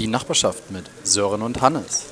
Die 0.00 0.06
Nachbarschaft 0.06 0.70
mit 0.70 0.86
Sören 1.04 1.42
und 1.42 1.60
Hannes. 1.60 2.10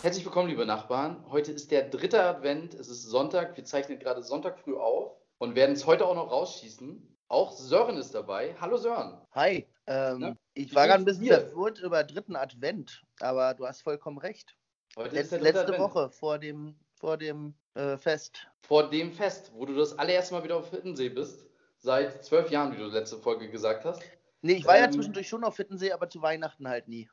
Herzlich 0.00 0.24
willkommen, 0.24 0.48
liebe 0.48 0.64
Nachbarn. 0.64 1.16
Heute 1.28 1.50
ist 1.50 1.72
der 1.72 1.88
dritte 1.88 2.22
Advent. 2.22 2.72
Es 2.74 2.88
ist 2.88 3.02
Sonntag. 3.02 3.56
Wir 3.56 3.64
zeichnen 3.64 3.98
gerade 3.98 4.22
Sonntag 4.22 4.60
früh 4.60 4.76
auf 4.76 5.16
und 5.38 5.56
werden 5.56 5.72
es 5.72 5.84
heute 5.86 6.06
auch 6.06 6.14
noch 6.14 6.30
rausschießen. 6.30 7.18
Auch 7.26 7.50
Sören 7.50 7.96
ist 7.96 8.14
dabei. 8.14 8.54
Hallo 8.60 8.76
Sören. 8.76 9.20
Hi. 9.32 9.66
Ähm, 9.88 10.36
ich 10.54 10.72
war 10.72 10.86
gerade 10.86 11.02
ein 11.02 11.04
bisschen 11.04 11.26
verwirrt 11.26 11.80
über 11.80 12.04
dritten 12.04 12.36
Advent, 12.36 13.02
aber 13.18 13.54
du 13.54 13.66
hast 13.66 13.82
vollkommen 13.82 14.18
recht. 14.18 14.54
Heute 14.94 15.16
Letz, 15.16 15.24
ist 15.24 15.32
der 15.32 15.40
letzte 15.40 15.62
Advent. 15.62 15.80
Woche 15.80 16.10
vor 16.10 16.38
dem, 16.38 16.76
vor 16.94 17.16
dem 17.16 17.54
äh, 17.74 17.96
Fest. 17.96 18.46
Vor 18.62 18.88
dem 18.88 19.12
Fest, 19.12 19.50
wo 19.52 19.66
du 19.66 19.74
das 19.74 19.98
allererste 19.98 20.34
Mal 20.34 20.44
wieder 20.44 20.58
auf 20.58 20.70
Hittensee 20.70 21.08
bist. 21.08 21.44
Seit 21.78 22.24
zwölf 22.24 22.52
Jahren, 22.52 22.72
wie 22.72 22.76
du 22.76 22.84
letzte 22.84 23.16
Folge 23.16 23.50
gesagt 23.50 23.84
hast. 23.84 24.00
Nee, 24.42 24.54
ich 24.54 24.66
war 24.66 24.78
ja 24.78 24.86
Ähm, 24.86 24.90
zwischendurch 24.90 25.28
schon 25.28 25.44
auf 25.44 25.56
Hittensee, 25.56 25.92
aber 25.92 26.08
zu 26.08 26.22
Weihnachten 26.22 26.68
halt 26.68 26.88
nie. 26.88 27.10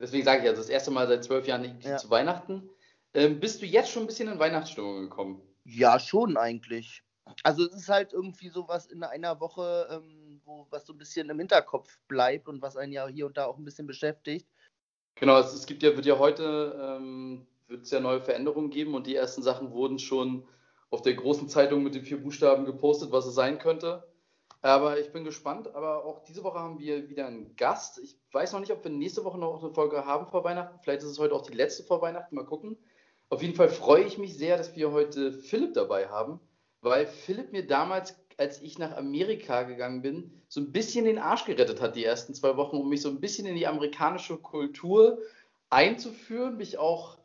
Deswegen 0.00 0.24
sage 0.24 0.40
ich 0.40 0.46
ja, 0.46 0.52
das 0.52 0.68
erste 0.68 0.90
Mal 0.90 1.06
seit 1.08 1.24
zwölf 1.24 1.46
Jahren 1.46 1.64
irgendwie 1.64 1.88
Ja. 1.88 1.96
zu 1.96 2.10
Weihnachten. 2.10 2.70
Ähm, 3.12 3.40
bist 3.40 3.62
du 3.62 3.66
jetzt 3.66 3.90
schon 3.90 4.04
ein 4.04 4.06
bisschen 4.06 4.28
in 4.28 4.38
Weihnachtsstimmung 4.38 5.02
gekommen? 5.02 5.42
Ja, 5.64 5.98
schon 5.98 6.36
eigentlich. 6.36 7.02
Also 7.42 7.64
es 7.66 7.74
ist 7.74 7.88
halt 7.88 8.12
irgendwie 8.12 8.48
so 8.48 8.68
was 8.68 8.86
in 8.86 9.02
einer 9.02 9.40
Woche, 9.40 9.88
ähm, 9.90 10.40
wo 10.44 10.66
was 10.70 10.86
so 10.86 10.92
ein 10.92 10.98
bisschen 10.98 11.30
im 11.30 11.38
Hinterkopf 11.38 11.98
bleibt 12.08 12.48
und 12.48 12.60
was 12.62 12.76
einen 12.76 12.92
ja 12.92 13.06
hier 13.08 13.26
und 13.26 13.36
da 13.36 13.46
auch 13.46 13.56
ein 13.58 13.64
bisschen 13.64 13.86
beschäftigt. 13.86 14.48
Genau, 15.16 15.38
es, 15.38 15.52
es 15.54 15.66
gibt 15.66 15.82
ja, 15.82 15.94
wird 15.96 16.06
ja 16.06 16.18
heute 16.18 16.76
ähm, 16.80 17.46
wird 17.68 17.82
es 17.82 17.90
ja 17.90 18.00
neue 18.00 18.20
Veränderungen 18.20 18.70
geben 18.70 18.94
und 18.94 19.06
die 19.06 19.14
ersten 19.16 19.42
Sachen 19.42 19.72
wurden 19.72 19.98
schon 19.98 20.46
auf 20.90 21.02
der 21.02 21.14
großen 21.14 21.48
Zeitung 21.48 21.82
mit 21.82 21.94
den 21.94 22.04
vier 22.04 22.22
Buchstaben 22.22 22.64
gepostet, 22.64 23.10
was 23.12 23.26
es 23.26 23.34
sein 23.34 23.58
könnte. 23.58 24.04
Aber 24.64 24.98
ich 24.98 25.12
bin 25.12 25.24
gespannt. 25.24 25.74
Aber 25.74 26.06
auch 26.06 26.24
diese 26.24 26.42
Woche 26.42 26.58
haben 26.58 26.78
wir 26.78 27.10
wieder 27.10 27.26
einen 27.26 27.54
Gast. 27.54 27.98
Ich 27.98 28.18
weiß 28.32 28.54
noch 28.54 28.60
nicht, 28.60 28.72
ob 28.72 28.82
wir 28.82 28.90
nächste 28.90 29.22
Woche 29.22 29.38
noch 29.38 29.62
eine 29.62 29.74
Folge 29.74 30.06
haben 30.06 30.26
vor 30.26 30.42
Weihnachten. 30.42 30.78
Vielleicht 30.82 31.02
ist 31.02 31.10
es 31.10 31.18
heute 31.18 31.34
auch 31.34 31.42
die 31.42 31.52
letzte 31.52 31.82
vor 31.82 32.00
Weihnachten. 32.00 32.34
Mal 32.34 32.46
gucken. 32.46 32.78
Auf 33.28 33.42
jeden 33.42 33.54
Fall 33.54 33.68
freue 33.68 34.04
ich 34.04 34.16
mich 34.16 34.38
sehr, 34.38 34.56
dass 34.56 34.74
wir 34.74 34.90
heute 34.90 35.34
Philipp 35.34 35.74
dabei 35.74 36.08
haben, 36.08 36.40
weil 36.80 37.06
Philipp 37.06 37.52
mir 37.52 37.66
damals, 37.66 38.16
als 38.38 38.62
ich 38.62 38.78
nach 38.78 38.96
Amerika 38.96 39.64
gegangen 39.64 40.00
bin, 40.00 40.42
so 40.48 40.62
ein 40.62 40.72
bisschen 40.72 41.04
den 41.04 41.18
Arsch 41.18 41.44
gerettet 41.44 41.82
hat 41.82 41.94
die 41.94 42.04
ersten 42.04 42.32
zwei 42.32 42.56
Wochen, 42.56 42.78
um 42.78 42.88
mich 42.88 43.02
so 43.02 43.10
ein 43.10 43.20
bisschen 43.20 43.46
in 43.46 43.56
die 43.56 43.66
amerikanische 43.66 44.38
Kultur 44.38 45.18
einzuführen, 45.68 46.56
mich 46.56 46.78
auch 46.78 47.18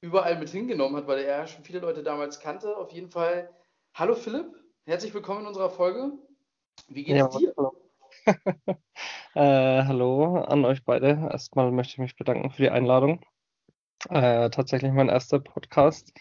überall 0.00 0.38
mit 0.38 0.48
hingenommen 0.48 0.96
hat, 0.96 1.06
weil 1.06 1.18
er 1.18 1.40
ja 1.40 1.46
schon 1.46 1.64
viele 1.64 1.80
Leute 1.80 2.02
damals 2.02 2.40
kannte. 2.40 2.74
Auf 2.74 2.90
jeden 2.92 3.10
Fall, 3.10 3.50
hallo 3.92 4.14
Philipp, 4.14 4.46
herzlich 4.86 5.12
willkommen 5.12 5.40
in 5.40 5.46
unserer 5.48 5.70
Folge. 5.70 6.12
Wie 6.88 7.04
geht 7.04 7.16
Ja, 7.16 7.28
dir? 7.28 7.54
hallo. 7.56 7.72
äh, 9.34 9.84
hallo 9.84 10.36
an 10.44 10.64
euch 10.64 10.84
beide. 10.84 11.28
Erstmal 11.30 11.70
möchte 11.72 11.94
ich 11.94 11.98
mich 11.98 12.16
bedanken 12.16 12.50
für 12.50 12.62
die 12.62 12.70
Einladung. 12.70 13.24
Äh, 14.08 14.50
tatsächlich 14.50 14.92
mein 14.92 15.08
erster 15.08 15.40
Podcast. 15.40 16.12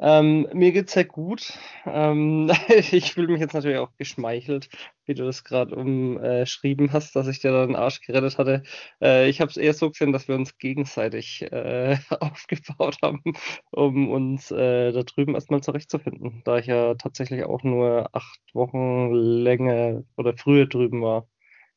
Ähm, 0.00 0.48
mir 0.52 0.70
geht's 0.70 0.92
sehr 0.92 1.04
gut. 1.04 1.58
Ähm, 1.84 2.50
ich 2.68 3.12
fühle 3.14 3.28
mich 3.28 3.40
jetzt 3.40 3.54
natürlich 3.54 3.78
auch 3.78 3.90
geschmeichelt, 3.96 4.68
wie 5.06 5.14
du 5.14 5.24
das 5.24 5.42
gerade 5.42 5.74
umschrieben 5.74 6.92
hast, 6.92 7.16
dass 7.16 7.26
ich 7.26 7.40
dir 7.40 7.50
da 7.50 7.66
den 7.66 7.74
Arsch 7.74 8.00
gerettet 8.00 8.38
hatte. 8.38 8.62
Äh, 9.02 9.28
ich 9.28 9.40
habe 9.40 9.50
es 9.50 9.56
eher 9.56 9.74
so 9.74 9.90
gesehen, 9.90 10.12
dass 10.12 10.28
wir 10.28 10.36
uns 10.36 10.56
gegenseitig 10.58 11.42
äh, 11.50 11.96
aufgebaut 12.20 12.98
haben, 13.02 13.22
um 13.72 14.08
uns 14.10 14.52
äh, 14.52 14.92
da 14.92 15.02
drüben 15.02 15.34
erstmal 15.34 15.62
zurechtzufinden, 15.62 16.42
da 16.44 16.58
ich 16.58 16.66
ja 16.66 16.94
tatsächlich 16.94 17.44
auch 17.44 17.64
nur 17.64 18.08
acht 18.12 18.40
Wochen 18.54 19.12
länger 19.12 20.04
oder 20.16 20.36
früher 20.36 20.66
drüben 20.66 21.02
war. 21.02 21.26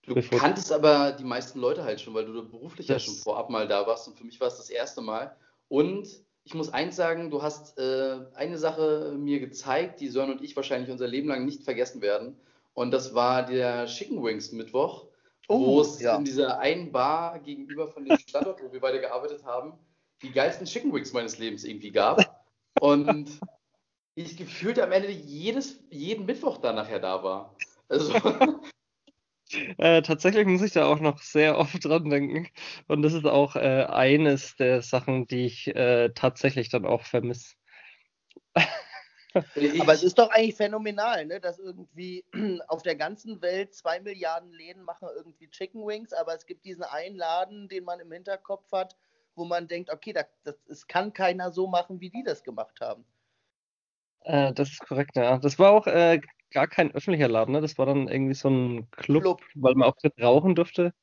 Du 0.03 0.19
kanntest 0.21 0.71
aber 0.71 1.11
die 1.11 1.23
meisten 1.23 1.59
Leute 1.59 1.83
halt 1.83 2.01
schon, 2.01 2.13
weil 2.13 2.25
du 2.25 2.33
da 2.33 2.41
beruflich 2.41 2.87
ja 2.87 2.95
Das- 2.95 3.03
schon 3.05 3.15
vorab 3.15 3.49
mal 3.49 3.67
da 3.67 3.85
warst 3.87 4.07
und 4.07 4.17
für 4.17 4.25
mich 4.25 4.39
war 4.39 4.47
es 4.47 4.57
das 4.57 4.69
erste 4.69 5.01
Mal. 5.01 5.35
Und 5.67 6.07
ich 6.43 6.53
muss 6.53 6.73
eins 6.73 6.95
sagen, 6.95 7.29
du 7.29 7.41
hast 7.43 7.77
äh, 7.77 8.19
eine 8.33 8.57
Sache 8.57 9.15
mir 9.17 9.39
gezeigt, 9.39 9.99
die 9.99 10.07
Sören 10.09 10.31
und 10.31 10.41
ich 10.41 10.55
wahrscheinlich 10.55 10.89
unser 10.89 11.07
Leben 11.07 11.27
lang 11.29 11.45
nicht 11.45 11.63
vergessen 11.63 12.01
werden. 12.01 12.35
Und 12.73 12.91
das 12.91 13.13
war 13.13 13.45
der 13.45 13.85
Chicken 13.85 14.23
Wings 14.23 14.51
Mittwoch, 14.51 15.05
wo 15.47 15.77
Oh, 15.77 15.81
es 15.81 15.99
ja. 15.99 16.15
in 16.17 16.23
dieser 16.25 16.59
einen 16.59 16.91
Bar 16.91 17.39
gegenüber 17.39 17.87
von 17.87 18.05
dem 18.05 18.17
Standort, 18.17 18.61
wo 18.63 18.71
wir 18.71 18.79
beide 18.79 18.99
gearbeitet 19.01 19.43
haben, 19.43 19.73
die 20.21 20.31
geilsten 20.31 20.65
Chicken 20.65 20.93
Wings 20.93 21.13
meines 21.13 21.37
Lebens 21.37 21.63
irgendwie 21.63 21.91
gab. 21.91 22.43
Und 22.79 23.39
ich 24.15 24.37
gefühlt 24.37 24.79
am 24.79 24.91
Ende 24.91 25.11
jedes, 25.11 25.83
jeden 25.89 26.25
Mittwoch 26.25 26.57
da 26.57 26.73
nachher 26.73 26.99
da 26.99 27.23
war. 27.23 27.55
Also, 27.89 28.13
Äh, 29.77 30.01
tatsächlich 30.01 30.45
muss 30.45 30.61
ich 30.61 30.73
da 30.73 30.85
auch 30.85 30.99
noch 30.99 31.21
sehr 31.21 31.57
oft 31.59 31.83
dran 31.83 32.09
denken. 32.09 32.47
Und 32.87 33.01
das 33.01 33.13
ist 33.13 33.25
auch 33.25 33.55
äh, 33.55 33.85
eines 33.85 34.55
der 34.55 34.81
Sachen, 34.81 35.27
die 35.27 35.45
ich 35.45 35.67
äh, 35.75 36.09
tatsächlich 36.09 36.69
dann 36.69 36.85
auch 36.85 37.03
vermisse. 37.03 37.55
Aber 39.33 39.93
es 39.93 40.03
ist 40.03 40.19
doch 40.19 40.29
eigentlich 40.29 40.55
phänomenal, 40.55 41.25
ne? 41.25 41.39
dass 41.39 41.57
irgendwie 41.57 42.25
auf 42.67 42.83
der 42.83 42.95
ganzen 42.95 43.41
Welt 43.41 43.73
zwei 43.73 43.99
Milliarden 43.99 44.51
Läden 44.51 44.83
machen 44.83 45.07
irgendwie 45.15 45.49
Chicken 45.49 45.85
Wings, 45.85 46.11
aber 46.11 46.35
es 46.35 46.45
gibt 46.45 46.65
diesen 46.65 46.83
einen 46.83 47.15
Laden, 47.15 47.69
den 47.69 47.85
man 47.85 48.01
im 48.01 48.11
Hinterkopf 48.11 48.69
hat, 48.73 48.97
wo 49.35 49.45
man 49.45 49.69
denkt, 49.69 49.89
okay, 49.89 50.11
das, 50.11 50.25
das, 50.43 50.55
es 50.67 50.85
kann 50.87 51.13
keiner 51.13 51.51
so 51.51 51.67
machen, 51.67 52.01
wie 52.01 52.09
die 52.09 52.23
das 52.23 52.43
gemacht 52.43 52.81
haben. 52.81 53.05
Äh, 54.23 54.53
das 54.53 54.69
ist 54.69 54.81
korrekt, 54.81 55.15
ja. 55.15 55.37
Das 55.37 55.57
war 55.57 55.71
auch 55.71 55.87
äh, 55.87 56.19
gar 56.51 56.67
kein 56.67 56.91
öffentlicher 56.93 57.27
Laden, 57.27 57.53
ne? 57.53 57.61
Das 57.61 57.77
war 57.77 57.85
dann 57.85 58.07
irgendwie 58.07 58.33
so 58.33 58.49
ein 58.49 58.89
Club, 58.91 59.23
Club. 59.23 59.41
weil 59.55 59.75
man 59.75 59.89
auch 59.89 59.95
rauchen 60.21 60.55
durfte. 60.55 60.93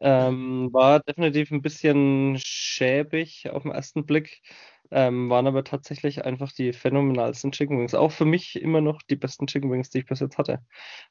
Ähm, 0.00 0.70
war 0.72 1.00
definitiv 1.00 1.50
ein 1.52 1.62
bisschen 1.62 2.38
schäbig 2.42 3.50
auf 3.50 3.62
den 3.62 3.72
ersten 3.72 4.06
Blick, 4.06 4.40
ähm, 4.90 5.30
waren 5.30 5.46
aber 5.46 5.64
tatsächlich 5.64 6.24
einfach 6.24 6.52
die 6.52 6.72
phänomenalsten 6.72 7.52
Chicken 7.52 7.78
Wings. 7.78 7.94
Auch 7.94 8.10
für 8.12 8.24
mich 8.24 8.60
immer 8.60 8.80
noch 8.80 9.02
die 9.02 9.16
besten 9.16 9.46
Chicken 9.46 9.70
Wings, 9.70 9.90
die 9.90 9.98
ich 10.00 10.06
bis 10.06 10.20
jetzt 10.20 10.38
hatte. 10.38 10.60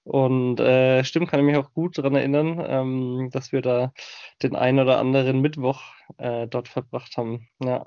Und 0.04 0.60
äh, 0.60 1.04
stimmt, 1.04 1.30
kann 1.30 1.40
ich 1.40 1.46
mich 1.46 1.58
auch 1.58 1.74
gut 1.74 1.98
daran 1.98 2.16
erinnern, 2.16 2.64
ähm, 2.68 3.30
dass 3.32 3.52
wir 3.52 3.62
da 3.62 3.94
den 4.44 4.56
einen 4.56 4.80
oder 4.80 5.00
anderen 5.00 5.42
Mittwoch 5.42 5.84
äh, 6.18 6.48
dort 6.48 6.68
verbracht 6.68 7.18
haben. 7.18 7.48
Ja, 7.64 7.86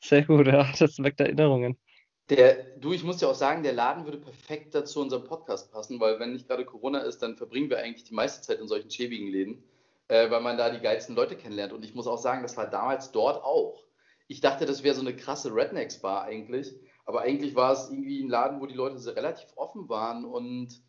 sehr 0.00 0.24
gut, 0.24 0.46
ja, 0.48 0.70
das 0.78 0.98
weckt 0.98 1.20
Erinnerungen. 1.20 1.78
Der, 2.30 2.76
du, 2.78 2.92
ich 2.92 3.04
muss 3.04 3.18
dir 3.18 3.28
auch 3.28 3.34
sagen, 3.34 3.62
der 3.62 3.74
Laden 3.74 4.04
würde 4.04 4.18
perfekt 4.18 4.74
dazu 4.74 5.00
unserem 5.00 5.24
Podcast 5.24 5.70
passen, 5.70 6.00
weil 6.00 6.18
wenn 6.18 6.32
nicht 6.32 6.48
gerade 6.48 6.64
Corona 6.64 7.00
ist, 7.00 7.18
dann 7.18 7.36
verbringen 7.36 7.68
wir 7.68 7.78
eigentlich 7.78 8.04
die 8.04 8.14
meiste 8.14 8.40
Zeit 8.40 8.60
in 8.60 8.68
solchen 8.68 8.90
schäbigen 8.90 9.28
Läden, 9.28 9.62
äh, 10.08 10.30
weil 10.30 10.40
man 10.40 10.56
da 10.56 10.70
die 10.70 10.80
geilsten 10.80 11.14
Leute 11.14 11.36
kennenlernt. 11.36 11.74
Und 11.74 11.84
ich 11.84 11.94
muss 11.94 12.06
auch 12.06 12.18
sagen, 12.18 12.42
das 12.42 12.56
war 12.56 12.66
damals 12.66 13.12
dort 13.12 13.44
auch. 13.44 13.84
Ich 14.26 14.40
dachte, 14.40 14.64
das 14.64 14.82
wäre 14.82 14.94
so 14.94 15.02
eine 15.02 15.14
krasse 15.14 15.54
Rednecks-Bar 15.54 16.22
eigentlich, 16.22 16.74
aber 17.04 17.20
eigentlich 17.20 17.54
war 17.54 17.72
es 17.72 17.90
irgendwie 17.90 18.22
ein 18.22 18.30
Laden, 18.30 18.60
wo 18.60 18.66
die 18.66 18.74
Leute 18.74 18.98
so 18.98 19.10
relativ 19.10 19.50
offen 19.56 19.90
waren 19.90 20.24
und 20.24 20.80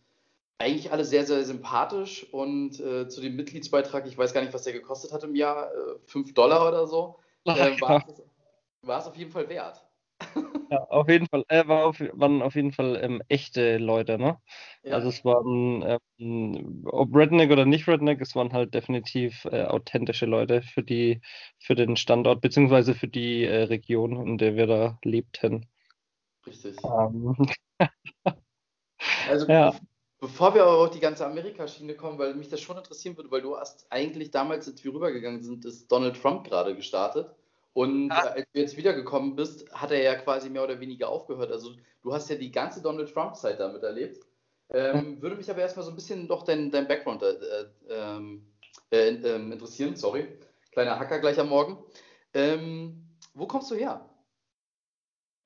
eigentlich 0.57 0.91
alle 0.94 1.03
sehr, 1.03 1.25
sehr 1.25 1.44
sympathisch. 1.44 2.25
Und 2.31 2.79
äh, 2.79 3.09
zu 3.09 3.19
dem 3.19 3.35
Mitgliedsbeitrag, 3.35 4.07
ich 4.07 4.17
weiß 4.17 4.34
gar 4.34 4.40
nicht, 4.41 4.53
was 4.53 4.63
der 4.63 4.72
gekostet 4.72 5.12
hat 5.12 5.23
im 5.25 5.35
Jahr, 5.35 5.69
äh, 5.73 6.00
5 6.06 6.34
Dollar 6.34 6.66
oder 6.67 6.88
so, 6.88 7.19
äh, 7.46 7.79
war 7.81 9.00
es 9.00 9.07
auf 9.07 9.17
jeden 9.17 9.31
Fall 9.31 9.50
wert. 9.50 9.85
Ja, 10.72 10.79
auf 10.90 11.07
jeden 11.09 11.28
Fall, 11.28 11.44
äh, 11.50 11.68
war 11.68 11.85
auf, 11.85 12.00
waren 12.00 12.41
auf 12.41 12.56
jeden 12.56 12.72
Fall 12.72 12.97
ähm, 13.01 13.22
echte 13.28 13.78
Leute, 13.78 14.18
ne? 14.18 14.40
Ja. 14.84 14.96
Also 14.96 15.09
es 15.09 15.23
waren, 15.23 15.84
ähm, 16.18 16.84
ob 16.88 17.16
Redneck 17.16 17.51
oder 17.51 17.66
nicht 17.66 17.88
Redneck, 17.88 18.19
es 18.22 18.35
waren 18.35 18.51
halt 18.51 18.73
definitiv 18.73 19.46
äh, 19.46 19.63
authentische 19.66 20.25
Leute 20.25 20.63
für 20.63 20.81
die, 20.84 21.22
für 21.59 21.75
den 21.75 21.96
Standort, 21.97 22.41
beziehungsweise 22.41 22.96
für 22.96 23.07
die 23.07 23.44
äh, 23.46 23.63
Region, 23.63 24.25
in 24.28 24.38
der 24.40 24.56
wir 24.56 24.66
da 24.66 24.97
lebten. 25.03 25.68
Richtig. 26.47 26.75
Ähm, 26.84 27.35
Also 29.28 29.46
Ja. 29.50 29.72
be- 29.72 29.79
bevor 30.19 30.56
wir 30.56 30.63
aber 30.63 30.78
auf 30.79 30.90
die 30.91 30.99
ganze 30.99 31.26
Amerika-Schiene 31.26 31.96
kommen, 31.96 32.17
weil 32.17 32.34
mich 32.35 32.49
das 32.49 32.61
schon 32.61 32.78
interessieren 32.78 33.17
würde, 33.17 33.31
weil 33.31 33.41
du 33.41 33.58
hast 33.58 33.85
eigentlich 33.91 34.31
damals, 34.31 34.67
als 34.67 34.84
wir 34.84 34.93
rübergegangen 34.93 35.43
sind, 35.43 35.66
ist 35.66 35.91
Donald 35.91 36.20
Trump 36.22 36.46
gerade 36.46 36.76
gestartet. 36.76 37.35
Und 37.76 38.10
Ah. 38.10 38.24
äh, 38.24 38.40
als 38.40 38.48
du 38.54 38.60
jetzt 38.62 38.78
wiedergekommen 38.78 39.36
bist, 39.36 39.70
hat 39.74 39.92
er 39.92 40.02
ja 40.02 40.16
quasi 40.16 40.50
mehr 40.50 40.64
oder 40.64 40.80
weniger 40.80 41.10
aufgehört. 41.10 41.52
Also 41.52 41.72
du 42.02 42.14
hast 42.14 42.30
ja 42.30 42.38
die 42.38 42.52
ganze 42.52 42.82
Donald 42.82 43.14
Trump-Zeit 43.14 43.60
damit 43.60 43.84
erlebt. 43.84 44.26
Ähm, 44.74 45.22
würde 45.22 45.36
mich 45.36 45.50
aber 45.50 45.60
erstmal 45.60 45.86
so 45.86 45.92
ein 45.92 45.96
bisschen 45.96 46.28
doch 46.28 46.44
dein, 46.44 46.72
dein 46.72 46.88
Background 46.88 47.22
äh, 47.22 47.36
ähm, 47.90 48.48
äh, 48.92 49.10
ähm, 49.10 49.52
interessieren. 49.52 49.96
Sorry, 49.98 50.26
kleiner 50.72 50.98
Hacker 50.98 51.20
gleich 51.20 51.38
am 51.38 51.50
Morgen. 51.50 51.78
Ähm, 52.34 53.10
wo 53.34 53.46
kommst 53.46 53.70
du 53.72 53.76
her? 53.76 54.10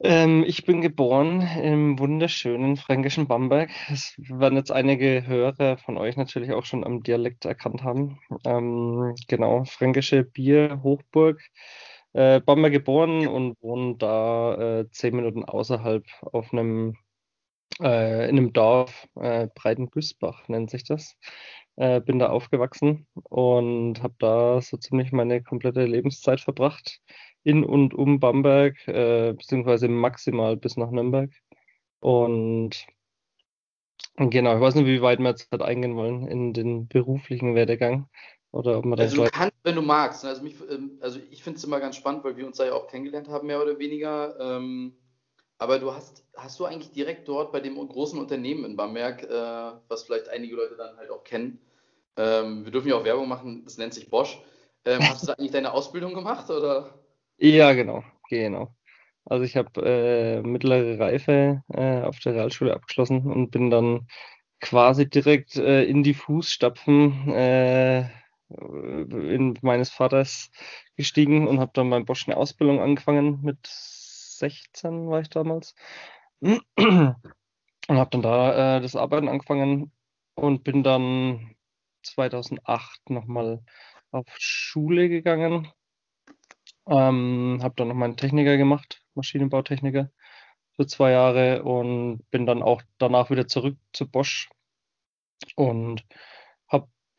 Ähm, 0.02 0.44
ich 0.48 0.66
bin 0.66 0.81
geboren 0.81 1.42
im 1.42 1.98
wunderschönen 1.98 2.78
fränkischen 2.78 3.28
Bamberg. 3.28 3.72
Es 3.92 4.14
werden 4.18 4.56
jetzt 4.56 4.72
einige 4.72 5.26
Hörer 5.26 5.78
von 5.78 5.98
euch 5.98 6.16
natürlich 6.16 6.54
auch 6.54 6.66
schon 6.66 6.84
am 6.86 7.02
Dialekt 7.02 7.46
erkannt 7.46 7.84
haben. 7.84 8.20
Ähm, 8.46 9.16
genau, 9.28 9.66
fränkische 9.66 10.24
Bier, 10.24 10.80
Hochburg. 10.84 11.42
Äh, 12.13 12.39
Bamberg 12.41 12.73
geboren 12.73 13.27
und 13.27 13.56
wohne 13.61 13.95
da 13.97 14.79
äh, 14.81 14.89
zehn 14.91 15.15
Minuten 15.15 15.44
außerhalb 15.45 16.06
auf 16.21 16.51
einem, 16.53 16.95
äh, 17.81 18.29
in 18.29 18.38
einem 18.38 18.53
Dorf, 18.53 19.07
äh, 19.15 19.47
Breitenbüßbach 19.56 20.47
nennt 20.47 20.71
sich 20.71 20.83
das. 20.83 21.17
Äh, 21.77 22.01
bin 22.01 22.19
da 22.19 22.29
aufgewachsen 22.29 23.07
und 23.23 24.03
habe 24.03 24.15
da 24.19 24.61
so 24.61 24.77
ziemlich 24.77 25.11
meine 25.13 25.41
komplette 25.44 25.85
Lebenszeit 25.85 26.41
verbracht. 26.41 27.00
In 27.44 27.63
und 27.63 27.94
um 27.94 28.19
Bamberg, 28.19 28.75
äh, 28.88 29.33
beziehungsweise 29.33 29.88
maximal 29.88 30.57
bis 30.57 30.77
nach 30.77 30.91
Nürnberg. 30.91 31.31
Und 32.01 32.85
genau, 34.17 34.56
ich 34.56 34.61
weiß 34.61 34.75
nicht, 34.75 34.88
wie 34.88 35.01
weit 35.01 35.19
wir 35.19 35.29
jetzt 35.29 35.50
halt 35.51 35.61
eingehen 35.61 35.95
wollen 35.95 36.27
in 36.27 36.53
den 36.53 36.88
beruflichen 36.88 37.56
Werdegang. 37.56 38.09
Oder 38.51 38.80
ob 38.80 38.86
man 38.86 39.00
also 39.00 39.24
du 39.24 39.30
kannst, 39.30 39.56
wenn 39.63 39.75
du 39.75 39.81
magst. 39.81 40.25
Also, 40.25 40.42
mich, 40.42 40.56
ähm, 40.69 40.98
also 41.01 41.19
ich 41.30 41.44
finde 41.44 41.57
es 41.57 41.63
immer 41.63 41.80
ganz 41.80 41.96
spannend, 41.96 42.24
weil 42.24 42.36
wir 42.36 42.48
uns 42.48 42.57
da 42.57 42.66
ja 42.66 42.74
auch 42.74 42.88
kennengelernt 42.88 43.30
haben, 43.30 43.48
mehr 43.48 43.62
oder 43.62 43.78
weniger. 43.78 44.40
Ähm, 44.40 44.94
aber 45.60 45.78
du 45.78 45.94
hast, 45.94 46.24
hast 46.36 46.60
du 46.60 46.66
eigentlich 46.66 46.92
direkt 46.92 47.28
dort 47.28 47.51
bei 47.51 47.60
dem 47.60 47.75
großen 47.75 48.19
Unternehmen 48.19 48.66
in 48.66 48.75
Bamberg, 48.75 49.24
äh, 49.24 49.80
was 49.88 50.04
vielleicht 50.04 50.30
einige 50.30 50.56
Leute 50.56 50.75
dann 50.75 50.98
halt 50.98 51.12
auch 51.12 51.24
kennen, 51.24 51.60
ähm, 52.18 52.66
wir 52.66 52.72
dürfen 52.72 52.90
ja 52.90 52.96
auch 52.96 53.06
Werbung 53.06 53.28
machen, 53.28 53.63
das 53.63 53.78
nennt 53.78 53.94
sich 53.94 54.10
Bosch. 54.10 54.40
Hast 54.86 55.22
du 55.22 55.28
da 55.28 55.34
eigentlich 55.34 55.52
deine 55.52 55.74
Ausbildung 55.74 56.16
gemacht 56.16 56.50
oder? 56.50 56.95
Ja, 57.38 57.74
genau, 57.74 58.04
genau. 58.30 58.74
Also 59.25 59.44
ich 59.44 59.56
habe 59.56 59.81
äh, 59.86 60.42
mittlere 60.42 61.00
Reife 61.00 61.62
äh, 61.74 62.02
auf 62.02 62.18
der 62.19 62.34
Realschule 62.34 62.74
abgeschlossen 62.74 63.31
und 63.31 63.52
bin 63.52 63.69
dann 63.69 64.07
quasi 64.60 65.07
direkt 65.07 65.57
äh, 65.57 65.84
in 65.84 66.02
die 66.02 66.16
Fußstapfen 66.16 67.30
äh, 67.30 68.10
in 68.50 69.57
meines 69.62 69.90
Vaters 69.90 70.51
gestiegen 70.96 71.48
und 71.48 71.60
habe 71.60 71.72
dann 71.74 71.90
beim 71.90 72.06
Bosch 72.06 72.28
eine 72.28 72.38
Ausbildung 72.38 72.80
angefangen. 72.80 73.42
Mit 73.42 73.60
16 73.68 75.10
war 75.10 75.22
ich 75.22 75.30
damals. 75.30 75.75
Und 76.42 76.62
habe 76.78 78.10
dann 78.12 78.22
da 78.22 78.78
äh, 78.78 78.81
das 78.81 78.96
Arbeiten 78.96 79.28
angefangen 79.28 79.92
und 80.36 80.63
bin 80.63 80.84
dann 80.84 81.56
2008 82.04 83.10
nochmal 83.10 83.63
auf 84.12 84.25
Schule 84.38 85.10
gegangen. 85.10 85.72
Ähm, 86.88 87.60
habe 87.62 87.75
dann 87.78 87.90
noch 87.90 87.95
meinen 87.95 88.18
Techniker 88.18 88.57
gemacht, 88.57 89.04
Maschinenbautechniker 89.16 90.12
für 90.75 90.88
zwei 90.88 91.12
Jahre 91.12 91.63
und 91.63 92.24
bin 92.31 92.45
dann 92.45 92.63
auch 92.63 92.81
danach 92.98 93.30
wieder 93.30 93.48
zurück 93.48 93.78
zu 93.92 94.10
Bosch 94.10 94.50
und 95.56 96.06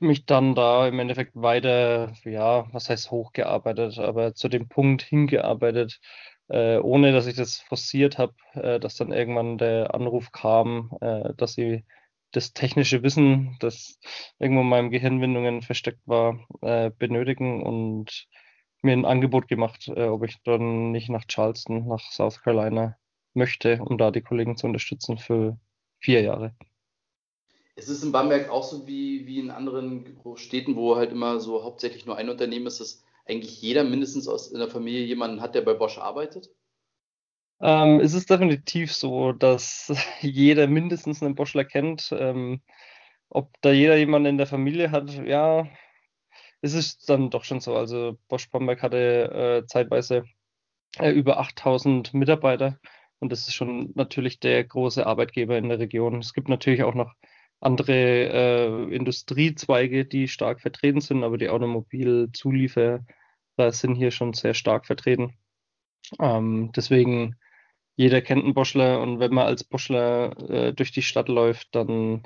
mich 0.01 0.27
dann 0.27 0.55
da 0.55 0.89
im 0.89 0.99
Endeffekt 0.99 1.33
weiter, 1.35 2.13
ja, 2.25 2.67
was 2.73 2.89
heißt 2.91 3.11
hochgearbeitet, 3.11 3.99
aber 3.99 4.35
zu 4.35 4.49
dem 4.49 4.69
Punkt 4.69 5.03
hingearbeitet, 5.03 6.01
äh, 6.49 6.79
ohne 6.79 7.13
dass 7.13 7.27
ich 7.27 7.37
das 7.37 7.61
forciert 7.61 8.19
habe, 8.19 8.35
äh, 8.55 8.81
dass 8.81 8.97
dann 8.97 9.13
irgendwann 9.13 9.59
der 9.59 9.95
Anruf 9.95 10.33
kam, 10.33 10.91
äh, 11.01 11.35
dass 11.37 11.55
sie 11.55 11.85
das 12.33 12.53
technische 12.53 13.03
Wissen, 13.03 13.57
das 13.61 13.99
irgendwo 14.39 14.63
in 14.63 14.69
meinen 14.69 14.91
Gehirnwindungen 14.91 15.63
versteckt 15.63 16.01
war, 16.07 16.47
äh, 16.63 16.91
benötigen 16.91 17.63
und 17.63 18.29
mir 18.83 18.93
ein 18.93 19.05
Angebot 19.05 19.49
gemacht, 19.49 19.89
äh, 19.89 20.05
ob 20.07 20.25
ich 20.25 20.43
dann 20.45 20.93
nicht 20.93 21.11
nach 21.11 21.25
Charleston, 21.27 21.87
nach 21.89 22.01
South 22.13 22.43
Carolina 22.43 22.97
möchte, 23.35 23.81
um 23.83 23.99
da 23.99 24.11
die 24.11 24.23
Kollegen 24.23 24.57
zu 24.57 24.67
unterstützen 24.67 25.19
für 25.19 25.59
vier 26.01 26.23
Jahre. 26.23 26.55
Ist 27.81 27.89
es 27.89 28.03
in 28.03 28.13
Bamberg 28.13 28.51
auch 28.51 28.63
so 28.63 28.87
wie, 28.87 29.27
wie 29.27 29.39
in 29.39 29.51
anderen 29.51 30.19
Städten, 30.35 30.77
wo 30.77 30.97
halt 30.97 31.13
immer 31.13 31.41
so 31.41 31.65
hauptsächlich 31.65 32.05
nur 32.05 32.15
ein 32.17 32.29
Unternehmen 32.29 32.67
ist, 32.67 32.79
dass 32.79 33.03
eigentlich 33.27 33.63
jeder 33.63 33.85
mindestens 33.85 34.29
aus 34.29 34.53
in 34.53 34.59
der 34.59 34.69
Familie 34.69 35.03
jemanden 35.07 35.41
hat, 35.41 35.55
der 35.55 35.63
bei 35.63 35.73
Bosch 35.73 35.97
arbeitet? 35.97 36.51
Ähm, 37.63 38.01
es 38.01 38.13
ist 38.13 38.29
definitiv 38.29 38.93
so, 38.93 39.33
dass 39.33 39.91
jeder 40.21 40.67
mindestens 40.67 41.23
einen 41.23 41.35
Boschler 41.35 41.65
kennt. 41.65 42.13
Ähm, 42.13 42.61
ob 43.31 43.51
da 43.63 43.73
jeder 43.73 43.97
jemanden 43.97 44.29
in 44.29 44.37
der 44.37 44.47
Familie 44.47 44.91
hat, 44.91 45.11
ja, 45.27 45.67
es 46.61 46.75
ist 46.75 47.09
dann 47.09 47.31
doch 47.31 47.45
schon 47.45 47.61
so. 47.61 47.77
Also 47.77 48.19
Bosch 48.29 48.51
Bamberg 48.51 48.83
hatte 48.83 49.63
äh, 49.63 49.67
zeitweise 49.67 50.25
äh, 50.99 51.13
über 51.13 51.39
8000 51.39 52.13
Mitarbeiter 52.13 52.79
und 53.21 53.33
das 53.33 53.49
ist 53.49 53.55
schon 53.55 53.93
natürlich 53.95 54.39
der 54.39 54.65
große 54.65 55.07
Arbeitgeber 55.07 55.57
in 55.57 55.71
der 55.71 55.79
Region. 55.79 56.19
Es 56.19 56.35
gibt 56.35 56.51
natürlich 56.51 56.83
auch 56.83 56.95
noch 56.95 57.15
andere 57.61 57.93
äh, 57.93 58.95
Industriezweige, 58.95 60.05
die 60.05 60.29
stark 60.29 60.61
vertreten 60.61 61.01
sind, 61.01 61.25
aber 61.25 61.39
die 61.39 61.51
Automobilzulieferer 61.51 63.05
sind 63.69 63.95
hier 63.95 64.11
schon 64.11 64.33
sehr 64.33 64.55
stark 64.55 64.87
vertreten. 64.87 65.35
Ähm, 66.19 66.73
deswegen, 66.75 67.37
jeder 67.97 68.23
kennt 68.23 68.45
einen 68.45 68.55
Boschler 68.55 69.01
und 69.03 69.21
wenn 69.21 69.35
man 69.35 69.47
als 69.47 69.65
Boschler 69.65 70.51
äh, 70.51 70.73
durch 70.73 70.93
die 70.93 71.03
Stadt 71.03 71.29
läuft, 71.29 71.75
dann 71.75 72.23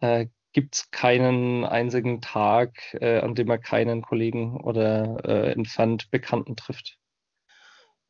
äh, 0.00 0.26
gibt 0.52 0.74
es 0.74 0.90
keinen 0.90 1.64
einzigen 1.64 2.20
Tag, 2.20 2.94
äh, 3.00 3.18
an 3.20 3.34
dem 3.34 3.48
man 3.48 3.60
keinen 3.60 4.02
Kollegen 4.02 4.60
oder 4.60 5.24
äh, 5.24 5.52
entfernt 5.52 6.10
Bekannten 6.10 6.56
trifft. 6.56 6.98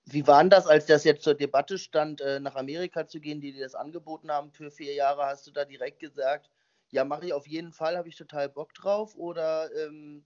Wie 0.08 0.26
war 0.26 0.40
denn 0.40 0.50
das, 0.50 0.68
als 0.68 0.86
das 0.86 1.02
jetzt 1.02 1.24
zur 1.24 1.34
Debatte 1.34 1.78
stand, 1.78 2.20
äh, 2.20 2.38
nach 2.38 2.54
Amerika 2.54 3.08
zu 3.08 3.20
gehen, 3.20 3.40
die 3.40 3.52
dir 3.52 3.64
das 3.64 3.74
angeboten 3.74 4.30
haben 4.30 4.52
für 4.52 4.70
vier 4.70 4.94
Jahre? 4.94 5.26
Hast 5.26 5.46
du 5.46 5.50
da 5.50 5.64
direkt 5.64 5.98
gesagt, 5.98 6.48
ja, 6.90 7.04
mache 7.04 7.26
ich 7.26 7.32
auf 7.32 7.46
jeden 7.48 7.72
Fall, 7.72 7.96
habe 7.96 8.08
ich 8.08 8.16
total 8.16 8.48
Bock 8.48 8.72
drauf? 8.74 9.16
Oder 9.16 9.68
ähm, 9.74 10.24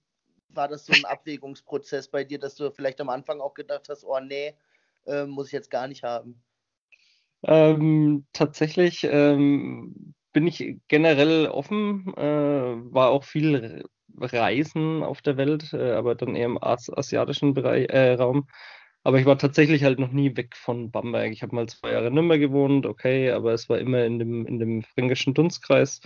war 0.50 0.68
das 0.68 0.84
so 0.84 0.92
ein 0.92 1.06
Abwägungsprozess 1.06 2.08
bei 2.08 2.24
dir, 2.24 2.38
dass 2.38 2.56
du 2.56 2.70
vielleicht 2.70 3.00
am 3.00 3.08
Anfang 3.08 3.40
auch 3.40 3.54
gedacht 3.54 3.88
hast, 3.88 4.04
oh 4.04 4.20
nee, 4.20 4.54
äh, 5.06 5.24
muss 5.24 5.46
ich 5.46 5.52
jetzt 5.52 5.70
gar 5.70 5.88
nicht 5.88 6.02
haben? 6.02 6.42
Ähm, 7.42 8.26
tatsächlich 8.34 9.04
ähm, 9.04 10.14
bin 10.34 10.46
ich 10.46 10.76
generell 10.88 11.46
offen, 11.46 12.12
äh, 12.18 12.92
war 12.92 13.08
auch 13.08 13.24
viel 13.24 13.84
Reisen 14.18 15.02
auf 15.02 15.22
der 15.22 15.38
Welt, 15.38 15.72
äh, 15.72 15.92
aber 15.92 16.14
dann 16.14 16.36
eher 16.36 16.46
im 16.46 16.62
As 16.62 16.90
asiatischen 16.90 17.54
Bereich, 17.54 17.88
äh, 17.88 18.12
Raum. 18.14 18.46
Aber 19.02 19.18
ich 19.18 19.26
war 19.26 19.38
tatsächlich 19.38 19.84
halt 19.84 19.98
noch 19.98 20.12
nie 20.12 20.36
weg 20.36 20.54
von 20.56 20.90
Bamberg. 20.90 21.32
Ich 21.32 21.42
habe 21.42 21.54
mal 21.54 21.68
zwei 21.68 21.92
Jahre 21.92 22.08
in 22.08 22.14
Nürnberg 22.14 22.40
gewohnt, 22.40 22.84
okay, 22.86 23.30
aber 23.30 23.52
es 23.52 23.68
war 23.68 23.78
immer 23.78 24.04
in 24.04 24.18
dem, 24.18 24.46
in 24.46 24.58
dem 24.58 24.82
fränkischen 24.82 25.32
Dunstkreis. 25.34 26.00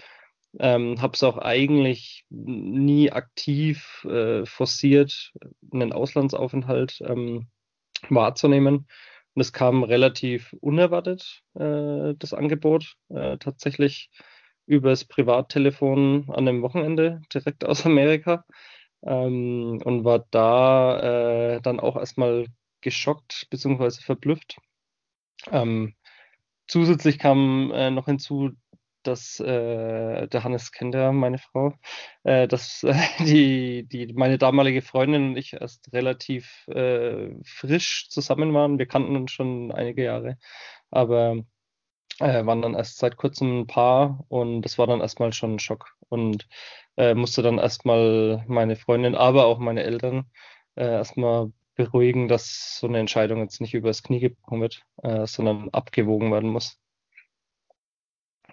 Ähm, 0.60 1.02
habe 1.02 1.14
es 1.14 1.22
auch 1.24 1.38
eigentlich 1.38 2.24
nie 2.30 3.10
aktiv 3.10 4.04
äh, 4.08 4.46
forciert, 4.46 5.32
einen 5.72 5.92
Auslandsaufenthalt 5.92 7.00
ähm, 7.04 7.48
wahrzunehmen. 8.08 8.86
Und 9.34 9.40
es 9.40 9.52
kam 9.52 9.82
relativ 9.82 10.54
unerwartet, 10.60 11.42
äh, 11.54 12.14
das 12.16 12.32
Angebot, 12.34 12.94
äh, 13.08 13.36
tatsächlich 13.38 14.10
übers 14.66 15.04
Privattelefon 15.04 16.26
an 16.30 16.48
einem 16.48 16.62
Wochenende 16.62 17.20
direkt 17.32 17.64
aus 17.64 17.84
Amerika. 17.86 18.44
Ähm, 19.04 19.80
und 19.84 20.04
war 20.04 20.24
da 20.30 21.56
äh, 21.56 21.60
dann 21.62 21.80
auch 21.80 21.96
erstmal 21.96 22.46
geschockt 22.84 23.48
bzw. 23.50 24.02
verblüfft. 24.02 24.58
Ähm, 25.50 25.94
zusätzlich 26.68 27.18
kam 27.18 27.72
äh, 27.72 27.90
noch 27.90 28.06
hinzu, 28.06 28.52
dass 29.02 29.40
äh, 29.40 30.28
der 30.28 30.44
Hannes 30.44 30.72
kennt 30.72 30.94
ja 30.94 31.12
meine 31.12 31.38
Frau, 31.38 31.74
äh, 32.24 32.46
dass 32.48 32.86
die, 33.20 33.86
die, 33.88 34.12
meine 34.14 34.38
damalige 34.38 34.82
Freundin 34.82 35.30
und 35.30 35.36
ich 35.36 35.54
erst 35.54 35.92
relativ 35.92 36.66
äh, 36.68 37.30
frisch 37.44 38.08
zusammen 38.10 38.54
waren. 38.54 38.78
Wir 38.78 38.86
kannten 38.86 39.16
uns 39.16 39.32
schon 39.32 39.72
einige 39.72 40.04
Jahre, 40.04 40.38
aber 40.90 41.38
äh, 42.20 42.46
waren 42.46 42.62
dann 42.62 42.74
erst 42.74 42.98
seit 42.98 43.16
kurzem 43.16 43.60
ein 43.60 43.66
Paar 43.66 44.24
und 44.28 44.62
das 44.62 44.78
war 44.78 44.86
dann 44.86 45.00
erstmal 45.00 45.32
schon 45.32 45.56
ein 45.56 45.58
Schock 45.58 45.96
und 46.08 46.48
äh, 46.96 47.14
musste 47.14 47.42
dann 47.42 47.58
erstmal 47.58 48.44
meine 48.46 48.76
Freundin, 48.76 49.14
aber 49.14 49.46
auch 49.46 49.58
meine 49.58 49.82
Eltern 49.84 50.30
erstmal 50.76 51.52
beruhigen, 51.74 52.28
dass 52.28 52.78
so 52.78 52.86
eine 52.86 52.98
Entscheidung 52.98 53.40
jetzt 53.40 53.60
nicht 53.60 53.74
übers 53.74 54.02
Knie 54.02 54.20
gebrochen 54.20 54.60
wird, 54.60 54.82
sondern 55.26 55.70
abgewogen 55.70 56.30
werden 56.32 56.50
muss. 56.50 56.78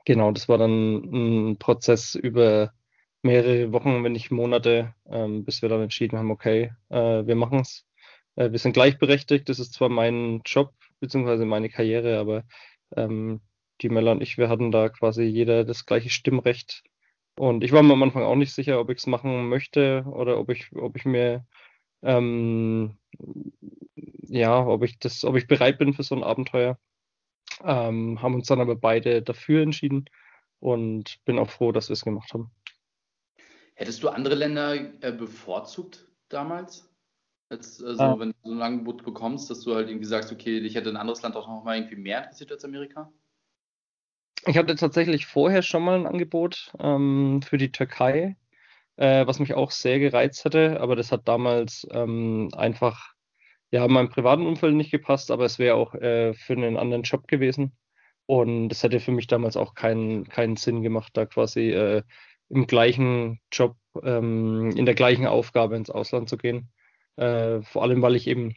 Genau, 0.05 0.31
das 0.31 0.49
war 0.49 0.57
dann 0.57 1.51
ein 1.51 1.57
Prozess 1.57 2.15
über 2.15 2.73
mehrere 3.21 3.71
Wochen, 3.71 4.03
wenn 4.03 4.13
nicht 4.13 4.31
Monate, 4.31 4.95
ähm, 5.09 5.45
bis 5.45 5.61
wir 5.61 5.69
dann 5.69 5.81
entschieden 5.81 6.17
haben, 6.17 6.31
okay, 6.31 6.71
äh, 6.89 7.25
wir 7.25 7.35
machen 7.35 7.59
es. 7.59 7.85
Äh, 8.35 8.51
wir 8.51 8.59
sind 8.59 8.73
gleichberechtigt, 8.73 9.47
das 9.49 9.59
ist 9.59 9.73
zwar 9.73 9.89
mein 9.89 10.41
Job 10.45 10.73
bzw. 10.99 11.45
meine 11.45 11.69
Karriere, 11.69 12.17
aber 12.19 12.43
ähm, 12.95 13.41
die 13.81 13.89
Mella 13.89 14.11
und 14.13 14.21
ich, 14.21 14.37
wir 14.37 14.49
hatten 14.49 14.71
da 14.71 14.89
quasi 14.89 15.23
jeder 15.23 15.63
das 15.65 15.85
gleiche 15.85 16.09
Stimmrecht. 16.09 16.83
Und 17.37 17.63
ich 17.63 17.71
war 17.71 17.83
mir 17.83 17.93
am 17.93 18.03
Anfang 18.03 18.23
auch 18.23 18.35
nicht 18.35 18.53
sicher, 18.53 18.79
ob 18.79 18.89
ich 18.89 18.97
es 18.99 19.07
machen 19.07 19.49
möchte 19.49 20.03
oder 20.07 20.37
ob 20.39 20.49
ich, 20.49 20.71
ob 20.75 20.97
ich 20.97 21.05
mir 21.05 21.45
ähm, 22.01 22.97
ja, 24.23 24.65
ob 24.65 24.83
ich 24.83 24.99
das, 24.99 25.23
ob 25.23 25.35
ich 25.35 25.47
bereit 25.47 25.77
bin 25.77 25.93
für 25.93 26.03
so 26.03 26.15
ein 26.15 26.23
Abenteuer. 26.23 26.77
Ähm, 27.63 28.21
haben 28.21 28.35
uns 28.35 28.47
dann 28.47 28.61
aber 28.61 28.75
beide 28.75 29.21
dafür 29.21 29.61
entschieden 29.61 30.05
und 30.59 31.23
bin 31.25 31.37
auch 31.37 31.49
froh, 31.49 31.71
dass 31.71 31.89
wir 31.89 31.93
es 31.93 32.05
gemacht 32.05 32.33
haben. 32.33 32.51
Hättest 33.75 34.03
du 34.03 34.09
andere 34.09 34.35
Länder 34.35 34.75
äh, 35.01 35.11
bevorzugt 35.11 36.07
damals? 36.29 36.87
Als, 37.49 37.83
also, 37.83 38.01
ah. 38.01 38.19
wenn 38.19 38.29
du 38.29 38.35
so 38.43 38.51
ein 38.53 38.61
Angebot 38.61 39.03
bekommst, 39.03 39.49
dass 39.49 39.61
du 39.61 39.75
halt 39.75 39.89
irgendwie 39.89 40.05
sagst, 40.05 40.31
okay, 40.31 40.59
ich 40.59 40.75
hätte 40.75 40.89
ein 40.89 40.97
anderes 40.97 41.21
Land 41.21 41.35
auch 41.35 41.47
noch 41.47 41.63
mal 41.63 41.75
irgendwie 41.75 41.97
mehr 41.97 42.23
interessiert 42.23 42.51
als 42.51 42.63
Amerika? 42.63 43.11
Ich 44.47 44.57
hatte 44.57 44.75
tatsächlich 44.75 45.25
vorher 45.25 45.61
schon 45.61 45.83
mal 45.83 45.99
ein 45.99 46.07
Angebot 46.07 46.71
ähm, 46.79 47.41
für 47.43 47.57
die 47.57 47.71
Türkei. 47.71 48.37
Äh, 49.01 49.25
was 49.25 49.39
mich 49.39 49.55
auch 49.55 49.71
sehr 49.71 49.97
gereizt 49.97 50.45
hätte, 50.45 50.79
aber 50.79 50.95
das 50.95 51.11
hat 51.11 51.27
damals 51.27 51.87
ähm, 51.91 52.49
einfach 52.55 53.13
ja 53.71 53.83
in 53.85 53.91
meinem 53.91 54.09
privaten 54.09 54.45
Umfeld 54.45 54.75
nicht 54.75 54.91
gepasst, 54.91 55.31
aber 55.31 55.45
es 55.45 55.57
wäre 55.57 55.75
auch 55.75 55.95
äh, 55.95 56.35
für 56.35 56.53
einen 56.53 56.77
anderen 56.77 57.01
Job 57.01 57.27
gewesen. 57.27 57.75
Und 58.27 58.71
es 58.71 58.83
hätte 58.83 58.99
für 58.99 59.11
mich 59.11 59.25
damals 59.25 59.57
auch 59.57 59.73
keinen, 59.73 60.25
keinen 60.25 60.55
Sinn 60.55 60.83
gemacht, 60.83 61.11
da 61.15 61.25
quasi 61.25 61.71
äh, 61.71 62.03
im 62.49 62.67
gleichen 62.67 63.39
Job, 63.51 63.75
ähm, 64.03 64.69
in 64.75 64.85
der 64.85 64.95
gleichen 64.95 65.25
Aufgabe 65.25 65.75
ins 65.77 65.89
Ausland 65.89 66.29
zu 66.29 66.37
gehen. 66.37 66.69
Äh, 67.15 67.63
vor 67.63 67.81
allem, 67.81 68.03
weil 68.03 68.15
ich 68.15 68.27
eben 68.27 68.53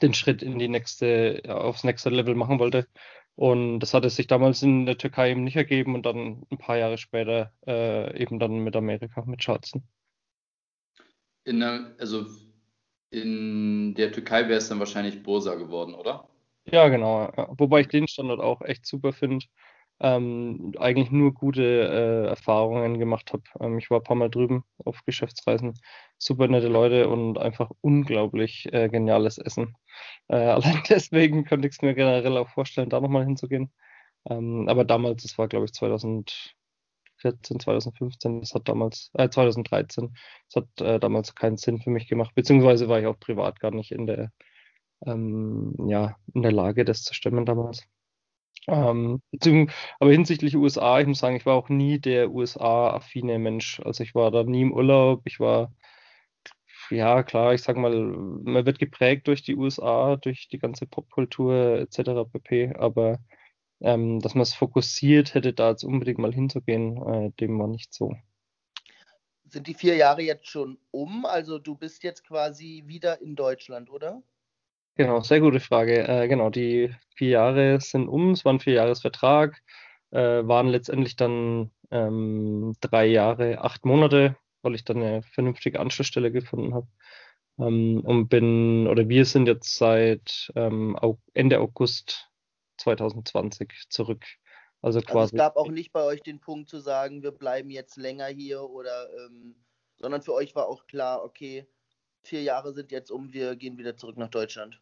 den 0.00 0.14
Schritt 0.14 0.44
in 0.44 0.60
die 0.60 0.68
nächste, 0.68 1.42
aufs 1.48 1.82
nächste 1.82 2.10
Level 2.10 2.36
machen 2.36 2.60
wollte. 2.60 2.86
Und 3.36 3.80
das 3.80 3.92
hatte 3.92 4.08
sich 4.08 4.26
damals 4.26 4.62
in 4.62 4.86
der 4.86 4.96
Türkei 4.96 5.30
eben 5.30 5.44
nicht 5.44 5.56
ergeben 5.56 5.94
und 5.94 6.06
dann 6.06 6.46
ein 6.50 6.58
paar 6.58 6.78
Jahre 6.78 6.96
später 6.96 7.52
äh, 7.66 8.18
eben 8.20 8.38
dann 8.38 8.60
mit 8.60 8.74
Amerika, 8.74 9.22
mit 9.26 9.40
Charleston. 9.40 9.82
In 11.44 11.60
der, 11.60 11.94
also 11.98 12.26
in 13.10 13.94
der 13.94 14.10
Türkei 14.10 14.48
wäre 14.48 14.58
es 14.58 14.68
dann 14.68 14.78
wahrscheinlich 14.78 15.22
Bursa 15.22 15.54
geworden, 15.54 15.94
oder? 15.94 16.28
Ja, 16.64 16.88
genau. 16.88 17.30
Ja. 17.36 17.48
Wobei 17.56 17.82
ich 17.82 17.88
den 17.88 18.08
Standort 18.08 18.40
auch 18.40 18.62
echt 18.62 18.86
super 18.86 19.12
finde 19.12 19.44
ähm, 20.00 20.72
eigentlich 20.78 21.10
nur 21.10 21.32
gute 21.32 21.62
äh, 21.62 22.28
Erfahrungen 22.28 22.98
gemacht 22.98 23.32
habe. 23.32 23.42
Ähm, 23.60 23.78
ich 23.78 23.90
war 23.90 24.00
ein 24.00 24.04
paar 24.04 24.16
Mal 24.16 24.30
drüben 24.30 24.64
auf 24.84 25.02
Geschäftsreisen. 25.06 25.74
Super 26.18 26.48
nette 26.48 26.68
Leute 26.68 27.08
und 27.08 27.38
einfach 27.38 27.70
unglaublich 27.80 28.72
äh, 28.72 28.88
geniales 28.88 29.38
Essen. 29.38 29.76
Äh, 30.28 30.36
allein 30.36 30.82
deswegen 30.88 31.44
könnte 31.44 31.68
ich 31.68 31.74
es 31.74 31.82
mir 31.82 31.94
generell 31.94 32.36
auch 32.38 32.48
vorstellen, 32.50 32.90
da 32.90 33.00
nochmal 33.00 33.24
hinzugehen. 33.24 33.72
Ähm, 34.28 34.68
aber 34.68 34.84
damals, 34.84 35.22
das 35.22 35.38
war 35.38 35.48
glaube 35.48 35.66
ich 35.66 35.72
2014, 35.72 37.60
2015, 37.60 38.40
das 38.40 38.54
hat 38.54 38.68
damals, 38.68 39.10
äh, 39.14 39.28
2013, 39.30 40.14
das 40.52 40.62
hat 40.64 40.80
äh, 40.86 41.00
damals 41.00 41.34
keinen 41.34 41.56
Sinn 41.58 41.80
für 41.80 41.90
mich 41.90 42.08
gemacht, 42.08 42.34
beziehungsweise 42.34 42.88
war 42.88 43.00
ich 43.00 43.06
auch 43.06 43.18
privat 43.18 43.60
gar 43.60 43.70
nicht 43.72 43.92
in 43.92 44.06
der, 44.06 44.32
ähm, 45.06 45.74
ja, 45.88 46.16
in 46.34 46.42
der 46.42 46.52
Lage, 46.52 46.84
das 46.84 47.04
zu 47.04 47.14
stemmen 47.14 47.46
damals. 47.46 47.86
Ähm, 48.68 49.22
aber 50.00 50.10
hinsichtlich 50.10 50.56
USA, 50.56 51.00
ich 51.00 51.06
muss 51.06 51.20
sagen, 51.20 51.36
ich 51.36 51.46
war 51.46 51.54
auch 51.54 51.68
nie 51.68 51.98
der 52.00 52.30
USA-affine 52.30 53.38
Mensch. 53.38 53.80
Also 53.80 54.02
ich 54.02 54.14
war 54.14 54.30
da 54.30 54.42
nie 54.44 54.62
im 54.62 54.72
Urlaub. 54.72 55.22
Ich 55.26 55.38
war, 55.40 55.72
ja 56.90 57.22
klar, 57.22 57.54
ich 57.54 57.62
sag 57.62 57.76
mal, 57.76 57.92
man 57.94 58.66
wird 58.66 58.78
geprägt 58.78 59.28
durch 59.28 59.42
die 59.42 59.56
USA, 59.56 60.16
durch 60.16 60.48
die 60.48 60.58
ganze 60.58 60.86
Popkultur 60.86 61.78
etc. 61.80 62.24
pp. 62.30 62.74
Aber 62.76 63.18
ähm, 63.80 64.20
dass 64.20 64.34
man 64.34 64.42
es 64.42 64.54
fokussiert 64.54 65.34
hätte, 65.34 65.52
da 65.52 65.70
jetzt 65.70 65.84
unbedingt 65.84 66.18
mal 66.18 66.32
hinzugehen, 66.32 66.96
äh, 67.06 67.30
dem 67.40 67.58
war 67.58 67.68
nicht 67.68 67.92
so. 67.92 68.14
Sind 69.48 69.68
die 69.68 69.74
vier 69.74 69.96
Jahre 69.96 70.22
jetzt 70.22 70.48
schon 70.48 70.78
um? 70.90 71.24
Also 71.24 71.58
du 71.58 71.76
bist 71.76 72.02
jetzt 72.02 72.24
quasi 72.24 72.84
wieder 72.86 73.20
in 73.20 73.36
Deutschland, 73.36 73.90
oder? 73.90 74.22
Genau, 74.96 75.20
sehr 75.20 75.40
gute 75.40 75.60
Frage. 75.60 76.08
Äh, 76.08 76.26
genau, 76.26 76.48
die 76.48 76.94
vier 77.16 77.28
Jahre 77.28 77.80
sind 77.80 78.08
um, 78.08 78.30
es 78.30 78.46
war 78.46 78.54
ein 78.54 78.60
Vierjahresvertrag, 78.60 79.62
äh, 80.10 80.18
waren 80.18 80.68
letztendlich 80.68 81.16
dann 81.16 81.70
ähm, 81.90 82.74
drei 82.80 83.06
Jahre, 83.06 83.60
acht 83.60 83.84
Monate, 83.84 84.36
weil 84.62 84.74
ich 84.74 84.84
dann 84.84 84.96
eine 84.96 85.22
vernünftige 85.22 85.80
Anschlussstelle 85.80 86.32
gefunden 86.32 86.74
habe. 86.74 86.88
Ähm, 87.58 88.00
und 88.04 88.28
bin, 88.28 88.86
oder 88.86 89.06
wir 89.08 89.26
sind 89.26 89.46
jetzt 89.48 89.76
seit 89.76 90.50
ähm, 90.56 90.98
Ende 91.34 91.60
August 91.60 92.30
2020 92.78 93.88
zurück. 93.90 94.24
Also 94.80 95.00
quasi. 95.00 95.18
Also 95.18 95.36
es 95.36 95.38
gab 95.38 95.56
auch 95.56 95.70
nicht 95.70 95.92
bei 95.92 96.04
euch 96.04 96.22
den 96.22 96.40
Punkt 96.40 96.70
zu 96.70 96.80
sagen, 96.80 97.22
wir 97.22 97.32
bleiben 97.32 97.68
jetzt 97.68 97.96
länger 97.96 98.28
hier 98.28 98.62
oder, 98.62 99.10
ähm, 99.14 99.56
sondern 99.96 100.22
für 100.22 100.32
euch 100.32 100.54
war 100.54 100.68
auch 100.68 100.86
klar, 100.86 101.22
okay, 101.22 101.66
vier 102.22 102.42
Jahre 102.42 102.72
sind 102.72 102.92
jetzt 102.92 103.10
um, 103.10 103.32
wir 103.34 103.56
gehen 103.56 103.76
wieder 103.76 103.96
zurück 103.96 104.16
nach 104.16 104.30
Deutschland. 104.30 104.80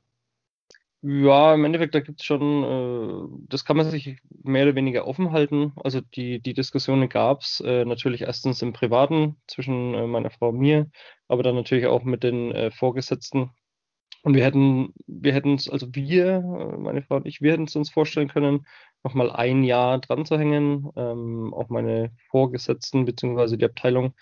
Ja, 1.06 1.52
im 1.54 1.64
Endeffekt, 1.66 1.94
da 1.94 2.00
gibt 2.00 2.20
es 2.20 2.24
schon, 2.26 2.64
äh, 2.64 3.46
das 3.48 3.66
kann 3.66 3.76
man 3.76 3.90
sich 3.90 4.16
mehr 4.42 4.64
oder 4.64 4.74
weniger 4.74 5.06
offen 5.06 5.32
halten. 5.32 5.72
Also 5.76 6.00
die, 6.00 6.40
die 6.40 6.54
Diskussionen 6.54 7.10
gab 7.10 7.42
es 7.42 7.60
äh, 7.60 7.84
natürlich 7.84 8.22
erstens 8.22 8.62
im 8.62 8.72
Privaten 8.72 9.36
zwischen 9.46 9.92
äh, 9.94 10.06
meiner 10.06 10.30
Frau 10.30 10.48
und 10.48 10.58
mir, 10.58 10.90
aber 11.28 11.42
dann 11.42 11.56
natürlich 11.56 11.86
auch 11.86 12.04
mit 12.04 12.22
den 12.22 12.52
äh, 12.52 12.70
Vorgesetzten. 12.70 13.50
Und 14.22 14.34
wir 14.34 14.44
hätten, 14.44 14.94
wir 15.06 15.34
hätten 15.34 15.54
es, 15.54 15.68
also 15.68 15.88
wir, 15.94 16.36
äh, 16.38 16.78
meine 16.78 17.02
Frau 17.02 17.16
und 17.16 17.26
ich, 17.26 17.42
wir 17.42 17.52
hätten 17.52 17.64
es 17.64 17.76
uns 17.76 17.90
vorstellen 17.90 18.28
können, 18.28 18.66
nochmal 19.04 19.30
ein 19.30 19.64
Jahr 19.64 20.00
dran 20.00 20.26
zu 20.26 20.38
hängen. 20.38 20.90
Ähm, 20.96 21.54
auch 21.54 21.68
meine 21.70 22.12
Vorgesetzten 22.30 23.04
beziehungsweise 23.06 23.58
die 23.58 23.66
Abteilung, 23.66 24.14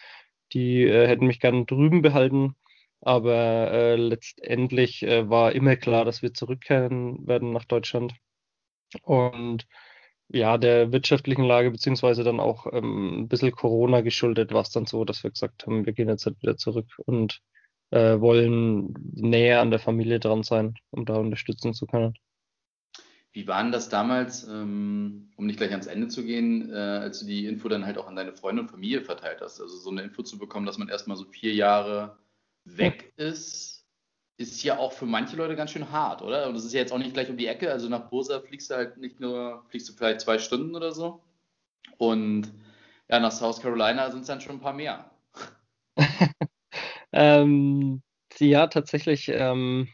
die 0.53 0.85
äh, 0.85 1.07
hätten 1.09 1.27
mich 1.27 1.41
gerne 1.41 1.65
drüben 1.67 2.03
behalten. 2.03 2.57
Aber 3.03 3.71
äh, 3.73 3.97
letztendlich 3.97 5.03
äh, 5.03 5.29
war 5.29 5.53
immer 5.53 5.77
klar, 5.77 6.05
dass 6.05 6.23
wir 6.23 6.33
zurückkehren 6.35 7.27
werden 7.27 7.53
nach 7.53 7.65
Deutschland. 7.65 8.15
Und 9.03 9.67
ja, 10.29 10.57
der 10.57 10.93
wirtschaftlichen 10.93 11.45
Lage, 11.45 11.73
beziehungsweise 11.73 12.23
dann 12.23 12.39
auch 12.41 12.67
ähm, 12.73 13.23
ein 13.23 13.29
bisschen 13.29 13.51
Corona 13.51 14.03
geschuldet, 14.03 14.53
war 14.53 14.63
es 14.63 14.71
dann 14.71 14.87
so, 14.87 15.05
dass 15.05 15.25
wir 15.25 15.31
gesagt 15.31 15.67
haben, 15.67 15.85
wir 15.85 15.93
gehen 15.93 16.09
jetzt 16.09 16.27
halt 16.27 16.41
wieder 16.43 16.57
zurück 16.57 16.87
und 17.05 17.41
äh, 17.91 18.21
wollen 18.21 18.95
näher 19.15 19.61
an 19.61 19.71
der 19.71 19.81
Familie 19.81 20.21
dran 20.21 20.45
sein, 20.45 20.75
um 20.91 21.05
da 21.05 21.17
unterstützen 21.17 21.75
zu 21.75 21.87
können. 21.87 22.15
Wie 23.33 23.49
war 23.49 23.63
denn 23.63 23.73
das 23.73 23.89
damals, 23.89 24.47
ähm, 24.47 25.33
um 25.37 25.47
nicht 25.47 25.57
gleich 25.57 25.73
ans 25.73 25.87
Ende 25.87 26.07
zu 26.07 26.25
gehen, 26.25 26.71
äh, 26.71 26.77
als 26.77 27.21
du 27.21 27.27
die 27.27 27.47
Info 27.47 27.69
dann 27.69 27.85
halt 27.85 27.99
auch 27.99 28.07
an 28.07 28.15
deine 28.15 28.33
Freunde 28.33 28.63
und 28.63 28.71
Familie 28.71 29.03
verteilt 29.03 29.41
hast? 29.41 29.61
Also 29.61 29.77
so 29.77 29.91
eine 29.91 30.03
Info 30.03 30.23
zu 30.23 30.39
bekommen, 30.39 30.67
dass 30.67 30.79
man 30.79 30.89
erstmal 30.89 31.17
so 31.17 31.25
vier 31.25 31.53
Jahre 31.53 32.19
weg 32.65 33.13
ist, 33.17 33.85
ist 34.37 34.63
ja 34.63 34.79
auch 34.79 34.93
für 34.93 35.07
manche 35.07 35.37
Leute 35.37 35.57
ganz 35.57 35.71
schön 35.71 35.91
hart, 35.91 36.23
oder? 36.23 36.49
Und 36.49 36.55
das 36.55 36.65
ist 36.65 36.73
ja 36.73 36.81
jetzt 36.81 36.93
auch 36.93 36.99
nicht 36.99 37.15
gleich 37.15 37.31
um 37.31 37.37
die 37.37 37.47
Ecke. 37.47 37.71
Also 37.71 37.89
nach 37.89 38.09
Bursa 38.09 38.41
fliegst 38.41 38.71
du 38.71 38.75
halt 38.75 38.97
nicht 38.99 39.21
nur, 39.21 39.65
fliegst 39.69 39.89
du 39.89 39.93
vielleicht 39.93 40.21
zwei 40.21 40.39
Stunden 40.39 40.75
oder 40.75 40.93
so. 40.93 41.23
Und 41.99 42.53
ja, 43.09 43.21
nach 43.21 43.33
South 43.33 43.61
Carolina 43.61 44.11
sind 44.11 44.23
es 44.23 44.27
dann 44.27 44.41
schon 44.41 44.57
ein 44.57 44.61
paar 44.61 44.73
mehr. 44.73 45.11
ähm, 47.13 48.03
ja, 48.39 48.67
tatsächlich 48.67 49.29
ähm, 49.29 49.89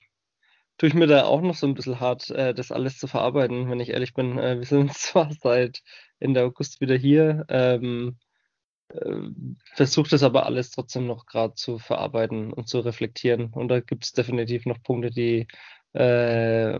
tue 0.78 0.88
ich 0.88 0.94
mir 0.94 1.06
da 1.06 1.24
auch 1.24 1.40
noch 1.40 1.56
so 1.56 1.66
ein 1.66 1.74
bisschen 1.74 2.00
hart, 2.00 2.30
äh, 2.30 2.54
das 2.54 2.72
alles 2.72 2.98
zu 2.98 3.08
verarbeiten, 3.08 3.68
wenn 3.68 3.80
ich 3.80 3.90
ehrlich 3.90 4.14
bin. 4.14 4.38
Äh, 4.38 4.58
wir 4.58 4.66
sind 4.66 4.92
zwar 4.94 5.30
seit 5.32 5.82
Ende 6.20 6.44
August 6.44 6.80
wieder 6.80 6.96
hier. 6.96 7.44
Ähm, 7.48 8.16
äh, 8.18 8.27
versuche 9.74 10.10
das 10.10 10.22
aber 10.22 10.46
alles 10.46 10.70
trotzdem 10.70 11.06
noch 11.06 11.26
gerade 11.26 11.54
zu 11.54 11.78
verarbeiten 11.78 12.52
und 12.52 12.68
zu 12.68 12.80
reflektieren. 12.80 13.52
Und 13.52 13.68
da 13.68 13.80
gibt 13.80 14.04
es 14.04 14.12
definitiv 14.12 14.66
noch 14.66 14.82
Punkte, 14.82 15.10
die 15.10 15.46
äh, 15.94 16.78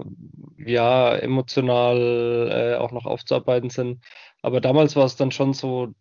ja 0.59 1.17
emotional 1.17 2.51
äh, 2.51 2.77
auch 2.77 2.93
noch 2.93 3.07
aufzuarbeiten 3.07 3.71
sind. 3.71 4.05
Aber 4.43 4.61
damals 4.61 4.97
war 4.97 5.05
es 5.05 5.17
dann 5.17 5.33
schon 5.33 5.53
so, 5.53 5.95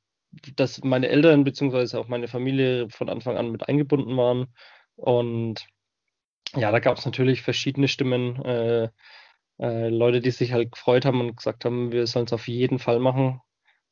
dass 0.55 0.83
meine 0.83 1.09
Eltern 1.09 1.43
bzw. 1.43 1.97
auch 1.97 2.07
meine 2.07 2.27
Familie 2.27 2.89
von 2.89 3.09
Anfang 3.09 3.37
an 3.37 3.51
mit 3.51 3.67
eingebunden 3.67 4.15
waren. 4.17 4.47
Und 4.95 5.65
ja, 6.55 6.71
da 6.71 6.79
gab 6.79 6.97
es 6.97 7.05
natürlich 7.05 7.41
verschiedene 7.41 7.87
Stimmen. 7.87 8.43
Äh, 8.43 8.89
äh, 9.59 9.89
Leute, 9.89 10.21
die 10.21 10.31
sich 10.31 10.53
halt 10.53 10.71
gefreut 10.71 11.05
haben 11.05 11.21
und 11.21 11.35
gesagt 11.37 11.65
haben, 11.65 11.91
wir 11.91 12.07
sollen 12.07 12.25
es 12.25 12.33
auf 12.33 12.47
jeden 12.47 12.79
Fall 12.79 12.99
machen. 12.99 13.41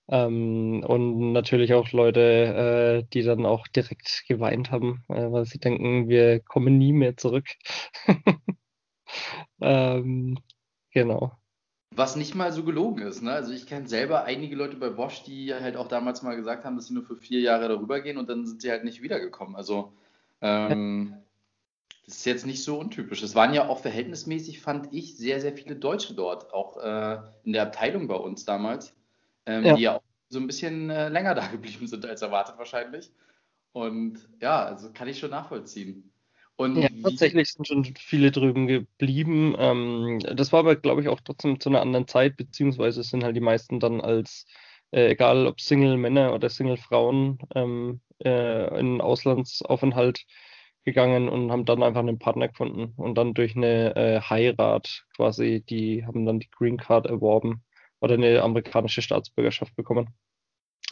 Ähm, 0.07 0.83
und 0.85 1.31
natürlich 1.33 1.73
auch 1.73 1.91
Leute, 1.91 3.03
äh, 3.03 3.07
die 3.13 3.23
dann 3.23 3.45
auch 3.45 3.67
direkt 3.67 4.23
geweint 4.27 4.71
haben, 4.71 5.03
äh, 5.09 5.31
weil 5.31 5.45
sie 5.45 5.57
denken, 5.57 6.07
wir 6.07 6.41
kommen 6.41 6.77
nie 6.77 6.93
mehr 6.93 7.17
zurück. 7.17 7.47
ähm, 9.61 10.37
genau. 10.91 11.31
Was 11.95 12.15
nicht 12.15 12.35
mal 12.35 12.51
so 12.51 12.63
gelogen 12.63 13.01
ist. 13.01 13.23
Ne? 13.23 13.31
Also 13.31 13.51
ich 13.53 13.65
kenne 13.65 13.87
selber 13.87 14.25
einige 14.25 14.55
Leute 14.55 14.75
bei 14.75 14.89
Bosch, 14.89 15.23
die 15.23 15.53
halt 15.53 15.75
auch 15.75 15.87
damals 15.87 16.21
mal 16.21 16.35
gesagt 16.35 16.65
haben, 16.65 16.75
dass 16.75 16.87
sie 16.87 16.93
nur 16.93 17.03
für 17.03 17.15
vier 17.15 17.39
Jahre 17.39 17.67
darüber 17.67 18.01
gehen 18.01 18.17
und 18.17 18.29
dann 18.29 18.45
sind 18.45 18.61
sie 18.61 18.69
halt 18.69 18.83
nicht 18.83 19.01
wiedergekommen. 19.01 19.55
Also 19.55 19.93
ähm, 20.41 21.15
das 22.05 22.17
ist 22.17 22.25
jetzt 22.25 22.45
nicht 22.45 22.63
so 22.63 22.77
untypisch. 22.77 23.23
Es 23.23 23.33
waren 23.33 23.53
ja 23.53 23.67
auch 23.67 23.79
verhältnismäßig, 23.79 24.61
fand 24.61 24.93
ich, 24.93 25.17
sehr, 25.17 25.41
sehr 25.41 25.53
viele 25.53 25.75
Deutsche 25.75 26.13
dort, 26.13 26.53
auch 26.53 26.77
äh, 26.77 27.17
in 27.43 27.53
der 27.53 27.63
Abteilung 27.63 28.07
bei 28.07 28.15
uns 28.15 28.45
damals 28.45 28.93
ähm, 29.45 29.65
ja. 29.65 29.75
die 29.75 29.81
ja 29.81 29.95
auch 29.97 30.03
so 30.29 30.39
ein 30.39 30.47
bisschen 30.47 30.89
äh, 30.89 31.09
länger 31.09 31.35
da 31.35 31.47
geblieben 31.47 31.87
sind 31.87 32.05
als 32.05 32.21
erwartet 32.21 32.57
wahrscheinlich. 32.57 33.11
Und 33.71 34.29
ja, 34.41 34.63
also 34.63 34.91
kann 34.93 35.07
ich 35.07 35.19
schon 35.19 35.31
nachvollziehen. 35.31 36.11
Und 36.57 36.77
ja, 36.77 36.87
tatsächlich 37.03 37.51
sind 37.51 37.67
schon 37.67 37.83
viele 37.83 38.31
drüben 38.31 38.67
geblieben. 38.67 39.55
Ähm, 39.59 40.19
das 40.19 40.53
war 40.53 40.61
aber, 40.61 40.77
glaube 40.77 41.01
ich, 41.01 41.09
auch 41.09 41.19
trotzdem 41.19 41.59
zu 41.59 41.67
einer 41.67 41.81
anderen 41.81 42.07
Zeit, 42.07 42.37
beziehungsweise 42.37 43.03
sind 43.03 43.25
halt 43.25 43.35
die 43.35 43.41
meisten 43.41 43.81
dann 43.81 43.99
als, 43.99 44.45
äh, 44.91 45.09
egal 45.09 45.47
ob 45.47 45.59
Single-Männer 45.59 46.33
oder 46.33 46.49
Single-Frauen, 46.49 47.39
ähm, 47.55 47.99
äh, 48.23 48.79
in 48.79 49.01
Auslandsaufenthalt 49.01 50.25
gegangen 50.85 51.27
und 51.27 51.51
haben 51.51 51.65
dann 51.65 51.83
einfach 51.83 51.99
einen 51.99 52.19
Partner 52.19 52.47
gefunden 52.47 52.93
und 52.95 53.15
dann 53.15 53.33
durch 53.33 53.57
eine 53.57 53.93
äh, 53.97 54.21
Heirat 54.21 55.03
quasi, 55.17 55.61
die 55.67 56.05
haben 56.05 56.25
dann 56.25 56.39
die 56.39 56.49
Green 56.51 56.77
Card 56.77 57.07
erworben 57.07 57.64
oder 58.05 58.15
eine 58.15 58.41
amerikanische 58.41 59.01
Staatsbürgerschaft 59.01 59.75
bekommen. 59.75 60.09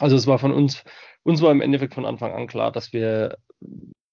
Also 0.00 0.16
es 0.16 0.26
war 0.26 0.38
von 0.38 0.52
uns 0.52 0.84
uns 1.24 1.40
war 1.42 1.50
im 1.52 1.60
Endeffekt 1.62 1.94
von 1.94 2.06
Anfang 2.06 2.32
an 2.32 2.46
klar, 2.46 2.70
dass 2.72 2.92
wir 2.92 3.38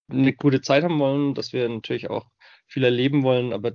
eine 0.10 0.34
gute 0.34 0.62
Zeit 0.62 0.84
haben 0.84 1.00
wollen, 1.00 1.36
dass 1.36 1.54
wir 1.54 1.68
natürlich 1.68 2.10
auch 2.10 2.26
viel 2.68 2.84
erleben 2.84 3.24
wollen, 3.24 3.54
aber 3.54 3.74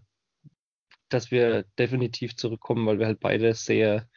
dass 1.08 1.30
wir 1.30 1.64
definitiv 1.78 2.36
zurückkommen, 2.36 2.86
weil 2.86 2.98
wir 2.98 3.06
halt 3.06 3.20
beide 3.20 3.54
sehr 3.54 4.08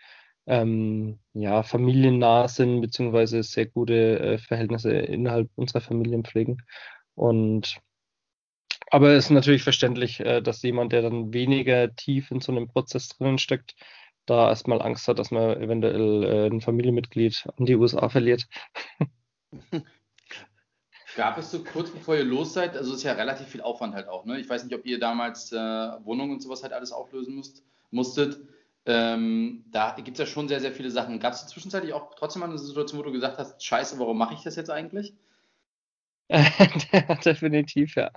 ähm, 0.48 1.20
ja, 1.34 1.64
familiennah 1.64 2.48
sind, 2.48 2.82
beziehungsweise 2.82 3.44
sehr 3.44 3.68
gute 3.68 4.20
äh, 4.20 4.38
Verhältnisse 4.40 4.92
innerhalb 4.94 5.50
unserer 5.56 5.82
Familien 5.82 6.24
pflegen. 6.24 6.58
Und 7.16 7.80
aber 8.92 9.12
es 9.12 9.26
ist 9.26 9.32
natürlich 9.32 9.64
verständlich, 9.64 10.20
äh, 10.22 10.42
dass 10.42 10.64
jemand, 10.64 10.94
der 10.94 11.04
dann 11.04 11.34
weniger 11.34 11.96
tief 11.96 12.32
in 12.32 12.42
so 12.42 12.52
einem 12.52 12.68
Prozess 12.68 13.10
drinnen 13.10 13.38
steckt, 13.38 13.76
da 14.30 14.50
erstmal 14.50 14.82
Angst 14.82 15.08
hat, 15.08 15.20
dass 15.20 15.32
man 15.32 15.62
eventuell 15.62 16.24
äh, 16.24 16.48
ein 16.48 16.62
Familienmitglied 16.62 17.48
an 17.58 17.66
die 17.66 17.76
USA 17.76 18.10
verliert. 18.10 18.48
Gab 21.16 21.38
es 21.38 21.52
so 21.52 21.64
kurz 21.64 21.90
bevor 21.90 22.16
ihr 22.16 22.24
los 22.24 22.54
seid, 22.54 22.78
also 22.78 22.94
ist 22.94 23.04
ja 23.04 23.14
relativ 23.14 23.48
viel 23.48 23.62
Aufwand 23.62 23.96
halt 23.96 24.08
auch, 24.08 24.26
ne? 24.26 24.40
Ich 24.40 24.48
weiß 24.50 24.64
nicht, 24.64 24.76
ob 24.76 24.86
ihr 24.86 25.00
damals 25.00 25.52
äh, 25.52 25.58
Wohnungen 25.58 26.34
und 26.34 26.42
sowas 26.42 26.64
halt 26.64 26.72
alles 26.72 26.92
auflösen 26.92 27.36
müsst, 27.36 27.64
musstet. 27.92 28.40
Ähm, 28.86 29.66
da 29.72 29.92
gibt 29.92 30.12
es 30.12 30.20
ja 30.20 30.26
schon 30.26 30.48
sehr, 30.48 30.62
sehr 30.62 30.72
viele 30.72 30.92
Sachen. 30.92 31.20
Gab 31.20 31.34
es 31.34 31.46
zwischenzeitlich 31.48 31.94
auch 31.94 32.16
trotzdem 32.16 32.40
mal 32.42 32.50
eine 32.50 32.58
Situation, 32.58 33.00
wo 33.00 33.04
du 33.04 33.12
gesagt 33.12 33.38
hast, 33.38 33.64
scheiße, 33.64 34.00
warum 34.00 34.18
mache 34.18 34.34
ich 34.36 34.44
das 34.44 34.56
jetzt 34.56 34.70
eigentlich? 34.70 35.14
Definitiv, 37.26 37.96
ja. 37.96 38.12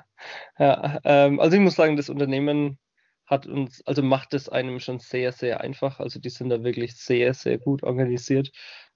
ja 0.58 1.00
ähm, 1.04 1.40
also 1.40 1.56
ich 1.56 1.62
muss 1.62 1.74
sagen, 1.74 1.96
das 1.96 2.10
Unternehmen 2.10 2.78
hat 3.26 3.46
uns, 3.46 3.86
also 3.86 4.02
macht 4.02 4.34
es 4.34 4.48
einem 4.48 4.80
schon 4.80 4.98
sehr, 4.98 5.32
sehr 5.32 5.60
einfach. 5.60 6.00
Also 6.00 6.20
die 6.20 6.30
sind 6.30 6.50
da 6.50 6.64
wirklich 6.64 6.96
sehr, 6.96 7.34
sehr 7.34 7.58
gut 7.58 7.82
organisiert. 7.82 8.50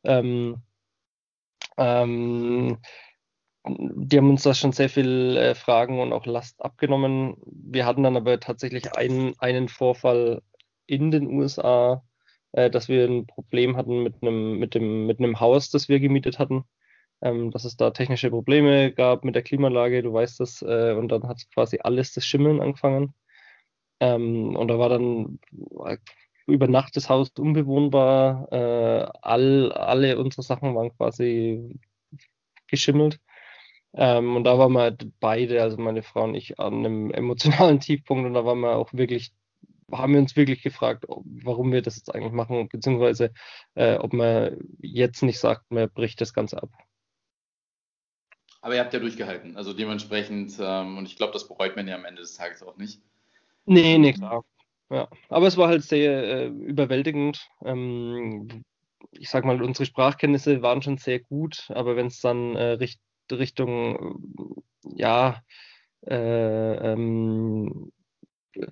Ähm, 0.05 0.63
ähm, 1.79 2.79
die 3.69 4.17
haben 4.17 4.31
uns 4.31 4.43
da 4.43 4.55
schon 4.55 4.73
sehr 4.73 4.89
viel 4.89 5.37
äh, 5.37 5.55
Fragen 5.55 6.01
und 6.01 6.13
auch 6.13 6.27
Last 6.27 6.63
abgenommen. 6.65 7.37
Wir 7.47 7.87
hatten 7.87 8.03
dann 8.03 8.17
aber 8.17 8.39
tatsächlich 8.41 8.97
einen, 8.97 9.35
einen 9.39 9.69
Vorfall 9.69 10.43
in 10.87 11.11
den 11.11 11.27
USA, 11.27 12.05
äh, 12.53 12.71
dass 12.71 12.89
wir 12.89 13.07
ein 13.07 13.27
Problem 13.27 13.77
hatten 13.77 14.03
mit 14.03 14.23
einem, 14.23 14.59
mit 14.59 14.75
dem, 14.75 15.07
mit 15.07 15.19
einem 15.19 15.41
Haus, 15.41 15.71
das 15.71 15.89
wir 15.89 16.01
gemietet 16.01 16.39
hatten. 16.39 16.65
Ähm, 17.23 17.51
dass 17.51 17.65
es 17.65 17.77
da 17.77 17.91
technische 17.93 18.31
Probleme 18.31 18.93
gab 18.93 19.25
mit 19.25 19.35
der 19.35 19.43
Klimaanlage, 19.43 20.03
du 20.03 20.13
weißt 20.13 20.39
das, 20.39 20.61
äh, 20.63 20.93
und 20.93 21.09
dann 21.09 21.27
hat 21.27 21.43
quasi 21.55 21.79
alles 21.83 22.13
das 22.13 22.27
Schimmeln 22.27 22.61
angefangen. 22.61 23.15
Ähm, 24.01 24.57
und 24.57 24.69
da 24.69 24.79
war 24.79 24.89
dann 24.89 25.39
äh, 25.85 25.99
über 26.47 26.69
Nacht 26.69 26.97
das 26.97 27.09
Haus 27.09 27.31
unbewohnbar. 27.39 28.49
Äh, 28.53 29.11
all, 29.23 29.73
alle 29.73 30.19
unsere 30.19 30.43
Sachen 30.43 30.75
waren 30.75 30.97
quasi 30.97 31.79
geschimmelt. 32.69 33.21
Ähm, 33.95 34.37
und 34.37 34.45
da 34.45 34.59
waren 34.59 34.73
wir 34.73 34.97
beide, 35.21 35.63
also 35.63 35.79
meine 35.79 36.03
Frau 36.03 36.25
und 36.25 36.35
ich, 36.35 36.59
an 36.59 36.85
einem 36.85 37.11
emotionalen 37.13 37.81
Tiefpunkt 37.81 38.27
und 38.27 38.35
da 38.35 38.45
waren 38.45 38.61
wir 38.61 38.77
auch 38.77 38.93
wirklich, 38.93 39.33
haben 39.91 40.13
wir 40.13 40.21
uns 40.21 40.37
wirklich 40.37 40.63
gefragt, 40.63 41.05
warum 41.09 41.73
wir 41.73 41.83
das 41.83 41.97
jetzt 41.97 42.15
eigentlich 42.15 42.33
machen, 42.33 42.69
beziehungsweise 42.69 43.33
äh, 43.75 43.97
ob 43.97 44.13
man 44.13 44.59
jetzt 44.81 45.23
nicht 45.23 45.39
sagt, 45.39 45.71
man 45.71 45.91
bricht 45.91 46.21
das 46.21 46.35
Ganze 46.35 46.63
ab. 46.63 46.71
Aber 48.61 48.75
ihr 48.75 48.81
habt 48.81 48.93
ja 48.93 48.99
durchgehalten, 48.99 49.57
also 49.57 49.73
dementsprechend, 49.73 50.57
ähm, 50.61 50.99
und 50.99 51.07
ich 51.07 51.17
glaube, 51.17 51.33
das 51.33 51.49
bereut 51.49 51.77
man 51.77 51.89
ja 51.89 51.95
am 51.95 52.05
Ende 52.05 52.21
des 52.21 52.35
Tages 52.35 52.63
auch 52.63 52.77
nicht. 52.77 53.01
Nee, 53.67 53.99
nee, 53.99 54.13
klar. 54.13 54.45
Ja, 54.91 55.09
aber 55.29 55.47
es 55.49 55.57
war 55.57 55.69
halt 55.69 55.83
sehr 55.83 56.23
äh, 56.25 56.47
überwältigend. 56.47 57.49
Ähm, 57.65 58.65
ich 59.11 59.29
sag 59.31 59.45
mal, 59.45 59.61
unsere 59.63 59.87
Sprachkenntnisse 59.87 60.63
waren 60.63 60.83
schon 60.83 60.99
sehr 60.99 61.21
gut, 61.21 61.71
aber 61.75 61.97
wenn 61.97 62.07
es 62.07 62.21
dann 62.21 62.55
äh, 62.57 62.73
richt 62.73 63.01
Richtung, 63.33 64.55
ja, 64.97 65.43
äh, 66.07 66.93
ähm, 66.93 67.93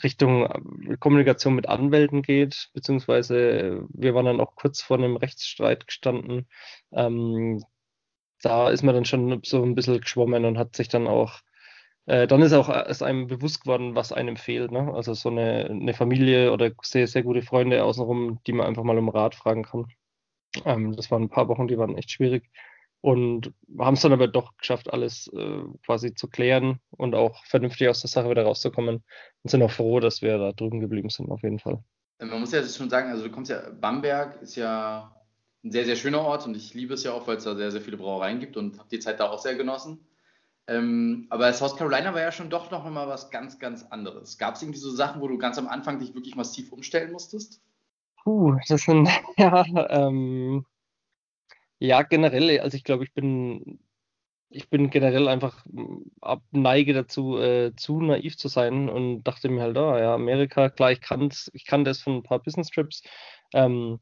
Richtung 0.05 0.47
äh, 0.47 0.97
Kommunikation 0.99 1.55
mit 1.57 1.69
Anwälten 1.69 2.23
geht, 2.23 2.71
beziehungsweise 2.75 3.87
wir 3.91 4.15
waren 4.15 4.27
dann 4.27 4.41
auch 4.41 4.57
kurz 4.57 4.83
vor 4.83 4.99
einem 4.99 5.17
Rechtsstreit 5.17 5.87
gestanden. 5.87 6.49
Ähm, 6.93 7.63
da 8.43 8.71
ist 8.71 8.83
man 8.83 8.95
dann 8.95 9.05
schon 9.05 9.41
so 9.45 9.63
ein 9.63 9.75
bisschen 9.75 10.01
geschwommen 10.01 10.45
und 10.45 10.59
hat 10.59 10.77
sich 10.77 10.89
dann 10.89 11.07
auch, 11.07 11.41
äh, 12.07 12.27
dann 12.27 12.43
ist 12.43 12.53
auch 12.53 12.69
ist 12.87 13.03
einem 13.03 13.27
bewusst 13.27 13.63
geworden, 13.63 13.95
was 13.95 14.13
einem 14.13 14.37
fehlt. 14.37 14.71
Ne? 14.71 14.93
Also 14.93 15.15
so 15.15 15.31
eine, 15.31 15.67
eine 15.71 15.95
Familie 15.95 16.53
oder 16.53 16.71
sehr, 16.83 17.07
sehr 17.07 17.23
gute 17.23 17.43
Freunde 17.43 17.83
außenrum, 17.85 18.41
die 18.47 18.53
man 18.53 18.67
einfach 18.67 18.83
mal 18.83 18.99
um 18.99 19.09
Rat 19.09 19.35
fragen 19.35 19.63
kann. 19.63 19.87
Ähm, 20.65 20.95
das 20.95 21.11
waren 21.11 21.23
ein 21.23 21.31
paar 21.31 21.49
Wochen, 21.49 21.67
die 21.67 21.79
waren 21.79 21.97
echt 21.97 22.11
schwierig. 22.11 22.51
Und 23.01 23.53
haben 23.79 23.95
es 23.95 24.01
dann 24.01 24.15
aber 24.15 24.29
doch 24.29 24.57
geschafft, 24.57 24.91
alles 24.93 25.31
äh, 25.35 25.63
quasi 25.85 26.15
zu 26.15 26.29
klären 26.29 26.81
und 26.91 27.15
auch 27.15 27.45
vernünftig 27.45 27.89
aus 27.89 28.01
der 28.01 28.09
Sache 28.09 28.31
wieder 28.31 28.45
rauszukommen. 28.45 29.05
Und 29.43 29.51
sind 29.51 29.63
auch 29.63 29.71
froh, 29.71 30.01
dass 30.01 30.23
wir 30.23 30.39
da 30.39 30.53
drüben 30.53 30.81
geblieben 30.81 31.11
sind, 31.11 31.31
auf 31.31 31.43
jeden 31.43 31.59
Fall. 31.59 31.83
Man 32.19 32.41
muss 32.41 32.53
ja 32.53 32.63
schon 32.63 32.89
sagen, 32.89 33.11
also 33.11 33.25
du 33.25 33.31
kommst 33.31 33.51
ja, 33.51 33.61
Bamberg 33.79 34.41
ist 34.41 34.57
ja 34.57 35.15
ein 35.65 35.73
sehr, 35.73 35.85
sehr 35.85 35.97
schöner 35.97 36.21
Ort 36.21 36.47
und 36.47 36.57
ich 36.57 36.73
liebe 36.73 36.95
es 36.95 37.05
ja 37.05 37.13
auch, 37.13 37.27
weil 37.27 37.37
es 37.37 37.45
da 37.45 37.55
sehr, 37.55 37.71
sehr 37.71 37.81
viele 37.81 37.97
Brauereien 37.97 38.41
gibt 38.41 38.57
und 38.57 38.79
habe 38.79 38.89
die 38.89 39.01
Zeit 39.01 39.21
da 39.21 39.29
auch 39.29 39.39
sehr 39.39 39.55
genossen. 39.55 40.07
Ähm, 40.67 41.27
aber 41.29 41.53
South 41.53 41.77
Carolina 41.77 42.15
war 42.15 42.21
ja 42.21 42.33
schon 42.33 42.49
doch 42.49 42.71
noch 42.71 42.89
mal 42.89 43.07
was 43.07 43.31
ganz, 43.31 43.59
ganz 43.59 43.85
anderes. 43.85 44.39
Gab 44.39 44.55
es 44.55 44.63
irgendwie 44.63 44.79
so 44.79 44.91
Sachen, 44.91 45.21
wo 45.21 45.29
du 45.29 45.37
ganz 45.37 45.59
am 45.59 45.69
Anfang 45.69 45.99
dich 45.99 46.15
wirklich 46.15 46.37
massiv 46.37 46.73
umstellen 46.73 47.13
musstest? 47.13 47.61
Puh, 48.23 48.57
das 48.69 48.83
sind, 48.83 49.09
ja, 49.37 49.65
ähm, 49.91 50.65
ja, 51.79 52.03
generell, 52.03 52.61
also 52.61 52.77
ich 52.77 52.85
glaube, 52.85 53.05
ich 53.05 53.13
bin, 53.13 53.79
ich 54.49 54.71
bin 54.71 54.89
generell 54.89 55.29
einfach 55.29 55.67
ab, 56.23 56.43
neige 56.53 56.95
dazu, 56.95 57.39
äh, 57.39 57.75
zu 57.77 58.01
naiv 58.01 58.39
zu 58.39 58.49
sein 58.49 58.89
und 58.89 59.25
dachte 59.25 59.51
mir 59.51 59.63
halt, 59.63 59.77
oh 59.77 59.97
ja, 59.99 60.15
Amerika, 60.15 60.71
klar, 60.71 60.93
ich 60.93 61.03
kann 61.03 61.31
ich 61.53 61.67
kann 61.67 61.85
das 61.85 62.01
von 62.01 62.17
ein 62.17 62.23
paar 62.23 62.39
Business 62.39 62.71
Trips. 62.71 63.03
Ähm, 63.53 64.01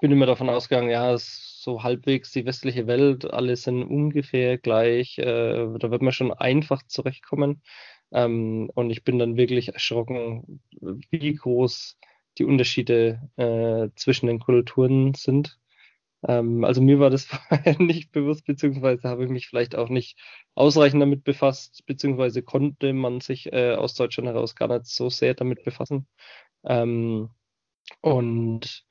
bin 0.00 0.12
immer 0.12 0.26
davon 0.26 0.48
ausgegangen, 0.48 0.90
ja, 0.90 1.14
ist 1.14 1.62
so 1.62 1.82
halbwegs 1.82 2.32
die 2.32 2.46
westliche 2.46 2.86
Welt, 2.86 3.30
alle 3.30 3.56
sind 3.56 3.82
ungefähr 3.82 4.58
gleich, 4.58 5.18
äh, 5.18 5.66
da 5.78 5.90
wird 5.90 6.02
man 6.02 6.12
schon 6.12 6.32
einfach 6.32 6.82
zurechtkommen. 6.86 7.62
Ähm, 8.12 8.70
und 8.74 8.90
ich 8.90 9.04
bin 9.04 9.18
dann 9.18 9.36
wirklich 9.36 9.72
erschrocken, 9.72 10.60
wie 11.10 11.34
groß 11.34 11.98
die 12.38 12.44
Unterschiede 12.44 13.30
äh, 13.36 13.88
zwischen 13.96 14.26
den 14.26 14.40
Kulturen 14.40 15.14
sind. 15.14 15.58
Ähm, 16.26 16.64
also 16.64 16.80
mir 16.82 16.98
war 17.00 17.10
das 17.10 17.24
vorher 17.26 17.78
nicht 17.80 18.12
bewusst, 18.12 18.46
beziehungsweise 18.46 19.08
habe 19.08 19.24
ich 19.24 19.30
mich 19.30 19.48
vielleicht 19.48 19.76
auch 19.76 19.88
nicht 19.88 20.18
ausreichend 20.54 21.02
damit 21.02 21.24
befasst, 21.24 21.84
beziehungsweise 21.86 22.42
konnte 22.42 22.92
man 22.92 23.20
sich 23.20 23.52
äh, 23.52 23.74
aus 23.74 23.94
Deutschland 23.94 24.28
heraus 24.28 24.54
gar 24.56 24.68
nicht 24.68 24.86
so 24.86 25.08
sehr 25.10 25.34
damit 25.34 25.64
befassen. 25.64 26.06
Ähm, 26.64 27.30
und 28.02 28.84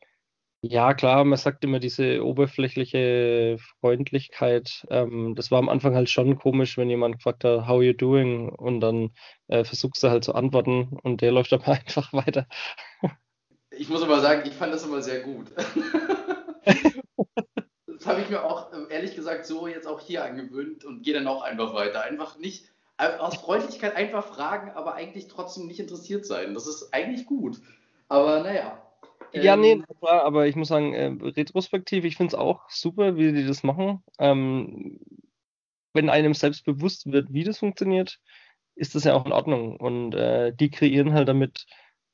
ja, 0.62 0.94
klar, 0.94 1.24
man 1.24 1.38
sagt 1.38 1.64
immer 1.64 1.80
diese 1.80 2.26
oberflächliche 2.26 3.58
Freundlichkeit. 3.80 4.86
Ähm, 4.90 5.34
das 5.36 5.52
war 5.52 5.60
am 5.60 5.70
Anfang 5.70 5.96
halt 5.96 6.10
schon 6.10 6.38
komisch, 6.38 6.78
wenn 6.78 6.90
jemand 6.90 7.16
gefragt 7.16 7.46
hat, 7.46 7.66
how 7.66 7.82
you 7.82 7.94
doing? 7.94 8.50
Und 8.50 8.82
dann 8.82 9.12
äh, 9.48 9.64
versuchst 9.64 10.04
du 10.04 10.10
halt 10.10 10.26
zu 10.26 10.36
antworten 10.36 11.00
und 11.02 11.22
der 11.22 11.32
läuft 11.34 11.54
aber 11.54 11.68
einfach 11.70 12.12
weiter. 12.12 12.46
Ich 13.72 13.88
muss 13.88 14.04
aber 14.04 14.20
sagen, 14.20 14.42
ich 14.46 14.54
fand 14.54 14.74
das 14.74 14.84
immer 14.84 15.02
sehr 15.02 15.22
gut. 15.22 15.48
das 17.86 18.06
habe 18.06 18.20
ich 18.20 18.30
mir 18.30 18.44
auch 18.44 18.74
äh, 18.74 18.94
ehrlich 18.94 19.16
gesagt 19.16 19.46
so 19.46 19.66
jetzt 19.66 19.88
auch 19.88 20.02
hier 20.02 20.26
angewöhnt 20.26 20.84
und 20.84 21.04
gehe 21.04 21.14
dann 21.14 21.28
auch 21.28 21.42
einfach 21.42 21.74
weiter. 21.74 22.04
Einfach 22.04 22.38
nicht 22.38 22.74
aus 22.98 23.38
Freundlichkeit 23.38 23.96
einfach 23.96 24.26
fragen, 24.26 24.72
aber 24.72 24.96
eigentlich 24.96 25.30
trotzdem 25.30 25.68
nicht 25.68 25.80
interessiert 25.80 26.26
sein. 26.26 26.54
Das 26.54 26.68
ist 26.68 26.94
eigentlich 26.94 27.26
gut. 27.26 27.62
Aber 28.10 28.44
naja. 28.44 28.89
Ja, 29.34 29.56
nee, 29.56 29.74
ähm, 29.74 29.86
klar, 30.00 30.24
aber 30.24 30.48
ich 30.48 30.56
muss 30.56 30.70
sagen, 30.70 30.94
äh, 30.94 31.12
retrospektiv, 31.22 32.04
ich 32.04 32.18
finde 32.18 32.30
es 32.30 32.40
auch 32.40 32.70
super, 32.70 33.16
wie 33.16 33.32
die 33.32 33.46
das 33.46 33.64
machen. 33.64 34.04
Ähm, 34.18 35.00
wenn 35.94 36.10
einem 36.10 36.34
selbst 36.34 36.66
bewusst 36.66 37.12
wird, 37.12 37.32
wie 37.34 37.44
das 37.44 37.60
funktioniert, 37.60 38.20
ist 38.76 38.96
das 38.96 39.04
ja 39.04 39.14
auch 39.14 39.26
in 39.26 39.32
Ordnung. 39.32 39.78
Und 39.78 40.16
äh, 40.16 40.54
die 40.54 40.70
kreieren 40.70 41.14
halt 41.14 41.28
damit 41.28 41.66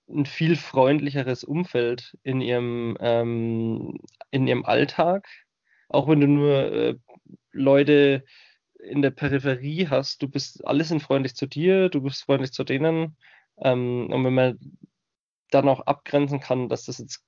ein 0.10 0.26
viel 0.26 0.56
freundlicheres 0.56 1.44
Umfeld 1.44 2.18
in 2.24 2.42
ihrem, 2.42 2.98
ähm, 3.00 4.00
in 4.32 4.48
ihrem 4.48 4.66
Alltag. 4.66 5.28
Auch 5.90 6.08
wenn 6.08 6.22
du 6.22 6.28
nur 6.28 6.72
äh, 6.72 6.96
Leute 7.52 8.24
in 8.80 9.02
der 9.02 9.12
Peripherie 9.12 9.88
hast, 9.90 10.22
du 10.22 10.28
bist, 10.28 10.66
alle 10.66 10.84
sind 10.84 11.02
freundlich 11.02 11.36
zu 11.36 11.48
dir, 11.48 11.90
du 11.90 12.02
bist 12.02 12.24
freundlich 12.24 12.52
zu 12.52 12.64
denen. 12.64 13.18
Ähm, 13.58 14.10
und 14.12 14.24
wenn 14.24 14.34
man 14.34 14.60
dann 15.52 15.70
auch 15.70 15.82
abgrenzen 15.82 16.40
kann, 16.40 16.70
dass 16.70 16.86
das 16.86 16.98
jetzt, 17.00 17.26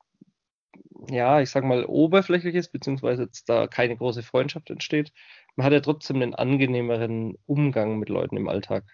ja, 1.09 1.41
ich 1.41 1.49
sag 1.49 1.63
mal, 1.63 1.85
oberflächlich 1.85 2.55
ist, 2.55 2.71
beziehungsweise 2.71 3.23
jetzt 3.23 3.47
da 3.49 3.67
keine 3.67 3.95
große 3.97 4.23
Freundschaft 4.23 4.69
entsteht, 4.69 5.11
man 5.55 5.65
hat 5.65 5.73
ja 5.73 5.79
trotzdem 5.79 6.21
einen 6.21 6.35
angenehmeren 6.35 7.37
Umgang 7.45 7.97
mit 7.99 8.09
Leuten 8.09 8.37
im 8.37 8.47
Alltag. 8.47 8.85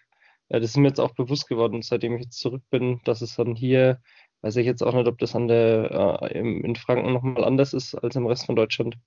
Ja, 0.49 0.59
das 0.59 0.71
ist 0.71 0.77
mir 0.77 0.89
jetzt 0.89 0.99
auch 0.99 1.15
bewusst 1.15 1.47
geworden, 1.47 1.81
seitdem 1.81 2.15
ich 2.15 2.23
jetzt 2.23 2.39
zurück 2.39 2.63
bin, 2.69 3.01
dass 3.05 3.21
es 3.21 3.35
dann 3.35 3.55
hier, 3.55 4.01
weiß 4.41 4.55
ich 4.57 4.65
jetzt 4.65 4.83
auch 4.83 4.93
nicht, 4.93 5.07
ob 5.07 5.17
das 5.17 5.35
an 5.35 5.47
der, 5.47 6.21
äh, 6.21 6.39
in 6.39 6.75
Franken 6.75 7.13
nochmal 7.13 7.43
anders 7.43 7.73
ist 7.73 7.95
als 7.95 8.15
im 8.15 8.27
Rest 8.27 8.45
von 8.45 8.55
Deutschland. 8.55 8.97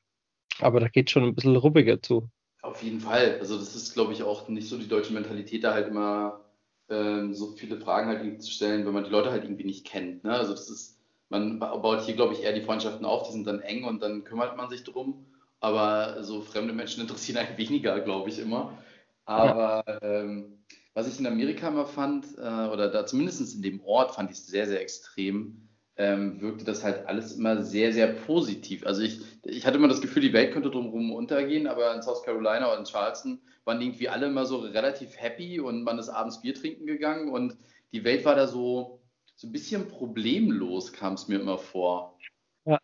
Aber 0.61 0.81
da 0.81 0.89
geht 0.89 1.11
schon 1.11 1.25
ein 1.25 1.35
bisschen 1.35 1.57
ruppiger 1.57 2.01
zu. 2.01 2.31
Auf 2.63 2.83
jeden 2.83 3.01
Fall. 3.01 3.39
Also 3.39 3.59
das 3.59 3.77
ist, 3.77 3.95
glaube 3.95 4.13
ich, 4.13 4.23
auch 4.23 4.49
nicht 4.49 4.69
so 4.69 4.79
die 4.79 4.89
deutsche 4.89 5.13
Mentalität, 5.13 5.63
da 5.63 5.75
halt 5.75 5.89
immer 5.89 6.46
ähm, 6.89 7.35
so 7.35 7.53
viele 7.53 7.79
Fragen 7.79 8.09
halt 8.09 8.43
zu 8.43 8.51
stellen, 8.51 8.87
wenn 8.87 8.95
man 8.95 9.05
die 9.05 9.11
Leute 9.11 9.31
halt 9.31 9.45
irgendwie 9.45 9.65
nicht 9.65 9.87
kennt. 9.87 10.25
Ne? 10.25 10.33
Also 10.33 10.53
das 10.53 10.71
ist, 10.71 10.99
man 11.29 11.59
baut 11.59 12.03
hier, 12.03 12.15
glaube 12.15 12.35
ich, 12.35 12.43
eher 12.43 12.53
die 12.53 12.63
Freundschaften 12.63 13.05
auf, 13.05 13.27
die 13.27 13.33
sind 13.33 13.47
dann 13.47 13.61
eng 13.61 13.85
und 13.85 14.03
dann 14.03 14.25
kümmert 14.25 14.57
man 14.57 14.71
sich 14.71 14.85
drum. 14.85 15.27
Aber 15.61 16.23
so 16.23 16.43
fremde 16.43 16.73
Menschen 16.73 17.01
interessieren 17.03 17.39
einen 17.39 17.59
weniger, 17.59 18.01
glaube 18.01 18.29
ich, 18.29 18.39
immer. 18.39 18.79
Aber 19.25 19.85
ähm, 20.03 20.63
was 20.95 21.09
ich 21.09 21.19
in 21.19 21.27
Amerika 21.27 21.69
immer 21.69 21.87
fand, 21.87 22.27
äh, 22.39 22.69
oder 22.69 22.89
da 22.89 23.05
zumindest 23.05 23.55
in 23.55 23.63
dem 23.63 23.81
Ort 23.85 24.15
fand 24.15 24.31
ich 24.31 24.39
es 24.39 24.47
sehr, 24.47 24.67
sehr 24.67 24.81
extrem, 24.81 25.69
ähm, 25.97 26.41
wirkte 26.41 26.65
das 26.65 26.85
halt 26.85 27.07
alles 27.07 27.37
immer 27.37 27.63
sehr, 27.63 27.93
sehr 27.93 28.09
positiv. 28.09 28.87
Also 28.87 29.03
ich, 29.03 29.21
ich 29.45 29.67
hatte 29.67 29.79
immer 29.79 29.89
das 29.89 30.01
Gefühl, 30.01 30.23
die 30.23 30.33
Welt 30.33 30.53
könnte 30.53 30.71
drumherum 30.71 31.13
untergehen, 31.13 31.67
aber 31.67 31.95
in 31.95 32.03
South 32.03 32.23
Carolina 32.23 32.69
oder 32.69 32.79
in 32.79 32.85
Charleston 32.85 33.41
waren 33.67 33.81
irgendwie 33.81 34.09
alle 34.09 34.27
immer 34.27 34.47
so 34.47 34.59
relativ 34.59 35.17
happy 35.17 35.61
und 35.61 35.83
man 35.83 35.99
ist 35.99 36.09
abends 36.09 36.41
Bier 36.41 36.55
trinken 36.55 36.87
gegangen 36.87 37.29
und 37.29 37.59
die 37.93 38.05
Welt 38.05 38.25
war 38.25 38.35
da 38.35 38.47
so, 38.47 39.03
so 39.35 39.49
ein 39.49 39.53
bisschen 39.53 39.89
problemlos, 39.89 40.93
kam 40.93 41.15
es 41.15 41.29
mir 41.29 41.41
immer 41.41 41.59
vor. 41.59 42.19
Ja. 42.65 42.79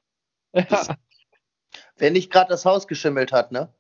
Das, 0.53 0.89
Wenn 1.97 2.15
nicht 2.15 2.31
gerade 2.33 2.51
das 2.51 2.65
Haus 2.65 2.89
geschimmelt 2.89 3.33
hat, 3.33 3.53
ne? 3.53 3.73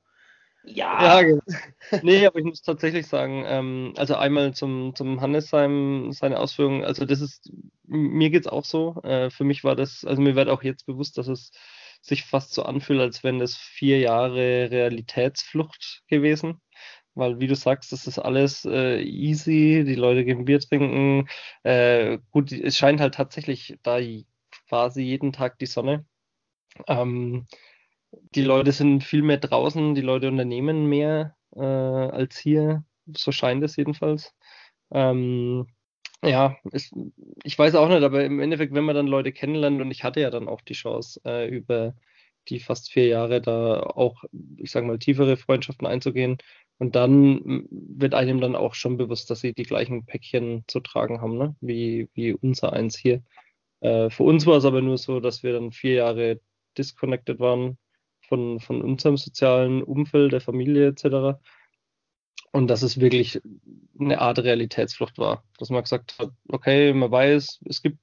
Ja. 0.64 1.02
ja 1.02 1.22
genau. 1.22 1.42
nee, 2.02 2.24
aber 2.24 2.38
ich 2.38 2.44
muss 2.44 2.62
tatsächlich 2.62 3.08
sagen, 3.08 3.44
ähm, 3.46 3.94
also 3.96 4.14
einmal 4.14 4.54
zum, 4.54 4.94
zum 4.94 5.20
Hannes 5.20 5.48
sein, 5.48 6.12
seine 6.12 6.38
Ausführungen, 6.38 6.84
also 6.84 7.04
das 7.04 7.20
ist, 7.20 7.50
mir 7.84 8.30
geht 8.30 8.46
es 8.46 8.52
auch 8.52 8.64
so. 8.64 9.00
Äh, 9.02 9.30
für 9.30 9.42
mich 9.42 9.64
war 9.64 9.74
das, 9.74 10.04
also 10.04 10.22
mir 10.22 10.36
wird 10.36 10.48
auch 10.48 10.62
jetzt 10.62 10.86
bewusst, 10.86 11.18
dass 11.18 11.26
es 11.26 11.50
sich 12.00 12.24
fast 12.24 12.54
so 12.54 12.62
anfühlt, 12.62 13.00
als 13.00 13.24
wenn 13.24 13.38
das 13.38 13.56
vier 13.56 13.98
Jahre 13.98 14.70
Realitätsflucht 14.70 16.02
gewesen. 16.08 16.60
Weil, 17.14 17.40
wie 17.40 17.46
du 17.46 17.55
sagst, 17.55 17.92
das 17.92 18.07
ist 18.07 18.18
alles 18.18 18.64
äh, 18.64 19.01
easy, 19.03 19.85
die 19.87 19.94
Leute 19.94 20.25
gehen 20.25 20.44
Bier 20.46 20.61
trinken. 20.61 21.29
Äh, 21.62 22.18
gut, 22.31 22.53
es 22.53 22.77
scheint 22.77 23.01
halt 23.01 23.14
tatsächlich 23.14 23.79
da 23.83 23.98
quasi 24.68 25.03
jeden 25.03 25.33
Tag 25.33 25.59
die 25.59 25.66
Sonne. 25.66 26.07
Ähm, 26.88 27.46
die 28.35 28.42
Leute 28.42 28.72
sind 28.72 29.05
viel 29.05 29.22
mehr 29.22 29.38
draußen, 29.38 29.94
die 29.94 30.01
Leute 30.01 30.29
unternehmen 30.29 30.87
mehr 30.87 31.37
äh, 31.57 31.61
als 31.61 32.38
hier, 32.38 32.85
so 33.16 33.33
scheint 33.33 33.62
es 33.64 33.77
jedenfalls. 33.77 34.35
Ähm, 34.90 35.66
ja, 36.25 36.57
ist, 36.70 36.94
ich 37.44 37.59
weiß 37.59 37.75
auch 37.75 37.88
nicht, 37.88 38.03
aber 38.03 38.25
im 38.25 38.40
Endeffekt, 38.40 38.75
wenn 38.75 38.85
man 38.85 38.94
dann 38.96 39.07
Leute 39.07 39.33
kennenlernt, 39.33 39.81
und 39.81 39.90
ich 39.90 40.05
hatte 40.05 40.20
ja 40.20 40.31
dann 40.31 40.48
auch 40.48 40.61
die 40.62 40.75
Chance, 40.75 41.20
äh, 41.25 41.48
über 41.48 41.94
die 42.48 42.61
fast 42.61 42.90
vier 42.90 43.07
Jahre 43.07 43.40
da 43.40 43.81
auch, 43.81 44.25
ich 44.57 44.70
sage 44.70 44.87
mal, 44.87 44.98
tiefere 44.98 45.37
Freundschaften 45.37 45.87
einzugehen. 45.87 46.38
Und 46.82 46.96
dann 46.96 47.68
wird 47.70 48.12
einem 48.12 48.40
dann 48.40 48.56
auch 48.56 48.74
schon 48.74 48.96
bewusst, 48.96 49.30
dass 49.30 49.38
sie 49.38 49.52
die 49.52 49.62
gleichen 49.62 50.04
Päckchen 50.04 50.64
zu 50.66 50.80
tragen 50.80 51.20
haben, 51.20 51.38
ne? 51.38 51.54
wie, 51.60 52.08
wie 52.14 52.32
unser 52.32 52.72
eins 52.72 52.98
hier. 52.98 53.22
Äh, 53.82 54.10
für 54.10 54.24
uns 54.24 54.46
war 54.46 54.56
es 54.56 54.64
aber 54.64 54.82
nur 54.82 54.98
so, 54.98 55.20
dass 55.20 55.44
wir 55.44 55.52
dann 55.52 55.70
vier 55.70 55.94
Jahre 55.94 56.40
disconnected 56.76 57.38
waren 57.38 57.78
von, 58.26 58.58
von 58.58 58.82
unserem 58.82 59.16
sozialen 59.16 59.84
Umfeld, 59.84 60.32
der 60.32 60.40
Familie 60.40 60.88
etc. 60.88 61.38
Und 62.50 62.66
dass 62.66 62.82
es 62.82 62.98
wirklich 62.98 63.40
eine 64.00 64.20
Art 64.20 64.40
Realitätsflucht 64.40 65.18
war. 65.18 65.44
Dass 65.60 65.70
man 65.70 65.84
gesagt 65.84 66.18
hat, 66.18 66.30
okay, 66.48 66.92
man 66.94 67.12
weiß, 67.12 67.60
es 67.66 67.82
gibt 67.82 67.98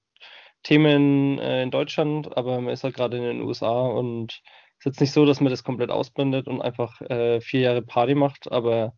Themen 0.63 1.37
äh, 1.39 1.63
in 1.63 1.71
Deutschland, 1.71 2.37
aber 2.37 2.61
man 2.61 2.73
ist 2.73 2.85
halt 2.85 2.95
gerade 2.95 3.17
in 3.17 3.23
den 3.23 3.41
USA 3.41 3.81
und 3.81 4.41
ist 4.79 4.85
jetzt 4.85 5.01
nicht 5.01 5.11
so, 5.11 5.25
dass 5.25 5.41
man 5.41 5.51
das 5.51 5.63
komplett 5.63 5.91
ausblendet 5.91 6.47
und 6.47 6.61
einfach 6.61 7.01
äh, 7.01 7.41
vier 7.41 7.61
Jahre 7.61 7.81
Party 7.81 8.15
macht, 8.15 8.51
aber 8.51 8.93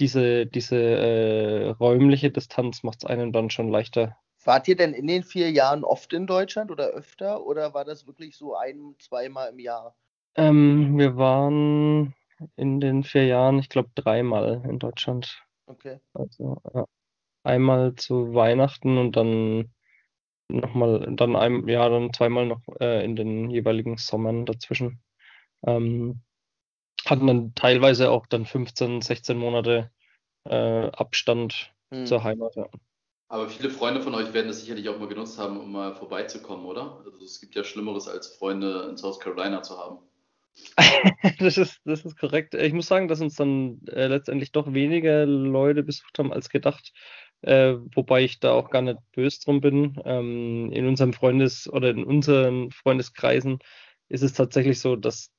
diese, 0.00 0.46
diese 0.46 0.76
äh, 0.76 1.68
räumliche 1.70 2.30
Distanz 2.30 2.82
macht 2.82 2.98
es 2.98 3.04
einem 3.04 3.32
dann 3.32 3.50
schon 3.50 3.68
leichter. 3.68 4.16
Wart 4.44 4.68
ihr 4.68 4.76
denn 4.76 4.92
in 4.92 5.06
den 5.06 5.22
vier 5.22 5.50
Jahren 5.50 5.84
oft 5.84 6.12
in 6.12 6.26
Deutschland 6.26 6.70
oder 6.70 6.88
öfter 6.88 7.46
oder 7.46 7.72
war 7.74 7.84
das 7.84 8.06
wirklich 8.06 8.36
so 8.36 8.54
ein, 8.56 8.96
zweimal 8.98 9.50
im 9.50 9.58
Jahr? 9.58 9.96
Ähm, 10.34 10.98
wir 10.98 11.16
waren 11.16 12.14
in 12.56 12.80
den 12.80 13.04
vier 13.04 13.24
Jahren, 13.24 13.58
ich 13.58 13.68
glaube, 13.68 13.90
dreimal 13.94 14.62
in 14.68 14.78
Deutschland. 14.78 15.42
Okay. 15.66 16.00
Also 16.12 16.60
ja, 16.74 16.84
einmal 17.44 17.94
zu 17.94 18.34
Weihnachten 18.34 18.98
und 18.98 19.16
dann 19.16 19.72
nochmal, 20.48 21.06
dann 21.16 21.36
ein, 21.36 21.66
ja, 21.68 21.88
dann 21.88 22.12
zweimal 22.12 22.46
noch 22.46 22.60
äh, 22.80 23.04
in 23.04 23.16
den 23.16 23.50
jeweiligen 23.50 23.96
Sommern 23.96 24.46
dazwischen. 24.46 25.00
Ähm, 25.66 26.20
hatten 27.06 27.26
dann 27.26 27.54
teilweise 27.54 28.10
auch 28.10 28.26
dann 28.26 28.46
15, 28.46 29.02
16 29.02 29.36
Monate 29.36 29.90
äh, 30.44 30.88
Abstand 30.88 31.72
hm. 31.90 32.06
zur 32.06 32.24
Heimat. 32.24 32.56
Ja. 32.56 32.68
Aber 33.28 33.48
viele 33.48 33.70
Freunde 33.70 34.00
von 34.00 34.14
euch 34.14 34.32
werden 34.32 34.48
das 34.48 34.60
sicherlich 34.60 34.88
auch 34.88 34.98
mal 34.98 35.08
genutzt 35.08 35.38
haben, 35.38 35.58
um 35.58 35.72
mal 35.72 35.94
vorbeizukommen, 35.94 36.66
oder? 36.66 37.02
Also 37.04 37.24
es 37.24 37.40
gibt 37.40 37.54
ja 37.54 37.64
Schlimmeres, 37.64 38.08
als 38.08 38.28
Freunde 38.36 38.86
in 38.90 38.96
South 38.96 39.18
Carolina 39.18 39.62
zu 39.62 39.76
haben. 39.76 39.98
das, 41.40 41.58
ist, 41.58 41.80
das 41.84 42.04
ist 42.04 42.16
korrekt. 42.16 42.54
Ich 42.54 42.72
muss 42.72 42.86
sagen, 42.86 43.08
dass 43.08 43.20
uns 43.20 43.34
dann 43.34 43.80
äh, 43.88 44.06
letztendlich 44.06 44.52
doch 44.52 44.72
weniger 44.72 45.26
Leute 45.26 45.82
besucht 45.82 46.18
haben 46.18 46.32
als 46.32 46.48
gedacht. 46.48 46.92
Äh, 47.44 47.76
wobei 47.94 48.24
ich 48.24 48.40
da 48.40 48.52
auch 48.52 48.70
gar 48.70 48.82
nicht 48.82 48.98
böse 49.12 49.40
drum 49.44 49.60
bin. 49.60 50.00
Ähm, 50.04 50.70
in 50.72 50.86
unserem 50.86 51.12
Freundes- 51.12 51.70
oder 51.70 51.90
in 51.90 52.04
unseren 52.04 52.70
Freundeskreisen 52.70 53.58
ist 54.08 54.22
es 54.22 54.32
tatsächlich 54.32 54.80
so, 54.80 54.96
dass 54.96 55.30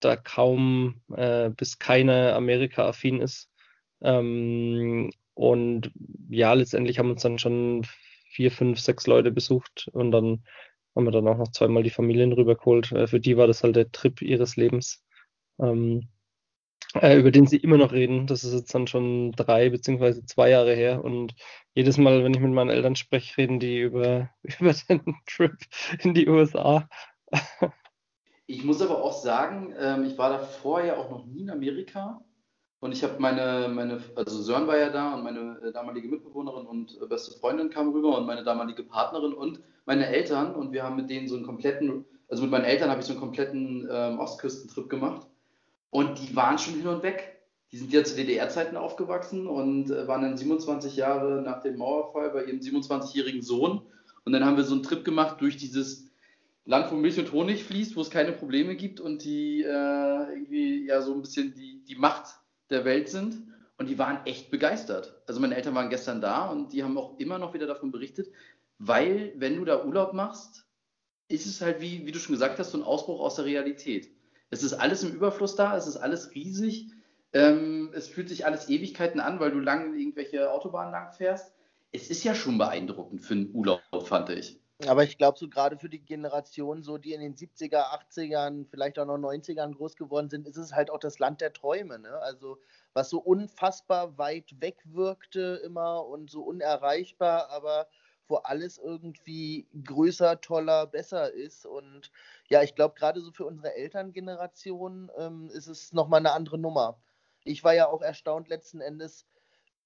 da 0.00 0.16
kaum 0.16 1.00
äh, 1.14 1.50
bis 1.50 1.78
keiner 1.78 2.34
Amerika-affin 2.34 3.20
ist. 3.20 3.50
Ähm, 4.02 5.10
und 5.34 5.92
ja, 6.28 6.52
letztendlich 6.52 6.98
haben 6.98 7.10
uns 7.10 7.22
dann 7.22 7.38
schon 7.38 7.86
vier, 8.30 8.50
fünf, 8.50 8.78
sechs 8.80 9.06
Leute 9.06 9.30
besucht 9.30 9.88
und 9.92 10.10
dann 10.10 10.44
haben 10.94 11.04
wir 11.04 11.12
dann 11.12 11.28
auch 11.28 11.38
noch 11.38 11.52
zweimal 11.52 11.82
die 11.82 11.90
Familien 11.90 12.32
rübergeholt. 12.32 12.92
Äh, 12.92 13.06
für 13.06 13.20
die 13.20 13.36
war 13.36 13.46
das 13.46 13.62
halt 13.62 13.76
der 13.76 13.90
Trip 13.92 14.20
ihres 14.20 14.56
Lebens, 14.56 15.02
ähm, 15.58 16.08
äh, 16.94 17.18
über 17.18 17.30
den 17.30 17.46
sie 17.46 17.56
immer 17.56 17.76
noch 17.76 17.92
reden. 17.92 18.26
Das 18.26 18.44
ist 18.44 18.54
jetzt 18.54 18.74
dann 18.74 18.86
schon 18.86 19.32
drei 19.32 19.70
beziehungsweise 19.70 20.24
zwei 20.24 20.50
Jahre 20.50 20.74
her. 20.74 21.04
Und 21.04 21.34
jedes 21.74 21.98
Mal, 21.98 22.24
wenn 22.24 22.34
ich 22.34 22.40
mit 22.40 22.52
meinen 22.52 22.70
Eltern 22.70 22.96
spreche, 22.96 23.36
reden 23.36 23.60
die 23.60 23.80
über, 23.80 24.30
über 24.60 24.72
den 24.88 25.16
Trip 25.26 25.56
in 26.02 26.14
die 26.14 26.28
USA. 26.28 26.88
ich 28.46 28.64
muss 28.64 28.80
aber 28.80 29.02
auch 29.02 29.12
sagen, 29.12 29.74
ähm, 29.78 30.04
ich 30.04 30.16
war 30.16 30.30
davor 30.30 30.82
ja 30.82 30.96
auch 30.96 31.10
noch 31.10 31.26
nie 31.26 31.42
in 31.42 31.50
Amerika. 31.50 32.20
Und 32.78 32.92
ich 32.92 33.02
habe 33.02 33.14
meine, 33.18 33.68
meine, 33.68 34.02
also 34.14 34.40
Sören 34.42 34.66
war 34.66 34.78
ja 34.78 34.90
da 34.90 35.14
und 35.14 35.24
meine 35.24 35.58
äh, 35.64 35.72
damalige 35.72 36.08
Mitbewohnerin 36.08 36.66
und 36.66 36.98
äh, 37.00 37.06
beste 37.06 37.38
Freundin 37.38 37.70
kam 37.70 37.90
rüber 37.92 38.16
und 38.18 38.26
meine 38.26 38.44
damalige 38.44 38.84
Partnerin 38.84 39.32
und 39.32 39.60
meine 39.86 40.06
Eltern. 40.06 40.54
Und 40.54 40.72
wir 40.72 40.82
haben 40.82 40.96
mit 40.96 41.08
denen 41.08 41.26
so 41.26 41.36
einen 41.36 41.46
kompletten, 41.46 42.04
also 42.28 42.42
mit 42.42 42.52
meinen 42.52 42.64
Eltern 42.64 42.90
habe 42.90 43.00
ich 43.00 43.06
so 43.06 43.14
einen 43.14 43.20
kompletten 43.20 43.88
ähm, 43.90 44.18
Ostküstentrip 44.18 44.90
gemacht. 44.90 45.26
Und 45.90 46.20
die 46.20 46.34
waren 46.36 46.58
schon 46.58 46.74
hin 46.74 46.86
und 46.86 47.02
weg. 47.02 47.40
Die 47.72 47.78
sind 47.78 47.92
ja 47.92 48.04
zu 48.04 48.14
DDR-Zeiten 48.14 48.76
aufgewachsen 48.76 49.46
und 49.46 49.90
äh, 49.90 50.06
waren 50.06 50.22
dann 50.22 50.36
27 50.36 50.96
Jahre 50.96 51.42
nach 51.42 51.62
dem 51.62 51.76
Mauerfall 51.78 52.30
bei 52.30 52.44
ihrem 52.44 52.60
27-jährigen 52.60 53.42
Sohn. 53.42 53.82
Und 54.24 54.32
dann 54.32 54.44
haben 54.44 54.56
wir 54.56 54.64
so 54.64 54.74
einen 54.74 54.82
Trip 54.82 55.04
gemacht 55.04 55.40
durch 55.40 55.56
dieses 55.56 56.10
Land, 56.64 56.90
wo 56.90 56.96
Milch 56.96 57.18
und 57.18 57.32
Honig 57.32 57.64
fließt, 57.64 57.96
wo 57.96 58.00
es 58.00 58.10
keine 58.10 58.32
Probleme 58.32 58.76
gibt 58.76 59.00
und 59.00 59.24
die 59.24 59.62
äh, 59.62 60.32
irgendwie 60.32 60.86
ja 60.86 61.00
so 61.00 61.14
ein 61.14 61.22
bisschen 61.22 61.54
die, 61.54 61.84
die 61.84 61.94
Macht 61.94 62.40
der 62.70 62.84
Welt 62.84 63.08
sind. 63.08 63.36
Und 63.78 63.88
die 63.88 63.98
waren 63.98 64.24
echt 64.24 64.50
begeistert. 64.50 65.20
Also 65.26 65.38
meine 65.38 65.54
Eltern 65.54 65.74
waren 65.74 65.90
gestern 65.90 66.20
da 66.20 66.48
und 66.48 66.72
die 66.72 66.82
haben 66.82 66.96
auch 66.96 67.18
immer 67.18 67.38
noch 67.38 67.52
wieder 67.52 67.66
davon 67.66 67.92
berichtet, 67.92 68.28
weil 68.78 69.32
wenn 69.36 69.56
du 69.56 69.64
da 69.64 69.84
Urlaub 69.84 70.14
machst, 70.14 70.66
ist 71.28 71.46
es 71.46 71.60
halt, 71.60 71.80
wie, 71.80 72.06
wie 72.06 72.12
du 72.12 72.18
schon 72.18 72.34
gesagt 72.34 72.58
hast, 72.58 72.70
so 72.70 72.78
ein 72.78 72.84
Ausbruch 72.84 73.20
aus 73.20 73.36
der 73.36 73.44
Realität. 73.44 74.08
Es 74.50 74.62
ist 74.62 74.74
alles 74.74 75.02
im 75.02 75.12
Überfluss 75.12 75.56
da, 75.56 75.76
es 75.76 75.86
ist 75.86 75.96
alles 75.96 76.34
riesig, 76.34 76.90
ähm, 77.32 77.92
es 77.94 78.08
fühlt 78.08 78.28
sich 78.28 78.46
alles 78.46 78.68
Ewigkeiten 78.68 79.20
an, 79.20 79.40
weil 79.40 79.50
du 79.50 79.58
lang 79.58 79.98
irgendwelche 79.98 80.50
Autobahnen 80.50 80.92
lang 80.92 81.12
fährst. 81.12 81.54
Es 81.92 82.10
ist 82.10 82.24
ja 82.24 82.34
schon 82.34 82.58
beeindruckend 82.58 83.22
für 83.22 83.34
einen 83.34 83.54
Urlaub, 83.54 83.80
fand 84.04 84.30
ich. 84.30 84.60
Aber 84.86 85.04
ich 85.04 85.16
glaube, 85.16 85.38
so 85.38 85.48
gerade 85.48 85.78
für 85.78 85.88
die 85.88 86.04
Generation, 86.04 86.82
so 86.82 86.98
die 86.98 87.14
in 87.14 87.20
den 87.22 87.34
70er, 87.34 87.98
80ern, 88.10 88.66
vielleicht 88.68 88.98
auch 88.98 89.06
noch 89.06 89.16
90ern 89.16 89.74
groß 89.74 89.96
geworden 89.96 90.28
sind, 90.28 90.46
ist 90.46 90.58
es 90.58 90.74
halt 90.74 90.90
auch 90.90 90.98
das 90.98 91.18
Land 91.18 91.40
der 91.40 91.54
Träume. 91.54 91.98
Ne? 91.98 92.12
Also, 92.20 92.58
was 92.92 93.08
so 93.08 93.18
unfassbar 93.18 94.18
weit 94.18 94.60
weg 94.60 94.76
wirkte 94.84 95.62
immer 95.64 96.04
und 96.06 96.30
so 96.30 96.42
unerreichbar, 96.42 97.48
aber 97.50 97.88
wo 98.28 98.36
alles 98.36 98.78
irgendwie 98.78 99.66
größer, 99.84 100.40
toller, 100.40 100.86
besser 100.86 101.32
ist. 101.32 101.66
Und 101.66 102.10
ja, 102.48 102.62
ich 102.62 102.74
glaube, 102.74 102.94
gerade 102.94 103.20
so 103.20 103.30
für 103.32 103.46
unsere 103.46 103.74
Elterngeneration 103.74 105.10
ähm, 105.18 105.50
ist 105.50 105.66
es 105.66 105.92
nochmal 105.92 106.20
eine 106.20 106.32
andere 106.32 106.58
Nummer. 106.58 106.98
Ich 107.44 107.62
war 107.64 107.74
ja 107.74 107.88
auch 107.88 108.02
erstaunt 108.02 108.48
letzten 108.48 108.80
Endes, 108.80 109.26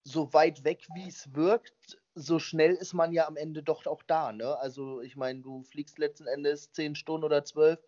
so 0.03 0.33
weit 0.33 0.65
weg, 0.65 0.87
wie 0.95 1.09
es 1.09 1.35
wirkt, 1.35 1.99
so 2.15 2.39
schnell 2.39 2.75
ist 2.75 2.95
man 2.95 3.13
ja 3.13 3.27
am 3.27 3.37
Ende 3.37 3.63
doch 3.63 3.87
auch 3.87 4.03
da. 4.03 4.33
Ne? 4.33 4.59
Also 4.59 5.01
ich 5.01 5.17
meine, 5.17 5.41
du 5.41 5.63
fliegst 5.63 5.99
letzten 5.99 6.27
Endes 6.27 6.73
zehn 6.73 6.95
Stunden 6.95 7.25
oder 7.25 7.45
zwölf. 7.45 7.79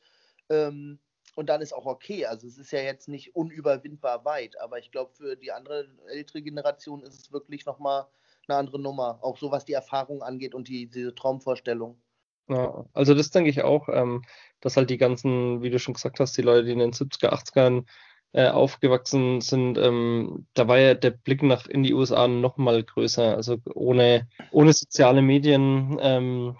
Ähm, 0.49 0.99
und 1.35 1.49
dann 1.49 1.63
ist 1.63 1.73
auch 1.73 1.87
okay. 1.87 2.27
Also 2.27 2.47
es 2.47 2.59
ist 2.59 2.73
ja 2.73 2.81
jetzt 2.81 3.09
nicht 3.09 3.35
unüberwindbar 3.35 4.25
weit, 4.25 4.61
aber 4.61 4.79
ich 4.79 4.91
glaube, 4.91 5.13
für 5.15 5.37
die 5.37 5.53
andere 5.53 5.89
ältere 6.09 6.43
Generation 6.43 7.03
ist 7.03 7.19
es 7.19 7.33
wirklich 7.33 7.65
nochmal 7.65 8.07
eine 8.49 8.59
andere 8.59 8.81
Nummer. 8.81 9.19
Auch 9.23 9.39
so, 9.39 9.51
was 9.51 9.65
die 9.65 9.73
Erfahrung 9.73 10.23
angeht 10.23 10.55
und 10.55 10.69
die, 10.69 10.89
diese 10.89 11.15
Traumvorstellung. 11.15 12.01
Ja, 12.49 12.85
also 12.93 13.15
das 13.15 13.31
denke 13.31 13.51
ich 13.51 13.63
auch, 13.63 13.89
ähm, 13.89 14.23
dass 14.61 14.77
halt 14.77 14.91
die 14.91 14.99
ganzen, 14.99 15.63
wie 15.63 15.71
du 15.71 15.79
schon 15.79 15.95
gesagt 15.95 16.21
hast, 16.21 16.37
die 16.37 16.43
Leute, 16.43 16.65
die 16.65 16.73
in 16.73 16.81
den 16.81 16.93
70er, 16.93 17.33
80ern 17.33 17.85
äh, 18.33 18.49
aufgewachsen 18.49 19.41
sind, 19.41 19.79
ähm, 19.79 20.47
da 20.55 20.67
war 20.69 20.79
ja 20.79 20.95
der 20.95 21.11
Blick 21.11 21.43
nach 21.43 21.67
in 21.67 21.83
die 21.83 21.95
USA 21.95 22.29
noch 22.29 22.57
mal 22.57 22.83
größer. 22.83 23.37
Also 23.37 23.59
ohne, 23.75 24.29
ohne 24.51 24.73
soziale 24.73 25.23
Medien, 25.23 25.99
ähm, 26.01 26.57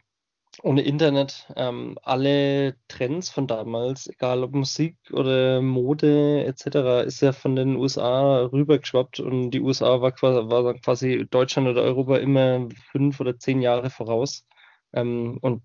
ohne 0.63 0.83
Internet, 0.83 1.51
ähm, 1.57 1.99
alle 2.03 2.77
Trends 2.89 3.31
von 3.31 3.47
damals, 3.47 4.07
egal 4.09 4.43
ob 4.45 4.53
Musik 4.53 4.97
oder 5.13 5.63
Mode 5.63 6.45
etc., 6.45 7.07
ist 7.07 7.23
ja 7.23 7.33
von 7.33 7.57
den 7.57 7.77
USA 7.77 8.43
rübergeschwappt 8.53 9.21
und 9.21 9.51
die 9.51 9.61
USA 9.61 10.01
war 10.03 10.13
quasi, 10.13 10.51
war 10.51 10.75
quasi 10.75 11.27
Deutschland 11.31 11.69
oder 11.69 11.83
Europa 11.83 12.19
immer 12.19 12.69
fünf 12.91 13.21
oder 13.21 13.39
zehn 13.39 13.63
Jahre 13.63 13.91
voraus. 13.91 14.45
Ähm, 14.93 15.39
und 15.41 15.63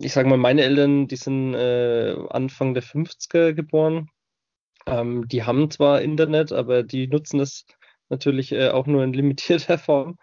ich 0.00 0.12
sage 0.12 0.28
mal, 0.28 0.38
meine 0.38 0.62
Eltern, 0.62 1.08
die 1.08 1.16
sind 1.16 1.54
äh, 1.54 2.16
Anfang 2.30 2.74
der 2.74 2.82
50er 2.82 3.54
geboren. 3.54 4.10
Ähm, 4.86 5.26
die 5.28 5.44
haben 5.44 5.70
zwar 5.70 6.02
Internet, 6.02 6.52
aber 6.52 6.82
die 6.82 7.08
nutzen 7.08 7.40
es 7.40 7.66
natürlich 8.08 8.52
äh, 8.52 8.70
auch 8.70 8.86
nur 8.86 9.04
in 9.04 9.12
limitierter 9.12 9.78
Form. 9.78 10.18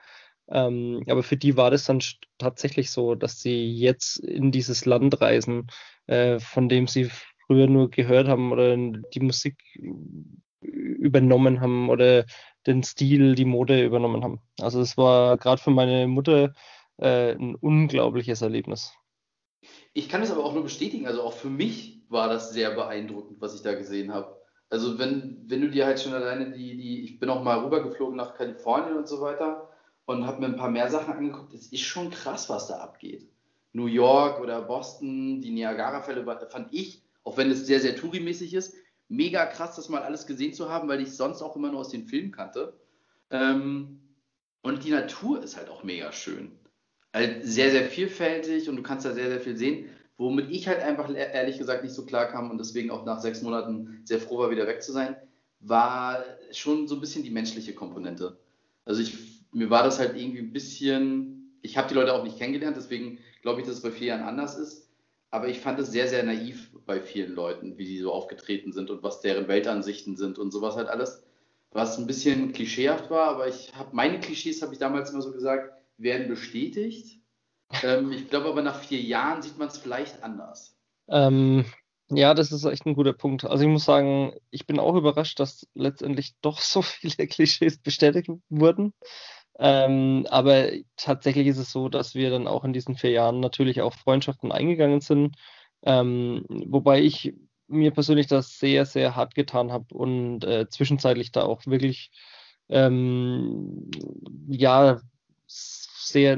Ähm, 0.50 1.04
aber 1.08 1.24
für 1.24 1.38
die 1.38 1.58
war 1.58 1.72
das 1.72 1.86
dann 1.86 2.02
tatsächlich 2.38 2.92
so, 2.92 3.16
dass 3.16 3.40
sie 3.40 3.72
jetzt 3.74 4.18
in 4.18 4.52
dieses 4.52 4.86
Land 4.86 5.22
reisen, 5.22 5.68
äh, 6.08 6.40
von 6.40 6.70
dem 6.70 6.88
sie 6.88 7.10
früher 7.48 7.68
nur 7.68 7.90
gehört 7.90 8.28
haben 8.28 8.52
oder 8.52 8.76
die 8.78 9.20
Musik 9.20 9.58
übernommen 10.62 11.62
haben 11.62 11.90
oder 11.90 12.26
den 12.66 12.84
Stil, 12.84 13.36
die 13.36 13.46
Mode 13.46 13.84
übernommen 13.84 14.24
haben. 14.24 14.42
Also 14.60 14.80
es 14.82 14.98
war 14.98 15.38
gerade 15.38 15.62
für 15.62 15.72
meine 15.72 16.08
Mutter 16.08 16.54
äh, 16.98 17.34
ein 17.34 17.56
unglaubliches 17.56 18.42
Erlebnis. 18.42 18.94
Ich 19.94 20.10
kann 20.10 20.22
es 20.22 20.32
aber 20.32 20.44
auch 20.44 20.54
nur 20.54 20.64
bestätigen, 20.64 21.08
also 21.08 21.22
auch 21.22 21.34
für 21.34 21.50
mich 21.50 22.04
war 22.10 22.30
das 22.30 22.52
sehr 22.52 22.72
beeindruckend, 22.72 23.42
was 23.42 23.56
ich 23.56 23.62
da 23.62 23.74
gesehen 23.74 24.14
habe. 24.14 24.42
Also 24.70 24.98
wenn, 24.98 25.44
wenn 25.48 25.62
du 25.62 25.70
dir 25.70 25.86
halt 25.86 26.00
schon 26.00 26.14
alleine 26.14 26.52
die, 26.52 26.76
die, 26.78 27.04
ich 27.04 27.20
bin 27.20 27.30
auch 27.30 27.44
mal 27.44 27.60
rübergeflogen 27.60 28.16
nach 28.16 28.36
Kalifornien 28.36 28.98
und 28.98 29.08
so 29.08 29.22
weiter 29.22 29.70
und 30.06 30.26
habe 30.26 30.42
mir 30.42 30.48
ein 30.48 30.58
paar 30.58 30.70
mehr 30.70 30.90
Sachen 30.90 31.14
angeguckt. 31.14 31.54
Es 31.54 31.68
ist 31.68 31.82
schon 31.82 32.10
krass, 32.10 32.50
was 32.50 32.68
da 32.68 32.78
abgeht. 32.80 33.30
New 33.74 33.88
York 33.88 34.40
oder 34.40 34.62
Boston, 34.62 35.42
die 35.42 35.52
Niagara-Fälle 35.52 36.26
fand 36.50 36.74
ich, 36.74 37.02
auch 37.24 37.38
wenn 37.38 37.50
es 37.50 37.66
sehr, 37.66 37.80
sehr 37.80 37.96
tourimäßig 37.96 38.54
ist, 38.54 38.76
mega 39.08 39.46
krass, 39.46 39.76
das 39.76 39.90
mal 39.90 40.04
alles 40.04 40.28
gesehen 40.28 40.54
zu 40.54 40.70
haben, 40.70 40.88
weil 40.88 41.02
ich 41.02 41.16
sonst 41.16 41.42
auch 41.42 41.56
immer 41.56 41.72
nur 41.72 41.80
aus 41.80 41.90
den 41.90 42.06
Filmen 42.06 42.32
kannte. 42.32 42.74
Ähm, 43.32 44.00
und 44.62 44.84
die 44.84 44.92
Natur 44.92 45.42
ist 45.42 45.58
halt 45.58 45.70
auch 45.70 45.84
mega 45.84 46.12
schön. 46.12 46.52
Halt 47.14 47.46
sehr, 47.46 47.72
sehr 47.72 47.86
vielfältig 47.86 48.70
und 48.70 48.76
du 48.76 48.84
kannst 48.84 49.06
da 49.06 49.14
sehr, 49.14 49.30
sehr 49.30 49.42
viel 49.42 49.58
sehen, 49.58 49.90
womit 50.18 50.50
ich 50.52 50.68
halt 50.68 50.82
einfach 50.82 51.14
ehrlich 51.14 51.58
gesagt 51.58 51.84
nicht 51.84 51.94
so 51.94 52.06
klar 52.06 52.28
kam 52.28 52.52
und 52.52 52.58
deswegen 52.58 52.92
auch 52.92 53.06
nach 53.06 53.20
sechs 53.20 53.42
Monaten 53.42 54.02
sehr 54.04 54.20
froh 54.20 54.40
war, 54.40 54.52
wieder 54.52 54.68
weg 54.68 54.84
zu 54.84 54.92
sein, 54.92 55.16
war 55.60 56.24
schon 56.52 56.88
so 56.88 56.96
ein 56.96 57.02
bisschen 57.02 57.24
die 57.24 57.30
menschliche 57.30 57.74
Komponente. 57.74 58.40
Also 58.86 59.02
ich 59.02 59.43
mir 59.54 59.70
war 59.70 59.84
das 59.84 60.00
halt 60.00 60.18
irgendwie 60.18 60.40
ein 60.40 60.54
bisschen, 60.54 61.58
ich 61.62 61.78
habe 61.78 61.88
die 61.88 61.94
Leute 61.94 62.14
auch 62.14 62.24
nicht 62.24 62.38
kennengelernt, 62.38 62.78
deswegen 62.78 63.20
glaube 63.42 63.62
ich, 63.62 63.68
dass 63.68 63.78
es 63.78 63.84
bei 63.84 63.92
vier 63.92 64.08
Jahren 64.08 64.24
anders 64.24 64.58
ist. 64.58 64.90
Aber 65.32 65.48
ich 65.48 65.60
fand 65.60 65.80
es 65.80 65.92
sehr, 65.92 66.08
sehr 66.08 66.24
naiv 66.24 66.70
bei 66.86 67.02
vielen 67.02 67.34
Leuten, 67.34 67.78
wie 67.78 67.86
die 67.86 68.00
so 68.00 68.12
aufgetreten 68.12 68.72
sind 68.72 68.92
und 68.92 69.02
was 69.02 69.22
deren 69.22 69.48
Weltansichten 69.48 70.16
sind 70.16 70.38
und 70.38 70.52
sowas 70.52 70.76
halt 70.76 70.90
alles. 70.90 71.24
Was 71.72 71.98
ein 71.98 72.06
bisschen 72.06 72.54
klischeehaft 72.54 73.10
war, 73.10 73.30
aber 73.30 73.48
ich 73.48 73.74
habe 73.76 73.96
meine 73.96 74.20
Klischees, 74.20 74.62
habe 74.62 74.74
ich 74.74 74.80
damals 74.80 75.10
immer 75.10 75.24
so 75.24 75.32
gesagt, 75.32 75.74
werden 75.98 76.28
bestätigt. 76.28 77.20
Ähm, 77.82 78.12
ich 78.12 78.30
glaube 78.30 78.50
aber 78.50 78.62
nach 78.62 78.80
vier 78.80 79.02
Jahren 79.02 79.42
sieht 79.42 79.58
man 79.58 79.70
es 79.70 79.80
vielleicht 79.80 80.22
anders. 80.22 80.78
Ähm, 81.08 81.66
ja, 82.10 82.34
das 82.34 82.52
ist 82.52 82.66
echt 82.66 82.86
ein 82.86 82.96
guter 82.96 83.14
Punkt. 83.14 83.44
Also 83.46 83.64
ich 83.64 83.70
muss 83.70 83.86
sagen, 83.86 84.34
ich 84.52 84.68
bin 84.68 84.80
auch 84.80 84.96
überrascht, 84.96 85.40
dass 85.40 85.68
letztendlich 85.74 86.36
doch 86.42 86.60
so 86.60 86.82
viele 86.84 87.28
Klischees 87.28 87.80
bestätigt 87.80 88.30
wurden. 88.50 88.94
Ähm, 89.60 90.26
aber 90.30 90.70
tatsächlich 90.98 91.48
ist 91.48 91.58
es 91.58 91.72
so, 91.72 91.90
dass 91.90 92.16
wir 92.16 92.30
dann 92.30 92.48
auch 92.48 92.64
in 92.64 92.74
diesen 92.74 92.96
vier 92.96 93.12
Jahren 93.12 93.40
natürlich 93.40 93.82
auch 93.82 93.94
Freundschaften 93.94 94.52
eingegangen 94.52 95.02
sind. 95.02 95.36
Ähm, 95.84 96.46
wobei 96.50 97.02
ich 97.02 97.34
mir 97.68 97.92
persönlich 97.92 98.28
das 98.28 98.60
sehr, 98.60 98.86
sehr 98.86 99.16
hart 99.16 99.36
getan 99.36 99.72
habe 99.72 99.94
und 99.94 100.44
äh, 100.44 100.68
zwischenzeitlich 100.70 101.32
da 101.32 101.44
auch 101.44 101.66
wirklich 101.66 102.12
ähm, 102.70 103.90
ja 104.48 105.02
sehr, 105.48 106.38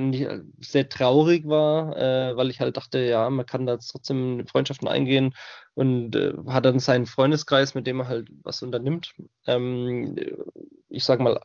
sehr 0.59 0.89
traurig 0.89 1.47
war, 1.47 1.97
äh, 1.97 2.35
weil 2.37 2.49
ich 2.49 2.59
halt 2.59 2.77
dachte, 2.77 2.99
ja, 2.99 3.29
man 3.29 3.45
kann 3.45 3.65
da 3.65 3.77
trotzdem 3.77 4.45
Freundschaften 4.47 4.87
eingehen 4.87 5.33
und 5.73 6.15
äh, 6.15 6.33
hat 6.47 6.65
dann 6.65 6.79
seinen 6.79 7.05
Freundeskreis, 7.05 7.73
mit 7.75 7.87
dem 7.87 7.99
er 8.01 8.07
halt 8.07 8.29
was 8.43 8.61
unternimmt. 8.61 9.13
Ähm, 9.47 10.15
ich 10.89 11.03
sag 11.03 11.19
mal, 11.19 11.39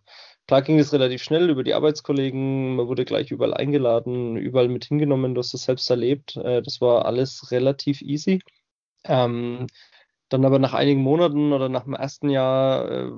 Klar 0.51 0.63
ging 0.63 0.81
es 0.81 0.93
relativ 0.93 1.23
schnell 1.23 1.49
über 1.49 1.63
die 1.63 1.75
Arbeitskollegen, 1.75 2.75
man 2.75 2.89
wurde 2.89 3.05
gleich 3.05 3.31
überall 3.31 3.55
eingeladen, 3.55 4.37
überall 4.37 4.67
mit 4.67 4.85
hingenommen, 4.85 5.33
du 5.33 5.39
hast 5.39 5.55
es 5.55 5.63
selbst 5.63 5.89
erlebt. 5.91 6.35
Äh, 6.39 6.61
das 6.61 6.81
war 6.81 7.05
alles 7.05 7.53
relativ 7.53 8.03
easy. 8.03 8.41
Ähm, 9.05 9.69
dann 10.29 10.45
aber 10.45 10.59
nach 10.59 10.75
einigen 10.75 11.03
Monaten 11.03 11.53
oder 11.53 11.69
nach 11.69 11.85
dem 11.85 11.95
ersten 11.95 12.31
Jahr, 12.31 12.91
äh, 12.91 13.13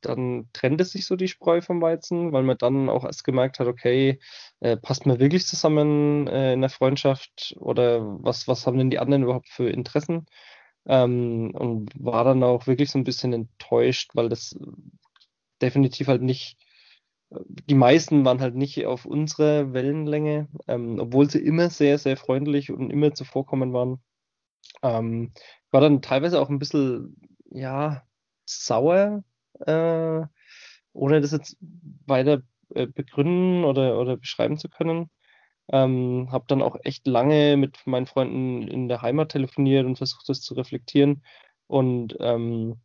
dann 0.00 0.48
trennte 0.52 0.84
sich 0.84 1.06
so 1.06 1.16
die 1.16 1.26
Spreu 1.26 1.60
vom 1.60 1.82
Weizen, 1.82 2.30
weil 2.32 2.44
man 2.44 2.56
dann 2.56 2.88
auch 2.88 3.02
erst 3.04 3.24
gemerkt 3.24 3.58
hat, 3.58 3.66
okay, 3.66 4.20
äh, 4.60 4.76
passt 4.76 5.06
man 5.06 5.18
wirklich 5.18 5.44
zusammen 5.44 6.28
in 6.28 6.60
der 6.60 6.70
Freundschaft 6.70 7.56
oder 7.58 8.00
was, 8.22 8.46
was 8.46 8.64
haben 8.64 8.78
denn 8.78 8.90
die 8.90 9.00
anderen 9.00 9.24
überhaupt 9.24 9.48
für 9.48 9.68
Interessen? 9.68 10.26
Ähm, 10.86 11.50
und 11.52 11.90
war 11.98 12.22
dann 12.22 12.44
auch 12.44 12.68
wirklich 12.68 12.92
so 12.92 12.98
ein 13.00 13.04
bisschen 13.04 13.32
enttäuscht, 13.32 14.12
weil 14.14 14.28
das 14.28 14.56
definitiv 15.60 16.06
halt 16.06 16.22
nicht 16.22 16.56
die 17.30 17.74
meisten 17.74 18.24
waren 18.24 18.40
halt 18.40 18.54
nicht 18.54 18.86
auf 18.86 19.04
unserer 19.04 19.72
Wellenlänge, 19.72 20.48
ähm, 20.68 20.98
obwohl 21.00 21.28
sie 21.28 21.40
immer 21.40 21.70
sehr, 21.70 21.98
sehr 21.98 22.16
freundlich 22.16 22.70
und 22.70 22.90
immer 22.90 23.14
zuvorkommen 23.14 23.72
waren. 23.72 24.00
Ähm, 24.82 25.32
war 25.70 25.80
dann 25.80 26.02
teilweise 26.02 26.40
auch 26.40 26.48
ein 26.48 26.58
bisschen, 26.58 27.16
ja, 27.50 28.02
sauer, 28.44 29.24
äh, 29.60 30.22
ohne 30.92 31.20
das 31.20 31.32
jetzt 31.32 31.56
weiter 32.06 32.42
äh, 32.74 32.86
begründen 32.86 33.64
oder, 33.64 34.00
oder 34.00 34.16
beschreiben 34.16 34.58
zu 34.58 34.68
können. 34.68 35.10
Ähm, 35.72 36.28
habe 36.30 36.44
dann 36.48 36.62
auch 36.62 36.76
echt 36.84 37.06
lange 37.08 37.56
mit 37.56 37.78
meinen 37.86 38.06
Freunden 38.06 38.68
in 38.68 38.88
der 38.88 39.02
Heimat 39.02 39.30
telefoniert 39.32 39.84
und 39.84 39.96
versucht, 39.96 40.28
das 40.28 40.40
zu 40.42 40.54
reflektieren. 40.54 41.24
Und 41.66 42.16
ähm, 42.20 42.80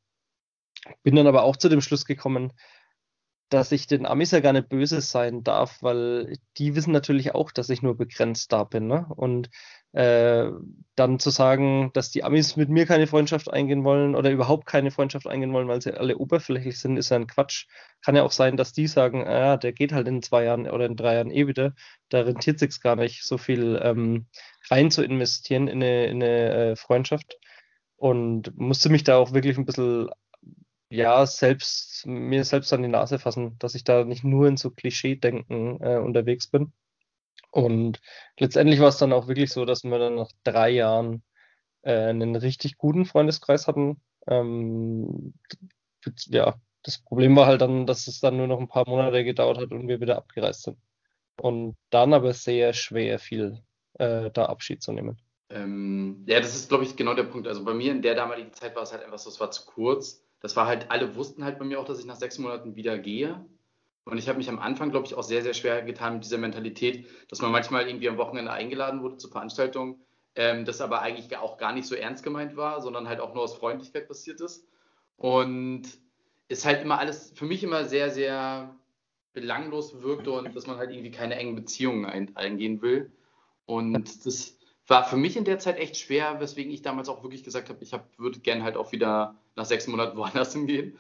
bin 1.04 1.16
dann 1.16 1.28
aber 1.28 1.44
auch 1.44 1.58
zu 1.58 1.70
dem 1.70 1.82
Schluss 1.82 2.06
gekommen, 2.06 2.54
dass 3.52 3.74
ich 3.74 3.86
den 3.86 4.06
Amis 4.06 4.32
ja 4.32 4.40
gar 4.40 4.54
nicht 4.54 4.70
böse 4.70 5.02
sein 5.02 5.44
darf, 5.44 5.80
weil 5.82 6.38
die 6.58 6.74
wissen 6.74 6.94
natürlich 6.94 7.36
auch, 7.36 7.52
dass 7.52 7.70
ich 7.70 7.82
nur 7.82 7.98
begrenzt 7.98 8.54
da 8.54 8.64
bin. 8.64 8.88
Ne? 8.88 9.06
Und 9.10 9.50
äh, 9.92 10.50
dann 10.96 11.20
zu 11.20 11.32
sagen, 11.32 11.92
dass 11.94 12.12
die 12.12 12.24
Amis 12.24 12.56
mit 12.56 12.70
mir 12.70 12.86
keine 12.86 13.08
Freundschaft 13.08 13.52
eingehen 13.52 13.84
wollen 13.84 14.16
oder 14.16 14.32
überhaupt 14.32 14.68
keine 14.68 14.90
Freundschaft 14.90 15.28
eingehen 15.28 15.52
wollen, 15.52 15.68
weil 15.68 15.82
sie 15.82 15.94
alle 15.94 16.18
oberflächlich 16.18 16.80
sind, 16.80 16.96
ist 16.96 17.10
ja 17.10 17.18
ein 17.18 17.28
Quatsch. 17.28 17.68
Kann 18.02 18.16
ja 18.16 18.24
auch 18.24 18.32
sein, 18.32 18.56
dass 18.56 18.72
die 18.72 18.88
sagen, 18.88 19.28
ah, 19.28 19.58
der 19.58 19.74
geht 19.74 19.92
halt 19.92 20.08
in 20.08 20.22
zwei 20.22 20.46
Jahren 20.46 20.70
oder 20.70 20.86
in 20.86 20.96
drei 20.96 21.16
Jahren 21.16 21.30
eh 21.30 21.46
wieder. 21.46 21.74
Da 22.08 22.22
rentiert 22.22 22.58
sich 22.58 22.80
gar 22.80 22.96
nicht, 22.96 23.26
so 23.26 23.38
viel 23.38 23.78
ähm, 23.84 24.28
rein 24.70 24.92
zu 24.92 25.04
investieren 25.04 25.68
in 25.68 25.84
eine, 25.84 26.06
in 26.06 26.24
eine 26.24 26.72
äh, 26.72 26.76
Freundschaft. 26.78 27.38
Und 27.98 28.58
musste 28.58 28.90
mich 28.90 29.04
da 29.04 29.18
auch 29.18 29.34
wirklich 29.34 29.58
ein 29.58 29.66
bisschen 29.66 30.10
ja, 30.92 31.26
selbst, 31.26 32.06
mir 32.06 32.44
selbst 32.44 32.74
an 32.74 32.84
die 32.84 32.90
Nase 32.90 33.18
fassen, 33.18 33.58
dass 33.60 33.76
ich 33.76 33.86
da 33.86 34.04
nicht 34.04 34.26
nur 34.26 34.48
in 34.48 34.58
so 34.58 34.72
Klischee-Denken 34.72 35.82
äh, 35.82 35.98
unterwegs 35.98 36.48
bin. 36.48 36.74
Und 37.50 38.02
letztendlich 38.38 38.82
war 38.82 38.90
es 38.90 38.98
dann 38.98 39.14
auch 39.14 39.30
wirklich 39.30 39.52
so, 39.52 39.64
dass 39.64 39.86
wir 39.86 39.98
dann 39.98 40.16
nach 40.16 40.32
drei 40.44 40.70
Jahren 40.70 41.24
äh, 41.84 42.10
einen 42.10 42.36
richtig 42.36 42.78
guten 42.78 43.06
Freundeskreis 43.06 43.68
hatten. 43.68 44.02
Ähm, 44.28 45.34
ja, 46.28 46.56
das 46.84 46.98
Problem 46.98 47.38
war 47.38 47.46
halt 47.48 47.62
dann, 47.62 47.88
dass 47.88 48.08
es 48.08 48.20
dann 48.20 48.36
nur 48.36 48.48
noch 48.48 48.60
ein 48.60 48.68
paar 48.68 48.88
Monate 48.88 49.24
gedauert 49.24 49.60
hat 49.60 49.72
und 49.72 49.88
wir 49.88 50.02
wieder 50.02 50.18
abgereist 50.18 50.64
sind. 50.64 50.78
Und 51.40 51.78
dann 51.90 52.14
aber 52.14 52.34
sehr 52.34 52.74
schwer 52.74 53.18
viel 53.18 53.64
äh, 53.94 54.30
da 54.32 54.48
Abschied 54.48 54.84
zu 54.84 54.92
nehmen. 54.92 55.22
Ähm, 55.50 56.26
ja, 56.28 56.42
das 56.42 56.54
ist, 56.54 56.68
glaube 56.68 56.84
ich, 56.84 56.98
genau 56.98 57.14
der 57.14 57.24
Punkt. 57.24 57.48
Also 57.48 57.64
bei 57.64 57.74
mir 57.74 57.94
in 57.94 58.02
der 58.02 58.16
damaligen 58.16 58.52
Zeit 58.52 58.76
war 58.76 58.84
es 58.84 58.92
halt 58.92 59.04
einfach 59.04 59.20
so, 59.20 59.30
es 59.30 59.40
war 59.40 59.52
zu 59.52 59.66
kurz 59.66 60.21
das 60.42 60.56
war 60.56 60.68
halt, 60.68 60.92
alle 60.92 61.16
wussten 61.16 61.44
halt 61.44 61.60
bei 61.60 61.66
mir 61.66 61.80
auch, 61.80 61.86
dass 61.86 62.00
ich 62.00 62.06
nach 62.06 62.16
sechs 62.16 62.38
Monaten 62.38 62.76
wieder 62.76 62.98
gehe. 62.98 63.46
Und 64.04 64.18
ich 64.18 64.28
habe 64.28 64.40
mich 64.40 64.50
am 64.50 64.60
Anfang, 64.60 64.90
glaube 64.92 65.06
ich, 65.06 65.14
auch 65.14 65.24
sehr, 65.24 65.44
sehr 65.44 65.54
schwer 65.54 65.84
getan 65.84 66.16
mit 66.16 66.26
dieser 66.26 66.40
Mentalität, 66.40 67.08
dass 67.30 67.42
man 67.42 67.52
manchmal 67.52 67.88
irgendwie 67.88 68.10
am 68.10 68.18
Wochenende 68.18 68.52
eingeladen 68.52 69.04
wurde 69.04 69.18
zur 69.18 69.32
Veranstaltung. 69.32 70.00
ähm, 70.36 70.66
das 70.66 70.82
aber 70.82 71.02
eigentlich 71.02 71.36
auch 71.38 71.58
gar 71.58 71.74
nicht 71.74 71.88
so 71.88 71.96
ernst 71.96 72.24
gemeint 72.24 72.56
war, 72.56 72.82
sondern 72.82 73.08
halt 73.08 73.20
auch 73.20 73.34
nur 73.34 73.44
aus 73.44 73.56
Freundlichkeit 73.56 74.08
passiert 74.08 74.42
ist. 74.42 74.66
Und 75.18 75.84
ist 76.48 76.66
halt 76.66 76.82
immer 76.82 77.00
alles 77.00 77.32
für 77.36 77.46
mich 77.46 77.64
immer 77.64 77.86
sehr, 77.86 78.10
sehr 78.12 78.76
belanglos 79.34 80.02
wirkte 80.02 80.32
und 80.32 80.56
dass 80.56 80.68
man 80.68 80.78
halt 80.78 80.92
irgendwie 80.92 81.12
keine 81.12 81.36
engen 81.36 81.56
Beziehungen 81.56 82.06
ein, 82.06 82.36
eingehen 82.36 82.82
will. 82.82 83.12
Und 83.66 84.26
das 84.26 84.58
war 84.92 85.06
für 85.06 85.18
mich 85.18 85.38
in 85.38 85.46
der 85.46 85.58
Zeit 85.58 85.80
echt 85.80 85.98
schwer, 85.98 86.40
weswegen 86.40 86.72
ich 86.72 86.84
damals 86.84 87.10
auch 87.10 87.24
wirklich 87.24 87.44
gesagt 87.44 87.70
habe, 87.70 87.82
ich 87.82 87.94
hab, 87.94 88.06
würde 88.20 88.40
gerne 88.40 88.64
halt 88.64 88.78
auch 88.78 88.92
wieder 88.92 89.36
nach 89.56 89.66
sechs 89.66 89.88
Monaten 89.88 90.18
woanders 90.18 90.54
hingehen. 90.54 91.00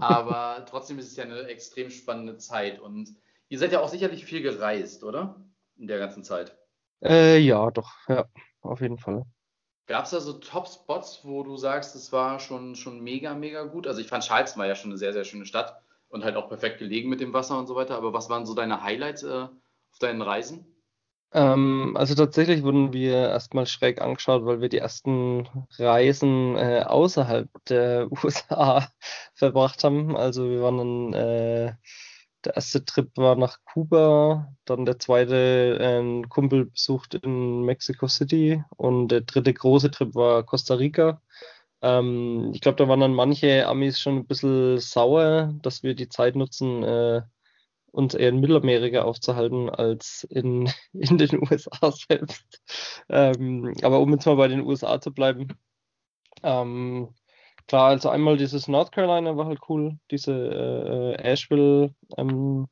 Aber 0.00 0.64
trotzdem 0.70 0.98
ist 0.98 1.08
es 1.08 1.16
ja 1.16 1.24
eine 1.24 1.42
extrem 1.48 1.90
spannende 1.90 2.38
Zeit. 2.38 2.80
Und 2.80 3.14
ihr 3.48 3.58
seid 3.58 3.72
ja 3.72 3.80
auch 3.80 3.88
sicherlich 3.88 4.24
viel 4.24 4.40
gereist, 4.40 5.04
oder? 5.04 5.44
In 5.76 5.88
der 5.88 5.98
ganzen 5.98 6.22
Zeit. 6.22 6.56
Äh, 7.02 7.38
ja, 7.38 7.70
doch, 7.70 7.90
ja, 8.08 8.24
auf 8.62 8.80
jeden 8.80 8.98
Fall. 8.98 9.26
Gab 9.86 10.04
es 10.04 10.12
da 10.12 10.20
so 10.20 10.34
Top-Spots, 10.34 11.20
wo 11.24 11.42
du 11.42 11.56
sagst, 11.56 11.94
es 11.96 12.12
war 12.12 12.38
schon, 12.40 12.76
schon 12.76 13.00
mega, 13.00 13.34
mega 13.34 13.64
gut? 13.64 13.86
Also 13.86 14.00
ich 14.00 14.06
fand 14.06 14.24
Charleston 14.24 14.60
war 14.60 14.68
ja 14.68 14.76
schon 14.76 14.92
eine 14.92 14.98
sehr, 14.98 15.12
sehr 15.12 15.24
schöne 15.24 15.44
Stadt 15.44 15.82
und 16.08 16.24
halt 16.24 16.36
auch 16.36 16.48
perfekt 16.48 16.78
gelegen 16.78 17.10
mit 17.10 17.20
dem 17.20 17.34
Wasser 17.34 17.58
und 17.58 17.66
so 17.66 17.74
weiter. 17.74 17.96
Aber 17.96 18.12
was 18.14 18.30
waren 18.30 18.46
so 18.46 18.54
deine 18.54 18.82
Highlights 18.82 19.24
äh, 19.24 19.48
auf 19.90 19.98
deinen 19.98 20.22
Reisen? 20.22 20.73
Ähm, 21.34 21.96
also 21.96 22.14
tatsächlich 22.14 22.62
wurden 22.62 22.92
wir 22.92 23.14
erstmal 23.30 23.66
schräg 23.66 24.00
angeschaut, 24.00 24.44
weil 24.46 24.60
wir 24.60 24.68
die 24.68 24.78
ersten 24.78 25.48
Reisen 25.78 26.56
äh, 26.56 26.84
außerhalb 26.86 27.48
der 27.68 28.08
USA 28.24 28.88
verbracht 29.34 29.82
haben. 29.84 30.16
Also 30.16 30.48
wir 30.48 30.62
waren 30.62 30.78
dann, 30.78 31.12
äh, 31.14 31.74
der 32.44 32.56
erste 32.56 32.84
Trip 32.84 33.10
war 33.16 33.36
nach 33.36 33.58
Kuba, 33.64 34.54
dann 34.64 34.84
der 34.86 34.98
zweite 35.00 35.78
äh, 35.80 35.98
ein 36.00 36.28
Kumpel 36.28 36.66
besucht 36.66 37.14
in 37.14 37.62
Mexico 37.62 38.06
City 38.06 38.62
und 38.76 39.08
der 39.08 39.22
dritte 39.22 39.52
große 39.54 39.90
Trip 39.90 40.14
war 40.14 40.44
Costa 40.44 40.74
Rica. 40.74 41.20
Ähm, 41.82 42.52
ich 42.54 42.60
glaube, 42.60 42.76
da 42.76 42.88
waren 42.88 43.00
dann 43.00 43.14
manche 43.14 43.66
Amis 43.66 44.00
schon 44.00 44.18
ein 44.18 44.26
bisschen 44.26 44.78
sauer, 44.78 45.54
dass 45.62 45.82
wir 45.82 45.94
die 45.94 46.08
Zeit 46.08 46.36
nutzen, 46.36 46.82
äh, 46.84 47.22
uns 47.94 48.14
eher 48.14 48.30
in 48.30 48.40
Mittelamerika 48.40 49.02
aufzuhalten 49.02 49.70
als 49.70 50.26
in, 50.30 50.68
in 50.92 51.18
den 51.18 51.40
USA 51.40 51.92
selbst. 52.08 52.62
Ähm, 53.08 53.74
aber 53.82 54.00
um 54.00 54.12
jetzt 54.12 54.26
mal 54.26 54.36
bei 54.36 54.48
den 54.48 54.62
USA 54.62 55.00
zu 55.00 55.12
bleiben, 55.12 55.48
ähm, 56.42 57.14
klar, 57.66 57.88
also 57.88 58.08
einmal 58.10 58.36
dieses 58.36 58.68
North 58.68 58.92
Carolina 58.92 59.36
war 59.36 59.46
halt 59.46 59.60
cool, 59.68 59.98
diese 60.10 60.32
äh, 60.32 61.22
Asheville 61.22 61.94
ähm, 62.18 62.68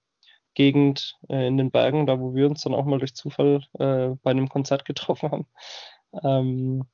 Gegend 0.55 1.17
äh, 1.31 1.47
in 1.47 1.57
den 1.57 1.71
Bergen, 1.71 2.07
da 2.07 2.21
wo 2.21 2.35
wir 2.35 2.47
uns 2.47 2.63
dann 2.63 2.75
auch 2.75 2.85
mal 2.85 2.99
durch 2.99 3.15
Zufall 3.15 3.63
äh, 3.79 4.11
bei 4.23 4.33
einem 4.33 4.49
Konzert 4.49 4.85
getroffen 4.85 5.31
haben. 5.31 5.47
Ähm, 6.23 6.85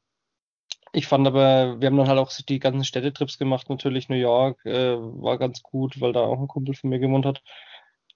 ich 0.92 1.06
fand 1.06 1.26
aber, 1.26 1.80
wir 1.80 1.86
haben 1.86 1.96
dann 1.96 2.08
halt 2.08 2.18
auch 2.18 2.30
die 2.30 2.58
ganzen 2.60 2.84
Städtetrips 2.84 3.38
gemacht, 3.38 3.68
natürlich 3.68 4.08
New 4.08 4.16
York 4.16 4.64
äh, 4.64 4.96
war 4.96 5.38
ganz 5.38 5.62
gut, 5.62 6.00
weil 6.00 6.12
da 6.12 6.20
auch 6.20 6.38
ein 6.38 6.48
Kumpel 6.48 6.74
von 6.74 6.90
mir 6.90 6.98
gewohnt 6.98 7.26
hat. 7.26 7.42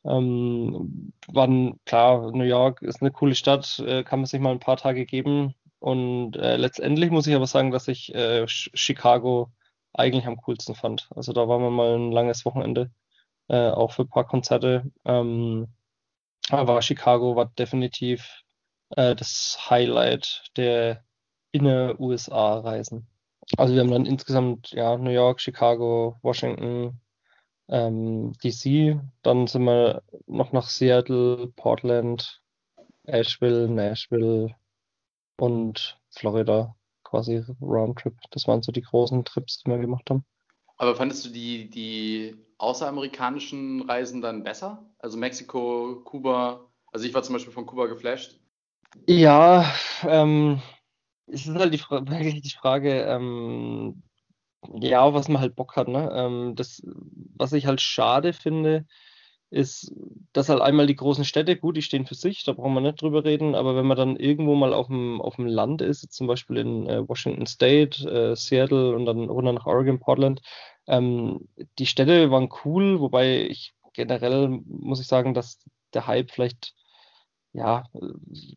Ähm, 0.04 1.12
waren, 1.28 1.80
klar, 1.84 2.32
New 2.32 2.44
York 2.44 2.82
ist 2.82 3.02
eine 3.02 3.12
coole 3.12 3.34
Stadt, 3.34 3.78
äh, 3.80 4.02
kann 4.04 4.20
man 4.20 4.26
sich 4.26 4.40
mal 4.40 4.52
ein 4.52 4.60
paar 4.60 4.76
Tage 4.76 5.06
geben. 5.06 5.54
Und 5.78 6.36
äh, 6.36 6.56
letztendlich 6.56 7.10
muss 7.10 7.26
ich 7.26 7.34
aber 7.34 7.46
sagen, 7.46 7.70
dass 7.70 7.88
ich 7.88 8.14
äh, 8.14 8.46
Chicago 8.48 9.52
eigentlich 9.92 10.26
am 10.26 10.36
coolsten 10.38 10.74
fand. 10.74 11.08
Also 11.14 11.32
da 11.32 11.48
waren 11.48 11.62
wir 11.62 11.70
mal 11.70 11.96
ein 11.96 12.12
langes 12.12 12.44
Wochenende, 12.44 12.90
äh, 13.48 13.70
auch 13.70 13.92
für 13.92 14.02
ein 14.02 14.08
paar 14.08 14.26
Konzerte. 14.26 14.90
Ähm, 15.04 15.68
aber 16.50 16.82
Chicago 16.82 17.36
war 17.36 17.46
definitiv 17.46 18.42
äh, 18.96 19.14
das 19.14 19.58
Highlight 19.70 20.44
der 20.56 21.04
inner-USA-Reisen. 21.52 23.06
Also 23.56 23.74
wir 23.74 23.80
haben 23.82 23.90
dann 23.90 24.06
insgesamt 24.06 24.70
ja 24.70 24.96
New 24.96 25.10
York, 25.10 25.40
Chicago, 25.40 26.18
Washington, 26.22 27.00
ähm, 27.68 28.32
DC, 28.42 29.00
dann 29.22 29.46
sind 29.46 29.64
wir 29.64 30.02
noch 30.26 30.52
nach 30.52 30.68
Seattle, 30.68 31.52
Portland, 31.56 32.42
Asheville, 33.04 33.68
Nashville 33.68 34.54
und 35.36 35.98
Florida 36.10 36.74
quasi 37.04 37.44
Roundtrip. 37.60 38.16
Das 38.30 38.46
waren 38.46 38.62
so 38.62 38.72
die 38.72 38.82
großen 38.82 39.24
Trips, 39.24 39.58
die 39.58 39.70
wir 39.70 39.78
gemacht 39.78 40.08
haben. 40.10 40.24
Aber 40.76 40.96
fandest 40.96 41.26
du 41.26 41.30
die, 41.30 41.68
die 41.70 42.36
außeramerikanischen 42.58 43.82
Reisen 43.82 44.22
dann 44.22 44.42
besser? 44.42 44.84
Also 44.98 45.18
Mexiko, 45.18 46.00
Kuba, 46.04 46.72
also 46.92 47.06
ich 47.06 47.14
war 47.14 47.22
zum 47.22 47.34
Beispiel 47.34 47.52
von 47.52 47.66
Kuba 47.66 47.86
geflasht. 47.86 48.40
Ja, 49.06 49.72
ähm, 50.06 50.60
es 51.26 51.46
ist 51.46 51.54
halt 51.54 51.72
die, 51.74 51.80
wirklich 51.90 52.42
die 52.42 52.50
Frage, 52.50 53.02
ähm, 53.02 54.02
ja, 54.80 55.12
was 55.14 55.28
man 55.28 55.40
halt 55.40 55.56
Bock 55.56 55.76
hat. 55.76 55.88
Ne? 55.88 56.10
Ähm, 56.14 56.54
das, 56.56 56.82
was 57.36 57.52
ich 57.52 57.66
halt 57.66 57.80
schade 57.80 58.32
finde, 58.32 58.86
ist, 59.52 59.92
dass 60.32 60.48
halt 60.48 60.62
einmal 60.62 60.86
die 60.86 60.96
großen 60.96 61.26
Städte, 61.26 61.56
gut, 61.56 61.76
die 61.76 61.82
stehen 61.82 62.06
für 62.06 62.14
sich, 62.14 62.42
da 62.44 62.54
brauchen 62.54 62.72
wir 62.72 62.80
nicht 62.80 63.02
drüber 63.02 63.24
reden, 63.24 63.54
aber 63.54 63.76
wenn 63.76 63.86
man 63.86 63.98
dann 63.98 64.16
irgendwo 64.16 64.54
mal 64.54 64.72
auf 64.72 64.86
dem, 64.86 65.20
auf 65.20 65.36
dem 65.36 65.46
Land 65.46 65.82
ist, 65.82 66.10
zum 66.12 66.26
Beispiel 66.26 66.56
in 66.56 66.88
äh, 66.88 67.06
Washington 67.06 67.46
State, 67.46 68.08
äh, 68.10 68.34
Seattle 68.34 68.94
und 68.96 69.04
dann 69.04 69.28
runter 69.28 69.52
nach 69.52 69.66
Oregon, 69.66 70.00
Portland, 70.00 70.40
ähm, 70.86 71.48
die 71.78 71.86
Städte 71.86 72.30
waren 72.30 72.48
cool, 72.64 73.00
wobei 73.00 73.42
ich 73.42 73.74
generell 73.92 74.48
muss 74.48 75.00
ich 75.00 75.06
sagen, 75.06 75.34
dass 75.34 75.58
der 75.92 76.06
Hype 76.06 76.30
vielleicht, 76.30 76.74
ja, 77.52 77.84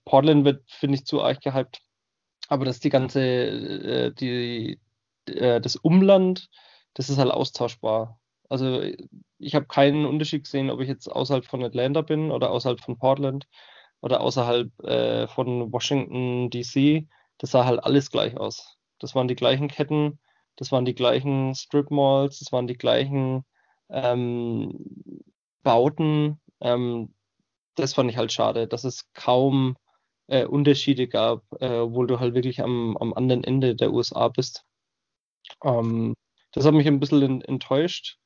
Portland 0.06 0.46
wird, 0.46 0.64
finde 0.68 0.96
ich, 0.96 1.06
zu 1.06 1.22
arg 1.22 1.42
gehypt, 1.42 1.82
aber 2.48 2.64
dass 2.64 2.80
die 2.80 2.90
ganze, 2.90 3.22
äh, 3.22 4.14
die, 4.14 4.80
äh, 5.30 5.62
das 5.62 5.76
Umland, 5.76 6.50
das 6.94 7.10
ist 7.10 7.18
halt 7.18 7.32
austauschbar. 7.32 8.20
Also 8.50 8.82
ich 9.40 9.56
habe 9.56 9.66
keinen 9.66 10.06
Unterschied 10.06 10.44
gesehen, 10.44 10.70
ob 10.70 10.80
ich 10.82 10.88
jetzt 10.88 11.08
außerhalb 11.08 11.46
von 11.46 11.64
Atlanta 11.64 12.02
bin 12.02 12.32
oder 12.32 12.52
außerhalb 12.52 12.80
von 12.80 12.98
Portland 12.98 13.48
oder 14.02 14.22
außerhalb 14.22 14.72
äh, 14.84 15.28
von 15.28 15.72
Washington 15.74 16.50
DC. 16.50 17.08
Das 17.38 17.52
sah 17.52 17.66
halt 17.66 17.84
alles 17.84 18.12
gleich 18.12 18.38
aus. 18.38 18.78
Das 19.00 19.16
waren 19.16 19.28
die 19.28 19.36
gleichen 19.36 19.68
Ketten, 19.68 20.20
das 20.56 20.72
waren 20.72 20.86
die 20.86 20.96
gleichen 20.96 21.54
Strip 21.56 21.92
Malls, 21.92 22.40
das 22.40 22.52
waren 22.52 22.68
die 22.68 22.78
gleichen 22.78 23.44
ähm, 23.90 24.86
Bauten. 25.64 26.40
Ähm, 26.62 27.14
das 27.76 27.94
fand 27.94 28.10
ich 28.10 28.18
halt 28.18 28.32
schade, 28.32 28.68
dass 28.68 28.84
es 28.84 29.12
kaum 29.14 29.76
äh, 30.28 30.46
Unterschiede 30.46 31.08
gab, 31.08 31.44
äh, 31.60 31.78
obwohl 31.80 32.08
du 32.08 32.20
halt 32.20 32.34
wirklich 32.34 32.62
am, 32.64 32.98
am 32.98 33.14
anderen 33.14 33.44
Ende 33.44 33.76
der 33.76 33.94
USA 33.94 34.30
bist. 34.30 34.66
Ähm, 35.64 36.16
das 36.52 36.66
hat 36.66 36.74
mich 36.74 36.88
ein 36.88 37.00
bisschen 37.00 37.42
enttäuscht 37.42 38.18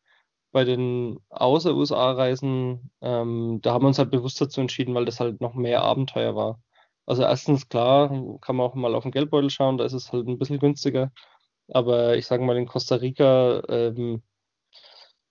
bei 0.52 0.64
den 0.66 1.20
Außer-USA-Reisen. 1.30 2.92
Ähm, 3.02 3.60
da 3.62 3.74
haben 3.74 3.84
wir 3.84 3.88
uns 3.90 4.00
halt 4.00 4.12
bewusst 4.12 4.42
dazu 4.42 4.62
entschieden, 4.62 4.96
weil 4.96 5.06
das 5.06 5.20
halt 5.20 5.42
noch 5.42 5.54
mehr 5.56 5.84
Abenteuer 5.84 6.36
war. 6.36 6.60
Also 7.06 7.24
erstens, 7.24 7.70
klar, 7.70 8.10
kann 8.42 8.56
man 8.56 8.68
auch 8.68 8.76
mal 8.76 8.96
auf 8.96 9.04
den 9.04 9.12
Geldbeutel 9.12 9.50
schauen, 9.50 9.78
da 9.78 9.86
ist 9.86 9.94
es 9.94 10.12
halt 10.14 10.28
ein 10.28 10.38
bisschen 10.40 10.60
günstiger. 10.60 11.12
Aber 11.70 12.18
ich 12.18 12.28
sage 12.28 12.44
mal, 12.44 12.58
in 12.58 12.68
Costa 12.68 12.96
Rica, 12.96 13.64
ähm, 13.70 14.24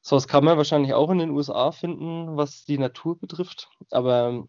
sowas 0.01 0.29
kann 0.29 0.45
man 0.45 0.57
wahrscheinlich 0.57 0.95
auch 0.95 1.11
in 1.11 1.19
den 1.19 1.31
USA 1.31 1.73
finden, 1.73 2.37
was 2.37 2.65
die 2.65 2.79
Natur 2.79 3.19
betrifft. 3.19 3.69
Aber 3.91 4.49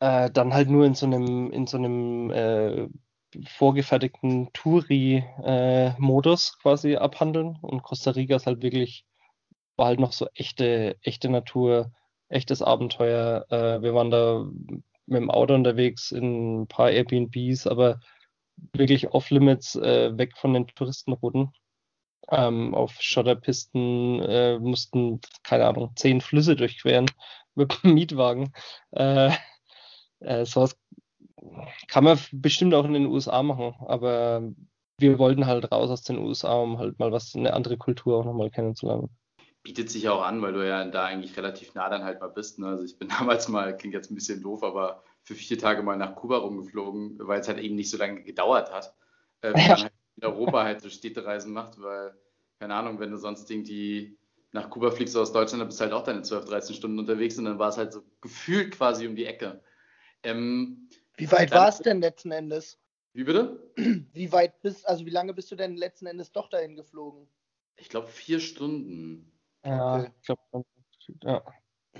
äh, 0.00 0.30
dann 0.30 0.54
halt 0.54 0.68
nur 0.70 0.84
in 0.86 0.94
so 0.94 1.06
einem, 1.06 1.50
in 1.52 1.66
so 1.66 1.76
einem 1.78 2.30
äh, 2.30 2.88
vorgefertigten 3.46 4.52
Touri-Modus 4.52 6.58
quasi 6.60 6.96
abhandeln. 6.96 7.58
Und 7.60 7.82
Costa 7.82 8.12
Rica 8.12 8.36
ist 8.36 8.46
halt 8.46 8.62
wirklich, 8.62 9.04
war 9.76 9.86
halt 9.86 10.00
noch 10.00 10.12
so 10.12 10.28
echte, 10.34 10.96
echte 11.02 11.28
Natur, 11.28 11.92
echtes 12.28 12.62
Abenteuer. 12.62 13.46
Äh, 13.50 13.82
wir 13.82 13.94
waren 13.94 14.10
da 14.10 14.46
mit 15.06 15.20
dem 15.20 15.30
Auto 15.30 15.54
unterwegs 15.54 16.12
in 16.12 16.62
ein 16.62 16.66
paar 16.68 16.90
Airbnbs, 16.90 17.66
aber 17.66 18.00
wirklich 18.72 19.10
off-limits, 19.10 19.76
äh, 19.76 20.16
weg 20.16 20.36
von 20.36 20.54
den 20.54 20.66
Touristenrouten. 20.66 21.52
Ähm, 22.30 22.74
auf 22.74 22.96
Schotterpisten 23.00 24.22
äh, 24.22 24.58
mussten, 24.58 25.20
keine 25.42 25.66
Ahnung, 25.66 25.92
zehn 25.96 26.20
Flüsse 26.20 26.56
durchqueren 26.56 27.06
mit 27.54 27.82
dem 27.82 27.94
Mietwagen. 27.94 28.52
Äh, 28.92 29.32
äh, 30.20 30.44
sowas 30.44 30.76
kann 31.88 32.04
man 32.04 32.18
bestimmt 32.32 32.74
auch 32.74 32.84
in 32.84 32.94
den 32.94 33.06
USA 33.06 33.42
machen, 33.42 33.74
aber 33.86 34.52
wir 34.98 35.18
wollten 35.18 35.46
halt 35.46 35.70
raus 35.72 35.90
aus 35.90 36.02
den 36.02 36.18
USA, 36.18 36.54
um 36.54 36.78
halt 36.78 36.98
mal 36.98 37.12
was, 37.12 37.34
eine 37.34 37.52
andere 37.52 37.76
Kultur 37.76 38.18
auch 38.18 38.24
nochmal 38.24 38.50
kennenzulernen. 38.50 39.10
Bietet 39.62 39.90
sich 39.90 40.08
auch 40.08 40.22
an, 40.22 40.42
weil 40.42 40.52
du 40.52 40.66
ja 40.66 40.84
da 40.84 41.04
eigentlich 41.04 41.36
relativ 41.36 41.74
nah 41.74 41.88
dann 41.88 42.04
halt 42.04 42.20
mal 42.20 42.28
bist. 42.28 42.58
Ne? 42.58 42.66
Also 42.66 42.84
ich 42.84 42.98
bin 42.98 43.08
damals 43.18 43.48
mal, 43.48 43.76
klingt 43.76 43.94
jetzt 43.94 44.10
ein 44.10 44.14
bisschen 44.14 44.42
doof, 44.42 44.62
aber 44.62 45.02
für 45.22 45.34
vier 45.34 45.58
Tage 45.58 45.82
mal 45.82 45.96
nach 45.96 46.16
Kuba 46.16 46.38
rumgeflogen, 46.38 47.18
weil 47.20 47.40
es 47.40 47.48
halt 47.48 47.58
eben 47.58 47.76
nicht 47.76 47.90
so 47.90 47.96
lange 47.96 48.22
gedauert 48.22 48.72
hat. 48.72 48.94
Äh, 49.40 49.52
wenn 49.54 49.60
ja. 49.60 49.68
man 49.68 49.82
halt 49.82 49.92
in 50.16 50.24
Europa 50.24 50.64
halt 50.64 50.80
so 50.80 50.88
Städtereisen 50.88 51.52
macht, 51.52 51.80
weil, 51.80 52.14
keine 52.58 52.74
Ahnung, 52.74 52.98
wenn 52.98 53.10
du 53.10 53.18
sonst 53.18 53.50
irgendwie 53.50 54.18
nach 54.52 54.68
Kuba 54.68 54.90
fliegst 54.90 55.16
aus 55.16 55.32
Deutschland, 55.32 55.60
dann 55.60 55.68
bist 55.68 55.80
du 55.80 55.84
halt 55.84 55.94
auch 55.94 56.04
deine 56.04 56.22
12, 56.22 56.44
13 56.44 56.76
Stunden 56.76 56.98
unterwegs 56.98 57.38
und 57.38 57.46
dann 57.46 57.58
war 57.58 57.70
es 57.70 57.78
halt 57.78 57.92
so 57.92 58.02
gefühlt 58.20 58.76
quasi 58.76 59.06
um 59.06 59.16
die 59.16 59.26
Ecke. 59.26 59.62
Ähm, 60.22 60.88
wie 61.22 61.30
weit 61.30 61.52
war 61.52 61.68
es 61.68 61.78
denn 61.78 62.00
letzten 62.00 62.32
Endes? 62.32 62.78
Wie 63.12 63.22
bitte? 63.22 63.62
Wie 64.12 64.32
weit 64.32 64.60
bist, 64.62 64.88
also 64.88 65.06
wie 65.06 65.10
lange 65.10 65.34
bist 65.34 65.50
du 65.52 65.56
denn 65.56 65.76
letzten 65.76 66.06
Endes 66.06 66.32
doch 66.32 66.48
dahin 66.48 66.74
geflogen? 66.74 67.28
Ich 67.76 67.88
glaube 67.88 68.08
vier 68.08 68.40
Stunden. 68.40 69.30
Ja, 69.64 69.98
Okay. 69.98 70.10
ich 70.18 70.26
glaube, 70.26 70.64
ja. 71.22 71.42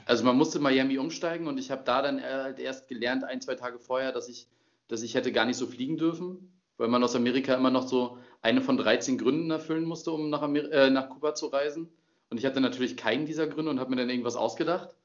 Also 0.06 0.24
man 0.24 0.36
musste 0.36 0.58
in 0.58 0.64
Miami 0.64 0.98
umsteigen 0.98 1.46
und 1.46 1.58
ich 1.58 1.70
habe 1.70 1.84
da 1.84 2.02
dann 2.02 2.20
halt 2.20 2.58
erst 2.58 2.88
gelernt, 2.88 3.24
ein, 3.24 3.40
zwei 3.40 3.54
Tage 3.54 3.78
vorher, 3.78 4.10
dass 4.10 4.28
ich, 4.28 4.48
dass 4.88 5.02
ich 5.02 5.14
hätte 5.14 5.30
gar 5.32 5.44
nicht 5.44 5.56
so 5.56 5.66
fliegen 5.66 5.96
dürfen, 5.98 6.60
weil 6.78 6.88
man 6.88 7.04
aus 7.04 7.14
Amerika 7.14 7.54
immer 7.54 7.70
noch 7.70 7.86
so 7.86 8.18
eine 8.40 8.60
von 8.60 8.76
13 8.76 9.18
Gründen 9.18 9.50
erfüllen 9.50 9.84
musste, 9.84 10.10
um 10.10 10.30
nach, 10.30 10.42
Amer 10.42 10.70
äh, 10.72 10.90
nach 10.90 11.10
Kuba 11.10 11.34
zu 11.34 11.46
reisen. 11.46 11.92
Und 12.30 12.38
ich 12.38 12.46
hatte 12.46 12.60
natürlich 12.60 12.96
keinen 12.96 13.26
dieser 13.26 13.46
Gründe 13.46 13.70
und 13.70 13.78
habe 13.78 13.90
mir 13.90 13.96
dann 13.96 14.10
irgendwas 14.10 14.36
ausgedacht. 14.36 14.96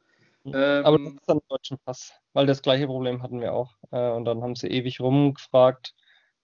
Aber 0.81 0.97
das 1.03 1.07
Ähm, 1.07 1.19
ist 1.19 1.27
dann 1.29 1.39
deutschen 1.49 1.77
Pass, 1.79 2.13
weil 2.33 2.45
das 2.45 2.61
gleiche 2.61 2.87
Problem 2.87 3.21
hatten 3.23 3.41
wir 3.41 3.53
auch. 3.53 3.73
Äh, 3.91 4.11
und 4.11 4.25
dann 4.25 4.41
haben 4.43 4.55
sie 4.55 4.67
ewig 4.67 4.99
rumgefragt, 4.99 5.93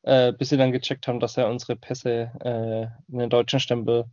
äh, 0.04 0.34
bis 0.34 0.49
sie 0.49 0.58
dann 0.58 0.72
gecheckt 0.72 1.08
haben, 1.08 1.20
dass 1.20 1.36
ja 1.38 1.47
unsere 1.49 1.76
Pässe 1.78 2.32
äh, 2.41 3.14
einen 3.14 3.30
deutschen 3.30 3.60
Stempel 3.60 4.06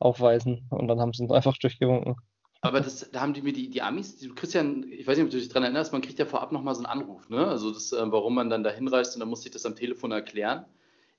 aufweisen. 0.00 0.66
Und 0.70 0.88
dann 0.88 1.00
haben 1.00 1.12
sie 1.14 1.22
uns 1.24 1.32
einfach 1.32 1.56
durchgewunken. 1.58 2.16
Aber 2.60 2.80
das, 2.80 3.10
da 3.10 3.20
haben 3.20 3.34
die 3.34 3.42
mir 3.42 3.52
die, 3.52 3.70
die 3.70 3.82
Amis, 3.82 4.18
ja, 4.20 4.60
ein- 4.60 4.84
ich 4.90 5.06
weiß 5.06 5.16
nicht, 5.16 5.24
ob 5.24 5.30
du 5.30 5.38
dich 5.38 5.48
daran 5.48 5.64
erinnerst, 5.64 5.92
man 5.92 6.00
kriegt 6.02 6.18
ja 6.18 6.26
vorab 6.26 6.52
nochmal 6.52 6.74
so 6.74 6.80
einen 6.84 6.86
Anruf, 7.00 7.28
ne? 7.28 7.46
Also 7.46 7.72
das, 7.72 7.92
äh, 7.92 8.12
warum 8.12 8.34
man 8.36 8.50
dann 8.50 8.62
da 8.62 8.70
hinreist 8.70 9.14
und 9.16 9.20
dann 9.20 9.28
musste 9.28 9.48
ich 9.48 9.52
das 9.52 9.66
am 9.66 9.74
Telefon 9.74 10.12
erklären. 10.12 10.64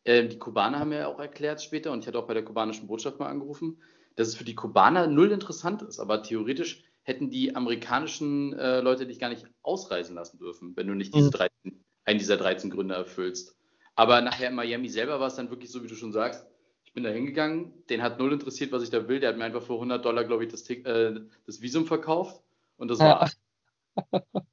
Ähm, 0.06 0.30
die 0.30 0.39
Kubaner 0.39 0.80
haben 0.80 0.89
mir 0.89 1.08
auch 1.10 1.20
erklärt 1.20 1.62
später 1.62 1.91
und 1.91 1.99
ich 2.01 2.08
hatte 2.08 2.20
auch 2.20 2.28
bei 2.28 2.34
der 2.34 2.45
kubanischen 2.45 2.88
Botschaft 2.88 3.20
mal 3.20 3.28
angerufen, 3.30 3.78
dass 4.16 4.28
es 4.30 4.36
für 4.36 4.45
die 4.45 4.56
Kubaner 4.56 5.08
null 5.08 5.32
interessant 5.32 5.82
ist, 5.82 5.99
aber 5.99 6.24
theoretisch 6.24 6.84
hätten 7.04 7.30
die 7.30 7.56
amerikanischen 7.56 8.54
äh, 8.54 8.80
Leute 8.82 9.06
dich 9.08 9.20
gar 9.20 9.30
nicht 9.30 9.45
ausreisen 9.62 10.16
lassen 10.16 10.38
dürfen, 10.39 10.76
wenn 10.76 10.88
du 10.88 10.95
nicht 10.95 11.14
diese 11.14 11.28
Mhm. 11.28 11.32
13, 11.32 11.84
einen 12.06 12.20
dieser 12.20 12.38
13 12.38 12.70
Gründe 12.70 12.95
erfüllst. 12.95 13.58
Aber 13.95 14.22
nachher 14.22 14.49
in 14.49 14.56
Miami 14.56 14.89
selber 14.89 15.20
war 15.20 15.28
es 15.28 15.36
dann 15.36 15.49
wirklich 15.49 15.72
so, 15.72 15.84
wie 15.84 15.88
du 15.88 15.95
schon 15.95 16.12
sagst, 16.12 16.45
ich 16.84 16.93
bin 16.93 17.04
da 17.04 17.10
hingegangen, 17.10 17.74
den 17.89 18.01
hat 18.01 18.20
null 18.20 18.34
interessiert, 18.34 18.72
was 18.72 18.84
ich 18.84 18.89
da 18.89 19.08
will. 19.08 19.20
Der 19.20 19.30
hat 19.30 19.38
mir 19.38 19.45
einfach 19.45 19.64
für 19.64 19.74
100 19.80 20.04
Dollar, 20.04 20.24
glaube 20.26 20.45
ich, 20.45 20.51
das, 20.51 20.70
äh, 20.70 21.22
das 21.45 21.62
Visum 21.62 21.86
verkauft 21.86 22.41
und 22.78 22.88
das 22.89 22.99
Ja. 22.99 23.20
war's. 23.20 23.38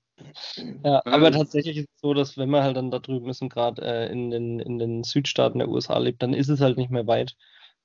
Ja, 0.85 1.03
aber 1.05 1.31
tatsächlich 1.33 1.77
ist 1.79 1.89
es 1.95 2.01
so, 2.01 2.15
dass 2.15 2.37
wenn 2.39 2.51
man 2.51 2.63
halt 2.63 2.77
dann 2.77 2.91
da 2.91 2.99
drüben 2.99 3.29
ist 3.29 3.43
und 3.43 3.51
gerade 3.53 3.83
äh, 3.83 4.11
in 4.13 4.31
den, 4.31 4.61
in 4.61 4.79
den 4.79 5.05
Südstaaten 5.05 5.59
der 5.59 5.69
USA 5.69 5.99
lebt, 5.99 6.23
dann 6.23 6.35
ist 6.35 6.49
es 6.49 6.61
halt 6.61 6.77
nicht 6.79 6.91
mehr 6.91 7.07
weit, 7.07 7.37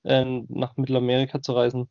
ähm, 0.04 0.46
nach 0.50 0.78
Mittelamerika 0.78 1.42
zu 1.42 1.54
reisen. 1.54 1.90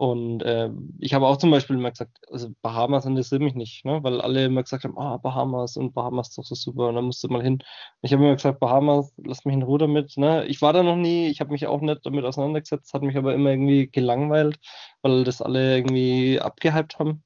Und 0.00 0.42
äh, 0.44 0.70
ich 0.98 1.12
habe 1.12 1.26
auch 1.26 1.36
zum 1.36 1.50
Beispiel 1.50 1.76
immer 1.76 1.90
gesagt, 1.90 2.16
also 2.30 2.48
Bahamas 2.62 3.04
interessiert 3.04 3.42
mich 3.42 3.54
nicht, 3.54 3.84
ne? 3.84 4.02
Weil 4.02 4.22
alle 4.22 4.46
immer 4.46 4.62
gesagt 4.62 4.84
haben, 4.84 4.96
ah, 4.96 5.18
Bahamas 5.18 5.76
und 5.76 5.92
Bahamas 5.92 6.30
ist 6.30 6.38
doch 6.38 6.44
so 6.44 6.54
super 6.54 6.88
und 6.88 6.94
da 6.94 7.02
musst 7.02 7.22
du 7.22 7.28
mal 7.28 7.42
hin. 7.42 7.56
Und 7.56 7.62
ich 8.00 8.14
habe 8.14 8.24
immer 8.24 8.34
gesagt, 8.34 8.60
Bahamas, 8.60 9.12
lass 9.18 9.44
mich 9.44 9.54
in 9.54 9.62
Ruhe 9.62 9.76
damit, 9.78 10.16
ne? 10.16 10.46
Ich 10.46 10.62
war 10.62 10.72
da 10.72 10.82
noch 10.82 10.96
nie, 10.96 11.26
ich 11.28 11.40
habe 11.40 11.52
mich 11.52 11.66
auch 11.66 11.82
nicht 11.82 12.06
damit 12.06 12.24
auseinandergesetzt, 12.24 12.94
hat 12.94 13.02
mich 13.02 13.14
aber 13.18 13.34
immer 13.34 13.50
irgendwie 13.50 13.90
gelangweilt, 13.90 14.58
weil 15.02 15.22
das 15.24 15.42
alle 15.42 15.76
irgendwie 15.76 16.40
abgehypt 16.40 16.98
haben. 16.98 17.22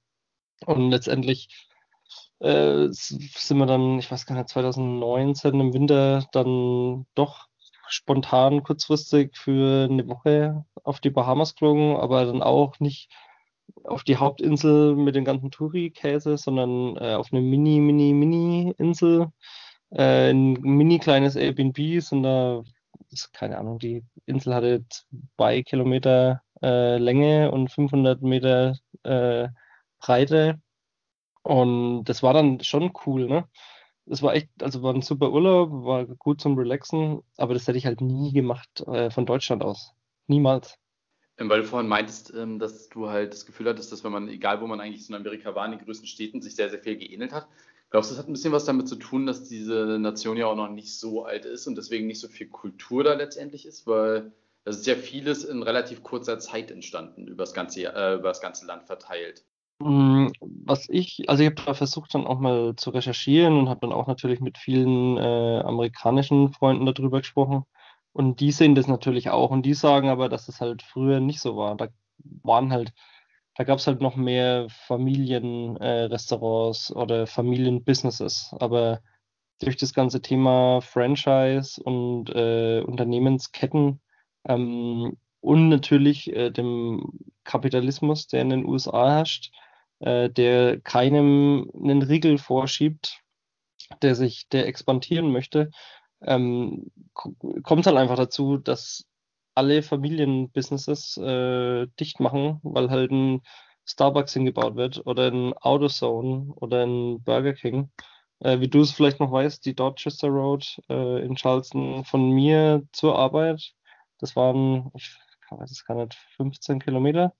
Und 0.66 0.90
letztendlich 0.90 1.68
äh, 2.40 2.88
sind 2.90 3.58
wir 3.58 3.66
dann, 3.66 4.00
ich 4.00 4.10
weiß 4.10 4.26
gar 4.26 4.34
nicht, 4.36 4.48
2019 4.48 5.60
im 5.60 5.72
Winter 5.74 6.26
dann 6.32 7.06
doch 7.14 7.46
spontan 7.88 8.62
kurzfristig 8.62 9.36
für 9.36 9.88
eine 9.90 10.08
Woche 10.08 10.64
auf 10.82 11.00
die 11.00 11.10
Bahamas 11.10 11.54
geflogen, 11.54 11.96
aber 11.96 12.24
dann 12.26 12.42
auch 12.42 12.80
nicht 12.80 13.10
auf 13.84 14.04
die 14.04 14.16
Hauptinsel 14.16 14.96
mit 14.96 15.14
den 15.14 15.24
ganzen 15.24 15.50
Touri-Käse, 15.50 16.36
sondern 16.36 16.96
äh, 16.96 17.14
auf 17.14 17.32
eine 17.32 17.40
Mini, 17.40 17.80
Mini, 17.80 18.12
Mini-Insel, 18.12 19.28
äh, 19.90 20.30
ein 20.30 20.52
mini 20.54 20.98
kleines 20.98 21.36
Airbnb, 21.36 22.02
sind 22.02 22.22
da, 22.24 22.62
keine 23.32 23.58
Ahnung, 23.58 23.78
die 23.78 24.04
Insel 24.26 24.54
hatte 24.54 24.84
zwei 25.36 25.62
Kilometer 25.62 26.42
äh, 26.62 26.98
Länge 26.98 27.50
und 27.52 27.70
500 27.70 28.22
Meter 28.22 28.76
äh, 29.04 29.48
Breite. 30.00 30.60
Und 31.42 32.04
das 32.04 32.22
war 32.22 32.32
dann 32.34 32.60
schon 32.60 32.92
cool, 33.06 33.26
ne? 33.26 33.48
Es 34.06 34.22
war 34.22 34.34
echt, 34.34 34.50
also 34.60 34.82
war 34.82 34.92
ein 34.92 35.02
super 35.02 35.30
Urlaub, 35.32 35.70
war 35.84 36.04
gut 36.06 36.40
zum 36.40 36.58
Relaxen, 36.58 37.20
aber 37.36 37.54
das 37.54 37.66
hätte 37.66 37.78
ich 37.78 37.86
halt 37.86 38.00
nie 38.00 38.32
gemacht 38.32 38.82
äh, 38.86 39.10
von 39.10 39.26
Deutschland 39.26 39.62
aus. 39.62 39.92
Niemals. 40.26 40.78
Ähm, 41.38 41.48
Weil 41.48 41.62
du 41.62 41.66
vorhin 41.66 41.88
meintest, 41.88 42.32
ähm, 42.34 42.58
dass 42.58 42.88
du 42.88 43.08
halt 43.08 43.32
das 43.32 43.46
Gefühl 43.46 43.68
hattest, 43.68 43.92
dass 43.92 44.04
wenn 44.04 44.12
man, 44.12 44.28
egal 44.28 44.60
wo 44.60 44.66
man 44.66 44.80
eigentlich 44.80 45.08
in 45.08 45.14
Amerika 45.14 45.54
war, 45.54 45.64
in 45.64 45.72
den 45.72 45.84
größten 45.84 46.06
Städten, 46.06 46.42
sich 46.42 46.54
sehr, 46.54 46.70
sehr 46.70 46.78
viel 46.80 46.96
geähnelt 46.96 47.32
hat. 47.32 47.48
Glaubst 47.90 48.10
du, 48.10 48.14
das 48.14 48.22
hat 48.22 48.28
ein 48.28 48.32
bisschen 48.32 48.52
was 48.52 48.64
damit 48.64 48.88
zu 48.88 48.96
tun, 48.96 49.26
dass 49.26 49.44
diese 49.44 49.98
Nation 49.98 50.36
ja 50.36 50.46
auch 50.46 50.56
noch 50.56 50.68
nicht 50.68 50.98
so 50.98 51.24
alt 51.24 51.44
ist 51.44 51.66
und 51.66 51.76
deswegen 51.76 52.06
nicht 52.06 52.20
so 52.20 52.28
viel 52.28 52.48
Kultur 52.48 53.04
da 53.04 53.14
letztendlich 53.14 53.66
ist? 53.66 53.86
Weil 53.86 54.32
es 54.64 54.78
ist 54.78 54.86
ja 54.86 54.96
vieles 54.96 55.44
in 55.44 55.62
relativ 55.62 56.02
kurzer 56.02 56.38
Zeit 56.38 56.70
entstanden, 56.70 57.28
über 57.28 57.44
das 57.44 57.54
ganze, 57.54 57.84
äh, 57.84 58.14
über 58.14 58.28
das 58.28 58.40
ganze 58.40 58.66
Land 58.66 58.84
verteilt. 58.84 59.44
Mm, 59.80 60.28
Was 60.40 60.88
ich, 60.88 61.28
also 61.28 61.42
ich 61.42 61.50
habe 61.50 61.62
da 61.64 61.74
versucht 61.74 62.14
dann 62.14 62.26
auch 62.26 62.38
mal 62.38 62.74
zu 62.76 62.90
recherchieren 62.90 63.58
und 63.58 63.68
habe 63.68 63.80
dann 63.80 63.92
auch 63.92 64.06
natürlich 64.06 64.40
mit 64.40 64.56
vielen 64.58 65.16
äh, 65.18 65.60
amerikanischen 65.64 66.52
Freunden 66.52 66.86
darüber 66.86 67.18
gesprochen. 67.20 67.64
Und 68.12 68.40
die 68.40 68.52
sehen 68.52 68.74
das 68.76 68.86
natürlich 68.86 69.30
auch 69.30 69.50
und 69.50 69.62
die 69.62 69.74
sagen 69.74 70.08
aber, 70.08 70.28
dass 70.28 70.48
es 70.48 70.60
halt 70.60 70.82
früher 70.82 71.18
nicht 71.20 71.40
so 71.40 71.56
war. 71.56 71.76
Da 71.76 71.88
waren 72.42 72.72
halt, 72.72 72.92
da 73.56 73.64
gab 73.64 73.78
es 73.78 73.86
halt 73.86 74.00
noch 74.00 74.16
mehr 74.16 74.68
Familienrestaurants 74.86 76.90
äh, 76.90 76.94
oder 76.94 77.26
Familienbusinesses. 77.26 78.54
Aber 78.60 79.00
durch 79.60 79.76
das 79.76 79.94
ganze 79.94 80.20
Thema 80.22 80.80
Franchise 80.80 81.82
und 81.82 82.30
äh, 82.30 82.80
Unternehmensketten 82.82 84.00
ähm, 84.48 85.16
und 85.40 85.68
natürlich 85.68 86.32
äh, 86.32 86.50
dem 86.50 87.18
Kapitalismus, 87.44 88.26
der 88.28 88.42
in 88.42 88.50
den 88.50 88.66
USA 88.66 89.08
herrscht, 89.10 89.52
äh, 90.04 90.30
der 90.30 90.80
keinem 90.80 91.70
einen 91.74 92.02
Riegel 92.02 92.38
vorschiebt, 92.38 93.22
der 94.02 94.14
sich, 94.14 94.48
der 94.48 94.66
expandieren 94.66 95.32
möchte, 95.32 95.70
ähm, 96.22 96.90
kommt 97.14 97.86
halt 97.86 97.96
einfach 97.96 98.16
dazu, 98.16 98.58
dass 98.58 99.06
alle 99.54 99.82
Familienbusinesses 99.82 101.16
äh, 101.16 101.86
dicht 102.00 102.20
machen, 102.20 102.60
weil 102.62 102.90
halt 102.90 103.10
ein 103.12 103.42
Starbucks 103.86 104.32
hingebaut 104.34 104.76
wird 104.76 105.06
oder 105.06 105.30
ein 105.30 105.54
AutoZone 105.54 106.52
oder 106.56 106.84
ein 106.84 107.22
Burger 107.22 107.54
King. 107.54 107.90
Äh, 108.40 108.60
wie 108.60 108.68
du 108.68 108.80
es 108.80 108.92
vielleicht 108.92 109.20
noch 109.20 109.32
weißt, 109.32 109.64
die 109.64 109.74
Dorchester 109.74 110.28
Road 110.28 110.80
äh, 110.88 111.24
in 111.24 111.36
Charleston 111.36 112.04
von 112.04 112.30
mir 112.30 112.82
zur 112.92 113.18
Arbeit, 113.18 113.74
das 114.18 114.36
waren, 114.36 114.90
ich 114.94 115.16
weiß 115.50 115.70
es 115.70 115.84
gar 115.84 115.96
nicht, 115.96 116.14
15 116.36 116.80
Kilometer. 116.80 117.34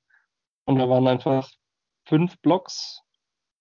Und 0.66 0.78
da 0.78 0.88
waren 0.88 1.06
einfach 1.08 1.50
fünf 2.04 2.38
Blocks 2.40 3.02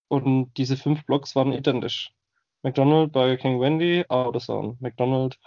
und 0.07 0.53
diese 0.57 0.77
fünf 0.77 1.05
Blocks 1.05 1.35
waren 1.35 1.53
identisch. 1.53 2.13
McDonald's, 2.61 3.11
Burger 3.11 3.37
King, 3.37 3.59
Wendy, 3.59 4.05
AutoZone. 4.07 4.77
McDonald's, 4.79 5.37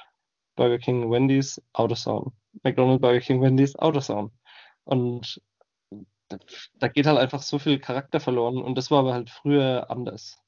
Burger 0.54 0.78
King, 0.78 1.10
Wendy's, 1.10 1.60
AutoZone. 1.72 2.32
McDonald's, 2.62 3.00
Burger 3.00 3.20
King, 3.20 3.40
Wendy's, 3.40 3.76
AutoZone. 3.76 4.30
Und 4.84 5.40
da 6.78 6.88
geht 6.88 7.06
halt 7.06 7.18
einfach 7.18 7.42
so 7.42 7.58
viel 7.58 7.78
Charakter 7.78 8.20
verloren 8.20 8.60
und 8.62 8.76
das 8.76 8.90
war 8.90 9.00
aber 9.00 9.14
halt 9.14 9.30
früher 9.30 9.90
anders. 9.90 10.38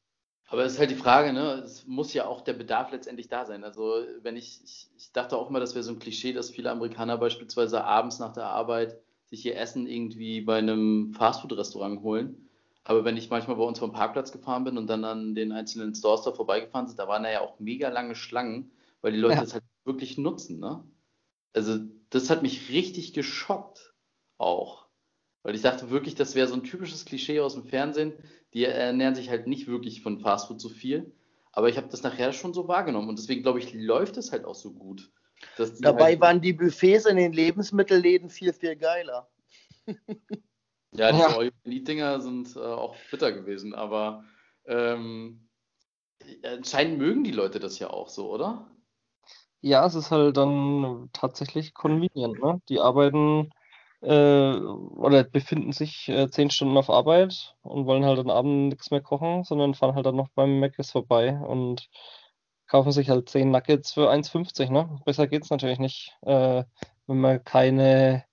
Aber 0.51 0.65
es 0.65 0.73
ist 0.73 0.79
halt 0.79 0.91
die 0.91 0.97
Frage, 0.97 1.33
ne? 1.33 1.63
Es 1.65 1.87
muss 1.87 2.15
ja 2.15 2.27
auch 2.27 2.41
der 2.41 2.55
Bedarf 2.55 2.91
letztendlich 2.91 3.29
da 3.29 3.45
sein. 3.45 3.65
Also, 3.65 4.03
wenn 4.23 4.37
ich, 4.37 4.61
ich, 4.65 4.89
ich 4.97 5.13
dachte 5.13 5.37
auch 5.37 5.51
immer, 5.51 5.61
das 5.61 5.75
wäre 5.75 5.83
so 5.83 5.93
ein 5.93 5.99
Klischee, 5.99 6.33
dass 6.33 6.51
viele 6.51 6.71
Amerikaner 6.71 7.19
beispielsweise 7.19 7.85
abends 7.85 8.19
nach 8.19 8.33
der 8.33 8.47
Arbeit 8.47 8.99
sich 9.31 9.45
ihr 9.47 9.57
Essen 9.57 9.87
irgendwie 9.87 10.41
bei 10.41 10.59
einem 10.59 11.13
Fastfood-Restaurant 11.13 12.03
holen. 12.03 12.49
Aber 12.85 13.05
wenn 13.05 13.17
ich 13.17 13.29
manchmal 13.31 13.57
bei 13.57 13.65
uns 13.65 13.79
vom 13.79 13.93
Parkplatz 13.93 14.33
gefahren 14.33 14.65
bin 14.65 14.79
und 14.79 14.87
dann 14.89 15.05
an 15.05 15.35
den 15.35 15.53
einzelnen 15.53 15.95
Stores 15.95 16.23
da 16.23 16.33
vorbeigefahren 16.33 16.87
sind, 16.87 16.99
da 16.99 17.07
waren 17.09 17.23
da 17.23 17.31
ja 17.31 17.41
auch 17.43 17.61
mega 17.61 17.91
lange 17.91 18.15
Schlangen, 18.15 18.71
weil 19.03 19.13
die 19.13 19.19
Leute 19.19 19.35
Ja. 19.37 19.41
das 19.43 19.53
halt 19.55 19.65
wirklich 19.85 20.17
nutzen, 20.19 20.59
ne? 20.59 20.83
Also, 21.53 21.79
das 22.11 22.31
hat 22.31 22.43
mich 22.43 22.71
richtig 22.71 23.13
geschockt 23.13 23.95
auch. 24.39 24.87
Weil 25.43 25.55
ich 25.55 25.63
dachte 25.63 25.91
wirklich, 25.91 26.15
das 26.15 26.35
wäre 26.35 26.49
so 26.49 26.55
ein 26.55 26.63
typisches 26.65 27.05
Klischee 27.05 27.41
aus 27.41 27.55
dem 27.55 27.65
Fernsehen. 27.65 28.13
Die 28.55 28.65
ernähren 28.65 29.15
sich 29.15 29.29
halt 29.31 29.47
nicht 29.47 29.67
wirklich 29.67 30.03
von 30.03 30.21
Fastfood 30.21 30.61
so 30.61 30.69
viel. 30.69 31.13
Aber 31.53 31.69
ich 31.69 31.77
habe 31.77 31.89
das 31.89 32.03
nachher 32.03 32.33
schon 32.33 32.55
so 32.55 32.69
wahrgenommen. 32.69 33.09
Und 33.09 33.19
deswegen 33.19 33.43
glaube 33.43 33.59
ich, 33.59 33.73
läuft 33.75 34.17
es 34.17 34.33
halt 34.33 34.45
auch 34.45 34.55
so 34.55 34.73
gut. 34.73 35.11
Die 35.59 35.81
Dabei 35.81 36.11
halt, 36.13 36.21
waren 36.21 36.41
die 36.41 36.53
Buffets 36.53 37.07
in 37.07 37.17
den 37.17 37.33
Lebensmittelläden 37.33 38.29
viel, 38.31 38.53
viel 38.53 38.77
geiler. 38.77 39.29
Ja, 40.93 41.13
diese 41.13 41.23
Ja. 41.23 41.37
All-You-Can-Eat-Dinger 41.37 42.21
sind 42.21 42.57
äh, 42.57 42.61
auch 42.61 42.97
bitter 43.11 43.33
gewesen. 43.33 43.75
Aber 43.75 44.25
ähm, 44.67 45.49
anscheinend 46.45 46.99
mögen 46.99 47.25
die 47.25 47.33
Leute 47.33 47.61
das 47.61 47.79
ja 47.79 47.91
auch 47.91 48.09
so, 48.09 48.31
oder? 48.31 48.71
Ja, 49.61 49.85
es 49.87 49.95
ist 49.95 50.11
halt 50.11 50.37
dann 50.37 51.11
tatsächlich 51.13 51.75
convenient, 51.75 52.41
ne? 52.41 52.61
Die 52.69 52.79
arbeiten 52.81 53.51
äh, 54.01 54.55
oder 54.55 55.25
befinden 55.25 55.73
sich 55.73 56.09
äh, 56.09 56.31
zehn 56.31 56.51
Stunden 56.51 56.77
auf 56.77 56.91
Arbeit 56.91 57.57
und 57.63 57.87
wollen 57.87 58.05
halt 58.05 58.21
am 58.21 58.31
Abend 58.31 58.69
nichts 58.69 58.91
mehr 58.91 59.01
kochen, 59.01 59.43
sondern 59.43 59.75
fahren 59.75 59.97
halt 59.97 60.07
dann 60.07 60.17
noch 60.17 60.29
beim 60.29 60.61
Mc's 60.61 60.93
vorbei 60.93 61.37
und 61.37 61.89
kaufen 62.69 62.93
sich 62.93 63.11
halt 63.11 63.29
10 63.29 63.51
Nuggets 63.51 63.93
für 63.93 64.11
1,50. 64.11 64.71
Ne? 64.71 65.01
Besser 65.05 65.27
geht 65.27 65.45
es 65.45 65.51
natürlich 65.51 65.79
nicht, 65.79 66.17
äh, 66.23 66.65
wenn 67.07 67.21
man 67.21 67.43
keine, 67.43 68.25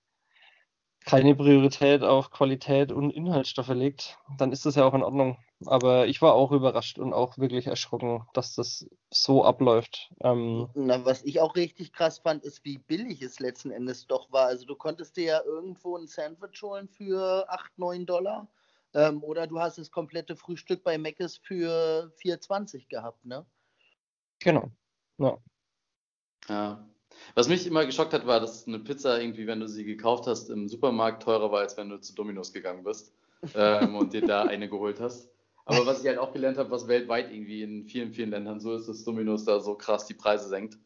keine 1.04 1.34
Priorität 1.34 2.02
auf 2.02 2.30
Qualität 2.30 2.92
und 2.92 3.10
Inhaltsstoffe 3.10 3.68
legt. 3.68 4.18
Dann 4.38 4.52
ist 4.52 4.66
das 4.66 4.74
ja 4.76 4.84
auch 4.84 4.94
in 4.94 5.02
Ordnung. 5.02 5.38
Aber 5.64 6.06
ich 6.06 6.20
war 6.20 6.34
auch 6.34 6.52
überrascht 6.52 6.98
und 6.98 7.14
auch 7.14 7.38
wirklich 7.38 7.66
erschrocken, 7.66 8.26
dass 8.34 8.54
das 8.54 8.86
so 9.10 9.42
abläuft. 9.42 10.12
Ähm, 10.20 10.68
Na, 10.74 11.02
was 11.06 11.24
ich 11.24 11.40
auch 11.40 11.56
richtig 11.56 11.94
krass 11.94 12.18
fand, 12.18 12.44
ist, 12.44 12.62
wie 12.64 12.76
billig 12.76 13.22
es 13.22 13.40
letzten 13.40 13.70
Endes 13.70 14.06
doch 14.06 14.30
war. 14.30 14.48
Also 14.48 14.66
du 14.66 14.76
konntest 14.76 15.16
dir 15.16 15.24
ja 15.24 15.42
irgendwo 15.42 15.96
ein 15.96 16.08
Sandwich 16.08 16.60
holen 16.62 16.88
für 16.88 17.46
8, 17.48 17.78
9 17.78 18.04
Dollar. 18.04 18.48
Ähm, 18.92 19.24
oder 19.24 19.46
du 19.46 19.58
hast 19.58 19.78
das 19.78 19.90
komplette 19.90 20.36
Frühstück 20.36 20.84
bei 20.84 20.98
Mc's 20.98 21.38
für 21.38 22.12
4,20 22.22 22.88
gehabt, 22.88 23.24
ne? 23.24 23.46
Genau. 24.40 24.70
Ja. 25.18 25.38
Ja. 26.48 26.88
Was 27.34 27.48
mich 27.48 27.66
immer 27.66 27.86
geschockt 27.86 28.12
hat, 28.12 28.26
war, 28.26 28.40
dass 28.40 28.66
eine 28.66 28.78
Pizza 28.78 29.20
irgendwie, 29.20 29.46
wenn 29.46 29.60
du 29.60 29.68
sie 29.68 29.84
gekauft 29.84 30.26
hast, 30.26 30.50
im 30.50 30.68
Supermarkt 30.68 31.22
teurer 31.22 31.50
war, 31.50 31.60
als 31.60 31.76
wenn 31.76 31.88
du 31.88 32.00
zu 32.00 32.14
Domino's 32.14 32.52
gegangen 32.52 32.84
bist 32.84 33.12
ähm, 33.54 33.96
und 33.96 34.12
dir 34.12 34.22
da 34.22 34.42
eine 34.44 34.68
geholt 34.68 35.00
hast. 35.00 35.30
Aber 35.64 35.84
was 35.84 36.00
ich 36.00 36.06
halt 36.06 36.18
auch 36.18 36.32
gelernt 36.32 36.58
habe, 36.58 36.70
was 36.70 36.86
weltweit 36.86 37.32
irgendwie 37.32 37.62
in 37.62 37.84
vielen, 37.84 38.12
vielen 38.12 38.30
Ländern 38.30 38.60
so 38.60 38.74
ist, 38.74 38.88
dass 38.88 39.04
Domino's 39.04 39.44
da 39.44 39.58
so 39.60 39.74
krass 39.74 40.06
die 40.06 40.14
Preise 40.14 40.48
senkt. 40.48 40.78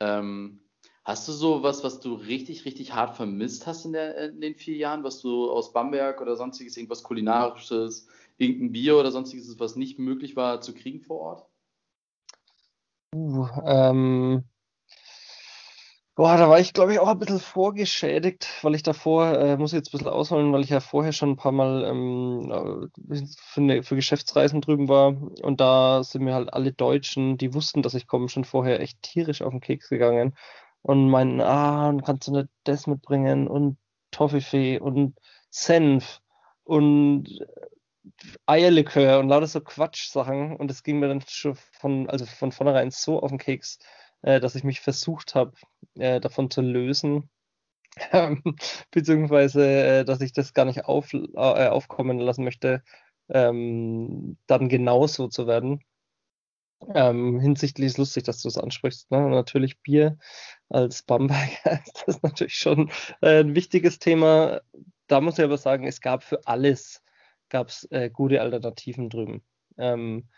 Ähm, 0.00 0.60
hast 1.04 1.28
du 1.28 1.32
so 1.32 1.62
was, 1.62 1.84
was 1.84 2.00
du 2.00 2.14
richtig, 2.14 2.64
richtig 2.64 2.94
hart 2.94 3.14
vermisst 3.14 3.66
hast 3.66 3.84
in, 3.84 3.92
der, 3.92 4.30
in 4.30 4.40
den 4.40 4.56
vier 4.56 4.76
Jahren, 4.76 5.04
was 5.04 5.20
du 5.20 5.50
aus 5.50 5.72
Bamberg 5.72 6.20
oder 6.20 6.34
sonstiges, 6.34 6.76
irgendwas 6.76 7.04
Kulinarisches, 7.04 8.08
irgendein 8.38 8.72
Bier 8.72 8.96
oder 8.96 9.12
sonstiges, 9.12 9.58
was 9.60 9.76
nicht 9.76 10.00
möglich 10.00 10.34
war 10.34 10.60
zu 10.60 10.74
kriegen 10.74 11.00
vor 11.00 11.20
Ort? 11.20 11.47
Uh, 13.14 13.46
ähm, 13.64 14.44
boah, 16.14 16.36
da 16.36 16.48
war 16.50 16.60
ich, 16.60 16.72
glaube 16.74 16.92
ich, 16.92 16.98
auch 16.98 17.08
ein 17.08 17.18
bisschen 17.18 17.40
vorgeschädigt, 17.40 18.48
weil 18.62 18.74
ich 18.74 18.82
davor, 18.82 19.38
äh, 19.38 19.56
muss 19.56 19.72
ich 19.72 19.78
jetzt 19.78 19.88
ein 19.88 19.92
bisschen 19.92 20.08
ausholen, 20.08 20.52
weil 20.52 20.62
ich 20.62 20.70
ja 20.70 20.80
vorher 20.80 21.12
schon 21.12 21.30
ein 21.30 21.36
paar 21.36 21.52
Mal 21.52 21.84
ähm, 21.84 22.90
äh, 23.10 23.26
für, 23.36 23.60
eine, 23.60 23.82
für 23.82 23.96
Geschäftsreisen 23.96 24.60
drüben 24.60 24.88
war. 24.88 25.08
Und 25.42 25.60
da 25.60 26.02
sind 26.04 26.24
mir 26.24 26.34
halt 26.34 26.52
alle 26.52 26.72
Deutschen, 26.72 27.38
die 27.38 27.54
wussten, 27.54 27.82
dass 27.82 27.94
ich 27.94 28.06
komme, 28.06 28.28
schon 28.28 28.44
vorher 28.44 28.80
echt 28.80 29.00
tierisch 29.02 29.42
auf 29.42 29.52
den 29.52 29.60
Keks 29.60 29.88
gegangen. 29.88 30.36
Und 30.82 31.08
meinten, 31.08 31.40
ah, 31.40 31.96
kannst 32.04 32.28
du 32.28 32.32
nicht 32.32 32.48
das 32.64 32.86
mitbringen? 32.86 33.48
Und 33.48 33.78
Toffifee 34.10 34.78
und 34.80 35.16
Senf 35.50 36.20
und 36.64 37.26
Eierlikör 38.46 39.18
und 39.20 39.28
lauter 39.28 39.46
so 39.46 39.60
Quatschsachen. 39.60 40.56
Und 40.56 40.70
es 40.70 40.82
ging 40.82 40.98
mir 40.98 41.08
dann 41.08 41.22
schon 41.26 41.54
von, 41.54 42.08
also 42.10 42.26
von 42.26 42.52
vornherein 42.52 42.90
so 42.90 43.20
auf 43.20 43.30
den 43.30 43.38
Keks, 43.38 43.78
äh, 44.22 44.40
dass 44.40 44.54
ich 44.54 44.64
mich 44.64 44.80
versucht 44.80 45.34
habe, 45.34 45.52
äh, 45.94 46.20
davon 46.20 46.50
zu 46.50 46.60
lösen. 46.62 47.30
Beziehungsweise, 48.90 50.00
äh, 50.00 50.04
dass 50.04 50.20
ich 50.20 50.32
das 50.32 50.54
gar 50.54 50.64
nicht 50.64 50.84
auf, 50.84 51.12
äh, 51.12 51.18
aufkommen 51.36 52.18
lassen 52.18 52.44
möchte, 52.44 52.82
ähm, 53.28 54.38
dann 54.46 54.68
genauso 54.68 55.28
zu 55.28 55.46
werden. 55.46 55.80
Ähm, 56.94 57.40
hinsichtlich 57.40 57.86
ist 57.88 57.98
lustig, 57.98 58.24
dass 58.24 58.40
du 58.40 58.48
es 58.48 58.56
ansprichst. 58.56 59.10
Ne? 59.10 59.28
Natürlich 59.30 59.80
Bier 59.80 60.16
als 60.68 61.02
Bamberger 61.02 61.82
ist 61.84 62.04
das 62.06 62.22
natürlich 62.22 62.54
schon 62.54 62.90
äh, 63.20 63.40
ein 63.40 63.54
wichtiges 63.54 63.98
Thema. 63.98 64.60
Da 65.08 65.20
muss 65.20 65.38
ich 65.38 65.44
aber 65.44 65.58
sagen, 65.58 65.86
es 65.86 66.00
gab 66.00 66.22
für 66.22 66.46
alles 66.46 67.02
gab 67.50 67.68
es 67.68 67.84
äh, 67.90 68.10
gute 68.10 68.40
Alternativen 68.40 69.10
drüben. 69.10 69.42
Ähm, 69.78 70.28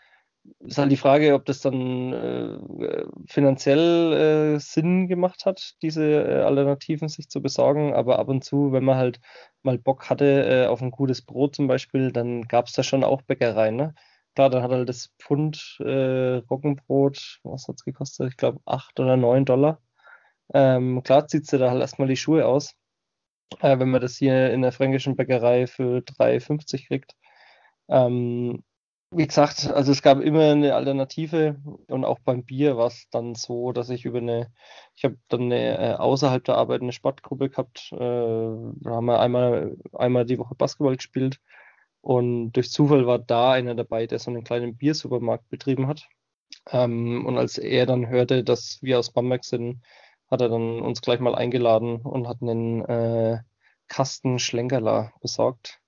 ist 0.59 0.77
halt 0.77 0.91
die 0.91 0.97
Frage, 0.97 1.33
ob 1.35 1.45
das 1.45 1.61
dann 1.61 2.13
äh, 2.13 3.05
finanziell 3.27 4.55
äh, 4.55 4.59
Sinn 4.59 5.07
gemacht 5.07 5.45
hat, 5.45 5.75
diese 5.81 6.03
äh, 6.03 6.41
Alternativen 6.41 7.09
sich 7.09 7.29
zu 7.29 7.41
besorgen. 7.41 7.93
Aber 7.93 8.19
ab 8.19 8.27
und 8.27 8.43
zu, 8.43 8.71
wenn 8.71 8.83
man 8.83 8.97
halt 8.97 9.19
mal 9.61 9.77
Bock 9.77 10.09
hatte 10.09 10.63
äh, 10.65 10.67
auf 10.67 10.81
ein 10.81 10.91
gutes 10.91 11.21
Brot 11.21 11.55
zum 11.55 11.67
Beispiel, 11.67 12.11
dann 12.11 12.43
gab 12.43 12.67
es 12.67 12.73
da 12.73 12.83
schon 12.83 13.03
auch 13.03 13.21
Bäckereien. 13.21 13.75
Ne? 13.75 13.93
Klar, 14.35 14.49
dann 14.49 14.63
hat 14.63 14.71
halt 14.71 14.89
das 14.89 15.13
Pfund 15.19 15.77
äh, 15.79 16.37
Roggenbrot, 16.49 17.39
was 17.43 17.67
hat 17.67 17.75
es 17.75 17.83
gekostet? 17.83 18.29
Ich 18.29 18.37
glaube 18.37 18.59
8 18.65 18.99
oder 18.99 19.17
9 19.17 19.45
Dollar. 19.45 19.79
Ähm, 20.53 21.03
klar 21.03 21.27
zieht 21.27 21.47
sie 21.47 21.57
da 21.57 21.69
halt 21.71 21.81
erstmal 21.81 22.07
die 22.07 22.17
Schuhe 22.17 22.45
aus 22.45 22.75
äh, 23.59 23.79
wenn 23.79 23.89
man 23.89 24.01
das 24.01 24.17
hier 24.17 24.51
in 24.51 24.61
der 24.61 24.71
fränkischen 24.71 25.15
Bäckerei 25.15 25.67
für 25.67 25.99
3,50 25.99 26.87
kriegt. 26.87 27.15
Ähm, 27.89 28.63
wie 29.13 29.27
gesagt, 29.27 29.67
also 29.67 29.91
es 29.91 30.01
gab 30.01 30.21
immer 30.21 30.51
eine 30.51 30.73
Alternative 30.73 31.57
und 31.87 32.05
auch 32.05 32.19
beim 32.19 32.45
Bier 32.45 32.77
war 32.77 32.87
es 32.87 33.09
dann 33.11 33.35
so, 33.35 33.73
dass 33.73 33.89
ich 33.89 34.05
über 34.05 34.19
eine, 34.19 34.53
ich 34.95 35.03
habe 35.03 35.17
dann 35.27 35.43
eine 35.43 35.77
äh, 35.77 35.93
außerhalb 35.95 36.43
der 36.45 36.55
Arbeit 36.55 36.81
eine 36.81 36.93
Sportgruppe 36.93 37.49
gehabt. 37.49 37.91
Äh, 37.91 37.97
da 37.97 38.89
haben 38.91 39.05
wir 39.05 39.19
einmal, 39.19 39.75
einmal 39.93 40.25
die 40.25 40.39
Woche 40.39 40.55
Basketball 40.55 40.95
gespielt 40.95 41.41
und 42.01 42.53
durch 42.53 42.71
Zufall 42.71 43.05
war 43.05 43.19
da 43.19 43.51
einer 43.51 43.75
dabei, 43.75 44.07
der 44.07 44.19
so 44.19 44.31
einen 44.31 44.45
kleinen 44.45 44.77
Biersupermarkt 44.77 45.49
betrieben 45.49 45.87
hat. 45.87 46.07
Ähm, 46.71 47.25
und 47.25 47.37
als 47.37 47.57
er 47.57 47.85
dann 47.85 48.07
hörte, 48.07 48.43
dass 48.43 48.79
wir 48.81 48.99
aus 48.99 49.11
Bamberg 49.11 49.43
sind, 49.45 49.81
hat 50.31 50.41
er 50.41 50.49
dann 50.49 50.81
uns 50.81 51.01
gleich 51.01 51.19
mal 51.19 51.35
eingeladen 51.35 51.97
und 52.01 52.27
hat 52.27 52.41
einen 52.41 52.83
äh, 52.85 53.39
Kasten 53.87 54.39
Schlenkerler 54.39 55.13
besorgt. 55.21 55.81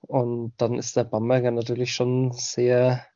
Und 0.00 0.54
dann 0.56 0.78
ist 0.78 0.96
der 0.96 1.04
Bamberger 1.04 1.50
natürlich 1.50 1.94
schon 1.94 2.32
sehr 2.32 3.06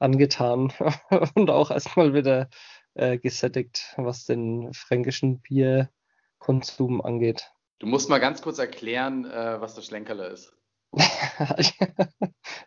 angetan 0.00 0.72
und 1.34 1.50
auch 1.50 1.70
erstmal 1.70 2.14
wieder 2.14 2.48
äh, 2.94 3.18
gesättigt, 3.18 3.94
was 3.96 4.24
den 4.24 4.72
fränkischen 4.72 5.40
Bierkonsum 5.40 7.00
angeht. 7.00 7.52
Du 7.78 7.86
musst 7.86 8.08
mal 8.08 8.18
ganz 8.18 8.42
kurz 8.42 8.58
erklären, 8.58 9.24
äh, 9.24 9.60
was 9.60 9.74
der 9.74 9.82
Schlenkerler 9.82 10.30
ist. 10.30 10.52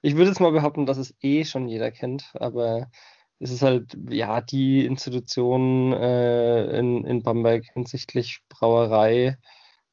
ich 0.02 0.16
würde 0.16 0.30
jetzt 0.30 0.40
mal 0.40 0.52
behaupten, 0.52 0.86
dass 0.86 0.98
es 0.98 1.16
eh 1.22 1.44
schon 1.44 1.68
jeder 1.68 1.92
kennt, 1.92 2.32
aber 2.36 2.90
es 3.42 3.52
ist 3.52 3.64
halt 3.64 3.98
ja 4.10 4.40
die 4.42 4.86
Institution 4.86 5.94
äh, 5.94 6.78
in, 6.78 7.04
in 7.06 7.24
Bamberg 7.24 7.66
hinsichtlich 7.74 8.42
Brauerei. 8.50 9.38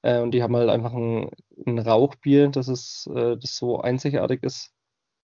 Äh, 0.02 0.20
und 0.20 0.32
die 0.32 0.42
haben 0.42 0.54
halt 0.56 0.68
einfach 0.68 0.92
ein, 0.92 1.30
ein 1.66 1.78
Rauchbier, 1.78 2.48
das, 2.48 2.68
ist, 2.68 3.08
äh, 3.08 3.36
das 3.38 3.56
so 3.56 3.80
einzigartig 3.80 4.42
ist. 4.42 4.72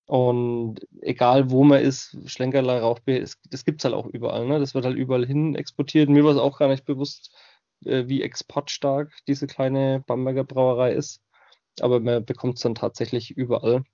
Und 0.07 0.81
egal 1.01 1.51
wo 1.51 1.64
man 1.64 1.83
ist, 1.83 2.16
Schlenkerler 2.27 2.81
Rauchbier, 2.81 3.20
ist, 3.20 3.39
das 3.51 3.64
gibt 3.64 3.81
es 3.81 3.85
halt 3.85 3.95
auch 3.95 4.07
überall. 4.07 4.47
Ne? 4.47 4.59
Das 4.59 4.75
wird 4.75 4.87
halt 4.87 4.97
überall 4.97 5.27
hin 5.27 5.55
exportiert. 5.55 6.09
Mir 6.09 6.25
war 6.25 6.33
es 6.33 6.39
auch 6.39 6.59
gar 6.59 6.68
nicht 6.68 6.85
bewusst, 6.87 7.35
äh, 7.85 8.05
wie 8.09 8.22
exportstark 8.22 9.12
diese 9.29 9.47
kleine 9.47 10.03
Bamberger 10.07 10.45
Brauerei 10.45 10.93
ist. 10.93 11.22
Aber 11.81 12.01
man 12.01 12.25
bekommt 12.25 12.57
es 12.57 12.62
dann 12.62 12.75
tatsächlich 12.75 13.33
überall. 13.33 13.85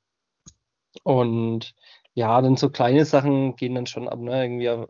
Und 1.04 1.74
ja, 2.14 2.40
dann 2.42 2.56
so 2.56 2.70
kleine 2.70 3.04
Sachen 3.04 3.56
gehen 3.56 3.74
dann 3.74 3.86
schon 3.86 4.08
ab, 4.08 4.18
ne? 4.20 4.42
Irgendwie 4.44 4.66
äh, 4.66 4.86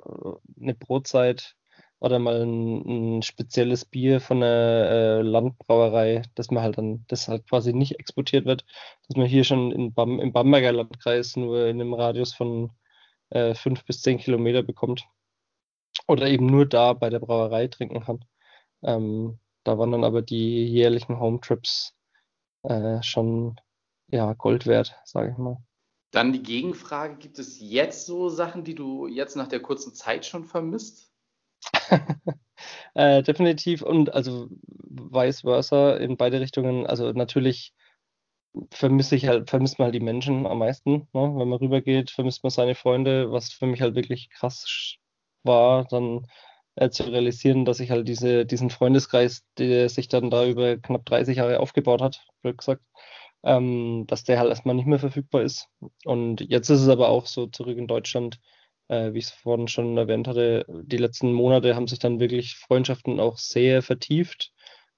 eine 0.60 0.74
Brotzeit 0.74 1.56
oder 2.00 2.18
mal 2.18 2.42
ein, 2.42 3.18
ein 3.18 3.22
spezielles 3.22 3.84
Bier 3.84 4.20
von 4.20 4.38
einer 4.38 4.90
äh, 5.20 5.22
Landbrauerei, 5.22 6.22
dass 6.34 6.50
man 6.50 6.62
halt 6.62 6.78
dann, 6.78 7.04
das 7.08 7.28
halt 7.28 7.46
quasi 7.48 7.72
nicht 7.74 7.98
exportiert 8.00 8.46
wird, 8.46 8.64
dass 9.08 9.16
man 9.16 9.26
hier 9.26 9.44
schon 9.44 9.70
in 9.72 9.92
Bam, 9.94 10.18
im 10.20 10.32
Bamberger 10.32 10.72
Landkreis 10.72 11.36
nur 11.36 11.66
in 11.66 11.80
einem 11.80 11.94
Radius 11.94 12.34
von 12.34 12.72
äh, 13.30 13.54
fünf 13.54 13.84
bis 13.84 14.02
zehn 14.02 14.18
Kilometer 14.18 14.62
bekommt. 14.62 15.06
Oder 16.08 16.28
eben 16.28 16.46
nur 16.46 16.66
da 16.66 16.92
bei 16.94 17.10
der 17.10 17.20
Brauerei 17.20 17.68
trinken 17.68 18.00
kann. 18.00 18.24
Ähm, 18.82 19.38
da 19.64 19.78
waren 19.78 19.92
dann 19.92 20.04
aber 20.04 20.22
die 20.22 20.66
jährlichen 20.66 21.20
Hometrips 21.20 21.94
äh, 22.62 23.02
schon 23.02 23.60
ja, 24.08 24.32
Gold 24.34 24.66
wert, 24.66 24.96
sage 25.04 25.32
ich 25.32 25.38
mal. 25.38 25.58
Dann 26.10 26.32
die 26.32 26.42
Gegenfrage, 26.42 27.16
gibt 27.16 27.38
es 27.38 27.60
jetzt 27.60 28.06
so 28.06 28.28
Sachen, 28.28 28.64
die 28.64 28.74
du 28.74 29.06
jetzt 29.06 29.36
nach 29.36 29.48
der 29.48 29.60
kurzen 29.60 29.94
Zeit 29.94 30.26
schon 30.26 30.44
vermisst? 30.44 31.12
äh, 32.94 33.22
definitiv 33.22 33.82
und 33.82 34.12
also 34.12 34.48
vice 34.88 35.42
versa 35.42 35.96
in 35.96 36.16
beide 36.16 36.40
Richtungen. 36.40 36.86
Also 36.86 37.12
natürlich 37.12 37.74
vermisse 38.72 39.14
ich 39.16 39.26
halt, 39.26 39.48
vermisst 39.48 39.78
man 39.78 39.86
halt 39.86 39.94
die 39.94 40.00
Menschen 40.00 40.46
am 40.46 40.58
meisten. 40.58 41.08
Ne? 41.12 41.32
Wenn 41.36 41.48
man 41.48 41.58
rübergeht, 41.58 42.10
vermisst 42.10 42.42
man 42.42 42.50
seine 42.50 42.74
Freunde, 42.74 43.30
was 43.30 43.52
für 43.52 43.66
mich 43.66 43.80
halt 43.80 43.94
wirklich 43.94 44.30
krass 44.30 44.96
war, 45.44 45.84
dann 45.84 46.26
äh, 46.74 46.90
zu 46.90 47.04
realisieren, 47.04 47.64
dass 47.64 47.80
ich 47.80 47.90
halt 47.90 48.08
diese, 48.08 48.46
diesen 48.46 48.70
Freundeskreis, 48.70 49.44
der 49.58 49.88
sich 49.88 50.08
dann 50.08 50.30
da 50.30 50.46
über 50.46 50.76
knapp 50.76 51.06
30 51.06 51.36
Jahre 51.36 51.60
aufgebaut 51.60 52.02
hat, 52.02 52.26
blöd 52.42 52.58
gesagt, 52.58 52.82
ähm, 53.42 54.04
dass 54.06 54.24
der 54.24 54.38
halt 54.38 54.50
erstmal 54.50 54.74
nicht 54.74 54.86
mehr 54.86 54.98
verfügbar 54.98 55.42
ist. 55.42 55.68
Und 56.04 56.40
jetzt 56.40 56.68
ist 56.70 56.82
es 56.82 56.88
aber 56.88 57.08
auch 57.08 57.26
so 57.26 57.46
zurück 57.46 57.78
in 57.78 57.86
Deutschland, 57.86 58.40
äh, 58.88 59.12
wie 59.12 59.18
ich 59.18 59.26
es 59.26 59.30
vorhin 59.30 59.68
schon 59.68 59.96
erwähnt 59.96 60.28
hatte, 60.28 60.66
die 60.68 60.96
letzten 60.96 61.32
Monate 61.32 61.74
haben 61.76 61.86
sich 61.86 61.98
dann 61.98 62.20
wirklich 62.20 62.56
Freundschaften 62.56 63.20
auch 63.20 63.38
sehr 63.38 63.82
vertieft. 63.82 64.52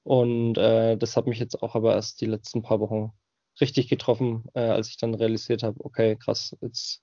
Und 0.05 0.59
äh, 0.59 0.97
das 0.97 1.17
hat 1.17 1.27
mich 1.27 1.39
jetzt 1.39 1.63
auch 1.63 1.75
aber 1.75 1.95
erst 1.95 2.21
die 2.21 2.27
letzten 2.27 2.63
paar 2.63 2.81
Wochen 2.81 3.13
richtig 3.61 3.89
getroffen, 3.89 4.45
äh, 4.55 4.61
als 4.61 4.89
ich 4.89 4.97
dann 4.97 5.15
realisiert 5.15 5.63
habe, 5.63 5.77
okay, 5.85 6.17
krass, 6.17 6.57
jetzt 6.61 7.03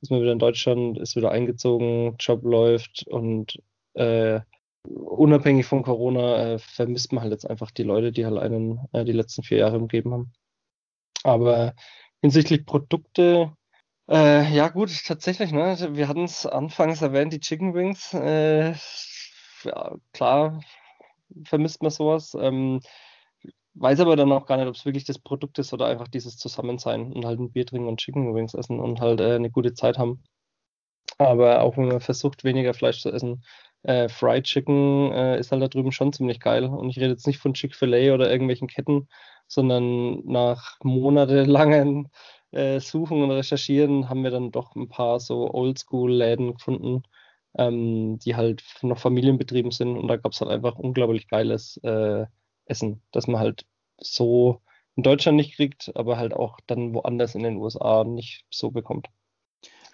ist 0.00 0.10
man 0.10 0.20
wieder 0.22 0.32
in 0.32 0.38
Deutschland, 0.38 0.98
ist 0.98 1.16
wieder 1.16 1.30
eingezogen, 1.30 2.16
Job 2.18 2.42
läuft 2.44 3.06
und 3.06 3.58
äh, 3.94 4.40
unabhängig 4.88 5.66
von 5.66 5.82
Corona 5.82 6.54
äh, 6.54 6.58
vermisst 6.58 7.12
man 7.12 7.22
halt 7.22 7.32
jetzt 7.32 7.48
einfach 7.48 7.70
die 7.70 7.82
Leute, 7.82 8.12
die 8.12 8.24
halt 8.24 8.38
einen 8.38 8.80
äh, 8.92 9.04
die 9.04 9.12
letzten 9.12 9.42
vier 9.42 9.58
Jahre 9.58 9.78
umgeben 9.78 10.12
haben. 10.12 10.32
Aber 11.24 11.74
hinsichtlich 12.22 12.66
Produkte, 12.66 13.52
äh, 14.10 14.52
ja 14.54 14.68
gut, 14.68 14.90
tatsächlich, 15.06 15.52
ne? 15.52 15.76
Wir 15.92 16.08
hatten 16.08 16.24
es 16.24 16.46
anfangs 16.46 17.02
erwähnt, 17.02 17.32
die 17.32 17.40
Chicken 17.40 17.74
Wings. 17.74 18.14
Äh, 18.14 18.74
ja, 19.64 19.96
klar 20.12 20.60
vermisst 21.44 21.82
man 21.82 21.90
sowas. 21.90 22.36
Ähm, 22.40 22.80
weiß 23.74 24.00
aber 24.00 24.16
dann 24.16 24.32
auch 24.32 24.46
gar 24.46 24.56
nicht, 24.56 24.66
ob 24.68 24.74
es 24.74 24.84
wirklich 24.84 25.04
das 25.04 25.18
Produkt 25.18 25.58
ist 25.58 25.72
oder 25.72 25.86
einfach 25.86 26.08
dieses 26.08 26.36
Zusammensein 26.36 27.12
und 27.12 27.24
halt 27.24 27.40
ein 27.40 27.52
Bier 27.52 27.66
trinken 27.66 27.88
und 27.88 28.00
Chicken 28.00 28.34
Wings 28.34 28.54
essen 28.54 28.80
und 28.80 29.00
halt 29.00 29.20
äh, 29.20 29.34
eine 29.36 29.50
gute 29.50 29.74
Zeit 29.74 29.98
haben. 29.98 30.22
Aber 31.18 31.62
auch 31.62 31.76
wenn 31.76 31.88
man 31.88 32.00
versucht, 32.00 32.44
weniger 32.44 32.74
Fleisch 32.74 33.00
zu 33.00 33.10
essen, 33.12 33.44
äh, 33.82 34.08
Fried 34.08 34.44
Chicken 34.44 35.12
äh, 35.12 35.38
ist 35.38 35.52
halt 35.52 35.62
da 35.62 35.68
drüben 35.68 35.92
schon 35.92 36.12
ziemlich 36.12 36.40
geil. 36.40 36.64
Und 36.64 36.90
ich 36.90 36.98
rede 36.98 37.10
jetzt 37.10 37.26
nicht 37.26 37.38
von 37.38 37.54
Chick-fil-A 37.54 38.14
oder 38.14 38.30
irgendwelchen 38.30 38.68
Ketten, 38.68 39.08
sondern 39.46 40.24
nach 40.26 40.78
monatelangen 40.82 42.08
äh, 42.52 42.80
Suchen 42.80 43.22
und 43.22 43.30
Recherchieren 43.30 44.08
haben 44.08 44.22
wir 44.24 44.30
dann 44.30 44.50
doch 44.52 44.74
ein 44.76 44.88
paar 44.88 45.20
so 45.20 45.52
Oldschool-Läden 45.52 46.54
gefunden, 46.54 47.02
ähm, 47.58 48.18
die 48.18 48.36
halt 48.36 48.64
noch 48.82 48.98
familienbetrieben 48.98 49.70
sind. 49.72 49.96
Und 49.98 50.08
da 50.08 50.16
gab 50.16 50.32
es 50.32 50.40
halt 50.40 50.50
einfach 50.50 50.76
unglaublich 50.76 51.28
geiles 51.28 51.78
äh, 51.82 52.26
Essen, 52.66 53.02
das 53.12 53.26
man 53.26 53.40
halt 53.40 53.66
so 53.98 54.60
in 54.96 55.02
Deutschland 55.02 55.36
nicht 55.36 55.56
kriegt, 55.56 55.92
aber 55.96 56.18
halt 56.18 56.34
auch 56.34 56.58
dann 56.66 56.94
woanders 56.94 57.34
in 57.34 57.42
den 57.42 57.56
USA 57.56 58.04
nicht 58.04 58.44
so 58.50 58.70
bekommt. 58.70 59.08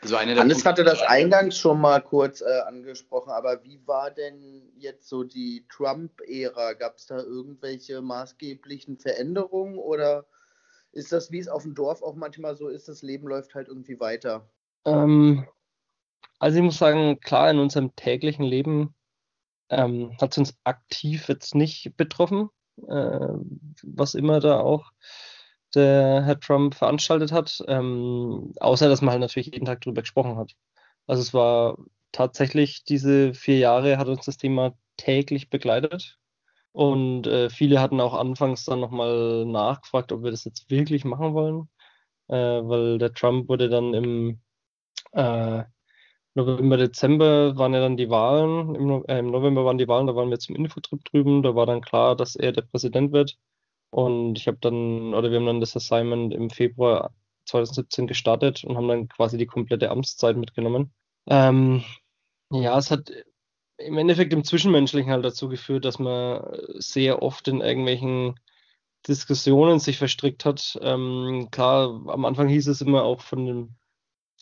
Also 0.06 0.18
eine 0.18 0.36
Hannes 0.36 0.64
hatte 0.64 0.84
das 0.84 1.02
eingangs 1.02 1.58
schon 1.58 1.80
mal 1.80 2.00
kurz 2.00 2.40
äh, 2.40 2.60
angesprochen, 2.64 3.32
aber 3.32 3.64
wie 3.64 3.84
war 3.88 4.12
denn 4.12 4.70
jetzt 4.76 5.08
so 5.08 5.24
die 5.24 5.66
Trump-Ära? 5.68 6.74
Gab 6.74 6.94
es 6.94 7.06
da 7.06 7.16
irgendwelche 7.16 8.00
maßgeblichen 8.00 8.98
Veränderungen 8.98 9.78
oder 9.78 10.24
ist 10.92 11.10
das, 11.10 11.32
wie 11.32 11.40
es 11.40 11.48
auf 11.48 11.64
dem 11.64 11.74
Dorf 11.74 12.02
auch 12.02 12.14
manchmal 12.14 12.54
so 12.54 12.68
ist, 12.68 12.86
das 12.86 13.02
Leben 13.02 13.26
läuft 13.26 13.56
halt 13.56 13.66
irgendwie 13.66 13.98
weiter? 13.98 14.48
Ähm, 14.84 15.44
also 16.38 16.58
ich 16.58 16.62
muss 16.62 16.78
sagen, 16.78 17.18
klar, 17.18 17.50
in 17.50 17.58
unserem 17.58 17.96
täglichen 17.96 18.44
Leben 18.44 18.94
ähm, 19.70 20.16
hat 20.20 20.30
es 20.30 20.38
uns 20.38 20.56
aktiv 20.62 21.26
jetzt 21.26 21.56
nicht 21.56 21.96
betroffen, 21.96 22.48
äh, 22.86 23.28
was 23.82 24.14
immer 24.14 24.38
da 24.38 24.60
auch 24.60 24.92
der 25.76 26.24
Herr 26.24 26.40
Trump 26.40 26.74
veranstaltet 26.74 27.32
hat, 27.32 27.62
ähm, 27.68 28.52
außer 28.60 28.88
dass 28.88 29.02
man 29.02 29.12
halt 29.12 29.20
natürlich 29.20 29.52
jeden 29.52 29.66
Tag 29.66 29.82
darüber 29.82 30.02
gesprochen 30.02 30.36
hat. 30.38 30.52
Also 31.06 31.22
es 31.22 31.34
war 31.34 31.78
tatsächlich, 32.12 32.84
diese 32.84 33.34
vier 33.34 33.58
Jahre 33.58 33.98
hat 33.98 34.08
uns 34.08 34.24
das 34.26 34.38
Thema 34.38 34.74
täglich 34.96 35.50
begleitet. 35.50 36.18
Und 36.72 37.26
äh, 37.26 37.50
viele 37.50 37.80
hatten 37.80 38.00
auch 38.00 38.14
anfangs 38.14 38.64
dann 38.66 38.80
nochmal 38.80 39.46
nachgefragt, 39.46 40.12
ob 40.12 40.22
wir 40.24 40.30
das 40.30 40.44
jetzt 40.44 40.70
wirklich 40.70 41.04
machen 41.04 41.34
wollen. 41.34 41.68
Äh, 42.28 42.36
weil 42.36 42.98
der 42.98 43.12
Trump 43.14 43.48
wurde 43.48 43.68
dann 43.68 43.94
im 43.94 44.40
äh, 45.12 45.64
November, 46.34 46.76
Dezember 46.76 47.56
waren 47.56 47.72
ja 47.74 47.80
dann 47.80 47.96
die 47.96 48.10
Wahlen. 48.10 48.74
Im, 48.74 49.04
äh, 49.08 49.18
Im, 49.20 49.30
November 49.30 49.64
waren 49.64 49.78
die 49.78 49.88
Wahlen, 49.88 50.06
da 50.06 50.14
waren 50.16 50.30
wir 50.30 50.38
zum 50.38 50.56
Infotrip 50.56 51.04
drüben. 51.04 51.42
Da 51.42 51.54
war 51.54 51.66
dann 51.66 51.80
klar, 51.80 52.16
dass 52.16 52.36
er 52.36 52.52
der 52.52 52.62
Präsident 52.62 53.12
wird. 53.12 53.38
Und 53.90 54.38
ich 54.38 54.46
habe 54.46 54.58
dann, 54.60 55.14
oder 55.14 55.30
wir 55.30 55.38
haben 55.38 55.46
dann 55.46 55.60
das 55.60 55.76
Assignment 55.76 56.34
im 56.34 56.50
Februar 56.50 57.14
2017 57.46 58.06
gestartet 58.06 58.64
und 58.64 58.76
haben 58.76 58.88
dann 58.88 59.08
quasi 59.08 59.38
die 59.38 59.46
komplette 59.46 59.90
Amtszeit 59.90 60.36
mitgenommen. 60.36 60.92
Ähm, 61.28 61.82
ja, 62.50 62.76
es 62.76 62.90
hat 62.90 63.10
im 63.78 63.98
Endeffekt 63.98 64.32
im 64.32 64.44
Zwischenmenschlichen 64.44 65.10
halt 65.10 65.24
dazu 65.24 65.48
geführt, 65.48 65.84
dass 65.84 65.98
man 65.98 66.42
sehr 66.74 67.22
oft 67.22 67.46
in 67.48 67.60
irgendwelchen 67.60 68.34
Diskussionen 69.06 69.78
sich 69.78 69.98
verstrickt 69.98 70.44
hat. 70.44 70.78
Ähm, 70.82 71.48
klar, 71.50 72.02
am 72.08 72.24
Anfang 72.24 72.48
hieß 72.48 72.66
es 72.68 72.80
immer 72.80 73.04
auch 73.04 73.20
von 73.20 73.46
dem, 73.46 73.76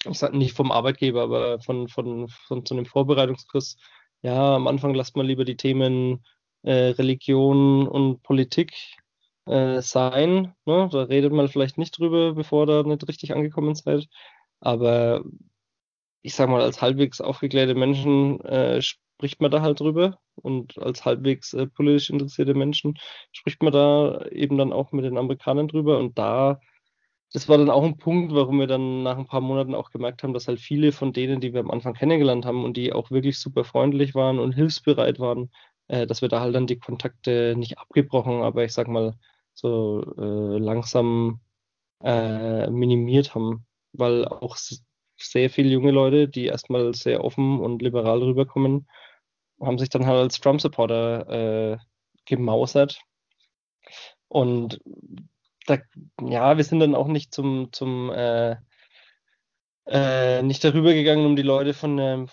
ich 0.09 0.19
sage 0.19 0.37
nicht 0.37 0.55
vom 0.55 0.73
Arbeitgeber, 0.73 1.23
aber 1.23 1.61
von, 1.61 1.89
von, 1.89 2.29
von 2.29 2.65
so 2.65 2.75
einem 2.75 2.87
Vorbereitungskurs, 2.87 3.77
ja, 4.23 4.55
am 4.57 4.67
Anfang 4.67 4.95
lasst 4.95 5.17
man 5.17 5.27
lieber 5.27 5.45
die 5.45 5.57
Themen 5.57 6.25
äh, 6.63 6.91
Religion 6.91 7.87
und 7.87 8.23
Politik 8.23 8.73
äh, 9.47 9.81
sein. 9.83 10.55
Ne? 10.67 10.89
Da 10.91 11.03
redet 11.05 11.33
man 11.33 11.49
vielleicht 11.49 11.79
nicht 11.79 11.99
drüber, 11.99 12.35
bevor 12.35 12.67
da 12.67 12.83
nicht 12.83 13.07
richtig 13.09 13.35
angekommen 13.35 13.75
seid. 13.75 14.09
Aber 14.61 15.25
ich 16.23 16.35
sag 16.35 16.49
mal, 16.49 16.63
als 16.63 16.81
halbwegs 16.81 17.21
aufgeklärte 17.21 17.75
Menschen 17.75 18.41
äh, 18.41 18.81
spricht 18.83 19.41
man 19.41 19.51
da 19.51 19.63
halt 19.63 19.81
drüber. 19.81 20.19
Und 20.37 20.79
als 20.79 21.05
halbwegs 21.05 21.53
äh, 21.55 21.67
politisch 21.67 22.11
interessierte 22.11 22.55
Menschen 22.55 22.99
spricht 23.33 23.63
man 23.63 23.73
da 23.73 24.25
eben 24.31 24.59
dann 24.59 24.73
auch 24.73 24.93
mit 24.93 25.05
den 25.05 25.19
Amerikanern 25.19 25.69
drüber. 25.69 25.99
Und 25.99 26.19
da, 26.19 26.61
das 27.33 27.49
war 27.49 27.59
dann 27.59 27.71
auch 27.71 27.85
ein 27.85 27.99
Punkt, 27.99 28.35
warum 28.35 28.59
wir 28.61 28.67
dann 28.67 29.03
nach 29.03 29.19
ein 29.19 29.27
paar 29.27 29.41
Monaten 29.43 29.75
auch 29.75 29.91
gemerkt 29.91 30.23
haben, 30.23 30.35
dass 30.35 30.49
halt 30.49 30.61
viele 30.61 30.93
von 30.93 31.13
denen, 31.13 31.41
die 31.41 31.53
wir 31.53 31.61
am 31.61 31.71
Anfang 31.71 31.95
kennengelernt 31.95 32.47
haben 32.47 32.65
und 32.65 32.77
die 32.77 32.93
auch 32.93 33.11
wirklich 33.11 33.39
super 33.39 33.65
freundlich 33.65 34.15
waren 34.15 34.39
und 34.39 34.53
hilfsbereit 34.53 35.19
waren, 35.21 35.51
äh, 35.89 36.07
dass 36.07 36.23
wir 36.23 36.29
da 36.29 36.41
halt 36.41 36.55
dann 36.55 36.67
die 36.67 36.79
Kontakte 36.79 37.55
nicht 37.57 37.79
abgebrochen, 37.79 38.43
aber 38.43 38.65
ich 38.65 38.73
sag 38.73 38.89
mal, 38.89 39.15
so 39.55 40.03
äh, 40.19 40.59
langsam 40.59 41.41
äh, 42.03 42.69
minimiert 42.71 43.35
haben, 43.35 43.67
weil 43.93 44.27
auch 44.27 44.57
sehr 45.17 45.51
viele 45.51 45.71
junge 45.71 45.91
Leute, 45.91 46.29
die 46.29 46.47
erstmal 46.47 46.95
sehr 46.95 47.25
offen 47.25 47.61
und 47.61 47.83
liberal 47.83 48.23
rüberkommen, 48.23 48.89
haben 49.61 49.79
sich 49.79 49.89
dann 49.89 50.07
halt 50.07 50.19
als 50.19 50.41
Trump-Supporter 50.41 51.73
äh, 51.73 51.79
gemausert. 52.27 53.01
Und 54.29 54.81
da, 55.67 55.79
ja, 56.21 56.57
wir 56.57 56.65
sind 56.65 56.81
dann 56.81 56.95
auch 56.95 57.07
nicht 57.07 57.33
zum, 57.33 57.73
zum 57.73 58.11
äh, 58.11 58.57
äh, 59.87 60.43
nicht 60.43 60.65
darüber 60.65 60.93
gegangen, 60.93 61.27
um 61.27 61.37
die 61.37 61.43
Leute 61.43 61.75
von, 61.75 61.99
ähm, 61.99 62.29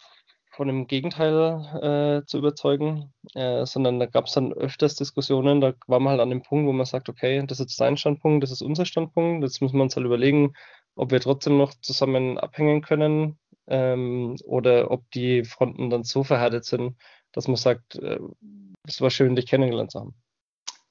von 0.51 0.67
dem 0.67 0.87
Gegenteil 0.87 2.21
äh, 2.21 2.25
zu 2.25 2.37
überzeugen, 2.37 3.13
äh, 3.35 3.65
sondern 3.65 3.99
da 3.99 4.05
gab 4.05 4.25
es 4.25 4.33
dann 4.33 4.51
öfters 4.51 4.95
Diskussionen, 4.95 5.61
da 5.61 5.73
war 5.87 5.99
man 5.99 6.11
halt 6.11 6.21
an 6.21 6.29
dem 6.29 6.43
Punkt, 6.43 6.67
wo 6.67 6.73
man 6.73 6.85
sagt, 6.85 7.07
okay, 7.09 7.43
das 7.47 7.59
ist 7.59 7.75
sein 7.75 7.97
Standpunkt, 7.97 8.43
das 8.43 8.51
ist 8.51 8.61
unser 8.61 8.85
Standpunkt, 8.85 9.43
jetzt 9.43 9.61
müssen 9.61 9.77
wir 9.77 9.83
uns 9.83 9.95
halt 9.95 10.05
überlegen, 10.05 10.53
ob 10.95 11.11
wir 11.11 11.21
trotzdem 11.21 11.57
noch 11.57 11.73
zusammen 11.81 12.37
abhängen 12.37 12.81
können 12.81 13.39
ähm, 13.67 14.35
oder 14.43 14.91
ob 14.91 15.09
die 15.11 15.45
Fronten 15.45 15.89
dann 15.89 16.03
so 16.03 16.23
verhärtet 16.23 16.65
sind, 16.65 16.97
dass 17.31 17.47
man 17.47 17.55
sagt, 17.55 17.95
äh, 17.95 18.19
es 18.85 18.99
war 18.99 19.09
schön, 19.09 19.35
dich 19.35 19.47
kennengelernt 19.47 19.91
zu 19.91 20.01
haben. 20.01 20.15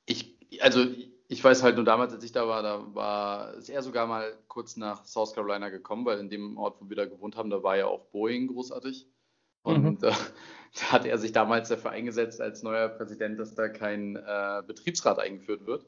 Ich, 0.06 0.38
also 0.62 0.86
ich 1.28 1.44
weiß 1.44 1.62
halt 1.62 1.76
nur 1.76 1.84
damals, 1.84 2.12
als 2.12 2.24
ich 2.24 2.32
da 2.32 2.48
war, 2.48 2.62
da 2.62 2.82
war 2.94 3.54
ist 3.54 3.68
er 3.68 3.82
sogar 3.82 4.06
mal 4.06 4.36
kurz 4.48 4.76
nach 4.76 5.04
South 5.04 5.34
Carolina 5.34 5.68
gekommen, 5.68 6.04
weil 6.06 6.18
in 6.18 6.30
dem 6.30 6.56
Ort, 6.56 6.80
wo 6.80 6.88
wir 6.88 6.96
da 6.96 7.04
gewohnt 7.04 7.36
haben, 7.36 7.50
da 7.50 7.62
war 7.62 7.76
ja 7.76 7.86
auch 7.86 8.06
Boeing 8.06 8.48
großartig. 8.48 9.06
Und 9.62 9.84
mhm. 9.84 9.98
da 10.00 10.14
hat 10.90 11.04
er 11.06 11.18
sich 11.18 11.32
damals 11.32 11.68
dafür 11.68 11.90
eingesetzt, 11.90 12.40
als 12.40 12.62
neuer 12.62 12.88
Präsident, 12.88 13.38
dass 13.38 13.54
da 13.54 13.68
kein 13.68 14.16
äh, 14.16 14.62
Betriebsrat 14.66 15.18
eingeführt 15.18 15.66
wird. 15.66 15.86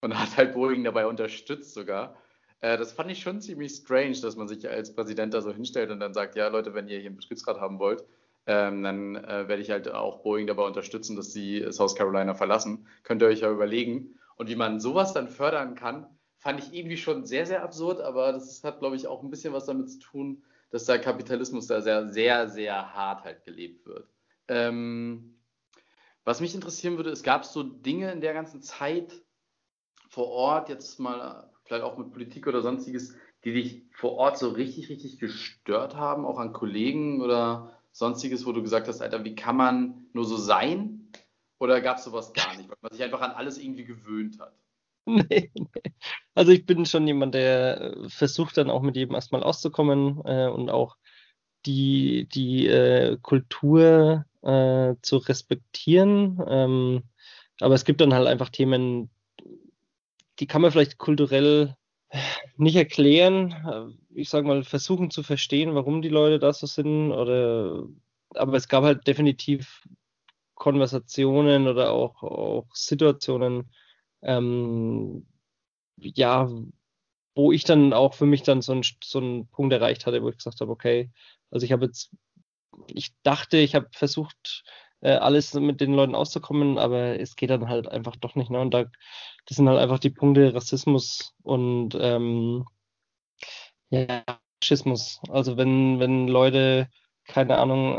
Und 0.00 0.18
hat 0.18 0.36
halt 0.36 0.54
Boeing 0.54 0.84
dabei 0.84 1.06
unterstützt 1.06 1.74
sogar. 1.74 2.16
Äh, 2.60 2.76
das 2.76 2.92
fand 2.92 3.10
ich 3.10 3.20
schon 3.20 3.40
ziemlich 3.40 3.72
strange, 3.72 4.20
dass 4.20 4.36
man 4.36 4.48
sich 4.48 4.68
als 4.68 4.94
Präsident 4.94 5.34
da 5.34 5.40
so 5.40 5.52
hinstellt 5.52 5.90
und 5.90 6.00
dann 6.00 6.14
sagt, 6.14 6.36
ja 6.36 6.48
Leute, 6.48 6.74
wenn 6.74 6.88
ihr 6.88 6.98
hier 6.98 7.08
einen 7.08 7.16
Betriebsrat 7.16 7.60
haben 7.60 7.78
wollt, 7.78 8.04
ähm, 8.46 8.82
dann 8.82 9.16
äh, 9.16 9.48
werde 9.48 9.60
ich 9.60 9.70
halt 9.70 9.92
auch 9.92 10.22
Boeing 10.22 10.46
dabei 10.46 10.64
unterstützen, 10.64 11.16
dass 11.16 11.32
sie 11.32 11.66
South 11.70 11.96
Carolina 11.96 12.34
verlassen. 12.34 12.86
Könnt 13.02 13.22
ihr 13.22 13.28
euch 13.28 13.40
ja 13.40 13.50
überlegen. 13.50 14.18
Und 14.36 14.48
wie 14.48 14.56
man 14.56 14.80
sowas 14.80 15.12
dann 15.12 15.28
fördern 15.28 15.74
kann, 15.74 16.06
fand 16.38 16.60
ich 16.60 16.72
irgendwie 16.72 16.96
schon 16.96 17.26
sehr, 17.26 17.44
sehr 17.44 17.62
absurd, 17.62 18.00
aber 18.00 18.32
das 18.32 18.62
hat, 18.62 18.78
glaube 18.78 18.96
ich, 18.96 19.06
auch 19.06 19.22
ein 19.22 19.30
bisschen 19.30 19.52
was 19.52 19.66
damit 19.66 19.90
zu 19.90 19.98
tun, 19.98 20.42
dass 20.70 20.84
der 20.84 20.98
Kapitalismus 20.98 21.66
da 21.66 21.80
sehr, 21.80 22.08
sehr, 22.08 22.48
sehr 22.48 22.94
hart 22.94 23.24
halt 23.24 23.44
gelebt 23.44 23.86
wird. 23.86 24.08
Ähm, 24.48 25.38
was 26.24 26.40
mich 26.40 26.54
interessieren 26.54 26.96
würde, 26.96 27.10
es 27.10 27.22
gab 27.22 27.44
so 27.44 27.62
Dinge 27.62 28.12
in 28.12 28.20
der 28.20 28.34
ganzen 28.34 28.60
Zeit 28.60 29.22
vor 30.10 30.28
Ort, 30.28 30.68
jetzt 30.68 30.98
mal 30.98 31.50
vielleicht 31.64 31.84
auch 31.84 31.98
mit 31.98 32.12
Politik 32.12 32.46
oder 32.46 32.62
sonstiges, 32.62 33.14
die 33.44 33.52
dich 33.52 33.82
vor 33.92 34.12
Ort 34.12 34.38
so 34.38 34.48
richtig, 34.50 34.88
richtig 34.88 35.18
gestört 35.18 35.96
haben, 35.96 36.24
auch 36.24 36.38
an 36.38 36.52
Kollegen 36.52 37.20
oder 37.20 37.78
sonstiges, 37.92 38.46
wo 38.46 38.52
du 38.52 38.62
gesagt 38.62 38.88
hast, 38.88 39.00
Alter, 39.00 39.24
wie 39.24 39.34
kann 39.34 39.56
man 39.56 40.06
nur 40.12 40.24
so 40.24 40.36
sein? 40.36 41.10
Oder 41.58 41.80
gab 41.80 41.98
es 41.98 42.04
sowas 42.04 42.32
gar 42.32 42.56
nicht, 42.56 42.68
weil 42.68 42.76
man 42.80 42.92
sich 42.92 43.02
einfach 43.02 43.20
an 43.20 43.32
alles 43.32 43.58
irgendwie 43.58 43.84
gewöhnt 43.84 44.38
hat? 44.38 44.54
Also 46.34 46.52
ich 46.52 46.66
bin 46.66 46.86
schon 46.86 47.06
jemand, 47.08 47.34
der 47.34 47.80
äh, 47.80 48.08
versucht 48.08 48.56
dann 48.58 48.70
auch 48.70 48.82
mit 48.82 48.96
jedem 48.96 49.14
erstmal 49.16 49.42
auszukommen 49.42 50.20
äh, 50.24 50.46
und 50.46 50.70
auch 50.70 50.96
die, 51.66 52.28
die 52.32 52.68
äh, 52.68 53.16
Kultur 53.20 54.24
äh, 54.42 54.94
zu 55.02 55.16
respektieren. 55.16 56.40
Ähm, 56.46 57.02
aber 57.60 57.74
es 57.74 57.84
gibt 57.84 58.00
dann 58.00 58.14
halt 58.14 58.28
einfach 58.28 58.50
Themen, 58.50 59.10
die 60.38 60.46
kann 60.46 60.62
man 60.62 60.70
vielleicht 60.70 60.98
kulturell 60.98 61.74
nicht 62.56 62.76
erklären, 62.76 63.52
äh, 63.52 64.20
ich 64.20 64.28
sag 64.28 64.44
mal, 64.44 64.62
versuchen 64.62 65.10
zu 65.10 65.22
verstehen, 65.22 65.74
warum 65.74 66.02
die 66.02 66.08
Leute 66.08 66.38
da 66.38 66.52
so 66.52 66.66
sind. 66.66 67.10
Oder 67.12 67.84
aber 68.34 68.54
es 68.54 68.68
gab 68.68 68.84
halt 68.84 69.06
definitiv 69.06 69.82
Konversationen 70.54 71.68
oder 71.68 71.92
auch, 71.92 72.22
auch 72.22 72.66
Situationen, 72.74 73.70
ähm, 74.22 75.26
ja, 75.96 76.48
wo 77.34 77.52
ich 77.52 77.64
dann 77.64 77.92
auch 77.92 78.14
für 78.14 78.26
mich 78.26 78.42
dann 78.42 78.62
so, 78.62 78.72
ein, 78.72 78.82
so 79.02 79.18
einen 79.18 79.48
Punkt 79.48 79.72
erreicht 79.72 80.06
hatte, 80.06 80.22
wo 80.22 80.28
ich 80.28 80.36
gesagt 80.36 80.60
habe, 80.60 80.72
okay, 80.72 81.10
also 81.50 81.64
ich 81.64 81.72
habe 81.72 81.86
jetzt, 81.86 82.10
ich 82.88 83.12
dachte, 83.22 83.58
ich 83.58 83.74
habe 83.74 83.88
versucht, 83.92 84.64
äh, 85.00 85.12
alles 85.12 85.54
mit 85.54 85.80
den 85.80 85.94
Leuten 85.94 86.14
auszukommen, 86.14 86.78
aber 86.78 87.20
es 87.20 87.36
geht 87.36 87.50
dann 87.50 87.68
halt 87.68 87.88
einfach 87.88 88.16
doch 88.16 88.34
nicht. 88.34 88.50
Ne? 88.50 88.60
Und 88.60 88.74
da, 88.74 88.86
das 89.46 89.56
sind 89.56 89.68
halt 89.68 89.78
einfach 89.78 89.98
die 90.00 90.10
Punkte 90.10 90.54
Rassismus 90.54 91.34
und 91.42 91.96
ähm, 92.00 92.64
ja, 93.90 94.24
Faschismus. 94.60 95.20
Also 95.28 95.56
wenn, 95.56 96.00
wenn 96.00 96.28
Leute, 96.28 96.88
keine 97.24 97.58
Ahnung, 97.58 97.98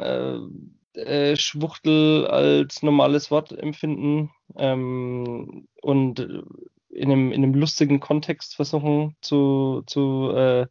äh, 0.96 1.00
äh, 1.00 1.36
Schwuchtel 1.38 2.28
als 2.28 2.84
normales 2.84 3.32
Wort 3.32 3.52
empfinden 3.54 4.32
ähm, 4.58 5.68
und 5.82 6.20
in 6.89 7.12
einem, 7.12 7.32
in 7.32 7.43
einem 7.43 7.54
lustigen 7.54 8.00
Kontext 8.00 8.56
versuchen 8.56 9.16
zu, 9.22 9.84
zu, 9.86 10.32
äh, 10.32 10.68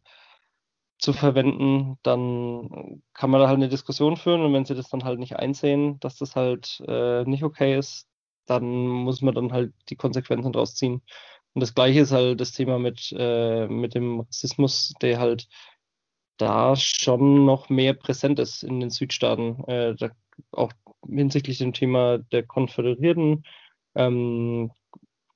zu 0.98 1.12
verwenden, 1.12 1.98
dann 2.02 3.02
kann 3.14 3.30
man 3.30 3.40
da 3.40 3.48
halt 3.48 3.56
eine 3.56 3.68
Diskussion 3.68 4.16
führen 4.16 4.42
und 4.42 4.52
wenn 4.52 4.64
sie 4.64 4.74
das 4.74 4.88
dann 4.88 5.04
halt 5.04 5.18
nicht 5.20 5.36
einsehen, 5.36 6.00
dass 6.00 6.16
das 6.16 6.34
halt 6.34 6.82
äh, 6.88 7.24
nicht 7.24 7.44
okay 7.44 7.78
ist, 7.78 8.08
dann 8.46 8.64
muss 8.88 9.22
man 9.22 9.34
dann 9.34 9.52
halt 9.52 9.72
die 9.90 9.96
Konsequenzen 9.96 10.52
draus 10.52 10.74
ziehen. 10.74 11.02
Und 11.54 11.60
das 11.60 11.74
gleiche 11.74 12.00
ist 12.00 12.12
halt 12.12 12.40
das 12.40 12.52
Thema 12.52 12.78
mit, 12.78 13.14
äh, 13.16 13.66
mit 13.68 13.94
dem 13.94 14.20
Rassismus, 14.20 14.94
der 15.00 15.18
halt 15.18 15.48
da 16.36 16.76
schon 16.76 17.44
noch 17.44 17.68
mehr 17.68 17.94
präsent 17.94 18.38
ist 18.38 18.62
in 18.62 18.80
den 18.80 18.90
Südstaaten. 18.90 19.64
Äh, 19.64 19.94
da, 19.96 20.10
auch 20.52 20.72
hinsichtlich 21.06 21.58
dem 21.58 21.72
Thema 21.72 22.18
der 22.18 22.44
Konföderierten, 22.44 23.44
ähm, 23.94 24.70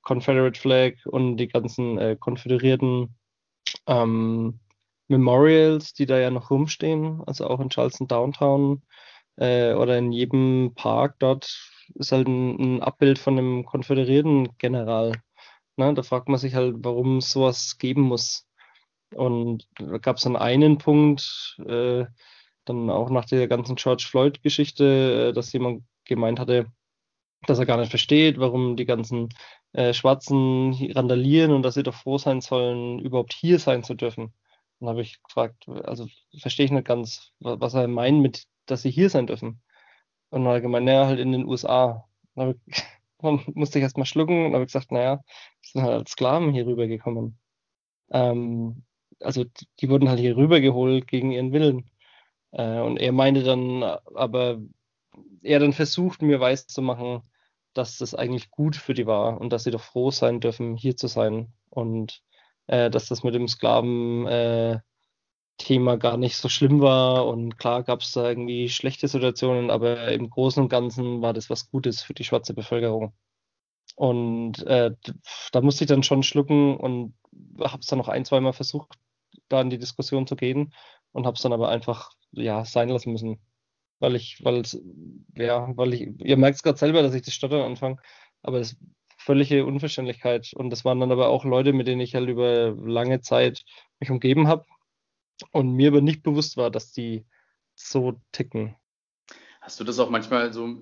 Confederate 0.03 0.59
Flag 0.59 0.93
und 1.05 1.37
die 1.37 1.47
ganzen 1.47 1.97
äh, 1.97 2.17
konföderierten 2.19 3.15
ähm, 3.87 4.59
Memorials, 5.07 5.93
die 5.93 6.05
da 6.05 6.19
ja 6.19 6.29
noch 6.29 6.49
rumstehen, 6.49 7.21
also 7.25 7.47
auch 7.47 7.59
in 7.59 7.69
Charleston 7.69 8.07
Downtown 8.07 8.81
äh, 9.37 9.73
oder 9.73 9.97
in 9.97 10.11
jedem 10.11 10.73
Park 10.75 11.15
dort 11.19 11.71
ist 11.95 12.11
halt 12.11 12.27
ein, 12.27 12.59
ein 12.59 12.81
Abbild 12.81 13.19
von 13.19 13.37
einem 13.37 13.65
konföderierten 13.65 14.57
General. 14.57 15.13
Ne? 15.77 15.93
Da 15.93 16.03
fragt 16.03 16.29
man 16.29 16.39
sich 16.39 16.55
halt, 16.55 16.75
warum 16.79 17.17
es 17.17 17.31
sowas 17.31 17.77
geben 17.77 18.01
muss. 18.01 18.47
Und 19.13 19.67
da 19.77 19.97
gab 19.97 20.17
es 20.17 20.23
dann 20.23 20.35
einen 20.35 20.77
Punkt, 20.77 21.57
äh, 21.67 22.05
dann 22.65 22.89
auch 22.89 23.09
nach 23.09 23.25
der 23.25 23.47
ganzen 23.47 23.75
George 23.75 24.05
Floyd-Geschichte, 24.09 25.29
äh, 25.29 25.33
dass 25.33 25.53
jemand 25.53 25.83
gemeint 26.05 26.39
hatte, 26.39 26.67
dass 27.47 27.59
er 27.59 27.65
gar 27.65 27.77
nicht 27.77 27.89
versteht, 27.89 28.39
warum 28.39 28.75
die 28.75 28.85
ganzen 28.85 29.29
äh, 29.73 29.93
Schwarzen 29.93 30.73
randalieren 30.93 31.51
und 31.51 31.63
dass 31.63 31.75
sie 31.75 31.83
doch 31.83 31.95
froh 31.95 32.17
sein 32.17 32.41
sollen, 32.41 32.99
überhaupt 32.99 33.33
hier 33.33 33.59
sein 33.59 33.83
zu 33.83 33.93
dürfen. 33.95 34.33
Dann 34.79 34.89
habe 34.89 35.01
ich 35.01 35.21
gefragt, 35.23 35.67
also 35.67 36.07
verstehe 36.39 36.65
ich 36.65 36.71
nicht 36.71 36.85
ganz, 36.85 37.31
was 37.39 37.73
er 37.73 37.87
meint 37.87 38.21
mit, 38.21 38.45
dass 38.65 38.81
sie 38.81 38.91
hier 38.91 39.09
sein 39.09 39.27
dürfen. 39.27 39.61
Und 40.29 40.43
dann 40.43 40.47
hat 40.47 40.55
er 40.55 40.61
gemeint, 40.61 40.85
naja, 40.85 41.05
halt 41.07 41.19
in 41.19 41.31
den 41.31 41.45
USA. 41.45 42.07
Dann, 42.35 42.59
ich, 42.65 42.83
dann 43.19 43.41
musste 43.53 43.79
ich 43.79 43.83
erst 43.83 43.97
mal 43.97 44.05
schlucken 44.05 44.47
und 44.47 44.53
habe 44.53 44.65
gesagt, 44.65 44.91
naja, 44.91 45.23
sind 45.61 45.83
halt 45.83 45.93
als 45.93 46.11
Sklaven 46.11 46.53
hier 46.53 46.65
rübergekommen. 46.65 47.37
Ähm, 48.11 48.83
also 49.19 49.45
die 49.79 49.89
wurden 49.89 50.09
halt 50.09 50.19
hier 50.19 50.35
rübergeholt 50.37 51.07
gegen 51.07 51.31
ihren 51.31 51.53
Willen. 51.53 51.89
Äh, 52.51 52.79
und 52.79 52.97
er 52.97 53.11
meinte 53.11 53.43
dann, 53.43 53.83
aber 53.83 54.59
er 55.41 55.59
dann 55.59 55.73
versucht, 55.73 56.21
mir 56.21 56.39
weiszumachen, 56.39 57.21
dass 57.73 57.97
das 57.97 58.15
eigentlich 58.15 58.51
gut 58.51 58.75
für 58.75 58.93
die 58.93 59.07
war 59.07 59.39
und 59.39 59.51
dass 59.51 59.63
sie 59.63 59.71
doch 59.71 59.81
froh 59.81 60.11
sein 60.11 60.39
dürfen, 60.39 60.75
hier 60.75 60.95
zu 60.95 61.07
sein. 61.07 61.53
Und 61.69 62.21
äh, 62.67 62.89
dass 62.89 63.07
das 63.07 63.23
mit 63.23 63.33
dem 63.33 63.47
Sklaven-Thema 63.47 64.83
äh, 65.93 65.97
gar 65.97 66.17
nicht 66.17 66.37
so 66.37 66.49
schlimm 66.49 66.81
war. 66.81 67.27
Und 67.27 67.57
klar 67.57 67.83
gab 67.83 68.01
es 68.01 68.11
da 68.11 68.27
irgendwie 68.27 68.69
schlechte 68.69 69.07
Situationen, 69.07 69.71
aber 69.71 70.11
im 70.11 70.29
Großen 70.29 70.61
und 70.61 70.69
Ganzen 70.69 71.21
war 71.21 71.33
das 71.33 71.49
was 71.49 71.69
Gutes 71.69 72.01
für 72.03 72.13
die 72.13 72.23
schwarze 72.23 72.53
Bevölkerung. 72.53 73.13
Und 73.95 74.63
äh, 74.65 74.91
da 75.51 75.61
musste 75.61 75.83
ich 75.83 75.87
dann 75.87 76.03
schon 76.03 76.23
schlucken 76.23 76.77
und 76.77 77.15
habe 77.59 77.79
es 77.81 77.87
dann 77.87 77.99
noch 77.99 78.07
ein, 78.07 78.25
zwei 78.25 78.39
Mal 78.39 78.53
versucht, 78.53 78.97
da 79.49 79.61
in 79.61 79.69
die 79.69 79.77
Diskussion 79.77 80.25
zu 80.27 80.35
gehen 80.35 80.73
und 81.11 81.25
habe 81.25 81.35
es 81.35 81.41
dann 81.41 81.53
aber 81.53 81.69
einfach 81.69 82.11
ja 82.31 82.65
sein 82.65 82.89
lassen 82.89 83.11
müssen 83.11 83.39
weil 84.03 84.15
ich, 84.17 84.43
weil 84.43 84.63
ja, 85.35 85.71
weil 85.77 85.93
ich, 85.93 86.09
ihr 86.19 86.35
merkt 86.35 86.57
es 86.57 86.63
gerade 86.63 86.77
selber, 86.77 87.01
dass 87.01 87.13
ich 87.13 87.21
das 87.21 87.33
Stottern 87.33 87.61
anfange, 87.61 88.01
aber 88.41 88.59
das 88.59 88.73
ist 88.73 88.79
völlige 89.17 89.65
Unverständlichkeit. 89.65 90.51
Und 90.53 90.71
das 90.71 90.83
waren 90.83 90.99
dann 90.99 91.13
aber 91.13 91.29
auch 91.29 91.45
Leute, 91.45 91.71
mit 91.71 91.87
denen 91.87 92.01
ich 92.01 92.13
halt 92.13 92.27
über 92.27 92.71
lange 92.71 93.21
Zeit 93.21 93.63
mich 94.01 94.11
umgeben 94.11 94.49
habe 94.49 94.65
und 95.51 95.71
mir 95.71 95.87
aber 95.87 96.01
nicht 96.01 96.21
bewusst 96.21 96.57
war, 96.57 96.69
dass 96.69 96.91
die 96.91 97.25
so 97.75 98.19
ticken. 98.33 98.75
Hast 99.61 99.79
du 99.79 99.85
das 99.85 99.99
auch 99.99 100.09
manchmal 100.09 100.51
so 100.51 100.81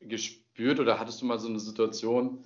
gespürt 0.00 0.80
oder 0.80 0.98
hattest 0.98 1.20
du 1.20 1.26
mal 1.26 1.38
so 1.38 1.48
eine 1.48 1.60
Situation, 1.60 2.42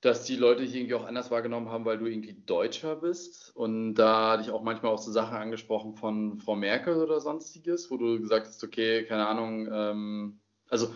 dass 0.00 0.24
die 0.24 0.36
Leute 0.36 0.62
dich 0.62 0.74
irgendwie 0.74 0.94
auch 0.94 1.04
anders 1.04 1.30
wahrgenommen 1.30 1.70
haben, 1.70 1.84
weil 1.84 1.98
du 1.98 2.06
irgendwie 2.06 2.40
Deutscher 2.46 2.96
bist. 2.96 3.54
Und 3.56 3.94
da 3.94 4.32
hatte 4.32 4.42
ich 4.42 4.50
auch 4.50 4.62
manchmal 4.62 4.92
auch 4.92 4.98
so 4.98 5.10
Sachen 5.10 5.36
angesprochen 5.36 5.94
von 5.94 6.38
Frau 6.38 6.54
Merkel 6.54 7.02
oder 7.02 7.20
sonstiges, 7.20 7.90
wo 7.90 7.96
du 7.96 8.20
gesagt 8.20 8.46
hast, 8.46 8.62
okay, 8.62 9.04
keine 9.04 9.26
Ahnung, 9.26 9.68
ähm, 9.72 10.40
also 10.68 10.94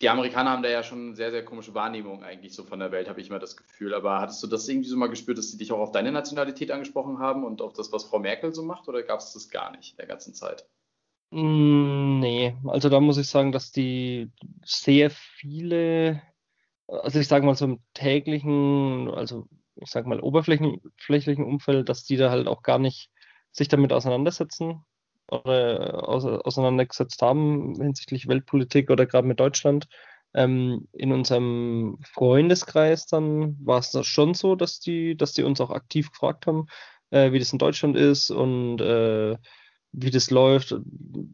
die 0.00 0.08
Amerikaner 0.08 0.50
haben 0.50 0.62
da 0.62 0.68
ja 0.68 0.84
schon 0.84 1.16
sehr, 1.16 1.32
sehr 1.32 1.44
komische 1.44 1.74
Wahrnehmung 1.74 2.22
eigentlich 2.22 2.54
so 2.54 2.62
von 2.62 2.78
der 2.78 2.92
Welt, 2.92 3.08
habe 3.08 3.20
ich 3.20 3.28
immer 3.28 3.40
das 3.40 3.56
Gefühl. 3.56 3.94
Aber 3.94 4.20
hattest 4.20 4.40
du 4.42 4.46
das 4.46 4.68
irgendwie 4.68 4.88
so 4.88 4.96
mal 4.96 5.08
gespürt, 5.08 5.38
dass 5.38 5.50
sie 5.50 5.58
dich 5.58 5.72
auch 5.72 5.80
auf 5.80 5.90
deine 5.90 6.12
Nationalität 6.12 6.70
angesprochen 6.70 7.18
haben 7.18 7.42
und 7.42 7.60
auf 7.60 7.72
das, 7.72 7.90
was 7.90 8.04
Frau 8.04 8.20
Merkel 8.20 8.54
so 8.54 8.62
macht? 8.62 8.86
Oder 8.86 9.02
gab 9.02 9.18
es 9.18 9.32
das 9.32 9.50
gar 9.50 9.72
nicht 9.76 9.92
in 9.92 9.96
der 9.96 10.06
ganzen 10.06 10.34
Zeit? 10.34 10.68
Mm, 11.30 12.20
nee, 12.20 12.56
also 12.64 12.88
da 12.88 13.00
muss 13.00 13.18
ich 13.18 13.26
sagen, 13.26 13.50
dass 13.50 13.72
die 13.72 14.30
sehr 14.64 15.10
viele 15.10 16.22
also 16.88 17.20
ich 17.20 17.28
sage 17.28 17.46
mal 17.46 17.54
so 17.54 17.66
im 17.66 17.80
täglichen, 17.94 19.10
also 19.10 19.46
ich 19.76 19.90
sage 19.90 20.08
mal 20.08 20.20
oberflächlichen 20.20 21.44
Umfeld, 21.44 21.88
dass 21.88 22.04
die 22.04 22.16
da 22.16 22.30
halt 22.30 22.48
auch 22.48 22.62
gar 22.62 22.78
nicht 22.78 23.10
sich 23.52 23.68
damit 23.68 23.92
auseinandersetzen 23.92 24.84
oder 25.28 26.08
auseinandergesetzt 26.08 27.20
haben 27.22 27.74
hinsichtlich 27.78 28.28
Weltpolitik 28.28 28.90
oder 28.90 29.06
gerade 29.06 29.28
mit 29.28 29.40
Deutschland. 29.40 29.88
Ähm, 30.34 30.88
in 30.92 31.12
unserem 31.12 31.98
Freundeskreis 32.02 33.06
dann 33.06 33.56
war 33.64 33.78
es 33.78 33.96
schon 34.06 34.34
so, 34.34 34.56
dass 34.56 34.80
die, 34.80 35.16
dass 35.16 35.32
die 35.32 35.42
uns 35.42 35.60
auch 35.60 35.70
aktiv 35.70 36.10
gefragt 36.10 36.46
haben, 36.46 36.66
äh, 37.10 37.32
wie 37.32 37.38
das 37.38 37.52
in 37.52 37.58
Deutschland 37.58 37.96
ist 37.96 38.30
und 38.30 38.80
äh, 38.80 39.36
wie 39.92 40.10
das 40.10 40.30
läuft 40.30 40.74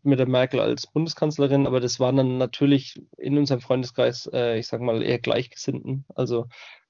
mit 0.02 0.18
der 0.18 0.28
Merkel 0.28 0.60
als 0.60 0.86
Bundeskanzlerin, 0.86 1.66
aber 1.66 1.80
das 1.80 2.00
waren 2.00 2.16
dann 2.16 2.38
natürlich 2.38 3.00
in 3.18 3.36
unserem 3.38 3.60
Freundeskreis, 3.60 4.28
äh, 4.32 4.58
ich 4.58 4.66
sag 4.68 4.80
mal, 4.80 5.02
eher 5.02 5.18
Gleichgesinnten, 5.18 6.04
also 6.14 6.46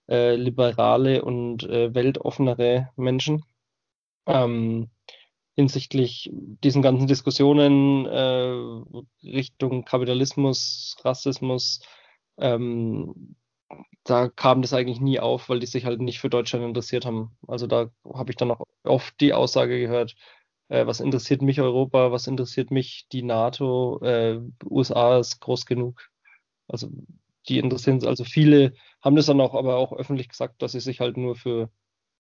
äh, 0.09 0.37
liberale 0.37 1.25
und 1.25 1.65
äh, 1.65 1.95
weltoffenere 1.95 2.91
Menschen. 2.97 3.45
Ähm, 4.27 4.91
hinsichtlich 5.57 6.31
diesen 6.33 6.83
ganzen 6.83 7.07
Diskussionen 7.07 8.07
äh, 8.07 9.27
Richtung 9.27 9.85
Kapitalismus, 9.85 10.97
Rassismus, 11.05 11.81
ähm, 12.39 13.37
da 14.05 14.29
kam 14.29 14.63
das 14.63 14.75
eigentlich 14.75 15.01
nie 15.01 15.21
auf, 15.21 15.49
weil 15.49 15.61
die 15.61 15.67
sich 15.67 15.85
halt 15.85 16.01
nicht 16.01 16.21
für 16.21 16.29
Deutschland 16.29 16.65
interessiert 16.65 17.07
haben. 17.07 17.37
Also 17.47 17.67
da 17.67 17.91
habe 18.13 18.31
ich 18.31 18.37
dann 18.37 18.51
auch 18.51 18.65
oft 18.85 19.19
die 19.21 19.33
Aussage 19.33 19.81
gehört, 19.81 20.15
äh, 20.69 20.87
was 20.87 21.01
interessiert 21.01 21.43
mich 21.43 21.61
Europa, 21.61 22.13
was 22.13 22.27
interessiert 22.27 22.71
mich 22.71 23.07
die 23.13 23.23
NATO, 23.23 24.01
äh, 24.03 24.41
USA 24.65 25.19
ist 25.19 25.41
groß 25.41 25.67
genug. 25.67 26.11
Also 26.69 26.89
die 27.49 27.59
interessieren 27.59 28.01
sich, 28.01 28.09
also 28.09 28.25
viele 28.25 28.75
haben 29.03 29.17
das 29.17 29.27
dann 29.27 29.41
auch 29.41 29.55
aber 29.55 29.77
auch 29.77 29.93
öffentlich 29.93 30.29
gesagt, 30.29 30.63
dass 30.63 30.73
sie 30.73 30.81
sich 30.81 31.01
halt 31.01 31.17
nur 31.17 31.37
für 31.37 31.71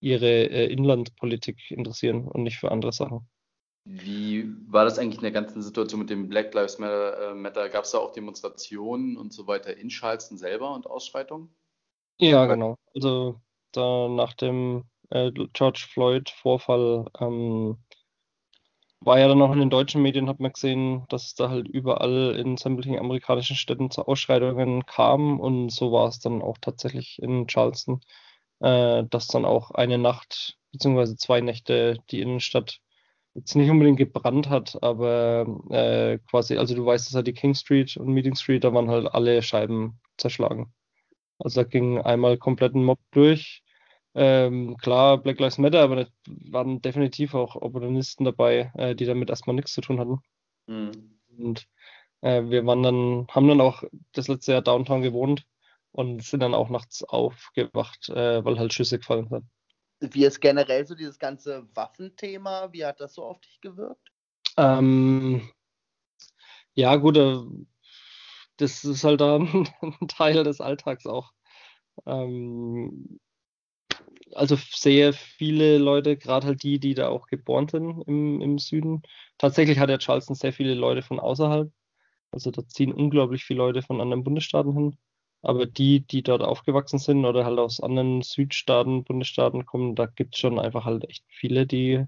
ihre 0.00 0.28
äh, 0.28 0.66
Inlandpolitik 0.66 1.70
interessieren 1.70 2.28
und 2.28 2.42
nicht 2.42 2.58
für 2.58 2.70
andere 2.70 2.92
Sachen. 2.92 3.26
Wie 3.86 4.46
war 4.66 4.84
das 4.84 4.98
eigentlich 4.98 5.16
in 5.16 5.22
der 5.22 5.30
ganzen 5.30 5.62
Situation 5.62 6.00
mit 6.00 6.10
dem 6.10 6.28
Black 6.28 6.54
Lives 6.54 6.78
Matter? 6.78 7.32
Äh, 7.32 7.34
Matter? 7.34 7.68
Gab 7.68 7.84
es 7.84 7.90
da 7.90 7.98
auch 7.98 8.12
Demonstrationen 8.12 9.16
und 9.16 9.32
so 9.32 9.46
weiter 9.46 9.76
in 9.76 9.88
Charleston 9.88 10.38
selber 10.38 10.74
und 10.74 10.86
Ausschreitungen? 10.86 11.54
Ja, 12.18 12.46
genau. 12.46 12.76
Also 12.94 13.40
da 13.72 14.08
nach 14.08 14.32
dem 14.34 14.84
äh, 15.10 15.30
George 15.52 15.86
Floyd-Vorfall 15.90 17.10
ähm, 17.20 17.78
war 19.04 19.18
ja 19.18 19.28
dann 19.28 19.42
auch 19.42 19.52
in 19.52 19.58
den 19.60 19.70
deutschen 19.70 20.02
Medien, 20.02 20.28
hat 20.28 20.40
man 20.40 20.52
gesehen, 20.52 21.04
dass 21.08 21.26
es 21.26 21.34
da 21.34 21.50
halt 21.50 21.68
überall 21.68 22.36
in 22.36 22.56
sämtlichen 22.56 22.98
amerikanischen 22.98 23.56
Städten 23.56 23.90
zu 23.90 24.06
Ausschreitungen 24.06 24.86
kam 24.86 25.40
und 25.40 25.70
so 25.70 25.92
war 25.92 26.08
es 26.08 26.20
dann 26.20 26.42
auch 26.42 26.58
tatsächlich 26.60 27.18
in 27.22 27.46
Charleston. 27.46 28.00
äh, 28.60 29.04
dass 29.10 29.28
dann 29.28 29.44
auch 29.46 29.72
eine 29.72 29.98
Nacht 29.98 30.58
beziehungsweise 30.72 31.16
zwei 31.16 31.40
Nächte 31.42 31.98
die 32.10 32.20
Innenstadt 32.22 32.80
jetzt 33.34 33.54
nicht 33.56 33.70
unbedingt 33.70 33.98
gebrannt 33.98 34.48
hat, 34.50 34.82
aber 34.82 35.46
äh, 35.70 36.18
quasi, 36.30 36.58
also 36.58 36.74
du 36.76 36.86
weißt, 36.86 37.06
dass 37.08 37.14
halt 37.16 37.26
die 37.28 37.34
King 37.34 37.54
Street 37.54 37.96
und 37.98 38.08
Meeting 38.12 38.36
Street, 38.36 38.64
da 38.64 38.74
waren 38.74 38.90
halt 38.90 39.08
alle 39.14 39.42
Scheiben 39.42 40.00
zerschlagen. 40.18 40.72
Also 41.40 41.62
da 41.62 41.68
ging 41.68 42.00
einmal 42.00 42.38
komplett 42.38 42.74
ein 42.76 42.84
Mob 42.84 43.00
durch. 43.12 43.63
Ähm, 44.14 44.76
klar, 44.76 45.18
Black 45.18 45.40
Lives 45.40 45.58
Matter, 45.58 45.82
aber 45.82 45.96
da 45.96 46.06
waren 46.26 46.80
definitiv 46.80 47.34
auch 47.34 47.56
Opportunisten 47.56 48.24
dabei, 48.24 48.72
äh, 48.74 48.94
die 48.94 49.06
damit 49.06 49.28
erstmal 49.28 49.56
nichts 49.56 49.72
zu 49.74 49.80
tun 49.80 49.98
hatten. 49.98 50.20
Mhm. 50.66 51.18
Und 51.36 51.66
äh, 52.20 52.42
wir 52.44 52.64
waren 52.64 52.82
dann, 52.82 53.26
haben 53.30 53.48
dann 53.48 53.60
auch 53.60 53.82
das 54.12 54.28
letzte 54.28 54.52
Jahr 54.52 54.62
Downtown 54.62 55.02
gewohnt 55.02 55.44
und 55.90 56.22
sind 56.22 56.40
dann 56.40 56.54
auch 56.54 56.70
nachts 56.70 57.02
aufgewacht, 57.02 58.08
äh, 58.08 58.44
weil 58.44 58.58
halt 58.58 58.72
Schüsse 58.72 58.98
gefallen 58.98 59.28
sind. 59.28 59.44
Wie 60.00 60.24
ist 60.24 60.40
generell 60.40 60.86
so 60.86 60.94
dieses 60.94 61.18
ganze 61.18 61.66
Waffenthema, 61.74 62.72
wie 62.72 62.84
hat 62.84 63.00
das 63.00 63.14
so 63.14 63.24
auf 63.24 63.40
dich 63.40 63.60
gewirkt? 63.60 64.10
Ähm, 64.56 65.48
ja, 66.74 66.96
gut, 66.96 67.16
äh, 67.16 67.38
das 68.56 68.84
ist 68.84 69.04
halt 69.04 69.20
dann 69.20 69.68
ein 69.80 70.08
Teil 70.08 70.44
des 70.44 70.60
Alltags 70.60 71.06
auch. 71.06 71.32
Ähm, 72.06 73.20
also 74.34 74.56
sehr 74.56 75.12
viele 75.12 75.78
Leute, 75.78 76.16
gerade 76.16 76.46
halt 76.46 76.62
die, 76.62 76.78
die 76.78 76.94
da 76.94 77.08
auch 77.08 77.26
geboren 77.26 77.68
sind 77.68 78.02
im, 78.06 78.40
im 78.40 78.58
Süden. 78.58 79.02
Tatsächlich 79.38 79.78
hat 79.78 79.88
der 79.88 79.98
Charleston 79.98 80.36
sehr 80.36 80.52
viele 80.52 80.74
Leute 80.74 81.02
von 81.02 81.20
außerhalb. 81.20 81.70
Also 82.32 82.50
da 82.50 82.66
ziehen 82.66 82.92
unglaublich 82.92 83.44
viele 83.44 83.58
Leute 83.58 83.82
von 83.82 84.00
anderen 84.00 84.24
Bundesstaaten 84.24 84.72
hin. 84.72 84.96
Aber 85.42 85.66
die, 85.66 86.00
die 86.00 86.22
dort 86.22 86.42
aufgewachsen 86.42 86.98
sind 86.98 87.24
oder 87.24 87.44
halt 87.44 87.58
aus 87.58 87.80
anderen 87.80 88.22
Südstaaten, 88.22 89.04
Bundesstaaten 89.04 89.66
kommen, 89.66 89.94
da 89.94 90.06
gibt 90.06 90.34
es 90.34 90.40
schon 90.40 90.58
einfach 90.58 90.84
halt 90.86 91.08
echt 91.08 91.24
viele, 91.28 91.66
die, 91.66 92.06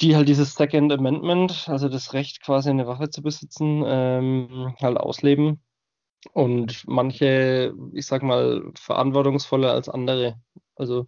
die 0.00 0.16
halt 0.16 0.28
dieses 0.28 0.54
Second 0.54 0.92
Amendment, 0.92 1.68
also 1.68 1.88
das 1.88 2.12
Recht 2.12 2.42
quasi 2.42 2.70
eine 2.70 2.86
Waffe 2.86 3.10
zu 3.10 3.22
besitzen, 3.22 3.82
ähm, 3.86 4.74
halt 4.80 4.98
ausleben. 4.98 5.62
Und 6.32 6.84
manche, 6.86 7.74
ich 7.92 8.06
sag 8.06 8.22
mal, 8.22 8.62
verantwortungsvoller 8.74 9.72
als 9.72 9.88
andere. 9.88 10.40
Also 10.76 11.06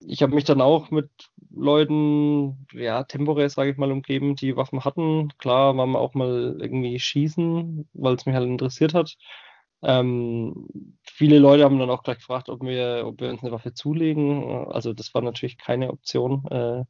ich 0.00 0.22
habe 0.22 0.34
mich 0.34 0.44
dann 0.44 0.60
auch 0.60 0.90
mit 0.90 1.10
Leuten, 1.50 2.66
ja, 2.72 3.02
temporär, 3.04 3.48
sage 3.50 3.70
ich 3.70 3.76
mal, 3.78 3.90
umgeben, 3.92 4.36
die 4.36 4.56
Waffen 4.56 4.84
hatten. 4.84 5.32
Klar, 5.38 5.76
waren 5.76 5.90
wir 5.92 6.00
auch 6.00 6.14
mal 6.14 6.56
irgendwie 6.60 6.98
schießen, 6.98 7.88
weil 7.94 8.14
es 8.14 8.26
mich 8.26 8.34
halt 8.34 8.46
interessiert 8.46 8.94
hat. 8.94 9.16
Ähm, 9.82 10.68
viele 11.04 11.38
Leute 11.38 11.64
haben 11.64 11.78
dann 11.78 11.90
auch 11.90 12.02
gleich 12.02 12.18
gefragt, 12.18 12.48
ob 12.48 12.62
wir, 12.62 13.04
ob 13.06 13.20
wir 13.20 13.30
uns 13.30 13.42
eine 13.42 13.52
Waffe 13.52 13.74
zulegen. 13.74 14.68
Also 14.68 14.92
das 14.92 15.14
war 15.14 15.22
natürlich 15.22 15.58
keine 15.58 15.90
Option, 15.90 16.46
äh, 16.50 16.84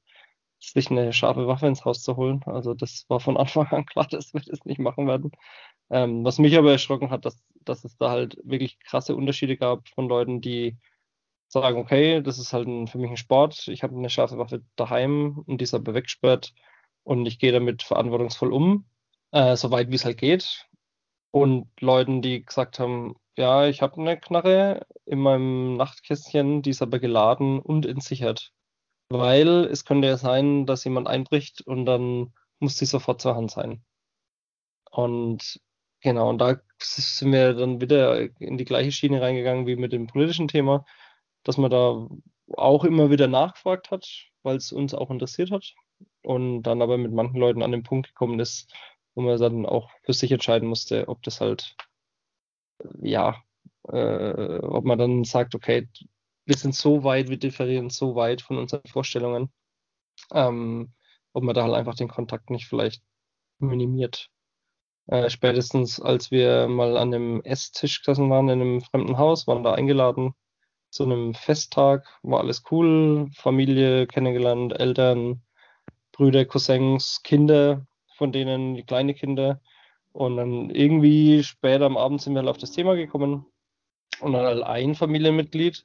sich 0.60 0.90
eine 0.90 1.12
scharfe 1.12 1.46
Waffe 1.46 1.66
ins 1.66 1.84
Haus 1.84 2.02
zu 2.02 2.16
holen. 2.16 2.42
Also 2.46 2.74
das 2.74 3.04
war 3.08 3.20
von 3.20 3.36
Anfang 3.38 3.66
an 3.68 3.86
klar, 3.86 4.06
dass 4.08 4.34
wir 4.34 4.40
das 4.42 4.64
nicht 4.64 4.80
machen 4.80 5.06
werden. 5.06 5.32
Ähm, 5.90 6.24
was 6.24 6.38
mich 6.38 6.56
aber 6.58 6.72
erschrocken 6.72 7.10
hat, 7.10 7.24
dass, 7.24 7.42
dass 7.64 7.84
es 7.84 7.96
da 7.98 8.10
halt 8.10 8.38
wirklich 8.44 8.78
krasse 8.80 9.14
Unterschiede 9.16 9.56
gab 9.56 9.88
von 9.90 10.08
Leuten, 10.08 10.40
die 10.40 10.76
sagen, 11.48 11.78
okay, 11.78 12.22
das 12.22 12.38
ist 12.38 12.52
halt 12.52 12.66
ein, 12.68 12.86
für 12.86 12.98
mich 12.98 13.10
ein 13.10 13.16
Sport, 13.16 13.68
ich 13.68 13.82
habe 13.82 13.96
eine 13.96 14.10
scharfe 14.10 14.38
Waffe 14.38 14.62
daheim 14.76 15.38
und 15.46 15.60
die 15.60 15.64
ist 15.64 15.74
aber 15.74 15.94
weggesperrt 15.94 16.52
und 17.04 17.26
ich 17.26 17.38
gehe 17.38 17.52
damit 17.52 17.82
verantwortungsvoll 17.82 18.52
um, 18.52 18.86
äh, 19.32 19.56
soweit 19.56 19.90
wie 19.90 19.94
es 19.94 20.04
halt 20.04 20.18
geht. 20.18 20.66
Und 21.30 21.68
Leuten, 21.80 22.22
die 22.22 22.44
gesagt 22.44 22.78
haben, 22.78 23.16
ja, 23.36 23.66
ich 23.66 23.82
habe 23.82 24.00
eine 24.00 24.18
Knarre 24.18 24.86
in 25.04 25.20
meinem 25.20 25.76
Nachtkästchen, 25.76 26.62
die 26.62 26.70
ist 26.70 26.82
aber 26.82 26.98
geladen 26.98 27.60
und 27.60 27.86
entsichert. 27.86 28.52
Weil 29.10 29.66
es 29.66 29.84
könnte 29.84 30.08
ja 30.08 30.16
sein, 30.16 30.66
dass 30.66 30.84
jemand 30.84 31.06
einbricht 31.08 31.60
und 31.60 31.86
dann 31.86 32.32
muss 32.58 32.76
die 32.76 32.86
sofort 32.86 33.20
zur 33.20 33.36
Hand 33.36 33.50
sein. 33.50 33.84
Und 34.90 35.60
genau, 36.00 36.30
und 36.30 36.38
da 36.38 36.56
sind 36.80 37.32
wir 37.32 37.54
dann 37.54 37.80
wieder 37.80 38.18
in 38.40 38.56
die 38.56 38.64
gleiche 38.64 38.92
Schiene 38.92 39.20
reingegangen 39.20 39.66
wie 39.66 39.76
mit 39.76 39.92
dem 39.92 40.06
politischen 40.06 40.48
Thema 40.48 40.86
dass 41.46 41.58
man 41.58 41.70
da 41.70 42.08
auch 42.54 42.84
immer 42.84 43.10
wieder 43.10 43.28
nachgefragt 43.28 43.90
hat, 43.92 44.06
weil 44.42 44.56
es 44.56 44.72
uns 44.72 44.94
auch 44.94 45.10
interessiert 45.10 45.52
hat. 45.52 45.74
Und 46.22 46.64
dann 46.64 46.82
aber 46.82 46.98
mit 46.98 47.12
manchen 47.12 47.38
Leuten 47.38 47.62
an 47.62 47.70
den 47.70 47.84
Punkt 47.84 48.08
gekommen 48.08 48.40
ist, 48.40 48.72
wo 49.14 49.22
man 49.22 49.38
dann 49.38 49.64
auch 49.64 49.88
für 50.02 50.12
sich 50.12 50.32
entscheiden 50.32 50.68
musste, 50.68 51.08
ob 51.08 51.22
das 51.22 51.40
halt, 51.40 51.76
ja, 53.00 53.40
äh, 53.88 54.58
ob 54.58 54.84
man 54.84 54.98
dann 54.98 55.22
sagt, 55.22 55.54
okay, 55.54 55.88
wir 56.46 56.56
sind 56.56 56.74
so 56.74 57.04
weit, 57.04 57.28
wir 57.28 57.38
differieren 57.38 57.90
so 57.90 58.16
weit 58.16 58.42
von 58.42 58.58
unseren 58.58 58.82
Vorstellungen, 58.86 59.52
ähm, 60.32 60.92
ob 61.32 61.44
man 61.44 61.54
da 61.54 61.62
halt 61.62 61.74
einfach 61.74 61.94
den 61.94 62.08
Kontakt 62.08 62.50
nicht 62.50 62.66
vielleicht 62.66 63.02
minimiert. 63.60 64.30
Äh, 65.06 65.30
spätestens 65.30 66.00
als 66.00 66.32
wir 66.32 66.66
mal 66.66 66.96
an 66.96 67.14
einem 67.14 67.40
Esstisch 67.42 68.02
gesessen 68.02 68.30
waren 68.30 68.48
in 68.48 68.60
einem 68.60 68.80
fremden 68.80 69.16
Haus, 69.16 69.46
waren 69.46 69.62
da 69.62 69.74
eingeladen 69.74 70.34
zu 70.90 71.04
einem 71.04 71.34
Festtag, 71.34 72.06
war 72.22 72.40
alles 72.40 72.62
cool, 72.70 73.30
Familie 73.34 74.06
kennengelernt, 74.06 74.78
Eltern, 74.78 75.42
Brüder, 76.12 76.44
Cousins, 76.44 77.20
Kinder, 77.22 77.86
von 78.16 78.32
denen 78.32 78.84
kleine 78.86 79.14
Kinder. 79.14 79.60
Und 80.12 80.36
dann 80.38 80.70
irgendwie 80.70 81.42
später 81.44 81.84
am 81.84 81.96
Abend 81.98 82.22
sind 82.22 82.34
wir 82.34 82.40
halt 82.40 82.48
auf 82.48 82.58
das 82.58 82.72
Thema 82.72 82.96
gekommen 82.96 83.44
und 84.20 84.32
dann 84.32 84.46
halt 84.46 84.62
ein 84.62 84.94
Familienmitglied 84.94 85.84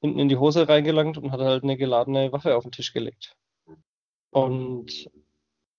hinten 0.00 0.20
in 0.20 0.28
die 0.28 0.36
Hose 0.36 0.68
reingelangt 0.68 1.18
und 1.18 1.32
hat 1.32 1.40
halt 1.40 1.64
eine 1.64 1.76
geladene 1.76 2.30
Waffe 2.32 2.56
auf 2.56 2.64
den 2.64 2.72
Tisch 2.72 2.92
gelegt. 2.92 3.36
Und 4.30 5.10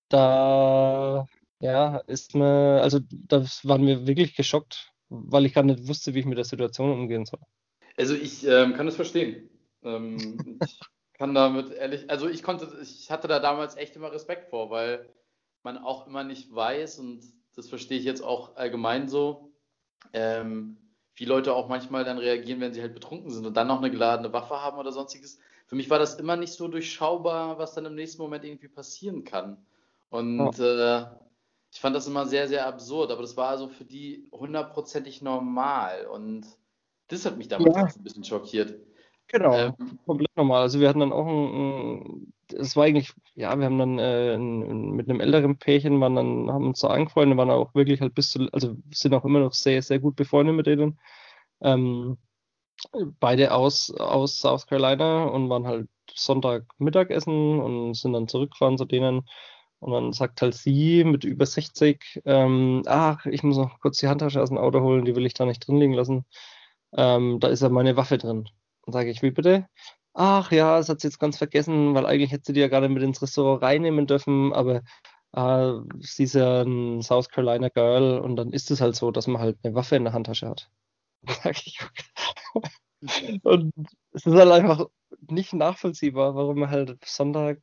da, 0.09 1.28
ja, 1.59 1.97
ist 2.07 2.36
mir, 2.36 2.82
also 2.82 2.99
da 3.11 3.45
waren 3.63 3.86
wir 3.86 4.07
wirklich 4.07 4.36
geschockt, 4.36 4.93
weil 5.09 5.45
ich 5.45 5.53
gar 5.53 5.63
nicht 5.63 5.88
wusste, 5.88 6.13
wie 6.13 6.20
ich 6.20 6.26
mit 6.26 6.38
der 6.38 6.45
Situation 6.45 6.91
umgehen 6.91 7.26
soll. 7.26 7.39
Also 7.97 8.13
ich 8.13 8.45
ähm, 8.45 8.73
kann 8.73 8.85
das 8.85 8.95
verstehen. 8.95 9.49
Ähm, 9.83 10.59
ich 10.63 10.79
kann 11.13 11.33
damit 11.33 11.71
ehrlich, 11.71 12.09
also 12.09 12.27
ich 12.27 12.43
konnte, 12.43 12.69
ich 12.81 13.09
hatte 13.09 13.27
da 13.27 13.39
damals 13.39 13.77
echt 13.77 13.95
immer 13.95 14.11
Respekt 14.11 14.49
vor, 14.49 14.69
weil 14.69 15.09
man 15.63 15.77
auch 15.77 16.07
immer 16.07 16.23
nicht 16.23 16.53
weiß 16.53 16.99
und 16.99 17.23
das 17.55 17.69
verstehe 17.69 17.97
ich 17.97 18.05
jetzt 18.05 18.21
auch 18.21 18.55
allgemein 18.57 19.07
so, 19.07 19.51
ähm, 20.13 20.77
wie 21.15 21.25
Leute 21.25 21.53
auch 21.53 21.69
manchmal 21.69 22.03
dann 22.03 22.17
reagieren, 22.17 22.59
wenn 22.59 22.73
sie 22.73 22.81
halt 22.81 22.93
betrunken 22.93 23.31
sind 23.31 23.45
und 23.45 23.55
dann 23.55 23.67
noch 23.67 23.77
eine 23.77 23.89
geladene 23.89 24.33
Waffe 24.33 24.61
haben 24.61 24.77
oder 24.77 24.91
sonstiges. 24.91 25.39
Für 25.65 25.75
mich 25.75 25.89
war 25.89 25.97
das 25.97 26.15
immer 26.15 26.35
nicht 26.35 26.53
so 26.53 26.67
durchschaubar, 26.67 27.57
was 27.57 27.73
dann 27.73 27.85
im 27.85 27.95
nächsten 27.95 28.21
Moment 28.21 28.43
irgendwie 28.43 28.67
passieren 28.67 29.23
kann. 29.23 29.65
Und 30.09 30.59
äh, 30.59 31.05
ich 31.71 31.79
fand 31.79 31.95
das 31.95 32.07
immer 32.07 32.25
sehr, 32.25 32.47
sehr 32.47 32.67
absurd, 32.67 33.11
aber 33.11 33.21
das 33.21 33.37
war 33.37 33.49
also 33.49 33.69
für 33.69 33.85
die 33.85 34.29
hundertprozentig 34.31 35.21
normal 35.21 36.05
und 36.07 36.45
das 37.07 37.25
hat 37.25 37.37
mich 37.37 37.47
damals 37.47 37.75
ja. 37.75 37.99
ein 37.99 38.03
bisschen 38.03 38.23
schockiert. 38.23 38.75
Genau, 39.27 39.55
ähm, 39.57 39.99
komplett 40.05 40.35
normal. 40.35 40.61
Also 40.61 40.79
wir 40.79 40.87
hatten 40.87 40.99
dann 40.99 41.11
auch 41.11 41.25
ein, 41.25 42.31
es 42.53 42.75
war 42.75 42.85
eigentlich, 42.85 43.11
ja, 43.33 43.57
wir 43.57 43.65
haben 43.65 43.79
dann 43.79 43.99
äh, 43.99 44.35
ein, 44.35 44.91
mit 44.91 45.09
einem 45.09 45.19
älteren 45.19 45.57
Pärchen, 45.57 45.99
waren 45.99 46.15
dann, 46.15 46.51
haben 46.51 46.67
uns 46.67 46.79
so 46.79 46.87
angefreundet, 46.87 47.37
waren 47.37 47.49
auch 47.49 47.73
wirklich 47.73 48.01
halt 48.01 48.13
bis 48.13 48.31
zu, 48.31 48.47
also 48.51 48.77
sind 48.91 49.13
auch 49.13 49.25
immer 49.25 49.39
noch 49.39 49.53
sehr, 49.53 49.81
sehr 49.81 49.99
gut 49.99 50.15
befreundet 50.15 50.55
mit 50.55 50.67
denen. 50.67 50.99
Ähm, 51.61 52.17
beide 53.19 53.53
aus, 53.53 53.91
aus 53.95 54.39
South 54.39 54.67
Carolina 54.67 55.25
und 55.25 55.49
waren 55.49 55.67
halt 55.67 55.89
Sonntag 56.13 56.65
Mittagessen 56.77 57.59
und 57.59 57.95
sind 57.95 58.13
dann 58.13 58.27
zurückgefahren 58.27 58.77
zu 58.77 58.85
denen. 58.85 59.27
Und 59.79 59.91
dann 59.91 60.13
sagt 60.13 60.41
halt 60.41 60.55
sie 60.55 61.03
mit 61.03 61.23
über 61.23 61.45
60, 61.45 62.21
ähm, 62.25 62.83
ach, 62.85 63.25
ich 63.25 63.43
muss 63.43 63.57
noch 63.57 63.79
kurz 63.79 63.97
die 63.97 64.07
Handtasche 64.07 64.41
aus 64.41 64.49
dem 64.49 64.57
Auto 64.57 64.81
holen, 64.81 65.05
die 65.05 65.15
will 65.15 65.25
ich 65.25 65.33
da 65.33 65.45
nicht 65.45 65.67
drin 65.67 65.77
liegen 65.77 65.93
lassen 65.93 66.25
ähm, 66.97 67.39
da 67.39 67.47
ist 67.49 67.61
ja 67.61 67.69
meine 67.69 67.97
Waffe 67.97 68.17
drin. 68.17 68.49
Dann 68.85 68.93
sage 68.93 69.09
ich, 69.09 69.21
wie 69.21 69.31
bitte? 69.31 69.67
Ach 70.13 70.51
ja, 70.51 70.77
das 70.77 70.89
hat 70.89 71.01
sie 71.01 71.07
jetzt 71.07 71.19
ganz 71.19 71.37
vergessen, 71.37 71.93
weil 71.93 72.05
eigentlich 72.05 72.31
hätte 72.31 72.45
sie 72.47 72.53
die 72.53 72.61
ja 72.61 72.67
gerade 72.69 72.89
mit 72.89 73.03
ins 73.03 73.21
Restaurant 73.21 73.61
reinnehmen 73.63 74.07
dürfen, 74.07 74.53
aber 74.53 74.81
äh, 75.33 75.73
sie 75.99 76.23
ist 76.23 76.35
ja 76.35 76.61
ein 76.63 77.01
South 77.01 77.29
Carolina 77.29 77.69
Girl 77.69 78.19
und 78.19 78.37
dann 78.37 78.51
ist 78.53 78.71
es 78.71 78.81
halt 78.81 78.95
so, 78.95 79.11
dass 79.11 79.27
man 79.27 79.41
halt 79.41 79.57
eine 79.63 79.75
Waffe 79.75 79.95
in 79.97 80.05
der 80.05 80.13
Handtasche 80.13 80.47
hat. 80.49 80.69
Und 83.43 83.73
es 84.13 84.25
ist 84.25 84.33
halt 84.33 84.51
einfach 84.51 84.87
nicht 85.29 85.53
nachvollziehbar, 85.53 86.35
warum 86.35 86.59
man 86.59 86.69
halt 86.69 87.03
Sonntag 87.05 87.59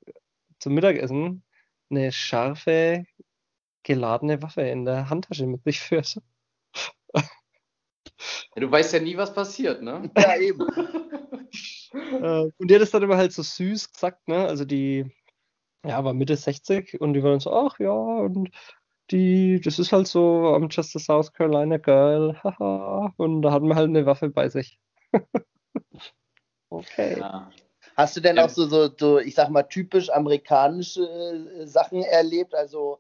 zum 0.59 0.75
Mittagessen 0.75 1.45
eine 1.91 2.13
scharfe, 2.13 3.05
geladene 3.83 4.43
Waffe 4.43 4.63
in 4.63 4.85
der 4.85 5.11
Handtasche 5.11 5.47
mit 5.47 5.65
sich 5.65 5.81
führt. 5.81 6.19
Ja, 8.55 8.61
du 8.61 8.71
weißt 8.71 8.93
ja 8.93 9.01
nie, 9.01 9.17
was 9.17 9.33
passiert, 9.33 9.83
ne? 9.83 10.11
Ja, 10.17 10.37
eben. 10.37 10.61
Äh, 11.93 12.51
und 12.59 12.71
die 12.71 12.75
hat 12.75 12.83
es 12.83 12.91
dann 12.91 13.03
immer 13.03 13.17
halt 13.17 13.33
so 13.33 13.43
süß 13.43 13.93
gesagt, 13.93 14.29
ne? 14.29 14.47
Also 14.47 14.65
die, 14.65 15.11
ja, 15.85 16.03
war 16.05 16.15
Mitte 16.15 16.37
60 16.37 17.01
und 17.01 17.15
die 17.15 17.23
waren 17.23 17.41
so, 17.41 17.53
ach 17.53 17.79
ja, 17.79 17.91
und 17.91 18.51
die, 19.11 19.61
das 19.61 19.79
ist 19.79 19.93
halt 19.93 20.07
so, 20.07 20.55
I'm 20.55 20.69
just 20.71 20.97
a 20.97 20.99
South 20.99 21.33
Carolina 21.33 21.77
girl, 21.77 22.35
haha. 22.43 23.13
Und 23.17 23.43
da 23.43 23.53
hatten 23.53 23.67
wir 23.69 23.75
halt 23.75 23.89
eine 23.89 24.07
Waffe 24.07 24.31
bei 24.31 24.49
sich. 24.49 24.79
Okay. 26.71 27.19
Ja. 27.19 27.51
Hast 27.97 28.17
du 28.17 28.21
denn 28.21 28.37
Ja. 28.37 28.47
auch 28.47 28.49
so, 28.49 28.67
so, 28.67 28.89
so, 28.97 29.19
ich 29.19 29.35
sag 29.35 29.51
mal, 29.51 29.65
typisch 29.65 30.09
amerikanische 30.09 31.03
äh, 31.03 31.67
Sachen 31.67 32.03
erlebt? 32.03 32.55
Also, 32.55 32.99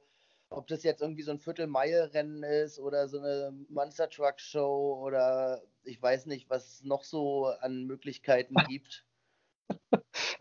ob 0.52 0.66
das 0.68 0.82
jetzt 0.84 1.02
irgendwie 1.02 1.22
so 1.22 1.30
ein 1.32 1.38
Viertelmeile-Rennen 1.38 2.42
ist 2.42 2.78
oder 2.78 3.08
so 3.08 3.18
eine 3.18 3.52
Monster 3.68 4.08
Truck 4.08 4.40
Show 4.40 5.00
oder 5.04 5.62
ich 5.84 6.00
weiß 6.00 6.26
nicht, 6.26 6.50
was 6.50 6.66
es 6.66 6.84
noch 6.84 7.04
so 7.04 7.46
an 7.46 7.84
Möglichkeiten 7.86 8.54
gibt. 8.68 9.04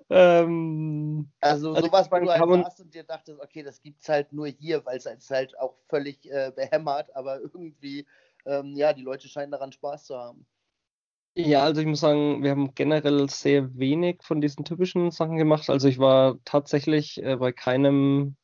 Ähm, 0.10 1.32
Also, 1.40 1.74
Also, 1.74 1.88
sowas, 1.88 2.12
wo 2.12 2.20
du 2.20 2.30
halt 2.32 2.44
saßt 2.64 2.82
und 2.82 2.94
dir 2.94 3.04
dachtest, 3.04 3.40
okay, 3.40 3.64
das 3.64 3.82
gibt's 3.82 4.08
halt 4.10 4.32
nur 4.34 4.48
hier, 4.48 4.86
weil 4.86 4.98
es 4.98 5.06
halt, 5.06 5.28
halt 5.30 5.58
auch 5.60 5.78
völlig 5.88 6.26
äh, 6.30 6.52
behämmert, 6.56 7.16
aber 7.16 7.40
irgendwie, 7.40 8.06
ähm, 8.46 8.76
ja, 8.76 8.94
die 8.94 9.02
Leute 9.02 9.28
scheinen 9.28 9.52
daran 9.52 9.72
Spaß 9.72 10.06
zu 10.06 10.18
haben. 10.18 10.46
Ja, 11.36 11.64
also 11.64 11.80
ich 11.82 11.88
muss 11.88 12.02
sagen, 12.02 12.44
wir 12.44 12.52
haben 12.52 12.74
generell 12.76 13.30
sehr 13.30 13.74
wenig 13.78 14.22
von 14.22 14.42
diesen 14.42 14.66
typischen 14.66 15.12
Sachen 15.12 15.38
gemacht. 15.38 15.70
Also 15.70 15.88
ich 15.88 15.98
war 15.98 16.38
tatsächlich 16.44 17.24
äh, 17.24 17.38
bei 17.38 17.54
keinem 17.54 18.36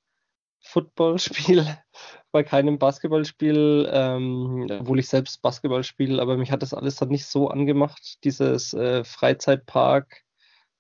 Footballspiel, 0.60 1.66
bei 2.32 2.44
keinem 2.44 2.80
Basketballspiel, 2.80 3.90
ähm, 3.92 4.68
obwohl 4.70 5.00
ich 5.00 5.10
selbst 5.10 5.42
Basketball 5.42 5.84
spiele, 5.84 6.22
aber 6.22 6.38
mich 6.38 6.52
hat 6.52 6.62
das 6.62 6.74
alles 6.74 6.98
dann 6.98 7.10
nicht 7.10 7.26
so 7.26 7.50
angemacht, 7.50 8.24
dieses 8.24 8.74
äh, 8.74 9.04
Freizeitpark, 9.04 10.24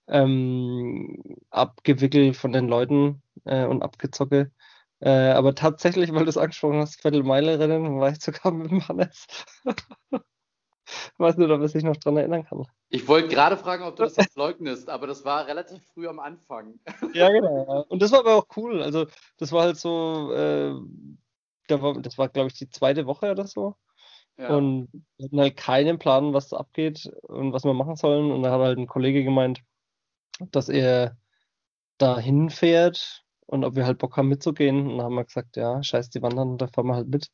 ähm, 0.07 1.37
Abgewickelt 1.49 2.35
von 2.37 2.51
den 2.53 2.67
Leuten 2.67 3.21
äh, 3.45 3.65
und 3.65 3.83
Abgezocke. 3.83 4.51
Äh, 4.99 5.09
aber 5.09 5.53
tatsächlich, 5.55 6.13
weil 6.13 6.23
du 6.23 6.29
es 6.29 6.37
angesprochen 6.37 6.79
hast, 6.79 7.01
Viertelmeile-Rennen, 7.01 7.99
war 7.99 8.11
ich 8.11 8.21
sogar 8.21 8.51
mit 8.53 8.71
dem 8.71 8.87
Hannes. 8.87 9.27
Weiß 11.17 11.37
nicht, 11.37 11.49
ob 11.49 11.61
er 11.61 11.67
sich 11.67 11.83
noch 11.83 11.97
dran 11.97 12.17
erinnern 12.17 12.45
kann. 12.45 12.65
Ich 12.89 13.07
wollte 13.07 13.27
gerade 13.27 13.57
fragen, 13.57 13.83
ob 13.83 13.95
du 13.95 14.03
das 14.03 14.15
jetzt 14.15 14.37
leugnest, 14.37 14.89
aber 14.89 15.07
das 15.07 15.25
war 15.25 15.47
relativ 15.47 15.83
früh 15.93 16.07
am 16.07 16.19
Anfang. 16.19 16.79
Ja, 17.13 17.29
genau. 17.29 17.85
Und 17.89 18.01
das 18.01 18.11
war 18.11 18.19
aber 18.19 18.35
auch 18.35 18.47
cool. 18.55 18.81
Also, 18.81 19.05
das 19.37 19.51
war 19.51 19.63
halt 19.63 19.77
so, 19.77 20.31
äh, 20.33 20.73
da 21.67 21.81
war, 21.81 22.01
das 22.01 22.17
war, 22.17 22.29
glaube 22.29 22.49
ich, 22.49 22.57
die 22.57 22.69
zweite 22.69 23.05
Woche 23.05 23.31
oder 23.31 23.47
so. 23.47 23.75
Ja. 24.37 24.55
Und 24.55 24.89
wir 25.17 25.25
hatten 25.25 25.39
halt 25.39 25.57
keinen 25.57 25.99
Plan, 25.99 26.33
was 26.33 26.49
da 26.49 26.57
abgeht 26.57 27.09
und 27.23 27.53
was 27.53 27.63
wir 27.63 27.73
machen 27.73 27.95
sollen. 27.95 28.31
Und 28.31 28.43
da 28.43 28.51
hat 28.51 28.59
halt 28.59 28.77
ein 28.77 28.87
Kollege 28.87 29.23
gemeint, 29.23 29.61
dass 30.51 30.69
er 30.69 31.17
da 31.97 32.19
hinfährt 32.19 33.23
und 33.47 33.63
ob 33.63 33.75
wir 33.75 33.85
halt 33.85 33.97
Bock 33.97 34.15
haben 34.15 34.27
mitzugehen. 34.27 34.87
Und 34.87 34.97
dann 34.97 35.05
haben 35.07 35.15
wir 35.15 35.25
gesagt, 35.25 35.57
ja, 35.57 35.81
scheiß 35.81 36.09
die 36.11 36.21
Wandern, 36.21 36.57
da 36.57 36.67
fahren 36.67 36.87
wir 36.87 36.95
halt 36.95 37.07
mit. 37.07 37.31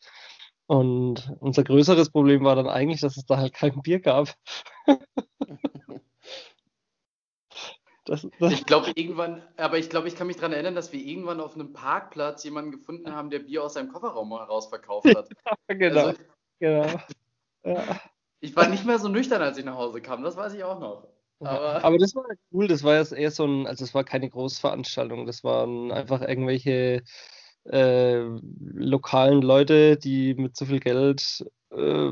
Und 0.65 1.35
unser 1.39 1.63
größeres 1.63 2.09
Problem 2.09 2.43
war 2.43 2.55
dann 2.55 2.67
eigentlich, 2.67 3.01
dass 3.01 3.17
es 3.17 3.25
da 3.25 3.37
halt 3.37 3.53
kein 3.53 3.81
Bier 3.81 3.99
gab. 3.99 4.35
Das, 8.05 8.27
das, 8.37 8.51
Ich 8.51 8.65
glaube 8.65 8.91
irgendwann, 8.95 9.41
aber 9.55 9.77
ich 9.77 9.89
glaube, 9.89 10.09
ich 10.09 10.15
kann 10.15 10.27
mich 10.27 10.35
daran 10.35 10.51
erinnern, 10.51 10.75
dass 10.75 10.91
wir 10.91 10.99
irgendwann 10.99 11.39
auf 11.39 11.55
einem 11.55 11.71
Parkplatz 11.71 12.43
jemanden 12.43 12.71
gefunden 12.71 13.13
haben, 13.13 13.29
der 13.29 13.39
Bier 13.39 13.63
aus 13.63 13.75
seinem 13.75 13.93
Kofferraum 13.93 14.29
heraus 14.37 14.67
verkauft 14.67 15.07
hat. 15.15 15.29
genau, 15.69 16.07
Also, 16.07 16.19
genau. 16.59 16.85
Ja. 17.65 18.01
ich 18.41 18.53
war 18.57 18.67
nicht 18.67 18.83
mehr 18.83 18.99
so 18.99 19.07
nüchtern, 19.07 19.41
als 19.41 19.57
ich 19.57 19.63
nach 19.63 19.77
Hause 19.77 20.01
kam, 20.01 20.21
das 20.21 20.35
weiß 20.35 20.53
ich 20.53 20.65
auch 20.65 20.81
noch. 20.81 21.07
Aber, 21.39 21.81
Aber 21.81 21.97
das 21.97 22.13
war 22.13 22.25
cool, 22.51 22.67
das 22.67 22.83
war 22.83 22.97
jetzt 22.97 23.13
eher 23.13 23.31
so 23.31 23.45
ein, 23.45 23.67
also 23.67 23.85
es 23.85 23.93
war 23.93 24.03
keine 24.03 24.29
Großveranstaltung, 24.29 25.25
das 25.25 25.45
waren 25.45 25.93
einfach 25.93 26.21
irgendwelche 26.21 27.03
äh, 27.65 28.23
lokalen 28.73 29.41
Leute, 29.41 29.97
die 29.97 30.33
mit 30.35 30.55
so 30.55 30.65
viel 30.65 30.79
Geld 30.79 31.45
äh, 31.71 32.11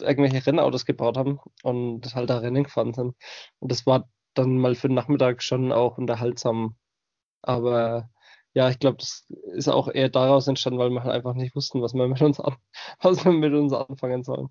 irgendwelche 0.00 0.46
Rennautos 0.46 0.84
gebaut 0.86 1.16
haben 1.16 1.38
und 1.62 2.14
halt 2.14 2.30
da 2.30 2.38
Rennen 2.38 2.64
gefahren 2.64 2.94
sind. 2.94 3.14
Und 3.58 3.72
das 3.72 3.86
war 3.86 4.08
dann 4.34 4.58
mal 4.58 4.74
für 4.74 4.88
den 4.88 4.94
Nachmittag 4.94 5.42
schon 5.42 5.72
auch 5.72 5.98
unterhaltsam. 5.98 6.76
Aber 7.42 8.10
ja, 8.54 8.70
ich 8.70 8.78
glaube, 8.78 8.98
das 8.98 9.26
ist 9.54 9.68
auch 9.68 9.88
eher 9.88 10.08
daraus 10.08 10.46
entstanden, 10.46 10.78
weil 10.78 10.90
wir 10.90 11.02
halt 11.02 11.14
einfach 11.14 11.34
nicht 11.34 11.54
wussten, 11.54 11.82
was 11.82 11.94
wir 11.94 12.06
mit 12.08 12.22
uns 12.22 12.40
an, 12.40 12.56
was 13.00 13.24
wir 13.24 13.32
mit 13.32 13.52
uns 13.54 13.72
anfangen 13.72 14.22
sollen. 14.22 14.48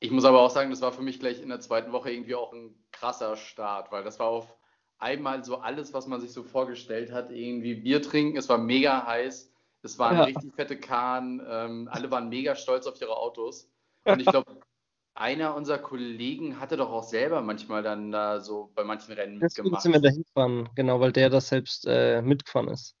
ich 0.00 0.10
muss 0.10 0.24
aber 0.24 0.40
auch 0.40 0.50
sagen, 0.50 0.70
das 0.70 0.82
war 0.82 0.92
für 0.92 1.02
mich 1.02 1.20
gleich 1.20 1.40
in 1.40 1.48
der 1.48 1.60
zweiten 1.60 1.92
Woche 1.92 2.10
irgendwie 2.10 2.34
auch 2.34 2.52
ein 2.52 2.74
krasser 2.92 3.36
Start, 3.36 3.92
weil 3.92 4.04
das 4.04 4.18
war 4.18 4.28
auf 4.28 4.56
einmal 5.00 5.44
so 5.44 5.56
alles, 5.58 5.92
was 5.92 6.06
man 6.06 6.20
sich 6.20 6.32
so 6.32 6.42
vorgestellt 6.42 7.10
hat, 7.12 7.30
irgendwie 7.30 7.74
Bier 7.74 8.02
trinken, 8.02 8.36
es 8.38 8.48
war 8.48 8.58
mega 8.58 9.06
heiß, 9.06 9.52
es 9.82 9.98
waren 9.98 10.16
Ja. 10.18 10.24
richtig 10.24 10.54
fette 10.54 10.78
Kahn, 10.78 11.42
ähm, 11.48 11.88
alle 11.90 12.10
waren 12.10 12.28
mega 12.28 12.54
stolz 12.54 12.86
auf 12.86 13.00
ihre 13.00 13.16
Autos. 13.16 13.68
Und 14.04 14.20
ich 14.20 14.28
glaube, 14.28 14.46
einer 15.14 15.54
unserer 15.56 15.78
Kollegen 15.78 16.60
hatte 16.60 16.76
doch 16.76 16.90
auch 16.90 17.02
selber 17.02 17.40
manchmal 17.42 17.82
dann 17.82 18.12
da 18.12 18.40
so 18.40 18.70
bei 18.74 18.84
manchen 18.84 19.12
Rennen 19.12 19.40
Deswegen 19.40 19.64
mitgemacht. 19.68 19.82
sind 19.82 19.92
wir 19.92 20.00
dahin 20.00 20.22
gefahren, 20.22 20.68
genau, 20.74 21.00
weil 21.00 21.12
der 21.12 21.30
das 21.30 21.48
selbst 21.48 21.86
äh, 21.86 22.22
mitgefahren 22.22 22.68
ist. 22.68 22.94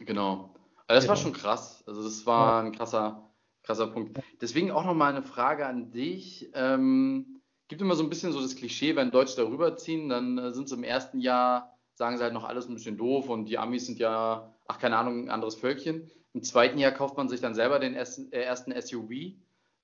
Genau. 0.00 0.54
Also 0.88 1.00
das 1.00 1.08
war 1.08 1.16
Genau. 1.16 1.22
schon 1.24 1.32
krass. 1.32 1.82
Also 1.86 2.02
das 2.04 2.26
war 2.26 2.62
ein 2.62 2.72
krasser, 2.72 3.30
krasser 3.62 3.86
Punkt. 3.88 4.18
Deswegen 4.40 4.70
auch 4.70 4.84
nochmal 4.84 5.12
eine 5.12 5.22
Frage 5.22 5.66
an 5.66 5.90
dich. 5.90 6.50
Ähm, 6.54 7.35
gibt 7.68 7.82
immer 7.82 7.94
so 7.94 8.02
ein 8.02 8.08
bisschen 8.08 8.32
so 8.32 8.40
das 8.40 8.56
Klischee, 8.56 8.96
wenn 8.96 9.10
Deutsche 9.10 9.36
darüber 9.36 9.76
ziehen, 9.76 10.08
dann 10.08 10.38
äh, 10.38 10.52
sind 10.52 10.68
sie 10.68 10.74
im 10.74 10.84
ersten 10.84 11.20
Jahr, 11.20 11.76
sagen 11.94 12.16
sie 12.16 12.22
halt 12.22 12.34
noch 12.34 12.44
alles 12.44 12.68
ein 12.68 12.74
bisschen 12.74 12.96
doof 12.96 13.28
und 13.28 13.46
die 13.46 13.58
Amis 13.58 13.86
sind 13.86 13.98
ja, 13.98 14.54
ach 14.66 14.78
keine 14.78 14.96
Ahnung, 14.96 15.24
ein 15.24 15.30
anderes 15.30 15.56
Völkchen. 15.56 16.10
Im 16.32 16.42
zweiten 16.42 16.78
Jahr 16.78 16.92
kauft 16.92 17.16
man 17.16 17.28
sich 17.28 17.40
dann 17.40 17.54
selber 17.54 17.78
den 17.78 17.94
ersten, 17.94 18.30
äh, 18.32 18.42
ersten 18.42 18.72
SUV. 18.72 19.10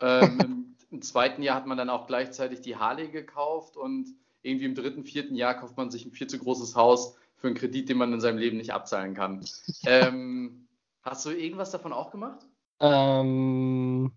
Ähm, 0.01 0.39
im, 0.41 0.62
Im 0.93 1.01
zweiten 1.01 1.43
Jahr 1.43 1.57
hat 1.57 1.66
man 1.66 1.78
dann 1.78 1.89
auch 1.89 2.07
gleichzeitig 2.07 2.61
die 2.61 2.76
Harley 2.76 3.09
gekauft 3.09 3.78
und 3.78 4.14
irgendwie 4.43 4.66
im 4.66 4.74
dritten, 4.74 5.05
vierten 5.05 5.35
Jahr 5.35 5.55
kauft 5.55 5.78
man 5.78 5.91
sich 5.91 6.05
ein 6.05 6.12
viel 6.12 6.26
zu 6.26 6.39
großes 6.39 6.76
Haus 6.76 7.16
für 7.37 7.47
einen 7.47 7.57
Kredit, 7.57 7.89
den 7.89 7.97
man 7.97 8.12
in 8.12 8.20
seinem 8.20 8.37
Leben 8.37 8.59
nicht 8.59 8.74
abzahlen 8.74 9.14
kann. 9.14 9.45
Ähm, 9.85 10.68
hast 11.03 11.24
du 11.26 11.30
irgendwas 11.30 11.70
davon 11.70 11.93
auch 11.93 12.12
gemacht? 12.12 12.47
Ähm, 12.78 14.12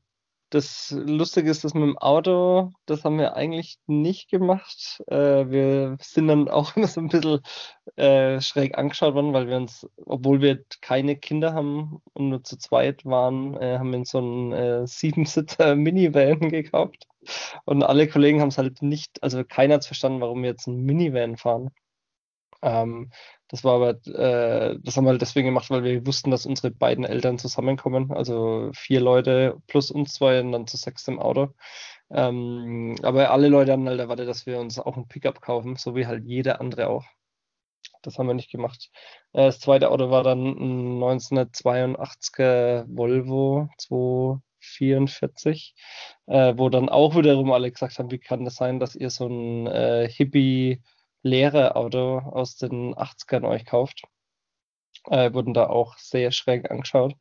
das 0.55 0.91
Lustige 0.91 1.51
ist, 1.51 1.65
dass 1.65 1.73
mit 1.73 1.83
dem 1.83 1.97
Auto, 1.97 2.71
das 2.85 3.03
haben 3.03 3.17
wir 3.17 3.35
eigentlich 3.35 3.77
nicht 3.87 4.29
gemacht. 4.29 5.03
Äh, 5.07 5.49
wir 5.49 5.97
sind 6.01 6.27
dann 6.27 6.47
auch 6.47 6.75
immer 6.77 6.87
so 6.87 7.01
ein 7.01 7.09
bisschen 7.09 7.41
äh, 7.97 8.39
schräg 8.39 8.77
angeschaut 8.77 9.15
worden, 9.15 9.33
weil 9.33 9.47
wir 9.47 9.57
uns, 9.57 9.85
obwohl 10.05 10.41
wir 10.41 10.63
keine 10.81 11.17
Kinder 11.17 11.53
haben 11.53 12.01
und 12.13 12.29
nur 12.29 12.43
zu 12.43 12.57
zweit 12.57 13.03
waren, 13.05 13.57
äh, 13.57 13.77
haben 13.79 13.91
wir 13.91 13.99
uns 13.99 14.11
so 14.11 14.19
einen 14.19 14.53
äh, 14.53 14.87
Siebensitzer 14.87 15.75
Minivan 15.75 16.49
gekauft. 16.49 17.05
Und 17.65 17.83
alle 17.83 18.07
Kollegen 18.07 18.39
haben 18.39 18.49
es 18.49 18.57
halt 18.57 18.81
nicht, 18.81 19.21
also 19.23 19.43
keiner 19.43 19.75
hat 19.75 19.85
verstanden, 19.85 20.21
warum 20.21 20.41
wir 20.41 20.51
jetzt 20.51 20.67
einen 20.67 20.85
Minivan 20.85 21.35
fahren. 21.37 21.71
Ähm, 22.61 23.11
das 23.49 23.63
war 23.63 23.75
aber, 23.75 23.89
äh, 24.07 24.79
das 24.81 24.97
haben 24.97 25.05
wir 25.05 25.17
deswegen 25.17 25.47
gemacht, 25.47 25.69
weil 25.69 25.83
wir 25.83 26.05
wussten, 26.07 26.31
dass 26.31 26.45
unsere 26.45 26.71
beiden 26.71 27.05
Eltern 27.05 27.37
zusammenkommen. 27.37 28.11
Also 28.11 28.71
vier 28.73 29.01
Leute 29.01 29.57
plus 29.67 29.91
uns 29.91 30.13
zwei 30.13 30.39
und 30.39 30.51
dann 30.51 30.67
zu 30.67 30.77
sechs 30.77 31.07
im 31.07 31.19
Auto. 31.19 31.53
Ähm, 32.09 32.95
aber 33.03 33.31
alle 33.31 33.49
Leute 33.49 33.71
haben 33.71 33.87
halt 33.87 33.99
erwartet, 33.99 34.27
dass 34.27 34.45
wir 34.45 34.59
uns 34.59 34.79
auch 34.79 34.97
ein 34.97 35.07
Pickup 35.07 35.41
kaufen, 35.41 35.75
so 35.75 35.95
wie 35.95 36.07
halt 36.07 36.25
jeder 36.25 36.61
andere 36.61 36.87
auch. 36.89 37.05
Das 38.01 38.17
haben 38.17 38.27
wir 38.27 38.33
nicht 38.35 38.51
gemacht. 38.51 38.89
Äh, 39.33 39.45
das 39.47 39.59
zweite 39.59 39.91
Auto 39.91 40.09
war 40.09 40.23
dann 40.23 40.45
ein 40.45 40.99
1982er 40.99 42.85
Volvo 42.87 43.69
244, 43.77 45.75
äh, 46.27 46.53
wo 46.57 46.69
dann 46.69 46.89
auch 46.89 47.15
wiederum 47.15 47.51
alle 47.51 47.71
gesagt 47.71 47.99
haben, 47.99 48.11
wie 48.11 48.19
kann 48.19 48.45
das 48.45 48.55
sein, 48.55 48.79
dass 48.79 48.95
ihr 48.95 49.09
so 49.09 49.27
ein 49.27 49.67
äh, 49.67 50.07
Hippie 51.25 51.29
Lehrerauto 51.29 52.19
aus 52.19 52.55
den 52.57 52.95
80ern 52.95 53.47
euch 53.47 53.65
kauft. 53.65 54.03
Äh, 55.09 55.33
wurden 55.33 55.53
da 55.53 55.67
auch 55.67 55.97
sehr 55.97 56.31
schräg 56.31 56.71
angeschaut. 56.71 57.15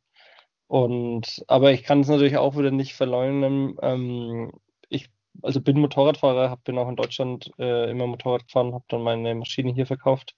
Und, 0.67 1.43
aber 1.47 1.71
ich 1.71 1.83
kann 1.83 2.01
es 2.01 2.07
natürlich 2.07 2.37
auch 2.37 2.57
wieder 2.57 2.71
nicht 2.71 2.95
verleugnen. 2.95 3.77
Ähm, 3.81 4.51
ich 4.89 5.09
also 5.41 5.61
bin 5.61 5.79
Motorradfahrer, 5.79 6.49
hab, 6.49 6.63
bin 6.63 6.77
auch 6.77 6.89
in 6.89 6.95
Deutschland 6.95 7.51
äh, 7.59 7.91
immer 7.91 8.07
Motorrad 8.07 8.47
gefahren, 8.47 8.73
habe 8.73 8.85
dann 8.87 9.03
meine 9.03 9.35
Maschine 9.35 9.73
hier 9.73 9.85
verkauft 9.85 10.35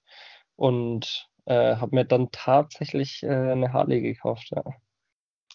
und 0.56 1.28
äh, 1.46 1.76
habe 1.76 1.94
mir 1.94 2.04
dann 2.04 2.30
tatsächlich 2.32 3.22
äh, 3.22 3.28
eine 3.28 3.72
Harley 3.72 4.02
gekauft. 4.02 4.50
Ja. 4.50 4.64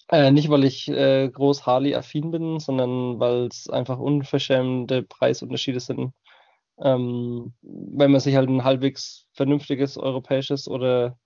Äh, 0.09 0.31
nicht, 0.31 0.49
weil 0.49 0.63
ich 0.63 0.87
äh, 0.87 1.29
groß 1.29 1.65
Harley-affin 1.65 2.31
bin, 2.31 2.59
sondern 2.59 3.19
weil 3.19 3.47
es 3.47 3.69
einfach 3.69 3.99
unverschämte 3.99 5.03
Preisunterschiede 5.03 5.79
sind. 5.79 6.13
Ähm, 6.83 7.53
wenn 7.61 8.11
man 8.11 8.19
sich 8.19 8.35
halt 8.35 8.49
ein 8.49 8.63
halbwegs 8.63 9.27
vernünftiges 9.33 9.97
europäisches 9.97 10.67
oder 10.67 11.17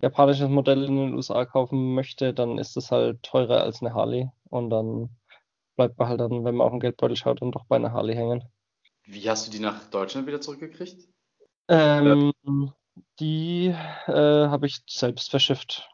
japanisches 0.00 0.48
Modell 0.48 0.84
in 0.84 0.96
den 0.96 1.14
USA 1.14 1.44
kaufen 1.44 1.94
möchte, 1.94 2.32
dann 2.34 2.58
ist 2.58 2.76
es 2.76 2.90
halt 2.90 3.22
teurer 3.22 3.60
als 3.60 3.82
eine 3.82 3.94
Harley. 3.94 4.28
Und 4.48 4.70
dann 4.70 5.10
bleibt 5.76 5.98
man 5.98 6.08
halt 6.08 6.20
dann, 6.20 6.44
wenn 6.44 6.56
man 6.56 6.66
auf 6.66 6.72
den 6.72 6.80
Geldbeutel 6.80 7.16
schaut, 7.16 7.42
dann 7.42 7.52
doch 7.52 7.66
bei 7.66 7.76
einer 7.76 7.92
Harley 7.92 8.14
hängen. 8.14 8.42
Wie 9.04 9.28
hast 9.28 9.46
du 9.46 9.50
die 9.50 9.60
nach 9.60 9.84
Deutschland 9.90 10.26
wieder 10.26 10.40
zurückgekriegt? 10.40 11.08
Ähm, 11.68 12.32
die 13.20 13.66
äh, 13.66 14.12
habe 14.48 14.66
ich 14.66 14.80
selbst 14.88 15.30
verschifft. 15.30 15.88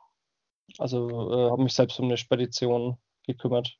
Also 0.78 1.08
äh, 1.32 1.50
habe 1.50 1.62
mich 1.62 1.74
selbst 1.74 1.98
um 1.98 2.06
eine 2.06 2.16
Spedition 2.16 2.98
gekümmert. 3.26 3.76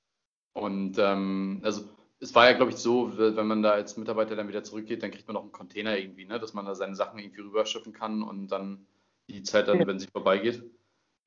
Und 0.55 0.99
ähm, 0.99 1.61
also 1.63 1.85
es 2.21 2.35
war 2.35 2.51
ja, 2.51 2.57
glaube 2.57 2.73
ich, 2.73 2.79
so, 2.79 3.17
wenn 3.17 3.47
man 3.47 3.63
da 3.63 3.71
als 3.73 3.97
Mitarbeiter 3.97 4.35
dann 4.35 4.49
wieder 4.49 4.65
zurückgeht, 4.65 5.03
dann 5.03 5.11
kriegt 5.11 5.29
man 5.29 5.35
noch 5.35 5.43
einen 5.43 5.53
Container 5.53 5.97
irgendwie, 5.97 6.25
ne? 6.25 6.41
dass 6.41 6.53
man 6.53 6.67
da 6.67 6.75
seine 6.75 6.97
Sachen 6.97 7.19
irgendwie 7.19 7.43
rüberschiffen 7.43 7.93
kann 7.93 8.23
und 8.23 8.49
dann 8.49 8.87
die 9.29 9.43
Zeit 9.43 9.69
dann, 9.69 9.87
wenn 9.87 9.99
sie 9.99 10.09
vorbeigeht. 10.09 10.65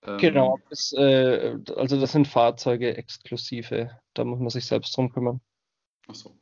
Ähm, 0.04 0.18
genau, 0.18 0.58
das, 0.70 0.94
äh, 0.94 1.58
also 1.76 2.00
das 2.00 2.12
sind 2.12 2.28
Fahrzeuge 2.28 2.98
exklusive, 2.98 3.92
da 4.14 4.26
muss 4.26 4.39
man 4.39 4.50
sich 4.50 4.66
selbst 4.66 4.96
drum 4.98 5.12
kümmern. 5.12 5.39
Achso. 6.08 6.36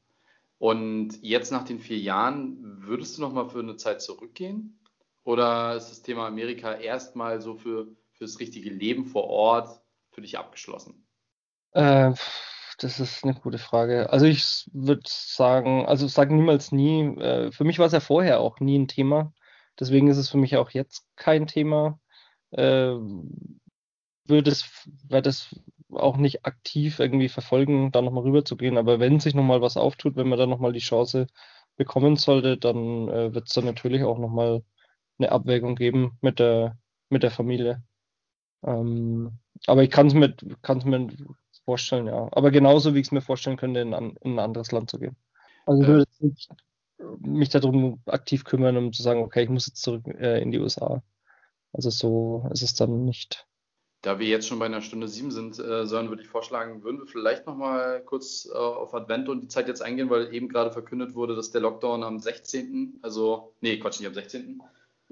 Und 0.58 1.22
jetzt 1.22 1.52
nach 1.52 1.64
den 1.64 1.80
vier 1.80 2.00
Jahren, 2.00 2.58
würdest 2.86 3.18
du 3.18 3.22
nochmal 3.22 3.50
für 3.50 3.60
eine 3.60 3.78
Zeit 3.78 4.02
zurückgehen? 4.02 4.80
Oder 5.24 5.76
ist 5.76 5.90
das 5.90 6.02
Thema 6.02 6.28
Amerika 6.28 6.74
erstmal 6.74 7.40
so 7.40 7.56
für, 7.56 7.86
für 8.14 8.24
das 8.24 8.40
richtige 8.40 8.70
Leben 8.70 9.06
vor 9.06 9.26
Ort 9.26 9.82
für 10.12 10.22
dich 10.22 10.38
abgeschlossen? 10.38 11.06
Äh, 11.72 12.14
das 12.80 13.00
ist 13.00 13.24
eine 13.24 13.36
gute 13.36 13.58
Frage. 13.58 14.10
Also 14.10 14.26
ich 14.26 14.70
würde 14.74 15.02
sagen, 15.06 15.86
also 15.86 16.08
sage 16.08 16.34
niemals 16.34 16.72
nie. 16.72 17.04
Äh, 17.18 17.52
für 17.52 17.64
mich 17.64 17.80
war 17.80 17.88
es 17.88 17.94
ja 17.94 18.00
vorher 18.00 18.40
auch 18.40 18.60
nie 18.60 18.78
ein 18.78 18.88
Thema. 18.88 19.34
Deswegen 19.80 20.08
ist 20.08 20.18
es 20.18 20.30
für 20.30 20.38
mich 20.38 20.58
auch 20.58 20.72
jetzt 20.72 21.06
kein 21.16 21.48
Thema. 21.48 22.00
Äh, 22.52 22.96
würde 24.26 24.52
es, 24.52 24.88
werde 25.08 25.30
es 25.30 25.56
auch 25.92 26.18
nicht 26.18 26.46
aktiv 26.46 27.00
irgendwie 27.00 27.30
verfolgen, 27.30 27.92
da 27.92 28.02
nochmal 28.02 28.24
rüber 28.24 28.46
zu 28.46 28.58
gehen. 28.58 28.78
Aber 28.78 29.00
wenn 29.00 29.20
sich 29.20 29.36
nochmal 29.36 29.62
was 29.62 29.78
auftut, 29.78 30.16
wenn 30.16 30.30
man 30.30 30.40
dann 30.40 30.50
nochmal 30.50 30.74
die 30.74 30.80
Chance 30.80 31.28
bekommen 31.76 32.16
sollte, 32.16 32.58
dann 32.58 33.10
äh, 33.10 33.34
wird 33.34 33.48
es 33.48 33.54
dann 33.54 33.66
natürlich 33.66 34.04
auch 34.04 34.20
nochmal 34.20 34.64
eine 35.18 35.32
Abwägung 35.32 35.76
geben 35.76 36.18
mit 36.22 36.40
der, 36.40 36.78
mit 37.10 37.24
der 37.24 37.32
Familie. 37.32 37.84
Ähm, 38.64 39.40
aber 39.68 39.84
ich 39.84 39.90
kann 39.90 40.08
es 40.08 40.14
mir, 40.14 40.36
kann's 40.62 40.86
mir 40.86 41.08
vorstellen, 41.70 42.08
ja. 42.08 42.28
Aber 42.32 42.50
genauso, 42.50 42.96
wie 42.96 43.00
ich 43.00 43.08
es 43.08 43.12
mir 43.12 43.22
vorstellen 43.22 43.58
könnte, 43.58 43.82
in, 43.82 43.94
in, 43.94 44.18
ein 44.24 44.40
anderes 44.40 44.72
Land 44.72 44.90
zu 44.90 44.98
gehen. 44.98 45.16
Also 45.68 45.84
ich 45.84 45.88
würde 45.88 46.06
nicht 46.20 46.50
mich 47.20 47.50
darum 47.50 48.02
aktiv 48.08 48.44
kümmern, 48.44 48.76
um 48.76 48.92
zu 48.92 49.04
sagen, 49.04 49.22
okay, 49.22 49.44
ich 49.44 49.50
muss 49.50 49.68
jetzt 49.68 49.84
zurück 49.84 50.08
äh, 50.08 50.42
in 50.42 50.52
die 50.52 50.58
USA. 50.58 51.04
Also 51.74 51.92
so 51.92 52.50
ist 52.52 52.64
es 52.64 52.74
dann 52.74 53.06
nicht. 53.06 53.46
Da 54.02 54.18
wir 54.18 54.28
jetzt 54.28 54.48
schon 54.48 54.58
bei 54.58 54.66
einer 54.66 54.82
Stunde 54.82 55.08
sieben 55.08 55.30
sind, 55.30 55.60
äh, 55.60 55.86
Sören, 55.86 56.10
würde 56.10 56.24
ich 56.24 56.28
vorschlagen, 56.28 56.84
würden 56.84 57.00
wir 57.00 57.06
vielleicht 57.06 57.46
nochmal 57.46 58.02
kurz 58.04 58.50
äh, 58.52 58.58
auf 58.58 58.96
Advent 58.96 59.30
und 59.30 59.42
die 59.42 59.48
Zeit 59.48 59.68
jetzt 59.68 59.84
eingehen, 59.84 60.10
weil 60.10 60.34
eben 60.34 60.50
gerade 60.50 60.72
verkündet 60.72 61.14
wurde, 61.14 61.36
dass 61.36 61.52
der 61.52 61.62
Lockdown 61.62 62.04
am 62.04 62.20
16., 62.20 63.00
also, 63.04 63.54
nee, 63.62 63.78
Quatsch, 63.78 64.00
nicht 64.00 64.08
am 64.08 64.14
16. 64.16 64.64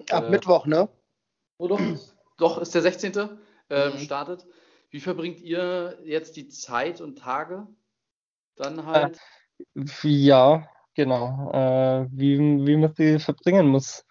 Ab 0.10 0.26
äh, 0.26 0.30
Mittwoch, 0.32 0.66
ne? 0.66 0.90
Oh, 1.58 1.68
doch, 1.68 1.82
doch, 2.38 2.58
ist 2.60 2.74
der 2.74 2.82
16. 2.82 3.14
Äh, 3.70 3.90
mhm. 3.90 3.98
startet. 4.00 4.48
Wie 4.90 5.00
verbringt 5.00 5.40
ihr 5.40 6.00
jetzt 6.04 6.36
die 6.38 6.48
Zeit 6.48 7.02
und 7.02 7.18
Tage 7.18 7.68
dann 8.56 8.86
halt? 8.86 9.20
Ja, 10.04 10.70
genau. 10.94 11.52
Äh, 11.52 12.08
wie, 12.12 12.38
wie 12.40 12.78
man 12.78 12.94
sie 12.96 13.20
verbringen 13.20 13.68
muss 13.68 14.06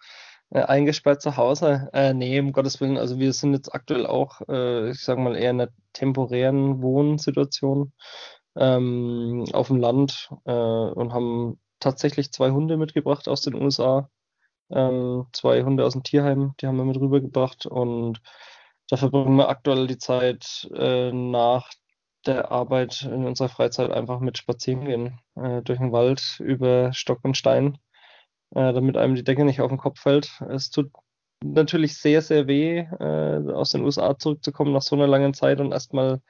äh, 0.49 0.61
eingesperrt 0.61 1.21
zu 1.21 1.37
Hause. 1.37 1.89
Äh, 1.93 2.13
nee, 2.13 2.39
um 2.39 2.51
Gottes 2.51 2.79
Willen, 2.81 2.97
also 2.97 3.19
wir 3.19 3.33
sind 3.33 3.53
jetzt 3.53 3.73
aktuell 3.73 4.05
auch, 4.05 4.41
äh, 4.47 4.91
ich 4.91 5.01
sage 5.01 5.21
mal, 5.21 5.35
eher 5.35 5.51
in 5.51 5.61
einer 5.61 5.71
temporären 5.93 6.81
Wohnsituation 6.81 7.93
ähm, 8.55 9.45
auf 9.53 9.67
dem 9.67 9.77
Land 9.77 10.29
äh, 10.45 10.51
und 10.51 11.13
haben 11.13 11.59
tatsächlich 11.79 12.31
zwei 12.31 12.51
Hunde 12.51 12.77
mitgebracht 12.77 13.27
aus 13.27 13.41
den 13.41 13.55
USA. 13.55 14.09
Ähm, 14.69 15.27
zwei 15.33 15.63
Hunde 15.63 15.85
aus 15.85 15.93
dem 15.93 16.03
Tierheim, 16.03 16.53
die 16.59 16.67
haben 16.67 16.77
wir 16.77 16.85
mit 16.85 16.99
rübergebracht 16.99 17.65
und 17.65 18.21
da 18.89 18.97
verbringen 18.97 19.35
wir 19.35 19.49
aktuell 19.49 19.87
die 19.87 19.97
Zeit 19.97 20.69
äh, 20.73 21.11
nach 21.11 21.71
der 22.25 22.51
Arbeit 22.51 23.03
in 23.03 23.25
unserer 23.25 23.49
Freizeit 23.49 23.91
einfach 23.91 24.19
mit 24.19 24.37
Spazierengehen 24.37 25.19
äh, 25.35 25.61
durch 25.61 25.79
den 25.79 25.91
Wald 25.91 26.39
über 26.39 26.93
Stock 26.93 27.19
und 27.23 27.37
Stein 27.37 27.77
äh, 28.51 28.73
damit 28.73 28.97
einem 28.97 29.15
die 29.15 29.23
Decke 29.23 29.45
nicht 29.45 29.61
auf 29.61 29.69
den 29.69 29.77
Kopf 29.77 29.99
fällt. 29.99 30.41
Es 30.49 30.69
tut 30.69 30.91
natürlich 31.43 31.97
sehr, 31.97 32.21
sehr 32.21 32.47
weh, 32.47 32.79
äh, 32.79 33.51
aus 33.51 33.71
den 33.71 33.83
USA 33.83 34.17
zurückzukommen 34.17 34.73
nach 34.73 34.81
so 34.81 34.95
einer 34.95 35.07
langen 35.07 35.33
Zeit 35.33 35.59
und 35.59 35.71
erstmal 35.71 36.21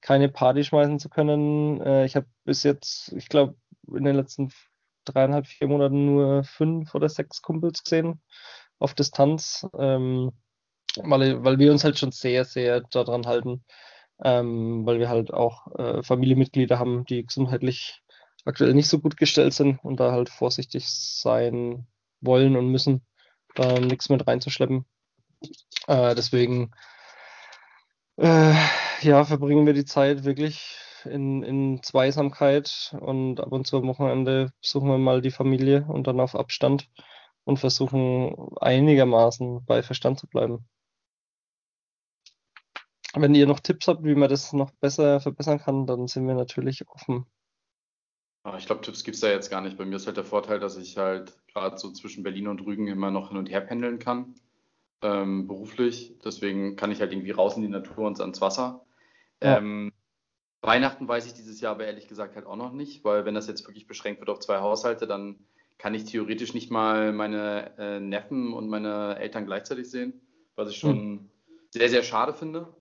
keine 0.00 0.28
Party 0.28 0.64
schmeißen 0.64 0.98
zu 0.98 1.08
können. 1.08 1.80
Äh, 1.80 2.04
ich 2.06 2.16
habe 2.16 2.26
bis 2.44 2.62
jetzt, 2.62 3.12
ich 3.12 3.28
glaube, 3.28 3.56
in 3.88 4.04
den 4.04 4.16
letzten 4.16 4.52
dreieinhalb, 5.04 5.46
vier 5.46 5.68
Monaten 5.68 6.06
nur 6.06 6.44
fünf 6.44 6.94
oder 6.94 7.08
sechs 7.08 7.42
Kumpels 7.42 7.84
gesehen 7.84 8.20
auf 8.78 8.94
Distanz, 8.94 9.66
ähm, 9.78 10.32
weil, 11.02 11.44
weil 11.44 11.58
wir 11.58 11.72
uns 11.72 11.84
halt 11.84 11.98
schon 11.98 12.12
sehr, 12.12 12.44
sehr 12.44 12.80
daran 12.80 13.26
halten, 13.26 13.64
ähm, 14.24 14.86
weil 14.86 14.98
wir 14.98 15.08
halt 15.08 15.32
auch 15.32 15.66
äh, 15.78 16.02
Familienmitglieder 16.02 16.78
haben, 16.78 17.04
die 17.04 17.26
gesundheitlich 17.26 18.02
aktuell 18.44 18.74
nicht 18.74 18.88
so 18.88 19.00
gut 19.00 19.16
gestellt 19.16 19.54
sind 19.54 19.82
und 19.84 20.00
da 20.00 20.12
halt 20.12 20.28
vorsichtig 20.28 20.88
sein 20.88 21.86
wollen 22.20 22.56
und 22.56 22.68
müssen, 22.68 23.04
da 23.54 23.78
nichts 23.80 24.08
mit 24.08 24.26
reinzuschleppen. 24.26 24.86
Äh, 25.86 26.14
deswegen 26.14 26.70
äh, 28.16 28.54
ja, 29.02 29.24
verbringen 29.24 29.66
wir 29.66 29.74
die 29.74 29.84
Zeit 29.84 30.24
wirklich 30.24 30.76
in, 31.04 31.42
in 31.42 31.82
Zweisamkeit 31.82 32.96
und 33.00 33.40
ab 33.40 33.52
und 33.52 33.66
zu 33.66 33.78
am 33.78 33.88
Wochenende 33.88 34.52
besuchen 34.60 34.88
wir 34.88 34.98
mal 34.98 35.20
die 35.20 35.30
Familie 35.30 35.84
und 35.88 36.06
dann 36.06 36.20
auf 36.20 36.34
Abstand 36.34 36.88
und 37.44 37.58
versuchen 37.58 38.34
einigermaßen 38.60 39.64
bei 39.66 39.82
Verstand 39.82 40.18
zu 40.18 40.26
bleiben. 40.26 40.66
Wenn 43.16 43.34
ihr 43.34 43.46
noch 43.46 43.60
Tipps 43.60 43.88
habt, 43.88 44.04
wie 44.04 44.14
man 44.14 44.28
das 44.28 44.52
noch 44.52 44.70
besser 44.72 45.20
verbessern 45.20 45.58
kann, 45.58 45.86
dann 45.86 46.06
sind 46.06 46.26
wir 46.26 46.34
natürlich 46.34 46.86
offen. 46.88 47.26
Ah, 48.42 48.56
ich 48.58 48.66
glaube, 48.66 48.82
Tipps 48.82 49.02
gibt 49.02 49.16
es 49.16 49.20
da 49.20 49.28
jetzt 49.28 49.50
gar 49.50 49.60
nicht. 49.60 49.76
Bei 49.76 49.84
mir 49.84 49.96
ist 49.96 50.06
halt 50.06 50.16
der 50.16 50.24
Vorteil, 50.24 50.60
dass 50.60 50.76
ich 50.76 50.96
halt 50.96 51.36
gerade 51.52 51.78
so 51.78 51.90
zwischen 51.92 52.22
Berlin 52.22 52.46
und 52.46 52.60
Rügen 52.60 52.86
immer 52.86 53.10
noch 53.10 53.30
hin 53.30 53.38
und 53.38 53.50
her 53.50 53.60
pendeln 53.60 53.98
kann, 53.98 54.34
ähm, 55.02 55.48
beruflich. 55.48 56.16
Deswegen 56.24 56.76
kann 56.76 56.92
ich 56.92 57.00
halt 57.00 57.12
irgendwie 57.12 57.32
raus 57.32 57.56
in 57.56 57.62
die 57.62 57.68
Natur 57.68 58.06
und 58.06 58.20
ans 58.20 58.40
Wasser. 58.40 58.86
Ja. 59.42 59.58
Ähm, 59.58 59.92
Weihnachten 60.62 61.08
weiß 61.08 61.26
ich 61.26 61.34
dieses 61.34 61.60
Jahr 61.60 61.74
aber 61.74 61.86
ehrlich 61.86 62.08
gesagt 62.08 62.36
halt 62.36 62.46
auch 62.46 62.56
noch 62.56 62.72
nicht, 62.72 63.04
weil 63.04 63.24
wenn 63.24 63.34
das 63.34 63.48
jetzt 63.48 63.66
wirklich 63.66 63.86
beschränkt 63.86 64.20
wird 64.20 64.30
auf 64.30 64.40
zwei 64.40 64.58
Haushalte, 64.58 65.06
dann 65.06 65.40
kann 65.78 65.94
ich 65.94 66.04
theoretisch 66.04 66.54
nicht 66.54 66.70
mal 66.70 67.12
meine 67.12 67.76
äh, 67.78 68.00
Neffen 68.00 68.52
und 68.52 68.68
meine 68.68 69.18
Eltern 69.18 69.46
gleichzeitig 69.46 69.90
sehen, 69.90 70.20
was 70.54 70.70
ich 70.70 70.76
schon 70.78 70.96
hm. 70.96 71.30
sehr, 71.70 71.88
sehr 71.88 72.02
schade 72.02 72.32
finde. 72.32 72.74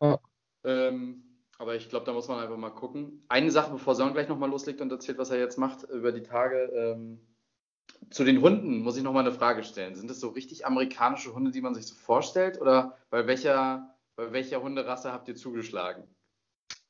Ja. 0.00 0.18
Ähm, 0.64 1.22
aber 1.58 1.74
ich 1.74 1.88
glaube, 1.88 2.04
da 2.04 2.12
muss 2.12 2.28
man 2.28 2.40
einfach 2.40 2.56
mal 2.56 2.70
gucken. 2.70 3.24
Eine 3.28 3.50
Sache, 3.50 3.72
bevor 3.72 3.94
Sören 3.94 4.12
gleich 4.12 4.28
nochmal 4.28 4.50
loslegt 4.50 4.80
und 4.80 4.92
erzählt, 4.92 5.18
was 5.18 5.30
er 5.30 5.38
jetzt 5.38 5.58
macht 5.58 5.84
über 5.84 6.12
die 6.12 6.22
Tage. 6.22 6.70
Ähm, 6.74 7.20
zu 8.10 8.24
den 8.24 8.42
Hunden 8.42 8.82
muss 8.82 8.96
ich 8.96 9.02
nochmal 9.02 9.26
eine 9.26 9.34
Frage 9.34 9.64
stellen. 9.64 9.94
Sind 9.94 10.10
das 10.10 10.20
so 10.20 10.28
richtig 10.28 10.66
amerikanische 10.66 11.34
Hunde, 11.34 11.50
die 11.50 11.60
man 11.60 11.74
sich 11.74 11.86
so 11.86 11.94
vorstellt? 11.94 12.60
Oder 12.60 12.96
bei 13.10 13.26
welcher, 13.26 13.96
bei 14.16 14.32
welcher 14.32 14.62
Hunderasse 14.62 15.12
habt 15.12 15.28
ihr 15.28 15.36
zugeschlagen? 15.36 16.04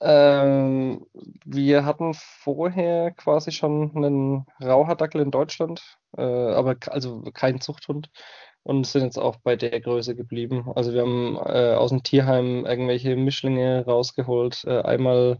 Ähm, 0.01 1.07
wir 1.45 1.85
hatten 1.85 2.13
vorher 2.15 3.13
quasi 3.13 3.51
schon 3.51 3.93
einen 3.97 4.47
Rauhardackel 4.63 5.23
in 5.23 5.31
Deutschland, 5.31 5.99
äh, 6.17 6.23
aber 6.23 6.77
also 6.89 7.23
kein 7.33 7.61
Zuchthund 7.61 8.11
und 8.67 8.85
sind 8.85 9.05
jetzt 9.05 9.19
auch 9.19 9.37
bei 9.37 9.55
der 9.55 9.81
Größe 9.81 10.17
geblieben. 10.17 10.73
Also 10.75 10.93
wir 10.93 11.03
haben 11.03 11.37
äh, 11.37 11.75
aus 11.75 11.91
dem 11.91 12.03
Tierheim 12.03 12.67
irgendwelche 12.67 13.15
Mischlinge 13.15 13.85
rausgeholt. 13.87 14.65
Äh, 14.65 14.83
einmal, 14.83 15.39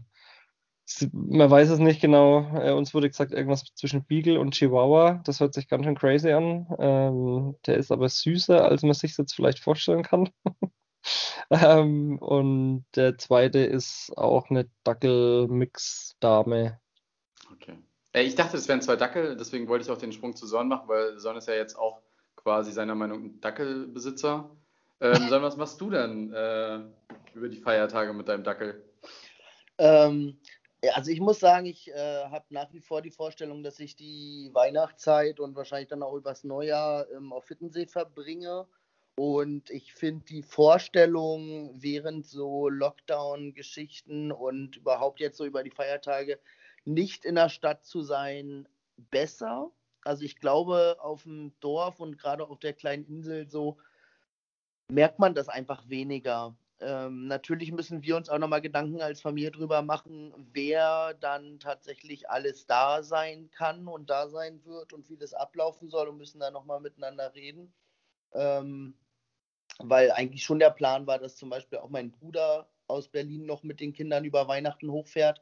man 1.11 1.51
weiß 1.51 1.69
es 1.69 1.79
nicht 1.79 1.99
genau, 1.99 2.57
äh, 2.57 2.71
uns 2.71 2.93
wurde 2.93 3.09
gesagt, 3.09 3.33
irgendwas 3.33 3.65
zwischen 3.75 4.05
Beagle 4.05 4.39
und 4.39 4.53
Chihuahua. 4.53 5.21
Das 5.25 5.41
hört 5.41 5.53
sich 5.53 5.67
ganz 5.67 5.83
schön 5.83 5.97
crazy 5.97 6.31
an. 6.31 6.67
Ähm, 6.79 7.55
der 7.65 7.75
ist 7.75 7.91
aber 7.91 8.07
süßer, 8.07 8.63
als 8.63 8.83
man 8.83 8.93
sich 8.93 9.17
jetzt 9.17 9.35
vielleicht 9.35 9.59
vorstellen 9.59 10.03
kann. 10.03 10.29
ähm, 11.49 12.19
und 12.19 12.85
der 12.95 13.17
zweite 13.17 13.59
ist 13.59 14.13
auch 14.15 14.49
eine 14.49 14.69
Dackel-Mix-Dame. 14.85 16.79
Okay. 17.51 17.77
Ich 18.13 18.35
dachte, 18.35 18.55
es 18.55 18.69
wären 18.69 18.81
zwei 18.81 18.95
Dackel, 18.95 19.35
deswegen 19.35 19.67
wollte 19.67 19.83
ich 19.83 19.91
auch 19.91 19.97
den 19.97 20.13
Sprung 20.13 20.33
zu 20.33 20.47
Son 20.47 20.69
machen, 20.69 20.87
weil 20.87 21.19
Son 21.19 21.35
ist 21.35 21.49
ja 21.49 21.55
jetzt 21.55 21.77
auch 21.77 22.06
quasi 22.47 22.71
seiner 22.71 22.95
Meinung 22.95 23.25
ein 23.25 23.41
Dackelbesitzer. 23.41 24.49
Ähm, 25.01 25.27
Sam, 25.27 25.43
was 25.43 25.57
machst 25.57 25.81
du 25.81 25.89
denn 25.89 26.31
äh, 26.31 26.79
über 27.33 27.49
die 27.49 27.57
Feiertage 27.57 28.13
mit 28.13 28.29
deinem 28.29 28.45
Dackel? 28.45 28.85
Ähm, 29.77 30.39
also 30.93 31.11
ich 31.11 31.19
muss 31.19 31.41
sagen, 31.41 31.65
ich 31.65 31.91
äh, 31.91 32.23
habe 32.23 32.45
nach 32.51 32.71
wie 32.71 32.79
vor 32.79 33.01
die 33.01 33.11
Vorstellung, 33.11 33.63
dass 33.63 33.81
ich 33.81 33.97
die 33.97 34.49
Weihnachtszeit 34.53 35.41
und 35.41 35.57
wahrscheinlich 35.57 35.89
dann 35.89 36.03
auch 36.03 36.13
übers 36.13 36.45
Neujahr 36.45 37.11
ähm, 37.11 37.33
auf 37.33 37.49
Hittensee 37.49 37.85
verbringe. 37.85 38.65
Und 39.17 39.69
ich 39.69 39.93
finde 39.93 40.23
die 40.23 40.43
Vorstellung 40.43 41.71
während 41.75 42.25
so 42.27 42.69
Lockdown-Geschichten 42.69 44.31
und 44.31 44.77
überhaupt 44.77 45.19
jetzt 45.19 45.35
so 45.35 45.43
über 45.43 45.63
die 45.63 45.71
Feiertage 45.71 46.39
nicht 46.85 47.25
in 47.25 47.35
der 47.35 47.49
Stadt 47.49 47.83
zu 47.83 48.03
sein 48.03 48.69
besser. 49.11 49.69
Also 50.07 50.23
ich 50.23 50.37
glaube, 50.37 50.97
auf 50.99 51.23
dem 51.23 51.53
Dorf 51.59 51.99
und 51.99 52.17
gerade 52.17 52.47
auf 52.47 52.59
der 52.59 52.73
kleinen 52.73 53.05
Insel 53.05 53.49
so 53.49 53.77
merkt 54.89 55.19
man 55.19 55.35
das 55.35 55.49
einfach 55.49 55.89
weniger. 55.89 56.55
ähm, 56.79 57.27
natürlich 57.27 57.71
müssen 57.71 58.03
wir 58.03 58.15
uns 58.15 58.29
auch 58.29 58.37
nochmal 58.37 58.61
Gedanken 58.61 59.01
als 59.01 59.19
Familie 59.19 59.51
drüber 59.51 59.81
machen, 59.81 60.33
wer 60.53 61.15
dann 61.15 61.59
tatsächlich 61.59 62.29
alles 62.29 62.67
da 62.67 63.01
sein 63.03 63.49
kann 63.51 63.87
und 63.87 64.09
da 64.09 64.29
sein 64.29 64.63
wird 64.63 64.93
und 64.93 65.09
wie 65.09 65.17
das 65.17 65.33
ablaufen 65.33 65.89
soll 65.89 66.07
und 66.07 66.17
müssen 66.17 66.39
da 66.39 66.51
nochmal 66.51 66.79
miteinander 66.79 67.33
reden. 67.33 67.73
Ähm, 68.33 68.95
weil 69.79 70.11
eigentlich 70.11 70.43
schon 70.43 70.59
der 70.59 70.69
Plan 70.69 71.07
war, 71.07 71.19
dass 71.19 71.35
zum 71.35 71.49
Beispiel 71.49 71.79
auch 71.79 71.89
mein 71.89 72.11
Bruder 72.11 72.69
aus 72.87 73.09
Berlin 73.09 73.45
noch 73.45 73.63
mit 73.63 73.79
den 73.79 73.93
Kindern 73.93 74.23
über 74.23 74.47
Weihnachten 74.47 74.91
hochfährt. 74.91 75.41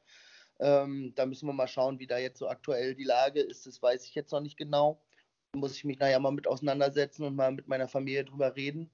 Ähm, 0.59 1.13
da 1.15 1.25
müssen 1.25 1.47
wir 1.47 1.53
mal 1.53 1.67
schauen, 1.67 1.99
wie 1.99 2.07
da 2.07 2.17
jetzt 2.17 2.39
so 2.39 2.47
aktuell 2.47 2.95
die 2.95 3.03
Lage 3.03 3.41
ist. 3.41 3.65
Das 3.65 3.81
weiß 3.81 4.05
ich 4.05 4.15
jetzt 4.15 4.31
noch 4.31 4.41
nicht 4.41 4.57
genau. 4.57 5.01
Da 5.53 5.59
muss 5.59 5.75
ich 5.75 5.83
mich 5.83 5.99
nachher 5.99 6.19
mal 6.19 6.31
mit 6.31 6.47
auseinandersetzen 6.47 7.23
und 7.25 7.35
mal 7.35 7.51
mit 7.51 7.67
meiner 7.67 7.87
Familie 7.87 8.25
drüber 8.25 8.55
reden. 8.55 8.89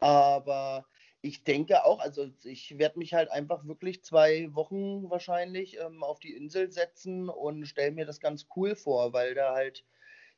Aber 0.00 0.86
ich 1.22 1.42
denke 1.42 1.84
auch, 1.86 2.00
also 2.00 2.30
ich 2.42 2.78
werde 2.78 2.98
mich 2.98 3.14
halt 3.14 3.30
einfach 3.30 3.66
wirklich 3.66 4.04
zwei 4.04 4.54
Wochen 4.54 5.08
wahrscheinlich 5.08 5.78
ähm, 5.80 6.02
auf 6.02 6.20
die 6.20 6.34
Insel 6.34 6.70
setzen 6.70 7.30
und 7.30 7.64
stelle 7.66 7.92
mir 7.92 8.04
das 8.04 8.20
ganz 8.20 8.46
cool 8.56 8.76
vor, 8.76 9.14
weil 9.14 9.34
da 9.34 9.54
halt 9.54 9.84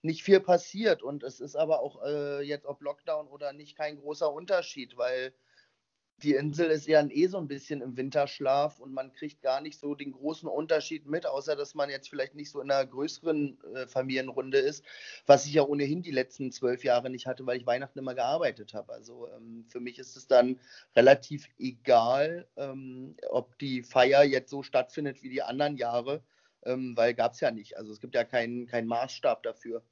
nicht 0.02 0.22
viel 0.22 0.38
passiert 0.38 1.02
und 1.02 1.24
es 1.24 1.40
ist 1.40 1.56
aber 1.56 1.80
auch 1.80 2.04
äh, 2.04 2.42
jetzt 2.42 2.66
ob 2.66 2.80
Lockdown 2.82 3.26
oder 3.26 3.52
nicht 3.52 3.76
kein 3.76 3.96
großer 3.96 4.32
Unterschied, 4.32 4.96
weil 4.96 5.34
die 6.22 6.34
Insel 6.34 6.70
ist 6.70 6.86
ja 6.86 7.06
eh 7.06 7.26
so 7.26 7.36
ein 7.36 7.48
bisschen 7.48 7.82
im 7.82 7.96
Winterschlaf 7.96 8.80
und 8.80 8.92
man 8.92 9.12
kriegt 9.12 9.42
gar 9.42 9.60
nicht 9.60 9.78
so 9.78 9.94
den 9.94 10.12
großen 10.12 10.48
Unterschied 10.48 11.06
mit, 11.06 11.26
außer 11.26 11.56
dass 11.56 11.74
man 11.74 11.90
jetzt 11.90 12.08
vielleicht 12.08 12.34
nicht 12.34 12.50
so 12.50 12.60
in 12.60 12.70
einer 12.70 12.86
größeren 12.86 13.58
äh, 13.74 13.86
Familienrunde 13.86 14.58
ist, 14.58 14.82
was 15.26 15.44
ich 15.44 15.52
ja 15.52 15.62
ohnehin 15.62 16.02
die 16.02 16.10
letzten 16.10 16.52
zwölf 16.52 16.84
Jahre 16.84 17.10
nicht 17.10 17.26
hatte, 17.26 17.44
weil 17.44 17.58
ich 17.58 17.66
Weihnachten 17.66 17.98
immer 17.98 18.14
gearbeitet 18.14 18.72
habe. 18.72 18.94
Also 18.94 19.28
ähm, 19.36 19.66
für 19.68 19.80
mich 19.80 19.98
ist 19.98 20.16
es 20.16 20.26
dann 20.26 20.58
relativ 20.94 21.48
egal, 21.58 22.48
ähm, 22.56 23.16
ob 23.28 23.58
die 23.58 23.82
Feier 23.82 24.24
jetzt 24.24 24.50
so 24.50 24.62
stattfindet 24.62 25.22
wie 25.22 25.28
die 25.28 25.42
anderen 25.42 25.76
Jahre, 25.76 26.22
ähm, 26.64 26.96
weil 26.96 27.12
gab 27.12 27.34
es 27.34 27.40
ja 27.40 27.50
nicht. 27.50 27.76
Also 27.76 27.92
es 27.92 28.00
gibt 28.00 28.14
ja 28.14 28.24
keinen 28.24 28.66
kein 28.66 28.86
Maßstab 28.86 29.42
dafür. 29.42 29.82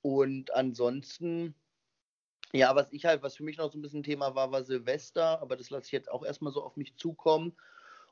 Und 0.00 0.54
ansonsten 0.54 1.54
ja, 2.52 2.74
was 2.74 2.92
ich 2.92 3.04
halt, 3.04 3.22
was 3.22 3.36
für 3.36 3.44
mich 3.44 3.58
noch 3.58 3.70
so 3.70 3.78
ein 3.78 3.82
bisschen 3.82 4.02
Thema 4.02 4.34
war, 4.34 4.50
war 4.50 4.64
Silvester, 4.64 5.40
aber 5.40 5.56
das 5.56 5.70
lasse 5.70 5.86
ich 5.86 5.92
jetzt 5.92 6.10
auch 6.10 6.24
erstmal 6.24 6.52
so 6.52 6.62
auf 6.62 6.76
mich 6.76 6.96
zukommen. 6.96 7.56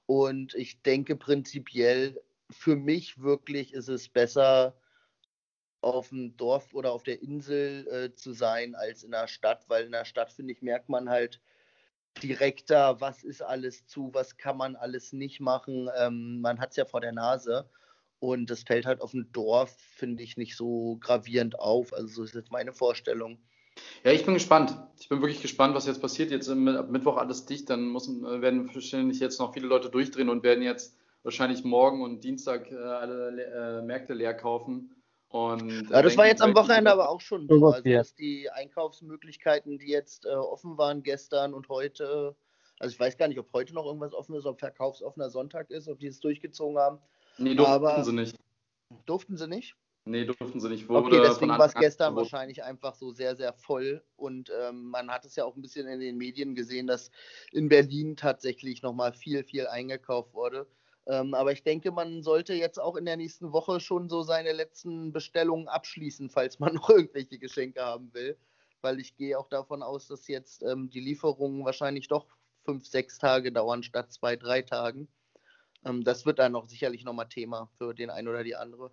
Und 0.06 0.54
ich 0.54 0.82
denke 0.82 1.16
prinzipiell, 1.16 2.20
für 2.50 2.76
mich 2.76 3.20
wirklich 3.20 3.72
ist 3.72 3.88
es 3.88 4.08
besser, 4.08 4.76
auf 5.86 6.08
dem 6.08 6.36
Dorf 6.36 6.74
oder 6.74 6.92
auf 6.92 7.04
der 7.04 7.22
Insel 7.22 7.86
äh, 7.88 8.14
zu 8.14 8.32
sein 8.32 8.74
als 8.74 9.04
in 9.04 9.12
der 9.12 9.28
Stadt, 9.28 9.68
weil 9.68 9.84
in 9.84 9.92
der 9.92 10.04
Stadt, 10.04 10.32
finde 10.32 10.52
ich, 10.52 10.62
merkt 10.62 10.88
man 10.88 11.08
halt 11.08 11.40
direkter, 12.22 13.00
was 13.00 13.22
ist 13.22 13.42
alles 13.42 13.86
zu, 13.86 14.10
was 14.12 14.36
kann 14.36 14.56
man 14.56 14.74
alles 14.74 15.12
nicht 15.12 15.40
machen. 15.40 15.88
Ähm, 15.98 16.40
man 16.40 16.58
hat 16.58 16.70
es 16.70 16.76
ja 16.76 16.86
vor 16.86 17.00
der 17.00 17.12
Nase. 17.12 17.68
Und 18.18 18.50
das 18.50 18.62
fällt 18.62 18.86
halt 18.86 19.00
auf 19.00 19.10
dem 19.10 19.30
Dorf, 19.32 19.76
finde 19.78 20.22
ich, 20.22 20.36
nicht 20.36 20.56
so 20.56 20.96
gravierend 21.00 21.58
auf. 21.58 21.92
Also 21.92 22.08
so 22.08 22.24
ist 22.24 22.34
jetzt 22.34 22.50
meine 22.50 22.72
Vorstellung. 22.72 23.38
Ja, 24.06 24.12
ich 24.12 24.24
bin 24.24 24.34
gespannt. 24.34 24.76
Ich 25.00 25.08
bin 25.08 25.20
wirklich 25.20 25.42
gespannt, 25.42 25.74
was 25.74 25.86
jetzt 25.86 26.00
passiert. 26.00 26.30
Jetzt 26.30 26.48
ab 26.48 26.56
Mittwoch 26.90 27.16
alles 27.16 27.44
dicht, 27.44 27.68
dann 27.68 27.90
müssen, 27.90 28.24
äh, 28.24 28.40
werden 28.40 28.72
wahrscheinlich 28.72 29.18
jetzt 29.18 29.40
noch 29.40 29.52
viele 29.52 29.66
Leute 29.66 29.90
durchdrehen 29.90 30.28
und 30.28 30.44
werden 30.44 30.62
jetzt 30.62 30.96
wahrscheinlich 31.24 31.64
morgen 31.64 32.02
und 32.02 32.22
Dienstag 32.22 32.70
äh, 32.70 32.76
alle 32.76 33.80
äh, 33.80 33.82
Märkte 33.82 34.14
leer 34.14 34.32
kaufen. 34.32 34.94
Und, 35.28 35.90
äh, 35.90 35.92
ja, 35.92 36.02
das 36.02 36.16
war 36.16 36.28
jetzt 36.28 36.40
am 36.40 36.54
Wochenende 36.54 36.92
aber 36.92 37.08
auch 37.08 37.20
schon 37.20 37.48
so. 37.48 37.66
Also, 37.66 37.82
dass 37.82 38.14
die 38.14 38.48
Einkaufsmöglichkeiten, 38.48 39.78
die 39.78 39.88
jetzt 39.88 40.24
äh, 40.24 40.28
offen 40.28 40.78
waren 40.78 41.02
gestern 41.02 41.52
und 41.52 41.68
heute, 41.68 42.36
also 42.78 42.94
ich 42.94 43.00
weiß 43.00 43.16
gar 43.16 43.26
nicht, 43.26 43.40
ob 43.40 43.52
heute 43.52 43.74
noch 43.74 43.86
irgendwas 43.86 44.14
offen 44.14 44.36
ist, 44.36 44.46
ob 44.46 44.60
verkaufsoffener 44.60 45.30
Sonntag 45.30 45.70
ist, 45.70 45.88
ob 45.88 45.98
die 45.98 46.06
es 46.06 46.20
durchgezogen 46.20 46.78
haben. 46.78 47.00
Nee, 47.38 47.56
durften 47.56 47.72
aber, 47.72 48.04
sie 48.04 48.12
nicht. 48.12 48.36
Durften 49.04 49.36
sie 49.36 49.48
nicht? 49.48 49.74
Nee, 50.08 50.24
durften 50.24 50.60
sie 50.60 50.68
nicht. 50.68 50.88
Wurde 50.88 51.06
okay, 51.08 51.20
deswegen 51.20 51.50
war 51.50 51.66
es 51.66 51.74
gestern 51.74 52.14
wahrscheinlich 52.14 52.62
einfach 52.62 52.94
so 52.94 53.10
sehr, 53.10 53.34
sehr 53.34 53.52
voll. 53.52 54.04
Und 54.14 54.52
ähm, 54.56 54.84
man 54.84 55.10
hat 55.10 55.24
es 55.24 55.34
ja 55.34 55.44
auch 55.44 55.56
ein 55.56 55.62
bisschen 55.62 55.88
in 55.88 55.98
den 55.98 56.16
Medien 56.16 56.54
gesehen, 56.54 56.86
dass 56.86 57.10
in 57.50 57.68
Berlin 57.68 58.16
tatsächlich 58.16 58.82
nochmal 58.82 59.12
viel, 59.14 59.42
viel 59.42 59.66
eingekauft 59.66 60.32
wurde. 60.32 60.68
Ähm, 61.08 61.34
aber 61.34 61.50
ich 61.50 61.64
denke, 61.64 61.90
man 61.90 62.22
sollte 62.22 62.54
jetzt 62.54 62.78
auch 62.78 62.94
in 62.94 63.04
der 63.04 63.16
nächsten 63.16 63.50
Woche 63.50 63.80
schon 63.80 64.08
so 64.08 64.22
seine 64.22 64.52
letzten 64.52 65.12
Bestellungen 65.12 65.66
abschließen, 65.66 66.30
falls 66.30 66.60
man 66.60 66.74
noch 66.76 66.88
irgendwelche 66.88 67.38
Geschenke 67.40 67.82
haben 67.84 68.14
will. 68.14 68.38
Weil 68.82 69.00
ich 69.00 69.16
gehe 69.16 69.36
auch 69.36 69.48
davon 69.48 69.82
aus, 69.82 70.06
dass 70.06 70.28
jetzt 70.28 70.62
ähm, 70.62 70.88
die 70.88 71.00
Lieferungen 71.00 71.64
wahrscheinlich 71.64 72.06
doch 72.06 72.28
fünf, 72.64 72.86
sechs 72.86 73.18
Tage 73.18 73.50
dauern 73.50 73.82
statt 73.82 74.12
zwei, 74.12 74.36
drei 74.36 74.62
Tagen. 74.62 75.08
Ähm, 75.84 76.04
das 76.04 76.26
wird 76.26 76.38
dann 76.38 76.52
noch 76.52 76.68
sicherlich 76.68 77.02
nochmal 77.02 77.28
Thema 77.28 77.68
für 77.76 77.92
den 77.92 78.10
einen 78.10 78.28
oder 78.28 78.44
die 78.44 78.54
andere. 78.54 78.92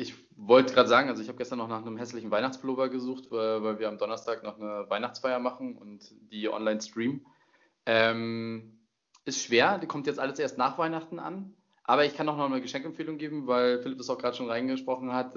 Ich 0.00 0.14
wollte 0.36 0.74
gerade 0.74 0.88
sagen, 0.88 1.08
also 1.08 1.20
ich 1.20 1.26
habe 1.26 1.38
gestern 1.38 1.58
noch 1.58 1.66
nach 1.66 1.84
einem 1.84 1.96
hässlichen 1.96 2.30
Weihnachtspullover 2.30 2.88
gesucht, 2.88 3.32
weil 3.32 3.80
wir 3.80 3.88
am 3.88 3.98
Donnerstag 3.98 4.44
noch 4.44 4.56
eine 4.56 4.88
Weihnachtsfeier 4.88 5.40
machen 5.40 5.76
und 5.76 6.14
die 6.30 6.48
online 6.48 6.80
streamen. 6.80 7.26
Ähm, 7.84 8.78
ist 9.24 9.42
schwer, 9.42 9.78
die 9.78 9.88
kommt 9.88 10.06
jetzt 10.06 10.20
alles 10.20 10.38
erst 10.38 10.56
nach 10.56 10.78
Weihnachten 10.78 11.18
an. 11.18 11.52
Aber 11.82 12.04
ich 12.04 12.14
kann 12.14 12.28
auch 12.28 12.36
noch 12.36 12.48
eine 12.48 12.60
Geschenkempfehlung 12.60 13.18
geben, 13.18 13.48
weil 13.48 13.82
Philipp 13.82 13.98
das 13.98 14.08
auch 14.08 14.18
gerade 14.18 14.36
schon 14.36 14.48
reingesprochen 14.48 15.12
hat. 15.12 15.36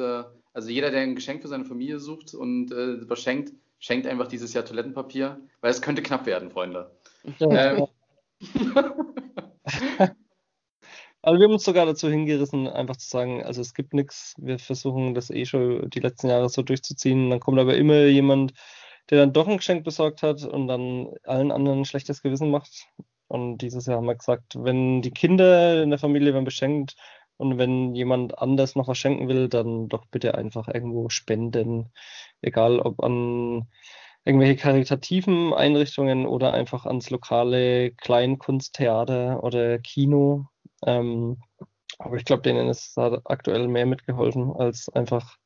Also 0.53 0.69
jeder, 0.69 0.91
der 0.91 1.01
ein 1.01 1.15
Geschenk 1.15 1.41
für 1.41 1.47
seine 1.47 1.65
Familie 1.65 1.99
sucht 1.99 2.35
und 2.35 2.71
äh, 2.71 3.09
was 3.09 3.19
schenkt, 3.19 3.53
schenkt 3.79 4.05
einfach 4.05 4.27
dieses 4.27 4.53
Jahr 4.53 4.63
Toilettenpapier, 4.63 5.39
weil 5.61 5.71
es 5.71 5.81
könnte 5.81 6.03
knapp 6.03 6.27
werden, 6.27 6.51
Freunde. 6.51 6.91
Ähm, 7.39 7.87
Also 11.23 11.39
wir 11.39 11.45
haben 11.45 11.53
uns 11.53 11.63
sogar 11.63 11.85
dazu 11.85 12.09
hingerissen, 12.09 12.67
einfach 12.67 12.97
zu 12.97 13.07
sagen, 13.07 13.43
also 13.43 13.61
es 13.61 13.75
gibt 13.75 13.93
nichts, 13.93 14.33
wir 14.39 14.57
versuchen 14.57 15.13
das 15.13 15.29
eh 15.29 15.45
schon 15.45 15.87
die 15.91 15.99
letzten 15.99 16.29
Jahre 16.29 16.49
so 16.49 16.63
durchzuziehen. 16.63 17.29
Dann 17.29 17.39
kommt 17.39 17.59
aber 17.59 17.75
immer 17.77 18.05
jemand, 18.05 18.53
der 19.09 19.19
dann 19.19 19.33
doch 19.33 19.47
ein 19.47 19.57
Geschenk 19.57 19.83
besorgt 19.83 20.23
hat 20.23 20.43
und 20.43 20.67
dann 20.67 21.09
allen 21.23 21.51
anderen 21.51 21.79
ein 21.81 21.85
schlechtes 21.85 22.23
Gewissen 22.23 22.49
macht. 22.49 22.87
Und 23.27 23.59
dieses 23.59 23.85
Jahr 23.85 23.97
haben 23.97 24.07
wir 24.07 24.15
gesagt, 24.15 24.55
wenn 24.57 25.01
die 25.03 25.11
Kinder 25.11 25.83
in 25.83 25.91
der 25.91 25.99
Familie 25.99 26.33
werden 26.33 26.43
beschenkt 26.45 26.95
und 27.37 27.57
wenn 27.59 27.93
jemand 27.95 28.39
anders 28.39 28.75
noch 28.75 28.87
was 28.87 28.97
schenken 28.97 29.27
will, 29.27 29.47
dann 29.47 29.89
doch 29.89 30.05
bitte 30.07 30.35
einfach 30.35 30.67
irgendwo 30.67 31.09
spenden. 31.09 31.91
Egal 32.41 32.79
ob 32.79 33.03
an 33.03 33.67
irgendwelche 34.25 34.55
karitativen 34.57 35.53
Einrichtungen 35.53 36.25
oder 36.27 36.53
einfach 36.53 36.85
ans 36.87 37.09
lokale 37.11 37.91
Kleinkunsttheater 37.93 39.43
oder 39.43 39.79
Kino. 39.79 40.50
Ähm, 40.85 41.41
aber 41.97 42.17
ich 42.17 42.25
glaube, 42.25 42.41
denen 42.41 42.69
ist 42.69 42.97
aktuell 42.97 43.67
mehr 43.67 43.85
mitgeholfen, 43.85 44.53
als 44.55 44.89
einfach 44.89 45.37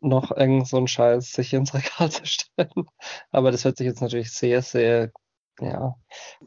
noch 0.00 0.36
irgend 0.36 0.66
so 0.66 0.76
einen 0.76 0.88
Scheiß 0.88 1.32
sich 1.32 1.52
ins 1.52 1.74
Regal 1.74 2.10
zu 2.10 2.24
stellen. 2.26 2.88
Aber 3.30 3.50
das 3.50 3.64
hört 3.64 3.76
sich 3.76 3.86
jetzt 3.86 4.02
natürlich 4.02 4.32
sehr, 4.32 4.62
sehr, 4.62 5.12
ja, 5.60 5.96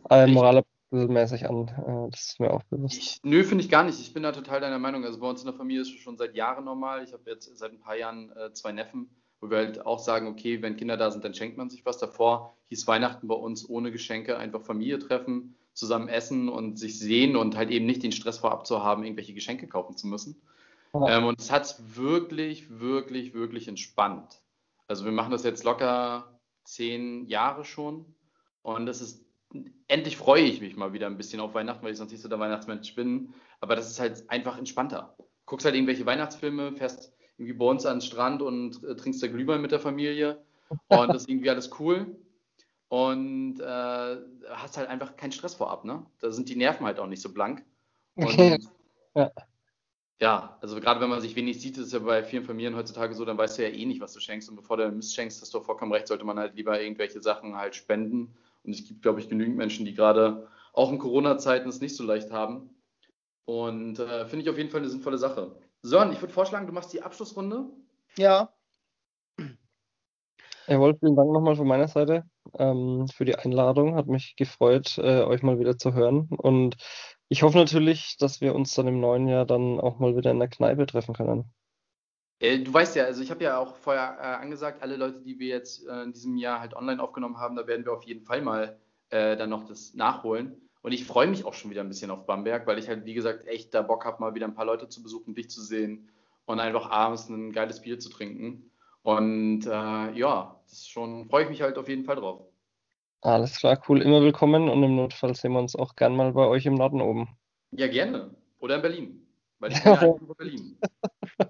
äh, 0.10 0.28
moralmäßig 0.28 1.50
an. 1.50 1.68
Äh, 1.68 2.12
das 2.12 2.28
ist 2.28 2.40
mir 2.40 2.54
auch 2.54 2.64
bewusst. 2.64 2.98
Ich, 2.98 3.20
nö, 3.24 3.44
finde 3.44 3.64
ich 3.64 3.70
gar 3.70 3.84
nicht. 3.84 4.00
Ich 4.00 4.14
bin 4.14 4.24
da 4.24 4.32
total 4.32 4.62
deiner 4.62 4.80
Meinung. 4.80 5.06
Also 5.06 5.20
bei 5.20 5.28
uns 5.30 5.42
in 5.42 5.48
der 5.48 5.56
Familie 5.56 5.82
ist 5.82 5.90
es 5.90 6.00
schon 6.00 6.18
seit 6.18 6.36
Jahren 6.36 6.66
normal. 6.66 7.04
Ich 7.04 7.14
habe 7.14 7.30
jetzt 7.30 7.58
seit 7.58 7.72
ein 7.72 7.80
paar 7.80 7.96
Jahren 7.96 8.32
äh, 8.32 8.54
zwei 8.54 8.72
Neffen, 8.72 9.10
wo 9.40 9.50
wir 9.50 9.58
halt 9.58 9.86
auch 9.86 10.00
sagen, 10.00 10.28
okay, 10.28 10.62
wenn 10.62 10.76
Kinder 10.76 10.98
da 10.98 11.12
sind, 11.12 11.24
dann 11.24 11.34
schenkt 11.34 11.58
man 11.58 11.70
sich 11.70 11.86
was. 11.86 11.98
Davor 11.98 12.56
hieß 12.68 12.88
Weihnachten 12.88 13.28
bei 13.28 13.36
uns 13.36 13.68
ohne 13.68 13.92
Geschenke 13.92 14.38
einfach 14.38 14.62
Familie 14.62 15.00
treffen 15.00 15.56
zusammen 15.80 16.10
essen 16.10 16.50
und 16.50 16.78
sich 16.78 17.00
sehen 17.00 17.36
und 17.36 17.56
halt 17.56 17.72
eben 17.72 17.86
nicht 17.86 18.04
den 18.04 18.12
Stress 18.12 18.38
vorab 18.38 18.68
zu 18.68 18.84
haben, 18.84 19.04
irgendwelche 19.04 19.34
Geschenke 19.34 19.68
kaufen 19.68 19.96
zu 19.96 20.08
müssen. 20.08 20.42
Ja. 20.94 21.18
Ähm, 21.18 21.26
und 21.26 21.40
es 21.40 21.52
hat 21.52 21.64
es 21.64 21.96
wirklich, 21.96 22.80
wirklich, 22.80 23.34
wirklich 23.34 23.68
entspannt. 23.68 24.42
Also 24.88 25.06
wir 25.06 25.12
machen 25.12 25.32
das 25.32 25.44
jetzt 25.44 25.64
locker 25.64 26.40
zehn 26.64 27.26
Jahre 27.28 27.64
schon 27.64 28.06
und 28.62 28.86
das 28.86 29.02
ist, 29.02 29.26
endlich 29.88 30.18
freue 30.18 30.44
ich 30.44 30.62
mich 30.62 30.76
mal 30.76 30.94
wieder 30.94 31.08
ein 31.08 31.18
bisschen 31.18 31.40
auf 31.40 31.54
Weihnachten, 31.54 31.84
weil 31.84 31.94
ich 31.94 31.98
sonst 31.98 32.12
nicht 32.12 32.22
so 32.22 32.30
der 32.30 32.40
Weihnachtsmensch 32.40 32.94
bin, 32.96 33.34
aber 33.62 33.76
das 33.76 33.90
ist 33.90 34.00
halt 34.00 34.30
einfach 34.30 34.58
entspannter. 34.58 35.16
Guckst 35.46 35.66
halt 35.66 35.76
irgendwelche 35.76 36.06
Weihnachtsfilme, 36.06 36.74
fährst 36.74 37.14
irgendwie 37.38 37.54
bei 37.58 37.66
uns 37.66 37.86
an 37.86 37.98
den 37.98 38.02
Strand 38.02 38.42
und 38.42 38.84
äh, 38.84 38.96
trinkst 38.96 39.24
da 39.24 39.28
Glühwein 39.28 39.62
mit 39.62 39.72
der 39.72 39.80
Familie 39.80 40.44
und 40.90 41.08
das 41.08 41.24
ist 41.24 41.30
irgendwie 41.30 41.50
alles 41.50 41.72
cool 41.80 42.16
und 42.90 43.60
äh, 43.60 44.18
hast 44.50 44.78
halt 44.78 44.90
einfach 44.90 45.16
keinen 45.16 45.32
Stress 45.32 45.54
vorab, 45.54 45.86
ne? 45.86 46.06
Da 46.20 46.32
sind 46.32 46.50
die 46.50 46.56
Nerven 46.56 46.86
halt 46.86 47.00
auch 47.00 47.08
nicht 47.08 47.22
so 47.22 47.32
blank. 47.32 47.64
Und, 48.16 48.38
ja. 49.16 49.32
ja, 50.20 50.58
also 50.60 50.82
gerade 50.82 51.00
wenn 51.00 51.10
man 51.10 51.22
sich 51.22 51.36
wenig 51.38 51.62
sieht, 51.62 51.78
ist 51.78 51.86
es 51.86 51.94
ja 51.94 52.00
bei 52.00 52.22
vielen 52.22 52.44
Familien 52.44 52.76
heutzutage 52.76 53.14
so, 53.14 53.24
dann 53.24 53.38
weißt 53.38 53.58
du 53.58 53.64
ja 53.64 53.70
eh 53.70 53.86
nicht, 53.86 54.02
was 54.02 54.12
du 54.12 54.20
schenkst. 54.20 54.50
Und 54.50 54.58
bevor 54.58 54.76
du 54.76 54.92
Mist 54.92 55.16
schenkst, 55.16 55.42
hast 55.42 55.54
du 55.54 55.62
vollkommen 55.62 55.94
recht, 55.94 56.08
sollte 56.08 56.26
man 56.26 56.38
halt 56.38 56.56
lieber 56.56 56.82
irgendwelche 56.82 57.22
Sachen 57.22 57.56
halt 57.56 57.76
spenden. 57.76 58.36
Und 58.64 58.74
es 58.74 58.86
gibt, 58.86 59.04
glaube 59.04 59.22
ich, 59.22 59.30
genügend 59.30 59.56
Menschen, 59.56 59.86
die 59.86 59.94
gerade 59.94 60.50
auch 60.74 60.92
in 60.92 60.98
Corona-Zeiten 60.98 61.70
es 61.70 61.80
nicht 61.80 61.96
so 61.96 62.04
leicht 62.04 62.32
haben. 62.32 62.70
Und 63.46 64.00
äh, 64.00 64.26
finde 64.26 64.44
ich 64.44 64.50
auf 64.50 64.58
jeden 64.58 64.70
Fall 64.70 64.82
eine 64.82 64.90
sinnvolle 64.90 65.18
Sache. 65.18 65.56
Sören, 65.82 66.12
ich 66.12 66.22
würde 66.22 66.34
vorschlagen, 66.34 66.68
du 66.68 66.74
machst 66.74 66.92
die 66.92 67.02
Abschlussrunde. 67.02 67.70
Ja. 68.18 68.54
Jawohl, 70.68 70.98
vielen 71.00 71.16
Dank 71.16 71.32
nochmal 71.32 71.56
von 71.56 71.68
meiner 71.68 71.88
Seite. 71.88 72.26
Ähm, 72.58 73.08
für 73.08 73.26
die 73.26 73.36
Einladung. 73.36 73.96
Hat 73.96 74.08
mich 74.08 74.36
gefreut, 74.36 74.98
äh, 74.98 75.24
euch 75.24 75.44
mal 75.44 75.60
wieder 75.60 75.78
zu 75.78 75.94
hören. 75.94 76.28
Und 76.30 76.78
ich 77.28 77.44
hoffe 77.44 77.58
natürlich, 77.58 78.18
dass 78.18 78.42
wir 78.42 78.56
uns 78.56 78.74
dann 78.74 78.88
im 78.88 79.00
neuen 79.00 79.28
Jahr 79.28 79.46
dann 79.46 79.80
auch 79.80 80.00
mal 80.00 80.16
wieder 80.16 80.32
in 80.32 80.40
der 80.40 80.48
Kneipe 80.48 80.86
treffen 80.86 81.14
können. 81.14 81.52
Äh, 82.40 82.60
du 82.60 82.74
weißt 82.74 82.96
ja, 82.96 83.04
also 83.04 83.22
ich 83.22 83.32
habe 83.32 83.44
ja 83.44 83.58
auch 83.58 83.76
vorher 83.76 84.18
äh, 84.20 84.42
angesagt, 84.42 84.82
alle 84.82 84.96
Leute, 84.96 85.22
die 85.22 85.40
wir 85.40 85.50
jetzt 85.50 85.86
äh, 85.88 86.04
in 86.04 86.14
diesem 86.14 86.38
Jahr 86.38 86.60
halt 86.60 86.74
online 86.74 87.02
aufgenommen 87.04 87.38
haben, 87.38 87.56
da 87.56 87.68
werden 87.68 87.86
wir 87.86 87.94
auf 87.94 88.04
jeden 88.04 88.24
Fall 88.24 88.42
mal 88.42 88.80
äh, 89.10 89.36
dann 89.36 89.50
noch 89.50 89.66
das 89.66 89.94
nachholen. 89.94 90.62
Und 90.82 90.94
ich 90.94 91.06
freue 91.06 91.28
mich 91.28 91.44
auch 91.44 91.54
schon 91.54 91.70
wieder 91.70 91.82
ein 91.82 91.90
bisschen 91.90 92.10
auf 92.10 92.26
Bamberg, 92.26 92.66
weil 92.66 92.80
ich 92.80 92.88
halt, 92.88 93.06
wie 93.06 93.14
gesagt, 93.14 93.46
echt 93.46 93.74
da 93.74 93.82
Bock 93.82 94.06
habe, 94.06 94.22
mal 94.22 94.34
wieder 94.34 94.48
ein 94.48 94.56
paar 94.56 94.66
Leute 94.66 94.88
zu 94.88 95.04
besuchen, 95.04 95.36
dich 95.36 95.50
zu 95.50 95.62
sehen 95.62 96.10
und 96.46 96.62
einfach 96.62 96.90
abends 96.90 97.28
ein 97.28 97.52
geiles 97.52 97.82
Bier 97.82 98.00
zu 98.00 98.10
trinken. 98.10 98.72
Und 99.04 99.66
ja, 99.66 100.59
das 100.70 100.88
schon, 100.88 101.30
freue 101.30 101.44
ich 101.44 101.50
mich 101.50 101.62
halt 101.62 101.78
auf 101.78 101.90
jeden 101.90 102.06
Fall 102.06 102.16
drauf. 102.16 102.46
Alles 103.22 103.58
klar, 103.58 103.82
cool. 103.90 104.02
Immer 104.02 104.22
willkommen 104.22 104.70
und 104.70 104.82
im 104.84 104.96
Notfall 104.96 105.36
sehen 105.36 105.52
wir 105.52 105.60
uns 105.60 105.76
auch 105.76 105.96
gern 105.96 106.16
mal 106.16 106.32
bei 106.32 106.46
euch 106.46 106.66
im 106.66 106.76
Norden 106.76 107.02
oben. 107.02 107.38
Ja, 107.72 107.88
gerne. 107.88 108.36
Oder 108.60 108.76
in 108.76 108.82
Berlin. 108.82 109.28
Weil 109.60 109.72
ich 109.74 109.84
bin 109.84 109.94
ja 109.94 110.02
in 110.04 110.28
Berlin. 110.38 110.80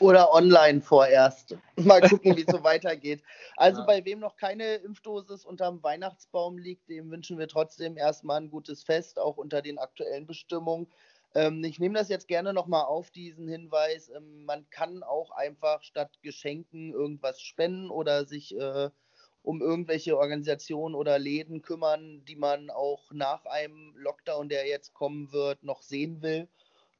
Oder 0.00 0.32
online 0.32 0.80
vorerst. 0.80 1.56
Mal 1.76 2.00
gucken, 2.00 2.36
wie 2.36 2.42
es 2.42 2.52
so 2.52 2.62
weitergeht. 2.64 3.22
Also 3.56 3.80
ja. 3.80 3.86
bei 3.86 4.04
wem 4.04 4.18
noch 4.20 4.36
keine 4.36 4.76
Impfdosis 4.76 5.44
unterm 5.44 5.82
Weihnachtsbaum 5.82 6.58
liegt, 6.58 6.88
dem 6.88 7.10
wünschen 7.10 7.38
wir 7.38 7.48
trotzdem 7.48 7.96
erstmal 7.96 8.40
ein 8.40 8.50
gutes 8.50 8.82
Fest, 8.82 9.18
auch 9.18 9.36
unter 9.36 9.62
den 9.62 9.78
aktuellen 9.78 10.26
Bestimmungen. 10.26 10.88
Ähm, 11.34 11.64
ich 11.64 11.78
nehme 11.78 11.98
das 11.98 12.08
jetzt 12.08 12.28
gerne 12.28 12.52
nochmal 12.52 12.84
auf, 12.84 13.10
diesen 13.10 13.48
Hinweis. 13.48 14.08
Ähm, 14.08 14.44
man 14.44 14.68
kann 14.70 15.02
auch 15.02 15.30
einfach 15.32 15.82
statt 15.82 16.18
Geschenken 16.22 16.92
irgendwas 16.92 17.40
spenden 17.40 17.90
oder 17.90 18.26
sich 18.26 18.56
äh, 18.56 18.90
um 19.42 19.60
irgendwelche 19.60 20.16
Organisationen 20.16 20.94
oder 20.94 21.18
Läden 21.18 21.60
kümmern, 21.60 22.24
die 22.24 22.36
man 22.36 22.70
auch 22.70 23.12
nach 23.12 23.44
einem 23.44 23.94
Lockdown, 23.96 24.48
der 24.48 24.66
jetzt 24.66 24.94
kommen 24.94 25.32
wird, 25.32 25.62
noch 25.62 25.82
sehen 25.82 26.22
will. 26.22 26.48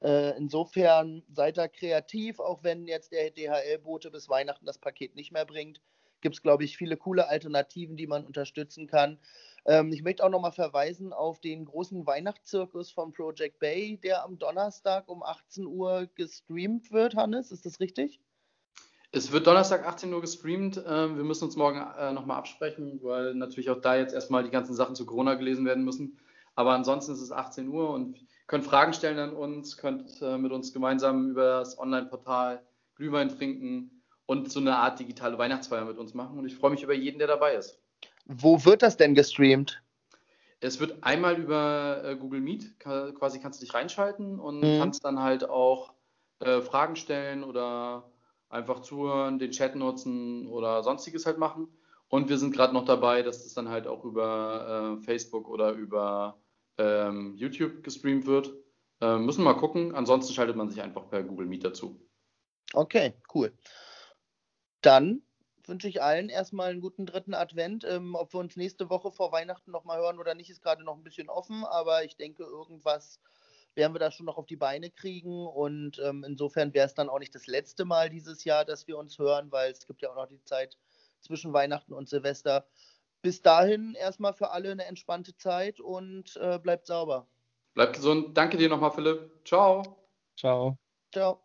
Äh, 0.02 0.36
insofern 0.36 1.23
seid 1.32 1.56
da 1.56 1.69
kreativ, 1.69 2.40
auch 2.40 2.62
wenn 2.62 2.86
jetzt 2.86 3.12
der 3.12 3.31
DHL-Bote 3.31 4.11
bis 4.11 4.28
Weihnachten 4.28 4.66
das 4.66 4.78
Paket 4.78 5.15
nicht 5.15 5.32
mehr 5.32 5.47
bringt. 5.47 5.81
Gibt 6.20 6.35
es, 6.35 6.43
glaube 6.43 6.65
ich, 6.65 6.77
viele 6.77 6.98
coole 6.98 7.28
Alternativen, 7.28 7.97
die 7.97 8.06
man 8.06 8.27
unterstützen 8.27 8.86
kann. 8.86 9.19
Ähm, 9.66 9.93
ich 9.93 10.03
möchte 10.03 10.24
auch 10.24 10.31
nochmal 10.31 10.53
verweisen 10.53 11.12
auf 11.12 11.41
den 11.41 11.65
großen 11.65 12.07
Weihnachtszirkus 12.07 12.91
von 12.91 13.12
Project 13.12 13.59
Bay, 13.59 13.99
der 14.03 14.24
am 14.24 14.39
Donnerstag 14.39 15.09
um 15.09 15.23
18 15.23 15.66
Uhr 15.66 16.09
gestreamt 16.15 16.93
wird, 16.93 17.16
Hannes. 17.16 17.51
Ist 17.51 17.65
das 17.65 17.81
richtig? 17.81 18.20
Es 19.12 19.31
wird 19.31 19.47
Donnerstag 19.47 19.86
18 19.86 20.12
Uhr 20.12 20.20
gestreamt. 20.20 20.82
Ähm, 20.86 21.16
wir 21.16 21.24
müssen 21.24 21.45
uns 21.45 21.57
morgen 21.57 21.81
äh, 21.99 22.12
nochmal 22.12 22.39
absprechen, 22.39 22.99
weil 23.03 23.35
natürlich 23.35 23.70
auch 23.70 23.81
da 23.81 23.97
jetzt 23.97 24.12
erstmal 24.12 24.43
die 24.43 24.51
ganzen 24.51 24.74
Sachen 24.74 24.97
zu 24.97 25.07
Corona 25.07 25.35
gelesen 25.35 25.65
werden 25.65 25.85
müssen. 25.85 26.19
Aber 26.57 26.73
ansonsten 26.73 27.12
ist 27.12 27.20
es 27.20 27.32
18 27.32 27.69
Uhr 27.69 27.91
und 27.91 28.19
könnt 28.47 28.65
Fragen 28.65 28.93
stellen 28.93 29.19
an 29.19 29.35
uns, 29.35 29.77
könnt 29.77 30.20
äh, 30.20 30.36
mit 30.36 30.53
uns 30.53 30.73
gemeinsam 30.73 31.31
über 31.31 31.61
das 31.61 31.78
Online-Portal 31.78 32.62
Glühwein 32.97 33.28
trinken 33.28 34.03
und 34.27 34.51
so 34.51 34.61
eine 34.61 34.77
Art 34.77 34.99
digitale 34.99 35.39
Weihnachtsfeier 35.39 35.85
mit 35.85 35.99
uns 35.99 36.15
machen. 36.15 36.39
Und 36.39 36.47
ich 36.47 36.57
freue 36.57 36.70
mich 36.70 36.82
über 36.82 36.95
jeden, 36.95 37.19
der 37.19 37.28
dabei 37.28 37.55
ist. 37.55 37.84
Wo 38.24 38.64
wird 38.64 38.82
das 38.82 38.96
denn 38.96 39.14
gestreamt? 39.14 39.82
Es 40.60 40.80
wird 40.80 41.02
einmal 41.02 41.38
über 41.38 42.02
äh, 42.05 42.16
Google 42.16 42.40
Meet, 42.40 42.78
quasi 42.80 43.38
kannst 43.40 43.60
du 43.60 43.64
dich 43.66 43.74
reinschalten 43.74 44.40
und 44.40 44.60
mhm. 44.60 44.78
kannst 44.78 45.05
dann 45.05 45.20
halt 45.20 45.48
auch 45.48 45.92
äh, 46.40 46.62
Fragen 46.62 46.96
stellen 46.96 47.44
oder 47.44 48.10
einfach 48.48 48.80
zuhören, 48.80 49.38
den 49.38 49.51
Chat 49.51 49.76
nutzen 49.76 50.46
oder 50.46 50.82
sonstiges 50.82 51.26
halt 51.26 51.38
machen. 51.38 51.68
Und 52.09 52.28
wir 52.28 52.38
sind 52.38 52.55
gerade 52.55 52.72
noch 52.72 52.84
dabei, 52.84 53.22
dass 53.22 53.42
das 53.42 53.55
dann 53.55 53.68
halt 53.68 53.86
auch 53.86 54.05
über 54.05 54.98
äh, 55.01 55.05
Facebook 55.05 55.48
oder 55.48 55.72
über 55.72 56.38
ähm, 56.78 57.34
YouTube 57.36 57.82
gestreamt 57.82 58.26
wird. 58.26 58.55
Äh, 59.01 59.18
müssen 59.18 59.40
wir 59.40 59.52
mal 59.52 59.60
gucken. 59.60 59.94
Ansonsten 59.94 60.32
schaltet 60.32 60.56
man 60.56 60.70
sich 60.70 60.80
einfach 60.80 61.09
per 61.09 61.22
Google 61.22 61.46
Meet 61.46 61.64
dazu. 61.64 62.01
Okay, 62.72 63.14
cool. 63.34 63.52
Dann 64.80 65.22
wünsche 65.69 65.89
ich 65.89 66.03
allen 66.03 66.28
erstmal 66.28 66.70
einen 66.70 66.81
guten 66.81 67.07
dritten 67.07 67.35
Advent. 67.35 67.85
Ähm, 67.85 68.15
ob 68.15 68.32
wir 68.32 68.41
uns 68.41 68.57
nächste 68.57 68.91
Woche 68.91 69.11
vor 69.12 69.32
Weihnachten 69.32 69.70
nochmal 69.70 69.99
hören 69.99 70.19
oder 70.19 70.35
nicht, 70.35 70.51
ist 70.51 70.62
gerade 70.62 70.85
noch 70.85 70.97
ein 70.97 71.05
bisschen 71.05 71.28
offen, 71.28 71.65
aber 71.65 72.05
ich 72.05 72.16
denke, 72.16 72.45
irgendwas 72.45 73.20
werden 73.74 73.95
wir 73.95 73.99
da 73.99 74.11
schon 74.11 74.27
noch 74.27 74.39
auf 74.39 74.47
die 74.47 74.57
Beine 74.57 74.91
kriegen. 74.91 75.47
Und 75.47 76.01
ähm, 76.05 76.24
insofern 76.24 76.74
wäre 76.74 76.86
es 76.86 76.95
dann 76.95 77.09
auch 77.09 77.19
nicht 77.19 77.35
das 77.35 77.47
letzte 77.47 77.85
Mal 77.85 78.11
dieses 78.11 78.45
Jahr, 78.45 78.65
dass 78.65 78.86
wir 78.86 78.99
uns 78.99 79.19
hören, 79.19 79.51
weil 79.51 79.73
es 79.73 79.86
gibt 79.86 80.03
ja 80.03 80.11
auch 80.11 80.16
noch 80.16 80.28
die 80.28 80.43
Zeit 80.45 80.77
zwischen 81.20 81.53
Weihnachten 81.53 81.93
und 81.93 82.09
Silvester 82.09 82.66
bis 83.24 83.41
dahin 83.41 83.95
erstmal 83.95 84.35
für 84.35 84.51
alle 84.51 84.70
eine 84.70 84.85
entspannte 84.85 85.35
Zeit 85.36 85.81
und 85.81 86.36
äh, 86.36 86.59
bleibt 86.59 86.86
sauber. 86.86 87.27
Bleibt 87.73 87.97
gesund. 87.97 88.36
Danke 88.36 88.59
dir 88.59 88.69
nochmal, 88.69 88.93
Philipp. 88.93 89.41
Ciao. 89.45 89.82
Ciao. 90.36 90.77
Ciao. 91.11 91.43